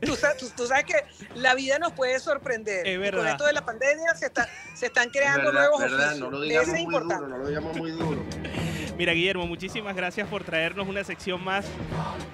tú, 0.01 0.14
sa- 0.16 0.37
tú- 0.37 0.51
tú 0.57 0.66
sabes 0.66 0.84
que 0.84 0.95
la 1.34 1.55
vida 1.55 1.78
nos 1.78 1.93
puede 1.93 2.18
sorprender. 2.20 2.87
Es 2.87 2.95
Y 2.95 2.97
verdad. 2.99 3.18
Con 3.20 3.28
esto 3.28 3.47
de 3.47 3.53
la 3.53 3.64
pandemia 3.64 4.14
se, 4.14 4.26
está, 4.26 4.49
se 4.74 4.87
están 4.87 5.11
creando 5.11 5.47
verdad, 5.53 5.61
nuevos 5.61 5.80
verdad, 5.80 6.07
oficios. 6.09 6.18
no 6.20 6.30
lo 6.30 6.43
Ese 6.43 6.49
digamos 6.49 6.68
es 6.68 6.72
muy 6.74 6.82
importante. 6.82 7.24
duro, 7.24 7.28
no 7.28 7.39
lo 7.39 7.49
digamos 7.49 7.76
muy 7.76 7.91
duro. 7.93 8.24
Mira, 8.99 9.12
Guillermo, 9.12 9.47
muchísimas 9.47 9.95
gracias 9.95 10.26
por 10.28 10.43
traernos 10.45 10.89
una 10.89 11.05
sección 11.05 11.43
más 11.45 11.66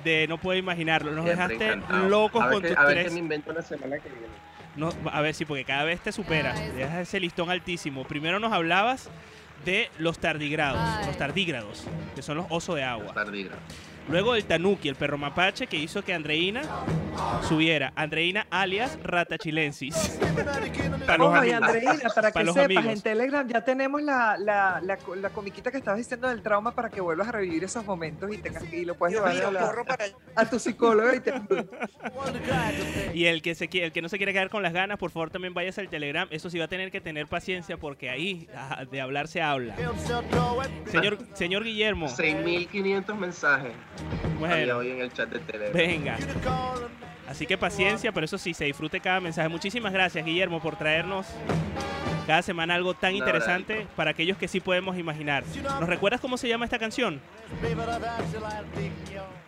de 0.05 0.27
No 0.29 0.39
Puedo 0.39 0.59
Imaginarlo. 0.59 1.11
Nos 1.11 1.25
Siempre 1.25 1.47
dejaste 1.57 1.73
encantado. 1.73 2.09
locos 2.09 2.41
a 2.43 2.47
ver 2.47 2.53
con 2.55 2.63
qué- 2.63 2.69
tus 2.69 2.79
A 2.79 2.85
ver 2.85 2.95
tres. 2.95 3.07
qué 3.07 3.13
me 3.15 3.19
invento 3.19 3.53
la 3.53 3.63
semana 3.63 3.99
que 3.99 4.09
viene. 4.09 4.27
No, 4.77 4.91
a 5.13 5.21
ver, 5.21 5.35
sí, 5.35 5.45
porque 5.45 5.65
cada 5.65 5.85
vez 5.85 6.01
te 6.01 6.13
supera. 6.13 6.55
Dejas 6.55 7.01
ese 7.01 7.21
listón 7.21 7.51
altísimo. 7.51 8.05
Primero 8.05 8.39
nos 8.39 8.53
hablabas 8.53 9.11
de 9.67 9.91
los 9.99 10.19
tardigrados, 10.19 11.07
los 11.07 11.17
tardígrados, 11.19 11.85
que 12.15 12.23
son 12.23 12.37
los 12.39 12.47
osos 12.49 12.77
de 12.77 12.83
agua. 12.85 13.13
Tardígrados. 13.13 13.61
Luego 14.09 14.35
el 14.35 14.45
tanuki, 14.45 14.89
el 14.89 14.97
perro 14.97 15.17
mapache, 15.17 15.67
que 15.67 15.77
hizo 15.77 16.03
que 16.03 16.13
Andreina 16.13 16.63
subiera. 17.49 17.93
Andreina 17.95 18.47
alias 18.51 18.99
Ratachilensis. 19.03 20.19
Para 21.07 21.19
los 21.19 21.29
Oye, 21.29 21.55
amigos. 21.55 21.69
Andreina, 21.69 22.09
para 22.15 22.29
que 22.29 22.33
Para 22.35 22.53
sepas, 22.53 22.65
amigos. 22.65 22.87
en 22.87 23.01
Telegram 23.01 23.49
ya 23.49 23.65
tenemos 23.65 24.03
la, 24.03 24.37
la, 24.39 24.81
la, 24.83 24.99
la 25.17 25.31
comiquita 25.31 25.71
que 25.71 25.79
estabas 25.79 25.99
diciendo 25.99 26.29
del 26.29 26.43
trauma 26.43 26.75
para 26.75 26.91
que 26.91 27.01
vuelvas 27.01 27.29
a 27.29 27.33
revivir 27.33 27.65
esos 27.65 27.85
momentos 27.85 28.33
y, 28.33 28.39
tengas, 28.39 28.71
y 28.73 28.85
lo 28.85 28.97
puedes 28.97 29.17
llevar 29.17 29.37
a, 29.37 29.85
para 29.85 30.05
a 30.37 30.51
tu 30.51 30.59
psicólogo 30.59 31.15
y 31.15 31.21
te 31.21 31.33
Y 33.15 33.27
el 33.27 33.43
que, 33.43 33.55
se, 33.55 33.69
el 33.73 33.93
que 33.93 34.03
no 34.03 34.09
se 34.09 34.17
quiere 34.17 34.33
quedar 34.33 34.51
con 34.51 34.63
las 34.63 34.73
ganas, 34.73 34.99
por 34.99 35.11
favor 35.11 35.31
también 35.31 35.55
váyase 35.55 35.81
al 35.81 35.89
Telegram. 35.89 36.27
Eso 36.31 36.51
sí 36.51 36.59
va 36.59 36.65
a 36.65 36.69
tener 36.69 36.91
que 36.91 37.01
tener 37.01 37.27
paciencia 37.27 37.77
porque 37.77 38.11
ahí 38.11 38.49
ah, 38.55 38.85
de 38.91 39.01
hablar 39.01 39.29
se 39.29 39.43
habla. 39.43 39.77
Señor, 40.87 41.19
señor 41.35 41.65
Guillermo. 41.65 42.09
6.500 42.09 43.15
mensajes 43.15 43.73
Bueno. 44.39 44.55
había 44.55 44.77
hoy 44.77 44.91
en 44.91 45.01
el 45.01 45.13
chat 45.13 45.29
de 45.29 45.39
Telegram. 45.39 45.73
Venga. 45.73 46.19
Así 47.29 47.47
que 47.47 47.57
paciencia, 47.57 48.13
pero 48.13 48.25
eso 48.25 48.39
sí, 48.39 48.53
se 48.53 48.65
disfrute 48.65 49.01
cada 49.01 49.21
mensaje. 49.21 49.49
Muchísimas 49.49 49.93
gracias, 49.93 50.25
Guillermo, 50.25 50.61
por 50.61 50.77
traernos 50.77 51.27
cada 52.27 52.43
semana 52.43 52.75
algo 52.75 52.95
tan 52.95 53.15
interesante 53.15 53.87
para 53.97 54.11
aquellos 54.11 54.37
que 54.37 54.49
sí 54.49 54.61
podemos 54.61 54.97
imaginar. 54.97 55.45
¿Nos 55.81 55.89
recuerdas 55.89 56.21
cómo 56.21 56.37
se 56.37 56.49
llama 56.49 56.65
esta 56.65 56.79
canción? 56.79 57.21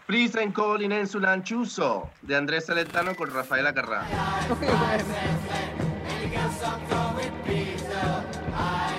Please 0.07 0.39
and 0.39 0.55
Calling 0.55 0.93
en 0.93 1.07
Sulanchuso 1.07 2.11
de 2.23 2.37
Andrés 2.37 2.67
Saletano 2.67 3.15
con 3.15 3.33
Rafael 3.33 3.67
Acarrá. 3.67 4.05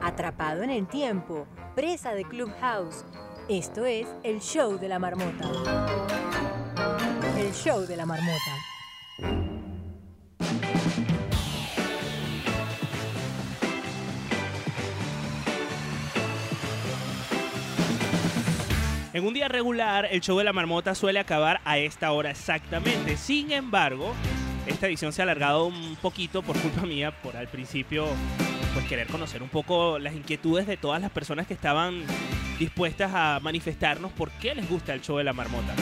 Atrapado 0.00 0.62
en 0.62 0.70
el 0.70 0.86
tiempo, 0.86 1.46
presa 1.74 2.14
de 2.14 2.24
Clubhouse. 2.24 3.04
Esto 3.48 3.84
es 3.84 4.06
el 4.22 4.40
show 4.40 4.78
de 4.78 4.88
la 4.88 4.98
marmota. 4.98 5.48
El 7.38 7.52
show 7.52 7.80
de 7.86 7.96
la 7.96 8.06
marmota. 8.06 8.50
En 19.12 19.26
un 19.26 19.34
día 19.34 19.48
regular, 19.48 20.06
el 20.10 20.20
show 20.20 20.38
de 20.38 20.44
la 20.44 20.52
marmota 20.52 20.94
suele 20.94 21.18
acabar 21.18 21.60
a 21.64 21.78
esta 21.78 22.12
hora 22.12 22.30
exactamente. 22.30 23.16
Sin 23.16 23.50
embargo, 23.50 24.14
esta 24.66 24.86
edición 24.86 25.12
se 25.12 25.20
ha 25.20 25.24
alargado 25.24 25.66
un 25.66 25.96
poquito 25.96 26.42
por 26.42 26.56
culpa 26.58 26.82
mía, 26.82 27.10
por 27.22 27.36
al 27.36 27.48
principio, 27.48 28.06
pues 28.74 28.86
querer 28.86 29.06
conocer 29.08 29.42
un 29.42 29.48
poco 29.48 29.98
las 29.98 30.14
inquietudes 30.14 30.66
de 30.66 30.76
todas 30.76 31.00
las 31.00 31.10
personas 31.10 31.46
que 31.46 31.54
estaban 31.54 32.02
dispuestas 32.58 33.12
a 33.14 33.40
manifestarnos 33.40 34.12
por 34.12 34.30
qué 34.32 34.54
les 34.54 34.68
gusta 34.68 34.92
el 34.92 35.00
show 35.00 35.16
de 35.16 35.24
la 35.24 35.32
marmota. 35.32 35.74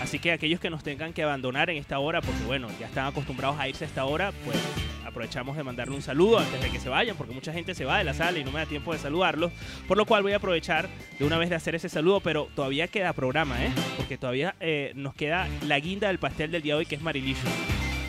Así 0.00 0.18
que 0.18 0.32
aquellos 0.32 0.58
que 0.58 0.70
nos 0.70 0.82
tengan 0.82 1.12
que 1.12 1.22
abandonar 1.22 1.70
en 1.70 1.76
esta 1.76 1.98
hora, 1.98 2.20
porque 2.20 2.42
bueno, 2.44 2.68
ya 2.80 2.86
están 2.86 3.06
acostumbrados 3.06 3.58
a 3.60 3.68
irse 3.68 3.84
a 3.84 3.86
esta 3.86 4.04
hora, 4.04 4.32
pues 4.44 4.58
aprovechamos 5.06 5.56
de 5.56 5.62
mandarle 5.62 5.94
un 5.94 6.02
saludo 6.02 6.38
antes 6.38 6.60
de 6.60 6.70
que 6.70 6.80
se 6.80 6.88
vayan, 6.88 7.16
porque 7.16 7.32
mucha 7.32 7.52
gente 7.52 7.74
se 7.74 7.84
va 7.84 7.98
de 7.98 8.04
la 8.04 8.14
sala 8.14 8.38
y 8.38 8.44
no 8.44 8.50
me 8.50 8.58
da 8.58 8.66
tiempo 8.66 8.92
de 8.92 8.98
saludarlos. 8.98 9.52
Por 9.86 9.96
lo 9.96 10.04
cual 10.04 10.22
voy 10.22 10.32
a 10.32 10.36
aprovechar 10.36 10.88
de 11.18 11.24
una 11.24 11.38
vez 11.38 11.50
de 11.50 11.56
hacer 11.56 11.74
ese 11.74 11.88
saludo, 11.88 12.20
pero 12.20 12.48
todavía 12.54 12.88
queda 12.88 13.12
programa, 13.12 13.64
¿eh? 13.64 13.70
Porque 13.96 14.18
todavía 14.18 14.56
eh, 14.60 14.92
nos 14.96 15.14
queda 15.14 15.48
la 15.66 15.78
guinda 15.78 16.08
del 16.08 16.18
pastel 16.18 16.50
del 16.50 16.62
día 16.62 16.74
de 16.74 16.80
hoy, 16.80 16.86
que 16.86 16.96
es 16.96 17.02
Marilichu, 17.02 17.46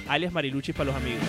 alias 0.07 0.33
Mariluchi 0.33 0.73
para 0.73 0.85
los 0.85 0.95
amigos. 0.95 1.23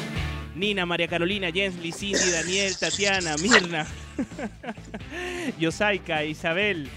Nina, 0.54 0.86
María 0.86 1.08
Carolina, 1.08 1.50
Jensly, 1.52 1.92
Cindy, 1.92 2.30
Daniel, 2.32 2.76
Tatiana, 2.78 3.36
Mirna, 3.38 3.86
Yosaika, 5.58 6.24
Isabel. 6.24 6.88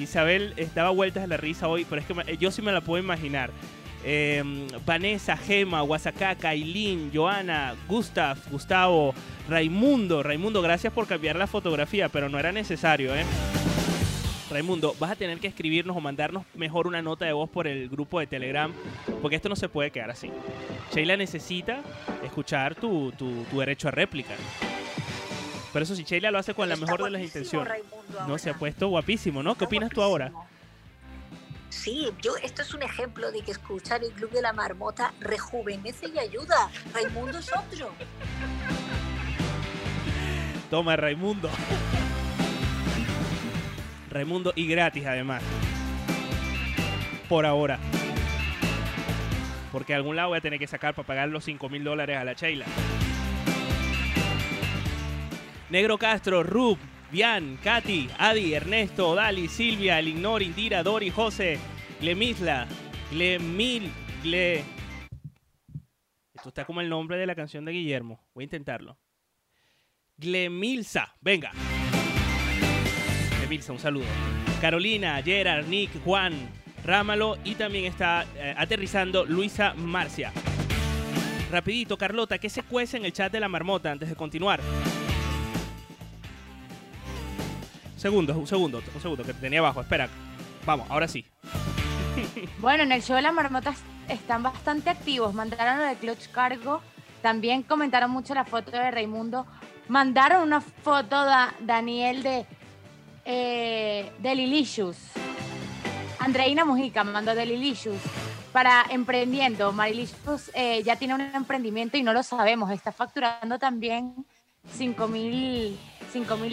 Isabel 0.00 0.52
estaba 0.56 0.90
vueltas 0.90 1.22
de 1.22 1.28
la 1.28 1.36
risa 1.36 1.68
hoy, 1.68 1.86
pero 1.88 2.00
es 2.00 2.06
que 2.06 2.14
me- 2.14 2.36
yo 2.36 2.50
sí 2.50 2.60
me 2.62 2.72
la 2.72 2.80
puedo 2.82 3.02
imaginar. 3.02 3.50
Eh, 4.04 4.42
Vanessa, 4.84 5.36
Gema, 5.36 5.80
Guasacaca, 5.80 6.50
Aileen, 6.50 7.10
Joana, 7.12 7.74
Gustav, 7.88 8.36
Gustavo, 8.50 9.14
Raimundo. 9.48 10.22
Raimundo, 10.22 10.60
gracias 10.62 10.92
por 10.92 11.06
cambiar 11.06 11.36
la 11.36 11.46
fotografía, 11.46 12.08
pero 12.08 12.28
no 12.28 12.38
era 12.38 12.52
necesario, 12.52 13.14
¿eh? 13.16 13.24
Raimundo, 14.50 14.94
vas 15.00 15.10
a 15.10 15.16
tener 15.16 15.40
que 15.40 15.48
escribirnos 15.48 15.96
o 15.96 16.00
mandarnos 16.00 16.44
mejor 16.54 16.86
una 16.86 17.02
nota 17.02 17.24
de 17.24 17.32
voz 17.32 17.50
por 17.50 17.66
el 17.66 17.88
grupo 17.88 18.20
de 18.20 18.26
Telegram, 18.28 18.72
porque 19.20 19.36
esto 19.36 19.48
no 19.48 19.56
se 19.56 19.68
puede 19.68 19.90
quedar 19.90 20.10
así. 20.10 20.30
Sheila 20.94 21.16
necesita 21.16 21.80
escuchar 22.24 22.76
tu, 22.76 23.10
tu- 23.12 23.42
tu 23.50 23.58
derecho 23.58 23.88
a 23.88 23.90
réplica. 23.90 24.34
Pero 25.72 25.82
eso 25.82 25.96
sí, 25.96 26.04
Sheila 26.04 26.30
lo 26.30 26.38
hace 26.38 26.54
con 26.54 26.68
la 26.68 26.76
mejor 26.76 27.02
de 27.02 27.10
las 27.10 27.22
intenciones. 27.22 27.68
Raimundo 27.68 28.26
No, 28.28 28.38
se 28.38 28.50
ha 28.50 28.54
puesto 28.54 28.86
guapísimo, 28.88 29.42
¿no? 29.42 29.56
¿Qué 29.56 29.64
opinas 29.64 29.90
tú 29.90 30.00
ahora? 30.00 30.30
Sí, 31.68 32.08
yo, 32.22 32.36
esto 32.36 32.62
es 32.62 32.72
un 32.72 32.82
ejemplo 32.84 33.30
de 33.32 33.42
que 33.42 33.50
escuchar 33.50 34.02
el 34.04 34.12
Club 34.12 34.30
de 34.30 34.42
la 34.42 34.52
Marmota 34.52 35.12
rejuvenece 35.20 36.06
y 36.14 36.18
ayuda. 36.18 36.70
Raimundo 36.94 37.38
es 37.38 37.50
otro. 37.52 37.90
Toma, 40.70 40.96
Raimundo. 40.96 41.50
Raimundo 44.10 44.52
y 44.54 44.66
gratis 44.66 45.06
además. 45.06 45.42
Por 47.28 47.44
ahora. 47.44 47.78
Porque 49.72 49.94
algún 49.94 50.16
lado 50.16 50.30
voy 50.30 50.38
a 50.38 50.40
tener 50.40 50.58
que 50.58 50.66
sacar 50.66 50.94
para 50.94 51.06
pagar 51.06 51.28
los 51.28 51.44
5 51.44 51.68
mil 51.68 51.84
dólares 51.84 52.16
a 52.16 52.24
la 52.24 52.32
Sheila. 52.32 52.66
Negro 55.68 55.98
Castro, 55.98 56.42
Rub, 56.42 56.78
Bian, 57.10 57.56
Katy, 57.62 58.08
Adi, 58.18 58.54
Ernesto, 58.54 59.14
Dali, 59.14 59.48
Silvia, 59.48 59.98
Elignor, 59.98 60.42
Indira, 60.42 60.82
Dori, 60.82 61.10
José, 61.10 61.58
Glemisla, 62.00 62.66
Glemil, 63.10 63.90
Gle... 64.22 64.64
Esto 66.34 66.48
está 66.50 66.64
como 66.64 66.80
el 66.80 66.88
nombre 66.88 67.18
de 67.18 67.26
la 67.26 67.34
canción 67.34 67.64
de 67.64 67.72
Guillermo. 67.72 68.20
Voy 68.34 68.42
a 68.42 68.44
intentarlo. 68.44 68.98
Glemilsa, 70.16 71.14
venga. 71.20 71.50
Glemilsa, 73.46 73.72
un 73.72 73.78
saludo. 73.78 74.06
Carolina, 74.60 75.22
Gerard, 75.22 75.66
Nick, 75.66 76.02
Juan, 76.04 76.32
Rámalo 76.84 77.36
y 77.44 77.54
también 77.54 77.84
está 77.84 78.24
eh, 78.34 78.54
aterrizando 78.56 79.24
Luisa 79.24 79.72
Marcia. 79.74 80.32
Rapidito, 81.50 81.96
Carlota, 81.96 82.38
¿qué 82.38 82.48
se 82.48 82.64
cuece 82.64 82.96
en 82.96 83.04
el 83.04 83.12
chat 83.12 83.30
de 83.30 83.38
la 83.38 83.48
marmota 83.48 83.92
antes 83.92 84.08
de 84.08 84.16
continuar? 84.16 84.60
Segundo, 87.96 88.36
un 88.36 88.48
segundo, 88.48 88.82
un 88.94 89.00
segundo, 89.00 89.24
que 89.24 89.32
tenía 89.32 89.60
abajo. 89.60 89.80
Espera. 89.80 90.08
Vamos, 90.64 90.90
ahora 90.90 91.06
sí. 91.06 91.24
Bueno, 92.58 92.82
en 92.82 92.92
el 92.92 93.02
show 93.02 93.14
de 93.14 93.22
las 93.22 93.32
marmotas 93.32 93.78
están 94.08 94.42
bastante 94.42 94.90
activos. 94.90 95.34
Mandaron 95.34 95.78
lo 95.78 95.84
de 95.84 95.94
Clutch 95.94 96.28
Cargo. 96.32 96.82
También 97.22 97.62
comentaron 97.62 98.10
mucho 98.10 98.34
la 98.34 98.44
foto 98.44 98.72
de 98.72 98.90
Raimundo. 98.90 99.46
Mandaron 99.88 100.42
una 100.42 100.60
foto 100.60 101.24
da 101.24 101.54
Daniel 101.60 102.22
de, 102.24 102.46
eh, 103.26 104.10
de 104.18 104.34
Lilicious. 104.34 104.96
Andreina 106.18 106.64
Mujica 106.64 107.04
me 107.04 107.12
mandó 107.12 107.34
de 107.34 107.44
Lilicious 107.46 107.98
para 108.52 108.84
emprendiendo. 108.90 109.72
Marilicious 109.72 110.50
eh, 110.54 110.82
ya 110.82 110.96
tiene 110.96 111.14
un 111.14 111.20
emprendimiento 111.20 111.96
y 111.96 112.02
no 112.02 112.12
lo 112.12 112.22
sabemos. 112.22 112.70
Está 112.70 112.92
facturando 112.92 113.58
también 113.58 114.14
5 114.76 115.06
mil 115.08 115.76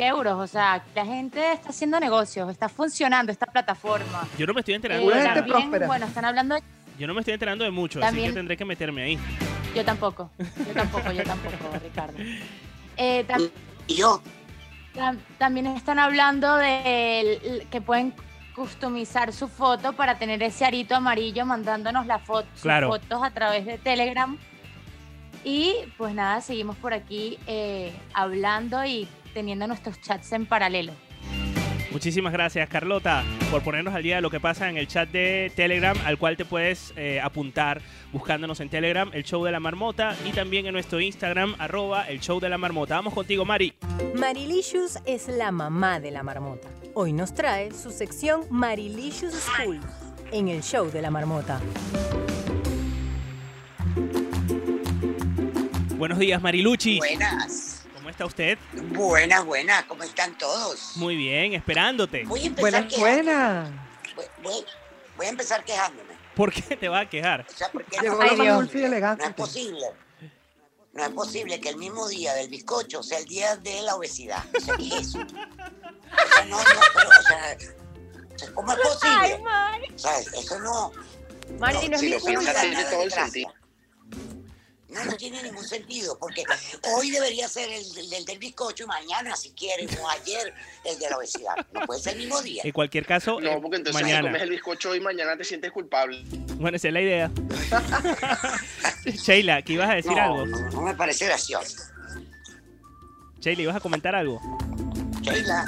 euros. 0.01 0.37
O 0.39 0.47
sea, 0.47 0.83
la 0.93 1.05
gente 1.05 1.53
está 1.53 1.69
haciendo 1.69 1.99
negocios, 1.99 2.49
está 2.51 2.67
funcionando 2.69 3.31
esta 3.31 3.45
plataforma. 3.45 4.27
Yo 4.37 4.45
no 4.45 4.53
me 4.53 4.59
estoy 4.61 4.73
enterando. 4.75 5.09
Eh, 5.11 5.17
de 5.19 5.23
también, 5.23 5.71
bueno, 5.87 6.05
están 6.05 6.25
hablando 6.25 6.55
de 6.55 6.61
Yo 6.99 7.07
no 7.07 7.13
me 7.13 7.21
estoy 7.21 7.33
enterando 7.35 7.63
de 7.63 7.71
mucho, 7.71 7.99
así 7.99 8.07
También- 8.07 8.29
que 8.31 8.33
tendré 8.33 8.57
que 8.57 8.65
meterme 8.65 9.03
ahí. 9.03 9.19
Yo 9.75 9.83
tampoco, 9.83 10.29
yo 10.37 10.73
tampoco, 10.73 11.11
yo 11.11 11.23
tampoco, 11.23 11.55
Ricardo. 11.83 12.13
Eh, 12.97 13.25
tam- 13.27 13.49
Y 13.87 13.95
yo, 13.95 14.21
también 15.37 15.67
están 15.67 15.99
hablando 15.99 16.55
de 16.55 17.65
que 17.71 17.81
pueden 17.81 18.13
customizar 18.55 19.33
su 19.33 19.47
foto 19.47 19.93
para 19.93 20.17
tener 20.19 20.43
ese 20.43 20.63
arito 20.65 20.95
amarillo 20.95 21.45
mandándonos 21.45 22.05
las 22.05 22.21
foto, 22.23 22.47
Claro. 22.61 22.89
fotos 22.89 23.23
a 23.23 23.31
través 23.31 23.65
de 23.65 23.77
Telegram. 23.79 24.37
Y 25.43 25.73
pues 25.97 26.13
nada, 26.13 26.39
seguimos 26.41 26.77
por 26.77 26.93
aquí 26.93 27.37
eh, 27.47 27.91
hablando 28.13 28.85
y 28.85 29.07
teniendo 29.33 29.67
nuestros 29.67 29.99
chats 30.01 30.31
en 30.33 30.45
paralelo. 30.45 30.93
Muchísimas 31.93 32.33
gracias, 32.33 32.67
Carlota, 32.69 33.23
por 33.51 33.61
ponernos 33.61 33.93
al 33.93 34.01
día 34.01 34.15
de 34.15 34.21
lo 34.23 34.31
que 34.31 34.39
pasa 34.39 34.67
en 34.67 34.77
el 34.77 34.87
chat 34.87 35.09
de 35.11 35.51
Telegram, 35.55 35.95
al 36.05 36.17
cual 36.17 36.35
te 36.35 36.43
puedes 36.43 36.91
eh, 36.95 37.21
apuntar 37.21 37.83
buscándonos 38.11 38.59
en 38.61 38.69
Telegram, 38.69 39.11
el 39.13 39.23
show 39.23 39.45
de 39.45 39.51
la 39.51 39.59
marmota, 39.59 40.17
y 40.25 40.31
también 40.31 40.65
en 40.65 40.73
nuestro 40.73 40.99
Instagram, 40.99 41.55
arroba 41.59 42.09
el 42.09 42.19
show 42.19 42.39
de 42.39 42.49
la 42.49 42.57
marmota. 42.57 42.95
Vamos 42.95 43.13
contigo, 43.13 43.45
Mari. 43.45 43.75
Marilicious 44.15 44.97
es 45.05 45.27
la 45.27 45.51
mamá 45.51 45.99
de 45.99 46.09
la 46.09 46.23
marmota. 46.23 46.67
Hoy 46.95 47.13
nos 47.13 47.35
trae 47.35 47.71
su 47.71 47.91
sección 47.91 48.41
Marilicious 48.49 49.35
School 49.35 49.79
en 50.31 50.47
el 50.47 50.63
show 50.63 50.89
de 50.89 51.01
la 51.01 51.11
marmota. 51.11 51.61
Buenos 55.95 56.17
días, 56.17 56.41
Mariluchis. 56.41 56.97
buenas, 56.97 57.73
¿Cómo 57.82 57.82
está 58.13 58.25
usted? 58.25 58.57
buenas, 58.91 59.43
buenas, 59.43 59.83
¿cómo 59.85 60.03
están 60.03 60.37
todos? 60.37 60.95
Muy 60.95 61.15
bien, 61.15 61.53
esperándote. 61.53 62.23
Voy 62.25 62.43
a 62.43 62.45
empezar 62.45 62.87
Buenas, 62.97 62.99
buenas. 62.99 63.71
Voy, 65.17 65.25
a 65.25 65.29
empezar 65.29 65.65
quejándome. 65.65 66.13
¿Por 66.35 66.53
qué 66.53 66.77
te 66.77 66.87
va 66.87 67.01
a 67.01 67.09
quejar? 67.09 67.45
O 67.49 67.57
sea, 67.57 67.71
porque 67.71 67.97
no, 68.01 68.19
Ay, 68.21 68.39
Dios. 68.39 68.73
no 68.73 69.25
es 69.25 69.33
posible. 69.33 69.85
No 70.93 71.03
es 71.03 71.09
posible 71.09 71.59
que 71.59 71.69
el 71.69 71.77
mismo 71.77 72.07
día 72.07 72.35
del 72.35 72.49
bizcocho 72.49 73.01
sea 73.01 73.17
el 73.17 73.25
día 73.25 73.55
de 73.57 73.81
la 73.81 73.95
obesidad. 73.95 74.43
O 74.55 74.59
sea, 74.59 74.77
¿qué 74.77 74.87
es 74.87 74.93
eso? 74.93 75.19
O 75.19 76.35
sea, 76.35 76.45
no, 76.45 76.57
no, 76.57 76.63
pero, 76.93 77.09
o 77.09 77.23
sea, 77.23 77.57
o 78.35 78.39
sea, 78.39 78.53
¿cómo 78.53 78.71
es 78.73 78.79
posible? 78.79 79.43
O 79.95 79.97
sea, 79.97 80.19
eso 80.19 80.59
no. 80.59 80.91
Mari, 81.59 81.89
no 81.89 81.95
es 81.95 81.99
si 81.99 82.05
mi 82.05 82.11
lo 82.13 82.23
piensas, 82.23 82.53
culpa. 82.53 82.61
tiene 82.61 82.83
todo 82.85 83.01
el 83.01 83.11
sentido. 83.11 83.53
No, 84.93 85.05
no 85.05 85.17
tiene 85.17 85.41
ningún 85.43 85.67
sentido, 85.67 86.17
porque 86.19 86.43
hoy 86.95 87.11
debería 87.11 87.47
ser 87.47 87.69
el, 87.69 88.13
el 88.13 88.25
del 88.25 88.39
bizcocho 88.39 88.83
y 88.83 88.87
mañana, 88.87 89.35
si 89.35 89.51
quieren, 89.51 89.87
o 89.99 90.09
ayer, 90.09 90.53
el 90.85 90.97
de 90.99 91.09
la 91.09 91.17
obesidad. 91.17 91.55
No 91.73 91.81
puede 91.81 91.99
ser 91.99 92.13
el 92.13 92.19
mismo 92.19 92.41
día. 92.41 92.61
En 92.65 92.71
cualquier 92.71 93.05
caso, 93.05 93.39
eh, 93.39 93.43
No, 93.43 93.61
porque 93.61 93.77
entonces 93.77 93.97
si 93.99 94.03
mañana. 94.03 94.29
comes 94.29 94.41
el 94.41 94.49
bizcocho 94.49 94.95
y 94.95 94.99
mañana 94.99 95.37
te 95.37 95.43
sientes 95.43 95.71
culpable. 95.71 96.23
Bueno, 96.57 96.77
esa 96.77 96.87
es 96.89 96.93
la 96.93 97.01
idea. 97.01 97.31
Sheila, 99.05 99.61
¿que 99.63 99.73
ibas 99.73 99.89
a 99.89 99.95
decir 99.95 100.11
no, 100.11 100.21
algo? 100.21 100.45
No, 100.45 100.69
no 100.69 100.81
me 100.81 100.93
parece 100.95 101.25
gracioso. 101.25 101.83
Sheila, 103.39 103.61
¿ibas 103.63 103.75
a 103.75 103.79
comentar 103.79 104.15
algo? 104.15 104.39
Sheila, 105.21 105.65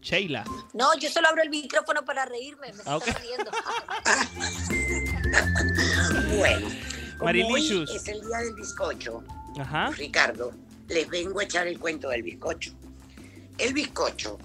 Sheila. 0.00 0.44
No, 0.74 0.96
yo 0.98 1.10
solo 1.10 1.28
abro 1.28 1.42
el 1.42 1.50
micrófono 1.50 2.04
para 2.04 2.24
reírme. 2.24 2.72
Me 2.72 2.82
Ah, 2.86 2.98
estoy 2.98 3.12
ok. 3.12 3.18
riendo. 3.20 3.50
bueno, 6.38 6.66
hoy 6.66 6.97
Marilicious. 7.24 7.90
es 7.94 8.08
el 8.08 8.20
día 8.20 8.38
del 8.38 8.54
bizcocho, 8.54 9.22
Ajá. 9.58 9.90
Ricardo, 9.90 10.52
les 10.88 11.08
vengo 11.08 11.40
a 11.40 11.44
echar 11.44 11.66
el 11.66 11.78
cuento 11.78 12.08
del 12.08 12.22
bizcocho. 12.22 12.72
El 13.58 13.74
bizcocho 13.74 14.38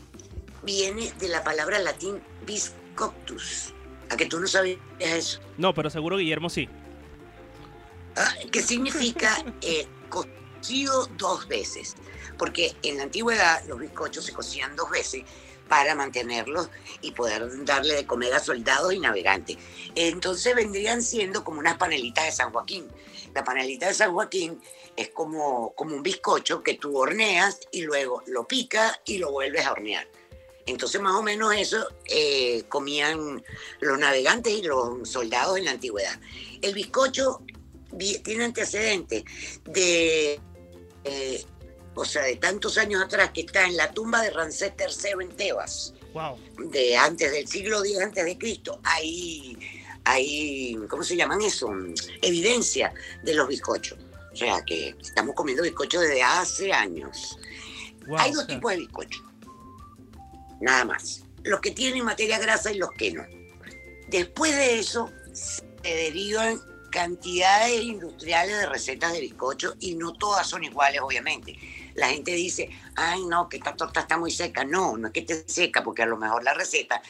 viene 0.63 1.11
de 1.19 1.27
la 1.29 1.43
palabra 1.43 1.79
latín 1.79 2.21
biscoctus. 2.45 3.73
¿A 4.09 4.17
que 4.17 4.25
tú 4.25 4.39
no 4.39 4.47
sabías 4.47 4.79
eso? 4.99 5.39
No, 5.57 5.73
pero 5.73 5.89
seguro 5.89 6.17
Guillermo 6.17 6.49
sí. 6.49 6.67
Ah, 8.15 8.33
que 8.51 8.61
significa 8.61 9.43
eh, 9.61 9.87
cocido 10.09 11.07
dos 11.17 11.47
veces. 11.47 11.95
Porque 12.37 12.75
en 12.83 12.97
la 12.97 13.03
antigüedad 13.03 13.63
los 13.67 13.79
bizcochos 13.79 14.25
se 14.25 14.33
cocían 14.33 14.75
dos 14.75 14.89
veces 14.89 15.23
para 15.67 15.95
mantenerlos 15.95 16.69
y 17.01 17.11
poder 17.11 17.65
darle 17.65 17.95
de 17.95 18.05
comer 18.05 18.33
a 18.33 18.39
soldados 18.39 18.93
y 18.93 18.99
navegantes. 18.99 19.57
Entonces 19.95 20.55
vendrían 20.55 21.01
siendo 21.01 21.43
como 21.43 21.59
unas 21.59 21.77
panelitas 21.77 22.25
de 22.25 22.31
San 22.31 22.51
Joaquín. 22.51 22.87
La 23.33 23.43
panelita 23.43 23.87
de 23.87 23.93
San 23.93 24.13
Joaquín 24.13 24.61
es 24.95 25.09
como, 25.09 25.73
como 25.75 25.95
un 25.95 26.03
bizcocho 26.03 26.61
que 26.61 26.75
tú 26.75 26.97
horneas 26.97 27.59
y 27.71 27.81
luego 27.81 28.23
lo 28.27 28.47
picas 28.47 28.99
y 29.05 29.17
lo 29.17 29.31
vuelves 29.31 29.65
a 29.65 29.71
hornear. 29.71 30.07
Entonces 30.65 31.01
más 31.01 31.15
o 31.15 31.23
menos 31.23 31.53
eso 31.55 31.85
eh, 32.05 32.63
comían 32.69 33.43
los 33.79 33.99
navegantes 33.99 34.53
y 34.53 34.61
los 34.61 35.09
soldados 35.09 35.57
en 35.57 35.65
la 35.65 35.71
antigüedad. 35.71 36.19
El 36.61 36.73
bizcocho 36.73 37.41
tiene 38.23 38.45
antecedentes 38.45 39.23
de, 39.65 40.39
eh, 41.03 41.45
o 41.95 42.05
sea, 42.05 42.23
de 42.23 42.35
tantos 42.37 42.77
años 42.77 43.03
atrás 43.03 43.31
que 43.33 43.41
está 43.41 43.65
en 43.65 43.77
la 43.77 43.91
tumba 43.91 44.21
de 44.21 44.31
Ramsés 44.31 44.73
III 44.77 45.23
en 45.23 45.29
Tebas, 45.35 45.93
Wow. 46.13 46.37
de 46.69 46.95
antes 46.95 47.31
del 47.31 47.47
siglo 47.47 47.83
X 47.83 47.99
antes 47.99 48.25
de 48.25 48.37
Cristo. 48.37 48.79
Hay, 48.83 49.57
hay, 50.03 50.77
¿cómo 50.89 51.03
se 51.03 51.15
llaman 51.15 51.41
eso? 51.41 51.71
Evidencia 52.21 52.93
de 53.23 53.33
los 53.33 53.47
bizcochos. 53.47 53.97
O 54.31 54.35
sea, 54.35 54.61
que 54.65 54.95
estamos 54.99 55.35
comiendo 55.35 55.63
bizcochos 55.63 56.01
desde 56.01 56.21
hace 56.23 56.71
años. 56.71 57.37
Wow, 58.07 58.17
Hay 58.17 58.31
dos 58.31 58.47
tipos 58.47 58.71
de 58.71 58.77
bizcochos. 58.77 59.23
Nada 60.61 60.85
más. 60.85 61.23
Los 61.43 61.59
que 61.59 61.71
tienen 61.71 62.05
materia 62.05 62.39
grasa 62.39 62.71
y 62.71 62.77
los 62.77 62.91
que 62.91 63.11
no. 63.11 63.25
Después 64.07 64.55
de 64.55 64.79
eso, 64.79 65.11
se 65.33 65.63
derivan 65.83 66.59
cantidades 66.91 67.81
industriales 67.81 68.55
de 68.57 68.65
recetas 68.67 69.13
de 69.13 69.19
bizcocho 69.21 69.75
y 69.79 69.95
no 69.95 70.13
todas 70.13 70.47
son 70.47 70.63
iguales, 70.63 71.01
obviamente. 71.01 71.57
La 71.95 72.09
gente 72.09 72.31
dice, 72.31 72.69
ay, 72.95 73.23
no, 73.25 73.47
que 73.49 73.57
esta 73.57 73.75
torta 73.75 74.01
está 74.01 74.17
muy 74.17 74.31
seca. 74.31 74.63
No, 74.63 74.97
no 74.97 75.07
es 75.07 75.13
que 75.13 75.19
esté 75.21 75.43
seca, 75.47 75.83
porque 75.83 76.03
a 76.03 76.07
lo 76.07 76.17
mejor 76.17 76.43
la 76.43 76.53
receta 76.53 77.01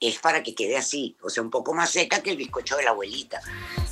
es 0.00 0.20
para 0.20 0.44
que 0.44 0.54
quede 0.54 0.76
así, 0.76 1.16
o 1.22 1.28
sea, 1.28 1.42
un 1.42 1.50
poco 1.50 1.74
más 1.74 1.90
seca 1.90 2.22
que 2.22 2.30
el 2.30 2.36
bizcocho 2.36 2.76
de 2.76 2.84
la 2.84 2.90
abuelita. 2.90 3.40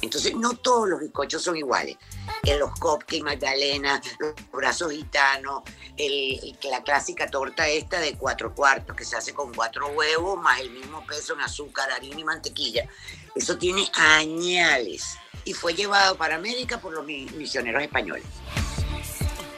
Entonces, 0.00 0.36
no 0.36 0.52
todos 0.56 0.88
los 0.88 1.00
bizcochos 1.00 1.42
son 1.42 1.56
iguales. 1.56 1.96
eh, 2.44 2.56
los 2.58 2.70
cupcakes 2.78 3.22
magdalena, 3.24 4.00
los 4.20 4.34
brazos 4.52 4.92
gitanos, 4.92 5.62
el- 5.96 6.56
la 6.70 6.82
clásica 6.84 7.26
torta 7.28 7.66
esta 7.66 7.98
de 7.98 8.14
cuatro 8.14 8.54
cuartos 8.54 8.94
que 8.94 9.04
se 9.04 9.16
hace 9.16 9.34
con 9.34 9.52
cuatro 9.52 9.88
huevos 9.88 10.40
más 10.40 10.60
el 10.60 10.70
mismo 10.70 11.04
peso 11.06 11.34
en 11.34 11.40
azúcar, 11.40 11.90
harina 11.90 12.20
y 12.20 12.24
mantequilla. 12.24 12.88
Eso 13.34 13.58
tiene 13.58 13.90
añales 13.94 15.16
y 15.44 15.54
fue 15.54 15.74
llevado 15.74 16.16
para 16.16 16.36
América 16.36 16.78
por 16.80 16.92
los 16.92 17.04
mi- 17.04 17.26
misioneros 17.36 17.82
españoles. 17.82 18.24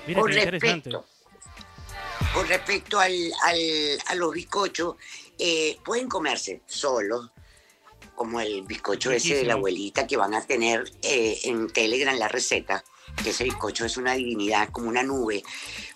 Mira, 0.08 0.20
Con 0.22 0.32
respecto, 0.32 1.04
con 2.32 2.48
respecto 2.48 2.98
al, 2.98 3.12
al- 3.42 3.98
a 4.06 4.14
los 4.14 4.32
bizcochos, 4.32 4.96
eh, 5.38 5.76
pueden 5.84 6.08
comerse 6.08 6.62
solos, 6.66 7.30
como 8.14 8.40
el 8.40 8.62
bizcocho 8.62 9.10
ese 9.12 9.34
de 9.34 9.44
la 9.44 9.52
abuelita 9.52 10.06
que 10.06 10.16
van 10.16 10.32
a 10.32 10.40
tener 10.46 10.90
eh, 11.02 11.40
en 11.44 11.68
Telegram 11.70 12.16
la 12.16 12.26
receta, 12.26 12.82
que 13.22 13.30
ese 13.30 13.44
bizcocho 13.44 13.84
es 13.84 13.98
una 13.98 14.14
divinidad, 14.14 14.70
como 14.70 14.88
una 14.88 15.02
nube. 15.02 15.42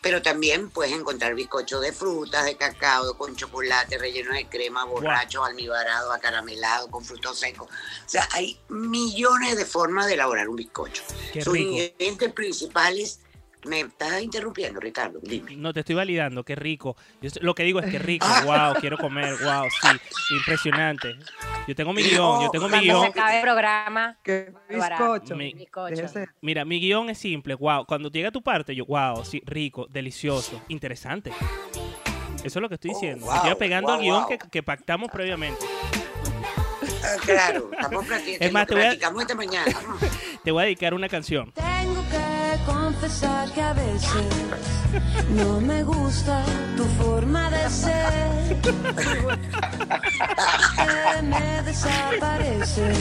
Pero 0.02 0.20
también 0.20 0.68
puedes 0.68 0.92
encontrar 0.92 1.34
bizcochos 1.34 1.80
de 1.80 1.92
frutas, 1.92 2.44
de 2.44 2.56
cacao, 2.58 3.16
con 3.16 3.34
chocolate, 3.34 3.96
relleno 3.96 4.34
de 4.34 4.46
crema, 4.46 4.84
borracho, 4.84 5.42
almibarado, 5.42 6.12
acaramelado, 6.12 6.90
con 6.90 7.02
frutos 7.02 7.38
secos. 7.38 7.66
O 7.70 8.08
sea, 8.08 8.28
hay 8.32 8.60
millones 8.68 9.56
de 9.56 9.64
formas 9.64 10.06
de 10.06 10.14
elaborar 10.14 10.50
un 10.50 10.56
bizcocho. 10.56 11.02
Qué 11.32 11.40
Sus 11.42 11.54
rico. 11.54 11.70
ingredientes 11.70 12.32
principales... 12.34 13.20
Me 13.64 13.80
estás 13.80 14.20
interrumpiendo, 14.20 14.80
Ricardo. 14.80 15.20
Dime. 15.22 15.54
No, 15.56 15.72
te 15.72 15.80
estoy 15.80 15.94
validando, 15.94 16.42
qué 16.44 16.56
rico. 16.56 16.96
Yo 17.20 17.30
lo 17.42 17.54
que 17.54 17.62
digo 17.62 17.78
es 17.78 17.90
que 17.90 17.98
rico, 17.98 18.26
Ah. 18.28 18.42
wow, 18.72 18.80
quiero 18.80 18.98
comer, 18.98 19.34
wow, 19.42 19.68
sí, 19.70 20.34
impresionante. 20.36 21.14
Yo 21.68 21.74
tengo 21.76 21.92
mi 21.92 22.02
guion, 22.02 22.42
yo 22.42 22.50
tengo 22.50 22.66
mi 22.66 22.72
Cuando 22.72 22.80
se 22.80 22.82
guion. 22.82 23.04
acabe 23.06 23.36
el 23.36 23.42
programa. 23.42 24.18
bizcocho. 24.68 25.36
Mi- 25.36 25.52
bizcocho. 25.54 26.02
Mira, 26.40 26.64
mi 26.64 26.80
guion 26.80 27.08
es 27.10 27.18
simple, 27.18 27.54
wow. 27.54 27.86
Cuando 27.86 28.10
llega 28.10 28.30
a 28.30 28.32
tu 28.32 28.42
parte, 28.42 28.74
yo, 28.74 28.84
wow, 28.86 29.24
sí, 29.24 29.40
rico, 29.46 29.86
delicioso, 29.88 30.60
interesante. 30.68 31.30
Eso 32.42 32.58
es 32.58 32.62
lo 32.62 32.68
que 32.68 32.74
estoy 32.74 32.90
diciendo. 32.90 33.26
Me 33.26 33.30
wow, 33.32 33.36
estoy 33.36 33.54
pegando 33.54 33.90
al 33.92 33.98
wow, 33.98 34.02
guion 34.02 34.20
wow. 34.22 34.28
que, 34.28 34.38
que 34.38 34.62
pactamos 34.64 35.08
previamente. 35.12 35.64
Ah, 37.04 37.16
claro, 37.24 37.70
estamos 37.72 38.04
practi- 38.06 38.36
Es 38.40 38.52
más, 38.52 38.66
te 38.66 38.74
voy 38.74 38.82
a- 38.84 38.92
esta 38.92 39.34
mañana. 39.36 39.72
Te 40.42 40.50
voy 40.50 40.62
a 40.62 40.64
dedicar 40.64 40.92
una 40.94 41.08
canción. 41.08 41.52
Tengo 41.52 42.02
que 42.10 42.31
confesar 42.66 43.50
que 43.52 43.62
a 43.62 43.72
veces 43.72 44.26
no 45.36 45.60
me 45.60 45.82
gusta 45.82 46.42
tu 46.76 46.84
forma 47.02 47.50
de 47.50 47.70
ser. 47.70 48.56
Que 50.76 51.22
me 51.22 51.62
desapareces 51.62 52.98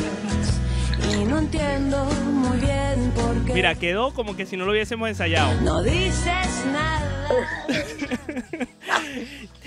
y 1.12 1.24
no 1.26 1.40
entiendo 1.40 2.06
muy 2.06 2.58
bien 2.58 3.12
por 3.16 3.46
qué. 3.46 3.54
Mira, 3.54 3.76
quedó 3.76 4.14
como 4.14 4.36
que 4.36 4.46
si 4.46 4.58
no 4.58 4.66
lo 4.66 4.72
hubiésemos 4.72 5.10
ensayado. 5.10 5.60
No 5.62 5.82
dices 5.82 6.66
nada. 6.72 7.28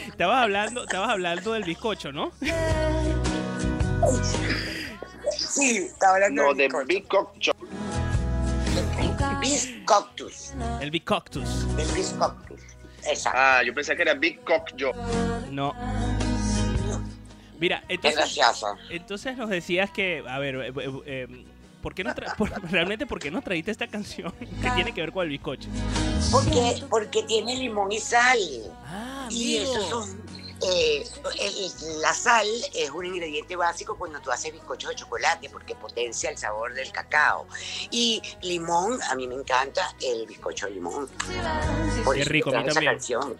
Estabas 0.08 0.42
hablando, 0.44 0.84
estabas 0.84 1.10
hablando 1.10 1.52
del 1.54 1.64
bizcocho, 1.64 2.12
¿no? 2.12 2.30
Sí, 5.36 5.78
estaba 5.78 6.14
hablando 6.14 6.42
No, 6.42 6.48
del 6.54 6.58
de 6.58 6.64
Big 9.44 9.84
Cock 9.84 10.14
Cho- 10.16 10.26
Biscoctus. 10.26 10.52
El 10.80 10.90
bicoctus. 10.90 11.76
Del 11.76 11.88
biscoctus. 11.92 12.60
Exacto. 13.06 13.38
Ah, 13.40 13.62
yo 13.64 13.74
pensé 13.74 13.94
que 13.96 14.02
era 14.02 14.14
Big 14.14 14.40
Cock. 14.44 14.70
No. 15.50 15.74
Mira, 17.60 17.84
entonces, 17.88 18.16
gracioso. 18.18 18.66
entonces 18.90 19.36
nos 19.36 19.48
decías 19.48 19.90
que, 19.90 20.22
a 20.28 20.38
ver, 20.38 20.56
eh, 20.56 20.72
eh, 20.76 21.02
eh, 21.06 21.44
¿por 21.82 21.94
qué 21.94 22.02
no 22.04 22.14
tra- 22.14 22.34
por- 22.36 22.50
realmente 22.70 23.06
por 23.06 23.20
qué 23.20 23.30
no 23.30 23.42
traíste 23.42 23.70
esta 23.70 23.86
canción 23.86 24.32
que 24.60 24.70
tiene 24.72 24.92
que 24.92 25.00
ver 25.00 25.12
con 25.12 25.22
el 25.24 25.28
bizcocho? 25.30 25.68
Porque, 26.32 26.82
porque 26.90 27.22
tiene 27.22 27.54
limón 27.56 27.92
y 27.92 28.00
sal. 28.00 28.38
Ah, 28.86 29.28
y 29.30 29.58
amigo. 29.58 29.72
eso 29.72 29.88
son. 29.88 30.23
Eh, 30.62 31.06
el- 31.40 32.01
la 32.01 32.14
sal 32.14 32.47
es 32.74 32.90
un 32.90 33.05
ingrediente 33.05 33.56
básico 33.56 33.97
cuando 33.97 34.20
tú 34.20 34.31
haces 34.31 34.52
bizcochos 34.52 34.90
de 34.90 34.97
chocolate 34.97 35.48
porque 35.51 35.74
potencia 35.74 36.31
el 36.31 36.39
sabor 36.39 36.74
del 36.74 36.90
cacao. 36.93 37.47
Y 37.90 38.22
limón, 38.43 39.01
a 39.02 39.14
mí 39.14 39.26
me 39.26 39.35
encanta 39.35 39.94
el 40.01 40.26
bizcocho 40.26 40.66
de 40.66 40.72
limón. 40.72 41.09
Por 42.05 42.14
Qué 42.16 42.24
rico, 42.24 42.51
a 42.51 42.60
mí 42.60 42.68
también. 42.68 42.93
canción. 42.93 43.36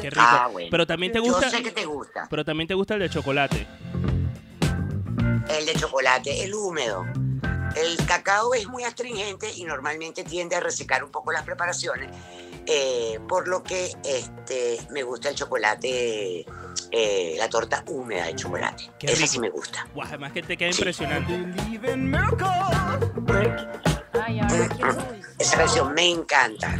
Qué 0.00 0.10
rico. 0.10 0.22
Ah, 0.26 0.48
bueno. 0.50 0.68
Pero 0.70 0.86
también 0.86 1.12
te 1.12 1.20
gusta. 1.20 1.46
Yo 1.50 1.50
sé 1.58 1.62
que 1.62 1.72
te 1.72 1.84
gusta. 1.84 2.26
Pero 2.30 2.44
también 2.44 2.68
te 2.68 2.74
gusta 2.74 2.94
el 2.94 3.00
de 3.00 3.10
chocolate. 3.10 3.66
El 5.48 5.66
de 5.66 5.74
chocolate, 5.74 6.44
el 6.44 6.54
húmedo. 6.54 7.04
El 7.76 8.04
cacao 8.06 8.52
es 8.54 8.66
muy 8.68 8.82
astringente 8.84 9.52
y 9.54 9.64
normalmente 9.64 10.24
tiende 10.24 10.56
a 10.56 10.60
resecar 10.60 11.04
un 11.04 11.10
poco 11.10 11.30
las 11.32 11.44
preparaciones, 11.44 12.10
eh, 12.66 13.18
por 13.28 13.48
lo 13.48 13.62
que 13.62 13.92
este, 14.04 14.78
me 14.90 15.02
gusta 15.02 15.28
el 15.28 15.34
chocolate, 15.34 16.44
eh, 16.90 17.34
la 17.38 17.48
torta 17.48 17.84
húmeda 17.88 18.26
de 18.26 18.34
chocolate. 18.36 18.90
Qué 18.98 19.06
Esa 19.06 19.16
rico. 19.16 19.26
sí 19.28 19.38
me 19.38 19.50
gusta. 19.50 19.86
Guau, 19.94 20.06
además 20.06 20.32
que 20.32 20.42
te 20.42 20.56
queda 20.56 20.70
impresionante. 20.70 21.32
Ay, 24.12 24.40
ahora 24.40 24.68
quiero 24.68 24.96
Esa 25.38 25.56
canción 25.56 25.94
me 25.94 26.10
encanta. 26.10 26.76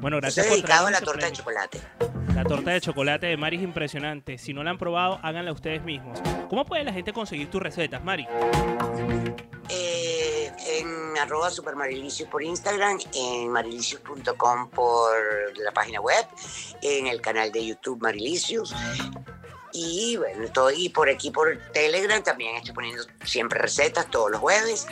Bueno, 0.00 0.18
Estoy 0.18 0.44
gracias 0.44 0.46
por 0.46 0.56
dedicado 0.56 0.86
a 0.86 0.90
la 0.90 1.00
torta 1.00 1.26
de 1.26 1.32
ese 1.32 1.36
chocolate. 1.36 1.80
La 2.34 2.42
torta 2.42 2.72
de 2.72 2.80
chocolate 2.80 3.26
de 3.26 3.36
Mari 3.36 3.58
es 3.58 3.62
impresionante. 3.62 4.38
Si 4.38 4.52
no 4.52 4.64
la 4.64 4.70
han 4.70 4.78
probado, 4.78 5.20
háganla 5.22 5.52
ustedes 5.52 5.84
mismos. 5.84 6.18
¿Cómo 6.50 6.64
puede 6.64 6.82
la 6.82 6.92
gente 6.92 7.12
conseguir 7.12 7.48
tus 7.48 7.62
recetas, 7.62 8.02
Mari? 8.02 8.26
Eh, 9.68 10.50
en 10.66 11.16
arroba 11.16 11.48
por 12.30 12.42
Instagram, 12.42 12.98
en 13.14 13.48
marilicious.com 13.50 14.68
por 14.70 15.12
la 15.58 15.70
página 15.70 16.00
web, 16.00 16.26
en 16.82 17.06
el 17.06 17.20
canal 17.20 17.52
de 17.52 17.66
YouTube 17.66 18.02
Marilicious. 18.02 18.74
Y 19.72 20.16
bueno, 20.16 20.48
por 20.92 21.08
aquí 21.08 21.30
por 21.30 21.56
Telegram, 21.72 22.20
también 22.20 22.56
estoy 22.56 22.74
poniendo 22.74 23.04
siempre 23.24 23.60
recetas 23.60 24.10
todos 24.10 24.32
los 24.32 24.40
jueves. 24.40 24.88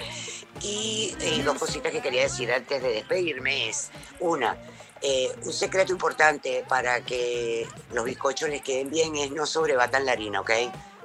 Y 0.60 1.16
eh, 1.20 1.43
dos 1.44 1.59
cositas 1.59 1.90
que 1.90 2.01
quería 2.01 2.23
decir 2.23 2.52
antes 2.52 2.81
de 2.81 2.89
despedirme 2.89 3.69
es, 3.69 3.90
una, 4.20 4.56
eh, 5.03 5.35
un 5.45 5.53
secreto 5.53 5.93
importante 5.93 6.65
para 6.69 7.05
que 7.05 7.66
los 7.93 8.05
bizcochos 8.05 8.49
les 8.49 8.62
queden 8.62 8.91
bien 8.91 9.16
es 9.16 9.31
no 9.31 9.47
sobrebatan 9.47 10.07
la 10.07 10.12
harina, 10.12 10.41
¿ok? 10.41 10.51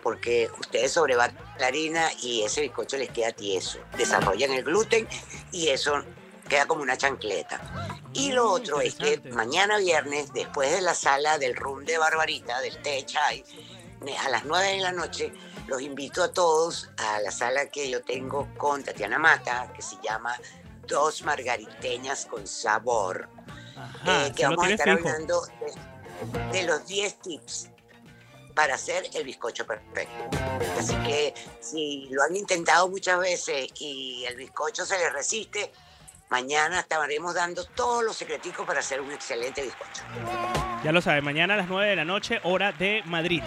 Porque 0.03 0.49
ustedes 0.60 0.91
sobrebatan 0.91 1.38
la 1.60 1.68
harina 1.68 2.10
y 2.22 2.44
ese 2.44 2.61
bizcocho 2.61 2.98
les 2.98 3.10
queda 3.10 3.32
tieso. 3.32 3.80
Desarrollan 3.98 4.52
el 4.52 4.64
gluten 4.64 5.07
y 5.52 5.69
eso 5.69 6.03
queda 6.48 6.65
como 6.65 6.82
una 6.82 6.98
chancleta. 6.98 7.60
Y 8.14 8.32
lo 8.32 8.52
otro 8.52 8.82
es 8.82 8.95
que 8.95 9.19
mañana 9.32 9.78
viernes, 9.78 10.32
después 10.34 10.72
de 10.72 10.82
la 10.82 10.94
sala 10.94 11.38
del 11.38 11.56
room 11.56 11.84
de 11.84 11.98
Barbarita, 11.98 12.61
del 12.61 12.82
té 12.82 13.03
chai, 13.06 13.44
a 14.19 14.30
las 14.30 14.45
9 14.45 14.68
de 14.68 14.78
la 14.78 14.91
noche, 14.91 15.34
los 15.68 15.82
invito 15.82 16.24
a 16.24 16.32
todos 16.32 16.90
a 16.98 17.19
la 17.19 17.32
sala 17.32 17.68
que 17.69 17.90
yo 17.90 18.02
tengo 18.03 18.48
con 18.57 18.84
Tatiana 18.84 19.19
Mata, 19.19 19.72
que 19.76 19.82
se 19.82 19.98
llama 20.03 20.36
Dos 20.88 21.24
Margariteñas 21.24 22.26
con 22.26 22.48
Sabor, 22.48 23.28
Ajá, 23.78 24.28
eh, 24.28 24.34
que 24.36 24.45
vamos 24.45 24.66
a 24.66 24.70
estar 24.72 24.98
fijo. 24.98 25.08
hablando 25.08 25.41
de, 26.52 26.60
de 26.60 26.64
los 26.64 26.86
10 26.88 27.20
tips 27.20 27.70
para 28.58 28.74
hacer 28.74 29.08
el 29.14 29.24
bizcocho 29.24 29.68
perfecto. 29.68 30.38
Así 30.80 30.95
que 31.06 31.34
si 31.60 32.08
lo 32.10 32.24
han 32.24 32.36
intentado 32.36 32.90
muchas 32.90 33.20
veces 33.20 33.70
y 33.80 34.26
el 34.26 34.36
bizcocho 34.36 34.84
se 34.84 34.98
les 34.98 35.14
resiste, 35.14 35.72
mañana 36.30 36.80
estaremos 36.80 37.36
dando 37.36 37.66
todos 37.66 38.04
los 38.04 38.18
secreticos 38.18 38.66
para 38.66 38.80
hacer 38.80 38.99
un 38.99 39.12
excelente 39.12 39.62
bizcocho. 39.62 40.02
Ya 40.84 40.91
lo 40.91 41.02
saben, 41.02 41.24
mañana 41.24 41.54
a 41.54 41.58
las 41.58 41.68
9 41.68 41.90
de 41.90 41.95
la 41.95 42.06
noche, 42.06 42.40
hora 42.44 42.72
de 42.72 43.04
Madrid. 43.06 43.44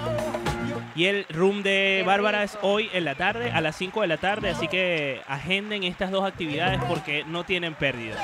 Y 0.94 1.04
el 1.04 1.24
room 1.30 1.62
de 1.62 2.02
Bárbara 2.04 2.42
es 2.42 2.58
hoy 2.62 2.90
en 2.92 3.04
la 3.04 3.14
tarde, 3.14 3.50
a 3.50 3.60
las 3.60 3.76
5 3.76 4.00
de 4.02 4.06
la 4.06 4.16
tarde, 4.16 4.50
así 4.50 4.68
que 4.68 5.20
agenden 5.26 5.84
estas 5.84 6.10
dos 6.10 6.24
actividades 6.24 6.80
porque 6.88 7.24
no 7.24 7.44
tienen 7.44 7.74
pérdida. 7.74 8.16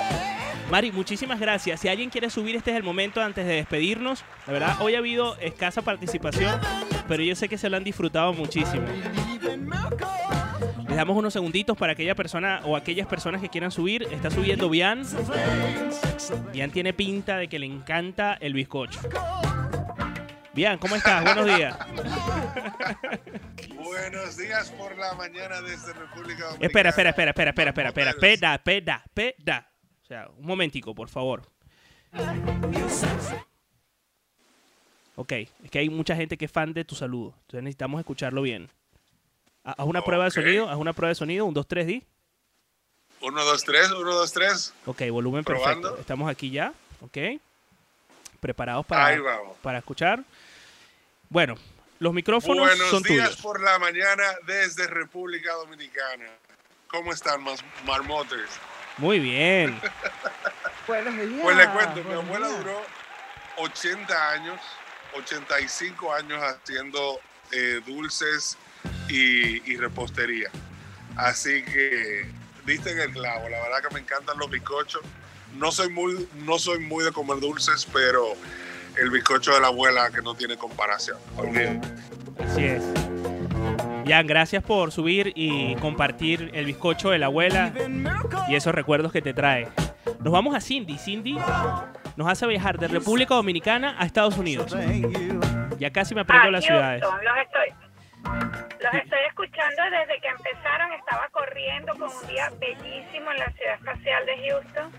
Mari, 0.70 0.90
muchísimas 0.90 1.38
gracias. 1.38 1.80
Si 1.80 1.88
alguien 1.88 2.10
quiere 2.10 2.28
subir, 2.28 2.56
este 2.56 2.72
es 2.72 2.76
el 2.76 2.82
momento 2.82 3.22
antes 3.22 3.46
de 3.46 3.54
despedirnos. 3.54 4.24
La 4.46 4.52
verdad, 4.52 4.76
hoy 4.80 4.96
ha 4.96 4.98
habido 4.98 5.36
escasa 5.38 5.82
participación, 5.82 6.60
pero 7.06 7.22
yo 7.22 7.36
sé 7.36 7.48
que 7.48 7.56
se 7.56 7.70
lo 7.70 7.76
han 7.76 7.84
disfrutado 7.84 8.32
muchísimo. 8.32 8.84
Les 10.88 10.96
damos 10.96 11.16
unos 11.16 11.32
segunditos 11.32 11.76
para 11.76 11.92
aquella 11.92 12.14
persona 12.16 12.62
o 12.64 12.74
aquellas 12.74 13.06
personas 13.06 13.40
que 13.40 13.48
quieran 13.48 13.70
subir. 13.70 14.08
Está 14.10 14.30
subiendo 14.30 14.68
Bian. 14.68 15.02
Bian 16.52 16.70
tiene 16.70 16.92
pinta 16.92 17.36
de 17.36 17.48
que 17.48 17.60
le 17.60 17.66
encanta 17.66 18.36
el 18.40 18.52
bizcocho. 18.54 18.98
Bien, 20.56 20.78
¿cómo 20.78 20.96
estás? 20.96 21.22
Buenos 21.22 21.44
días. 21.54 21.76
Buenos 23.74 24.36
días 24.38 24.70
por 24.70 24.96
la 24.96 25.12
mañana 25.12 25.60
desde 25.60 25.92
República 25.92 26.44
Dominicana. 26.44 26.66
Espera, 26.66 26.88
espera, 26.88 27.10
espera, 27.10 27.30
espera, 27.30 27.50
espera, 27.50 27.68
espera, 27.68 27.90
espera, 27.90 28.14
peda, 28.14 28.58
peda, 28.64 29.04
peda. 29.12 29.70
O 30.02 30.06
sea, 30.06 30.28
un 30.34 30.46
momentico, 30.46 30.94
por 30.94 31.10
favor. 31.10 31.42
Ok, 35.16 35.32
es 35.32 35.70
que 35.70 35.78
hay 35.78 35.90
mucha 35.90 36.16
gente 36.16 36.38
que 36.38 36.46
es 36.46 36.50
fan 36.50 36.72
de 36.72 36.86
tu 36.86 36.94
saludo. 36.94 37.34
Entonces 37.42 37.62
necesitamos 37.62 38.00
escucharlo 38.00 38.40
bien. 38.40 38.70
Haz 39.62 39.86
una 39.86 40.00
prueba 40.00 40.24
de 40.24 40.30
sonido, 40.30 40.70
haz 40.70 40.78
una 40.78 40.94
prueba 40.94 41.10
de 41.10 41.16
sonido, 41.16 41.44
un 41.44 41.52
2, 41.52 41.68
3, 41.68 41.86
di. 41.86 42.02
1, 43.20 43.44
2, 43.44 43.62
3, 43.62 43.90
1, 43.90 44.00
2, 44.00 44.32
3. 44.32 44.74
Ok, 44.86 45.02
volumen 45.10 45.44
perfecto. 45.44 45.98
Estamos 45.98 46.30
aquí 46.30 46.50
ya, 46.50 46.72
ok. 47.02 47.18
Preparados 48.40 48.86
para, 48.86 49.18
para 49.60 49.78
escuchar. 49.78 50.24
Bueno, 51.28 51.56
los 51.98 52.12
micrófonos 52.12 52.66
Buenos 52.66 52.88
son 52.90 53.02
días 53.02 53.28
tuyos. 53.30 53.42
por 53.42 53.60
la 53.62 53.78
mañana 53.78 54.22
desde 54.46 54.86
República 54.86 55.52
Dominicana. 55.54 56.26
¿Cómo 56.88 57.12
están, 57.12 57.44
marmotes? 57.84 58.48
Muy 58.98 59.18
bien. 59.18 59.78
Buenos 60.86 61.14
días. 61.16 61.40
Pues 61.42 61.56
le 61.56 61.68
cuento, 61.70 62.04
mi 62.04 62.14
abuela 62.14 62.48
días. 62.48 62.58
duró 62.60 62.80
80 63.58 64.30
años, 64.32 64.60
85 65.14 66.12
años 66.14 66.40
haciendo 66.42 67.20
eh, 67.52 67.80
dulces 67.86 68.56
y, 69.08 69.70
y 69.70 69.76
repostería. 69.76 70.50
Así 71.16 71.62
que 71.64 72.30
diste 72.64 72.92
en 72.92 73.00
el 73.00 73.12
clavo. 73.12 73.48
La 73.48 73.60
verdad 73.62 73.82
que 73.88 73.94
me 73.94 74.00
encantan 74.00 74.38
los 74.38 74.50
bizcochos. 74.50 75.02
No 75.54 75.72
soy 75.72 75.88
muy, 75.88 76.28
no 76.34 76.58
soy 76.58 76.78
muy 76.78 77.04
de 77.04 77.12
comer 77.12 77.40
dulces, 77.40 77.86
pero 77.92 78.34
el 79.00 79.10
bizcocho 79.10 79.52
de 79.54 79.60
la 79.60 79.68
abuela 79.68 80.10
que 80.14 80.22
no 80.22 80.34
tiene 80.34 80.56
comparación. 80.56 81.18
Olvídate. 81.36 81.80
Así 82.44 82.64
es. 82.64 82.82
Jan, 84.06 84.26
gracias 84.26 84.62
por 84.62 84.92
subir 84.92 85.32
y 85.34 85.74
compartir 85.76 86.50
el 86.54 86.64
bizcocho 86.66 87.10
de 87.10 87.18
la 87.18 87.26
abuela 87.26 87.72
y 88.48 88.54
esos 88.54 88.74
recuerdos 88.74 89.10
que 89.12 89.20
te 89.22 89.34
trae. 89.34 89.68
Nos 90.20 90.32
vamos 90.32 90.54
a 90.54 90.60
Cindy. 90.60 90.96
Cindy 90.98 91.36
nos 92.16 92.28
hace 92.28 92.46
viajar 92.46 92.78
de 92.78 92.88
República 92.88 93.34
Dominicana 93.34 93.96
a 93.98 94.06
Estados 94.06 94.38
Unidos. 94.38 94.74
Ya 95.78 95.90
casi 95.90 96.14
me 96.14 96.20
aprendo 96.22 96.48
Ah, 96.48 96.50
las 96.52 96.64
ciudades. 96.64 97.02
Los 97.02 97.12
estoy, 97.42 97.68
los 98.24 98.94
estoy 98.94 99.18
escuchando 99.28 99.82
desde 99.90 100.20
que 100.20 100.28
empezaron. 100.28 100.92
Estaba 100.92 101.28
corriendo 101.32 101.92
con 101.94 102.04
un 102.04 102.26
día 102.28 102.50
bellísimo 102.60 103.30
en 103.32 103.38
la 103.38 103.50
ciudad 103.52 103.74
espacial 103.74 104.24
de 104.26 104.48
Houston. 104.48 104.92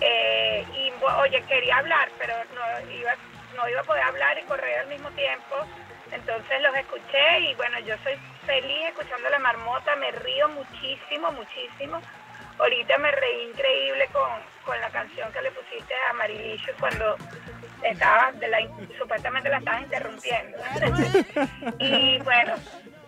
Eh, 0.00 0.64
y 0.74 0.92
oye, 1.20 1.42
quería 1.48 1.78
hablar, 1.78 2.08
pero 2.18 2.34
no 2.54 2.92
iba, 2.92 3.14
no 3.56 3.68
iba 3.68 3.80
a 3.80 3.84
poder 3.84 4.02
hablar 4.04 4.38
y 4.38 4.42
correr 4.42 4.80
al 4.80 4.88
mismo 4.88 5.10
tiempo. 5.10 5.56
Entonces 6.12 6.62
los 6.62 6.74
escuché 6.74 7.40
y 7.40 7.54
bueno, 7.54 7.78
yo 7.80 7.94
soy 8.02 8.14
feliz 8.46 8.86
escuchando 8.88 9.28
la 9.28 9.38
marmota, 9.38 9.94
me 9.96 10.10
río 10.10 10.48
muchísimo, 10.48 11.30
muchísimo. 11.32 12.00
Ahorita 12.58 12.98
me 12.98 13.10
reí 13.10 13.50
increíble 13.50 14.08
con, 14.12 14.30
con 14.64 14.80
la 14.80 14.88
canción 14.90 15.30
que 15.32 15.42
le 15.42 15.50
pusiste 15.52 15.94
a 16.10 16.12
Marilicious 16.14 16.76
cuando 16.80 17.16
estaba 17.82 18.32
de 18.32 18.48
la, 18.48 18.58
supuestamente 18.98 19.48
la 19.48 19.58
estabas 19.58 19.82
interrumpiendo. 19.82 20.58
y 21.78 22.18
bueno, 22.18 22.54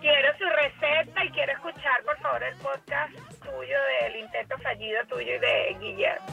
quiero 0.01 0.28
su 0.39 0.44
receta 0.44 1.24
y 1.24 1.31
quiero 1.31 1.52
escuchar 1.52 2.02
por 2.05 2.18
favor 2.20 2.43
el 2.43 2.55
podcast 2.56 3.12
tuyo 3.43 3.77
del 4.02 4.16
intento 4.16 4.56
fallido 4.59 4.98
tuyo 5.09 5.35
y 5.35 5.39
de 5.39 5.77
Guillermo. 5.81 6.27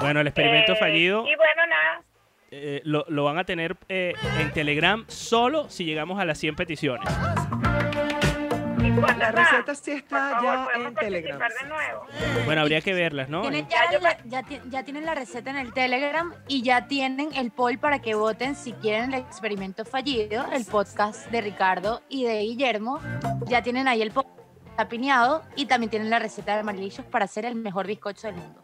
Bueno, 0.00 0.20
el 0.20 0.26
experimento 0.26 0.72
Eh, 0.72 0.76
fallido 0.76 1.20
Y 1.22 1.34
bueno, 1.36 1.66
nada, 1.68 2.02
eh, 2.50 2.80
lo, 2.84 3.04
lo 3.08 3.24
van 3.24 3.38
a 3.38 3.44
tener 3.44 3.76
eh, 3.88 4.14
en 4.40 4.52
Telegram 4.52 5.04
solo 5.08 5.68
si 5.68 5.84
llegamos 5.84 6.18
a 6.20 6.24
las 6.24 6.38
100 6.38 6.56
peticiones. 6.56 7.06
La 8.78 9.30
receta 9.32 9.74
sí 9.74 9.90
está 9.92 10.40
ya 10.42 10.68
en 10.74 10.94
Telegram. 10.94 11.40
Bueno, 12.44 12.60
habría 12.62 12.80
que 12.80 12.94
verlas, 12.94 13.28
¿no? 13.28 13.42
Tienen 13.42 13.66
ya, 13.68 13.98
la- 14.00 14.18
ya 14.24 14.42
ti- 14.42 14.60
ya 14.66 14.84
tienen 14.84 15.04
la 15.04 15.14
receta 15.14 15.50
en 15.50 15.56
el 15.56 15.72
Telegram 15.72 16.32
y 16.46 16.62
ya 16.62 16.86
tienen 16.86 17.30
el 17.34 17.50
poll 17.50 17.78
para 17.78 17.98
que 18.00 18.14
voten 18.14 18.54
si 18.54 18.72
quieren 18.74 19.12
el 19.12 19.20
experimento 19.20 19.84
fallido, 19.84 20.46
el 20.52 20.64
podcast 20.64 21.26
de 21.30 21.40
Ricardo 21.40 22.02
y 22.08 22.24
de 22.24 22.40
Guillermo. 22.40 23.00
Ya 23.46 23.62
tienen 23.62 23.88
ahí 23.88 24.02
el 24.02 24.10
poll 24.12 24.26
está 24.70 24.88
piñado 24.88 25.42
y 25.56 25.66
también 25.66 25.90
tienen 25.90 26.08
la 26.10 26.20
receta 26.20 26.56
de 26.56 26.62
Marilicious 26.62 27.06
para 27.06 27.24
hacer 27.24 27.44
el 27.44 27.56
mejor 27.56 27.86
bizcocho 27.88 28.28
del 28.28 28.36
mundo. 28.36 28.62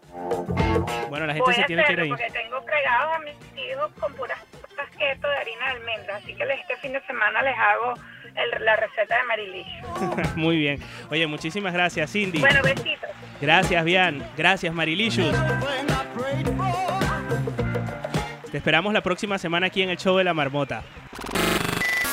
Bueno, 1.11 1.27
la 1.27 1.33
gente 1.35 1.45
voy 1.45 1.55
se 1.55 1.65
tiene 1.65 1.85
que 1.85 1.93
ir 1.93 2.01
ahí. 2.01 2.09
porque 2.09 2.31
tengo 2.31 2.63
fregados 2.63 3.15
a 3.17 3.19
mis 3.19 3.35
hijos 3.59 3.91
con 3.99 4.13
puras 4.15 4.39
keto 4.97 5.27
de 5.29 5.37
harina 5.37 5.65
de 5.67 5.71
almendra, 5.73 6.17
así 6.17 6.35
que 6.37 6.45
les- 6.45 6.61
este 6.61 6.77
fin 6.77 6.93
de 6.93 7.01
semana 7.05 7.43
les 7.43 7.57
hago 7.59 7.95
el- 8.37 8.65
la 8.65 8.77
receta 8.77 9.17
de 9.17 9.25
Marilicious. 9.25 10.37
Muy 10.37 10.57
bien. 10.59 10.81
Oye, 11.11 11.27
muchísimas 11.27 11.73
gracias, 11.73 12.11
Cindy. 12.13 12.41
Bueno, 12.41 12.61
besitos. 12.63 13.11
Gracias, 13.41 13.85
Bian. 13.85 14.27
Gracias, 14.37 14.73
Marilicious. 14.75 15.35
Te 18.51 18.59
esperamos 18.59 18.93
la 18.93 19.01
próxima 19.03 19.37
semana 19.39 19.67
aquí 19.67 19.83
en 19.83 19.91
el 19.91 19.97
show 19.97 20.17
de 20.17 20.25
la 20.25 20.33
marmota. 20.33 20.83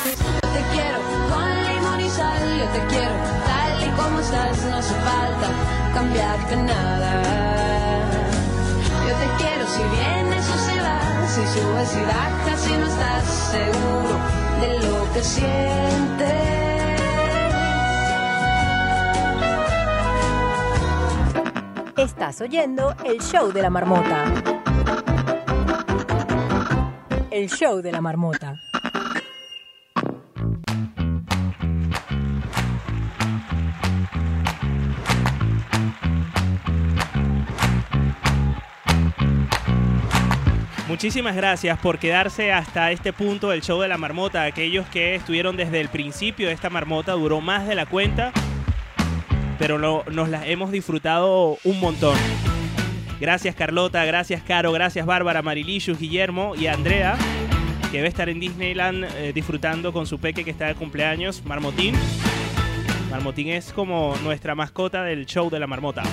Te 0.03 0.61
quiero 0.73 0.97
con 1.29 1.63
limón 1.67 1.99
y 2.01 2.09
sal, 2.09 2.59
yo 2.59 2.65
te 2.65 2.87
quiero 2.87 3.11
tal 3.45 3.83
y 3.87 3.89
como 3.91 4.19
estás, 4.19 4.65
no 4.65 4.75
hace 4.77 4.95
falta 4.95 5.47
cambiarte 5.93 6.55
nada. 6.55 7.21
Yo 9.07 9.13
te 9.15 9.43
quiero 9.43 9.67
si 9.67 9.83
vienes 9.95 10.49
o 10.49 10.57
se 10.57 10.81
va, 10.81 11.27
si 11.27 11.59
subes 11.59 11.95
y 11.95 12.05
bajas, 12.05 12.59
si 12.63 12.71
no 12.73 12.85
estás 12.87 13.23
seguro 13.51 14.40
de 14.61 14.79
lo 14.79 15.13
que 15.13 15.21
sientes. 15.21 16.51
Estás 21.97 22.41
oyendo 22.41 22.95
el 23.05 23.19
show 23.19 23.51
de 23.51 23.61
la 23.61 23.69
marmota. 23.69 24.25
El 27.29 27.49
show 27.49 27.81
de 27.81 27.91
la 27.91 28.01
marmota. 28.01 28.70
Muchísimas 40.91 41.37
gracias 41.37 41.79
por 41.79 41.99
quedarse 41.99 42.51
hasta 42.51 42.91
este 42.91 43.13
punto 43.13 43.49
del 43.49 43.61
show 43.61 43.79
de 43.79 43.87
la 43.87 43.97
marmota. 43.97 44.43
Aquellos 44.43 44.85
que 44.87 45.15
estuvieron 45.15 45.55
desde 45.55 45.79
el 45.79 45.87
principio 45.87 46.47
de 46.47 46.53
esta 46.53 46.69
marmota 46.69 47.13
duró 47.13 47.39
más 47.39 47.65
de 47.65 47.75
la 47.75 47.85
cuenta, 47.85 48.33
pero 49.57 49.77
nos 49.79 50.27
la 50.27 50.45
hemos 50.45 50.69
disfrutado 50.69 51.57
un 51.63 51.79
montón. 51.79 52.17
Gracias 53.21 53.55
Carlota, 53.55 54.03
gracias 54.03 54.43
Caro, 54.43 54.73
gracias 54.73 55.05
Bárbara, 55.05 55.41
Marilicious, 55.41 55.97
Guillermo 55.97 56.55
y 56.57 56.67
Andrea, 56.67 57.15
que 57.89 57.97
debe 57.97 58.09
estar 58.09 58.27
en 58.27 58.41
Disneyland 58.41 59.05
eh, 59.15 59.31
disfrutando 59.33 59.93
con 59.93 60.05
su 60.05 60.19
peque 60.19 60.43
que 60.43 60.51
está 60.51 60.67
de 60.67 60.75
cumpleaños, 60.75 61.45
Marmotín. 61.45 61.95
Marmotín 63.09 63.47
es 63.47 63.71
como 63.71 64.13
nuestra 64.23 64.55
mascota 64.55 65.03
del 65.03 65.25
show 65.25 65.49
de 65.49 65.59
la 65.61 65.67
marmota. 65.67 66.03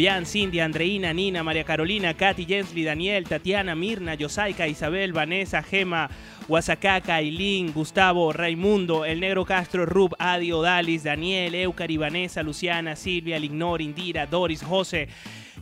Bian, 0.00 0.24
Cindy, 0.24 0.60
Andreina, 0.60 1.12
Nina, 1.12 1.42
María 1.42 1.62
Carolina, 1.62 2.14
Katy, 2.14 2.46
Jensly, 2.46 2.84
Daniel, 2.84 3.24
Tatiana, 3.24 3.74
Mirna, 3.74 4.16
Yosaika, 4.16 4.66
Isabel, 4.66 5.12
Vanessa, 5.12 5.60
Gema, 5.60 6.08
Guasacaca, 6.48 7.16
Ailín, 7.16 7.70
Gustavo, 7.74 8.32
Raimundo, 8.32 9.04
El 9.04 9.20
Negro 9.20 9.44
Castro, 9.44 9.84
Rub, 9.84 10.14
Adi, 10.18 10.52
Odalis, 10.52 11.02
Daniel, 11.02 11.54
Eucari, 11.54 11.98
Vanessa, 11.98 12.42
Luciana, 12.42 12.96
Silvia, 12.96 13.38
Lignor, 13.38 13.82
Indira, 13.82 14.24
Doris, 14.24 14.62
José, 14.62 15.06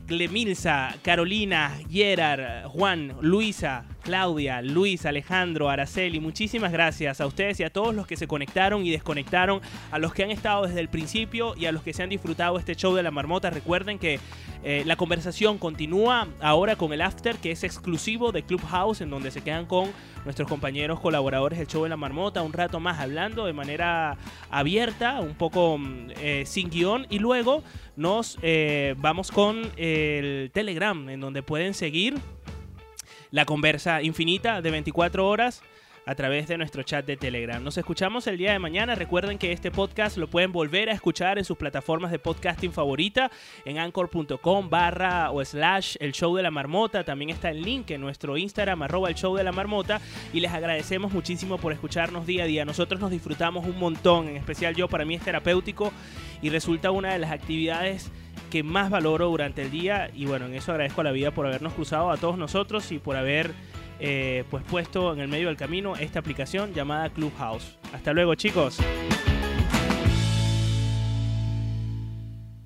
Glemilza, 0.06 0.94
Carolina, 1.02 1.76
Gerard, 1.90 2.68
Juan, 2.68 3.16
Luisa, 3.20 3.86
Claudia, 4.08 4.62
Luis, 4.62 5.04
Alejandro, 5.04 5.68
Araceli, 5.68 6.18
muchísimas 6.18 6.72
gracias 6.72 7.20
a 7.20 7.26
ustedes 7.26 7.60
y 7.60 7.64
a 7.64 7.68
todos 7.68 7.94
los 7.94 8.06
que 8.06 8.16
se 8.16 8.26
conectaron 8.26 8.86
y 8.86 8.90
desconectaron, 8.90 9.60
a 9.90 9.98
los 9.98 10.14
que 10.14 10.24
han 10.24 10.30
estado 10.30 10.66
desde 10.66 10.80
el 10.80 10.88
principio 10.88 11.54
y 11.58 11.66
a 11.66 11.72
los 11.72 11.82
que 11.82 11.92
se 11.92 12.02
han 12.02 12.08
disfrutado 12.08 12.58
este 12.58 12.74
show 12.74 12.94
de 12.94 13.02
la 13.02 13.10
marmota. 13.10 13.50
Recuerden 13.50 13.98
que 13.98 14.18
eh, 14.64 14.82
la 14.86 14.96
conversación 14.96 15.58
continúa 15.58 16.26
ahora 16.40 16.76
con 16.76 16.94
el 16.94 17.02
after 17.02 17.36
que 17.36 17.50
es 17.50 17.64
exclusivo 17.64 18.32
de 18.32 18.44
Clubhouse 18.44 19.02
en 19.02 19.10
donde 19.10 19.30
se 19.30 19.42
quedan 19.42 19.66
con 19.66 19.90
nuestros 20.24 20.48
compañeros 20.48 21.00
colaboradores 21.00 21.58
del 21.58 21.68
show 21.68 21.84
de 21.84 21.90
la 21.90 21.96
marmota 21.96 22.42
un 22.42 22.52
rato 22.52 22.80
más 22.80 22.98
hablando 22.98 23.46
de 23.46 23.52
manera 23.52 24.16
abierta, 24.50 25.20
un 25.20 25.34
poco 25.34 25.78
mm, 25.78 26.10
eh, 26.16 26.42
sin 26.46 26.70
guion 26.70 27.06
y 27.10 27.18
luego 27.18 27.62
nos 27.96 28.38
eh, 28.42 28.94
vamos 28.98 29.30
con 29.30 29.70
el 29.76 30.50
Telegram 30.52 31.08
en 31.08 31.20
donde 31.20 31.42
pueden 31.42 31.74
seguir 31.74 32.14
la 33.30 33.44
conversa 33.44 34.02
infinita 34.02 34.62
de 34.62 34.70
24 34.70 35.26
horas 35.26 35.62
a 36.08 36.14
través 36.14 36.48
de 36.48 36.56
nuestro 36.56 36.82
chat 36.82 37.04
de 37.04 37.18
Telegram. 37.18 37.62
Nos 37.62 37.76
escuchamos 37.76 38.26
el 38.28 38.38
día 38.38 38.52
de 38.52 38.58
mañana. 38.58 38.94
Recuerden 38.94 39.36
que 39.36 39.52
este 39.52 39.70
podcast 39.70 40.16
lo 40.16 40.26
pueden 40.26 40.52
volver 40.52 40.88
a 40.88 40.94
escuchar 40.94 41.36
en 41.36 41.44
sus 41.44 41.58
plataformas 41.58 42.10
de 42.10 42.18
podcasting 42.18 42.72
favorita, 42.72 43.30
en 43.66 43.76
anchor.com 43.76 44.70
barra 44.70 45.30
o 45.30 45.44
slash 45.44 45.96
el 46.00 46.12
show 46.12 46.34
de 46.34 46.42
la 46.42 46.50
marmota. 46.50 47.04
También 47.04 47.28
está 47.28 47.50
el 47.50 47.60
link 47.60 47.90
en 47.90 48.00
nuestro 48.00 48.38
Instagram 48.38 48.84
arroba 48.84 49.10
el 49.10 49.16
show 49.16 49.36
de 49.36 49.44
la 49.44 49.52
marmota. 49.52 50.00
Y 50.32 50.40
les 50.40 50.50
agradecemos 50.50 51.12
muchísimo 51.12 51.58
por 51.58 51.74
escucharnos 51.74 52.26
día 52.26 52.44
a 52.44 52.46
día. 52.46 52.64
Nosotros 52.64 53.02
nos 53.02 53.10
disfrutamos 53.10 53.66
un 53.66 53.78
montón, 53.78 54.28
en 54.28 54.36
especial 54.38 54.74
yo, 54.74 54.88
para 54.88 55.04
mí 55.04 55.14
es 55.14 55.22
terapéutico 55.22 55.92
y 56.40 56.48
resulta 56.48 56.90
una 56.90 57.12
de 57.12 57.18
las 57.18 57.32
actividades 57.32 58.10
que 58.48 58.62
más 58.62 58.90
valoro 58.90 59.26
durante 59.26 59.62
el 59.62 59.70
día 59.70 60.10
y 60.14 60.26
bueno, 60.26 60.46
en 60.46 60.54
eso 60.54 60.72
agradezco 60.72 61.02
a 61.02 61.04
la 61.04 61.12
vida 61.12 61.30
por 61.30 61.46
habernos 61.46 61.74
cruzado 61.74 62.10
a 62.10 62.16
todos 62.16 62.38
nosotros 62.38 62.90
y 62.92 62.98
por 62.98 63.16
haber 63.16 63.52
eh, 64.00 64.44
pues 64.50 64.64
puesto 64.64 65.12
en 65.12 65.20
el 65.20 65.28
medio 65.28 65.48
del 65.48 65.56
camino 65.56 65.96
esta 65.96 66.20
aplicación 66.20 66.72
llamada 66.72 67.10
Clubhouse. 67.10 67.76
Hasta 67.92 68.12
luego 68.12 68.34
chicos. 68.34 68.78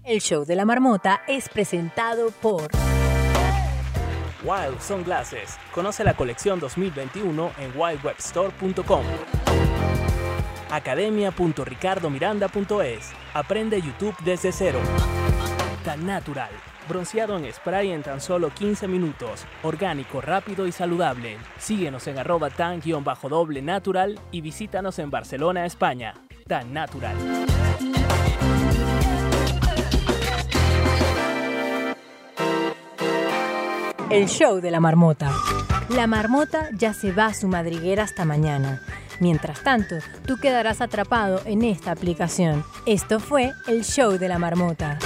El 0.04 0.20
show 0.20 0.44
de 0.44 0.56
la 0.56 0.64
marmota 0.64 1.22
es 1.28 1.48
presentado 1.48 2.32
por 2.42 2.68
Wild 4.44 4.80
Sunglasses. 4.80 5.56
Conoce 5.72 6.02
la 6.04 6.14
colección 6.14 6.58
2021 6.58 7.52
en 7.58 7.78
wildwebstore.com. 7.78 9.04
Academia.ricardomiranda.es. 10.70 13.12
Aprende 13.34 13.80
YouTube 13.80 14.16
desde 14.24 14.50
cero. 14.52 14.80
Tan 15.84 16.06
natural. 16.06 16.50
Bronceado 16.88 17.36
en 17.36 17.52
spray 17.52 17.90
en 17.90 18.02
tan 18.02 18.20
solo 18.20 18.50
15 18.50 18.86
minutos. 18.86 19.44
Orgánico, 19.64 20.20
rápido 20.20 20.68
y 20.68 20.72
saludable. 20.72 21.38
Síguenos 21.58 22.06
en 22.06 22.18
arroba 22.18 22.50
tan-doble 22.50 23.62
natural 23.62 24.20
y 24.30 24.40
visítanos 24.42 25.00
en 25.00 25.10
Barcelona, 25.10 25.66
España. 25.66 26.14
Tan 26.46 26.72
natural. 26.72 27.16
El 34.10 34.28
show 34.28 34.60
de 34.60 34.70
la 34.70 34.78
marmota. 34.78 35.32
La 35.88 36.06
marmota 36.06 36.68
ya 36.74 36.94
se 36.94 37.10
va 37.10 37.26
a 37.26 37.34
su 37.34 37.48
madriguera 37.48 38.04
hasta 38.04 38.24
mañana. 38.24 38.82
Mientras 39.18 39.64
tanto, 39.64 39.96
tú 40.26 40.36
quedarás 40.38 40.80
atrapado 40.80 41.40
en 41.44 41.62
esta 41.62 41.90
aplicación. 41.90 42.64
Esto 42.86 43.18
fue 43.18 43.52
el 43.66 43.84
show 43.84 44.12
de 44.18 44.28
la 44.28 44.38
marmota. 44.38 44.98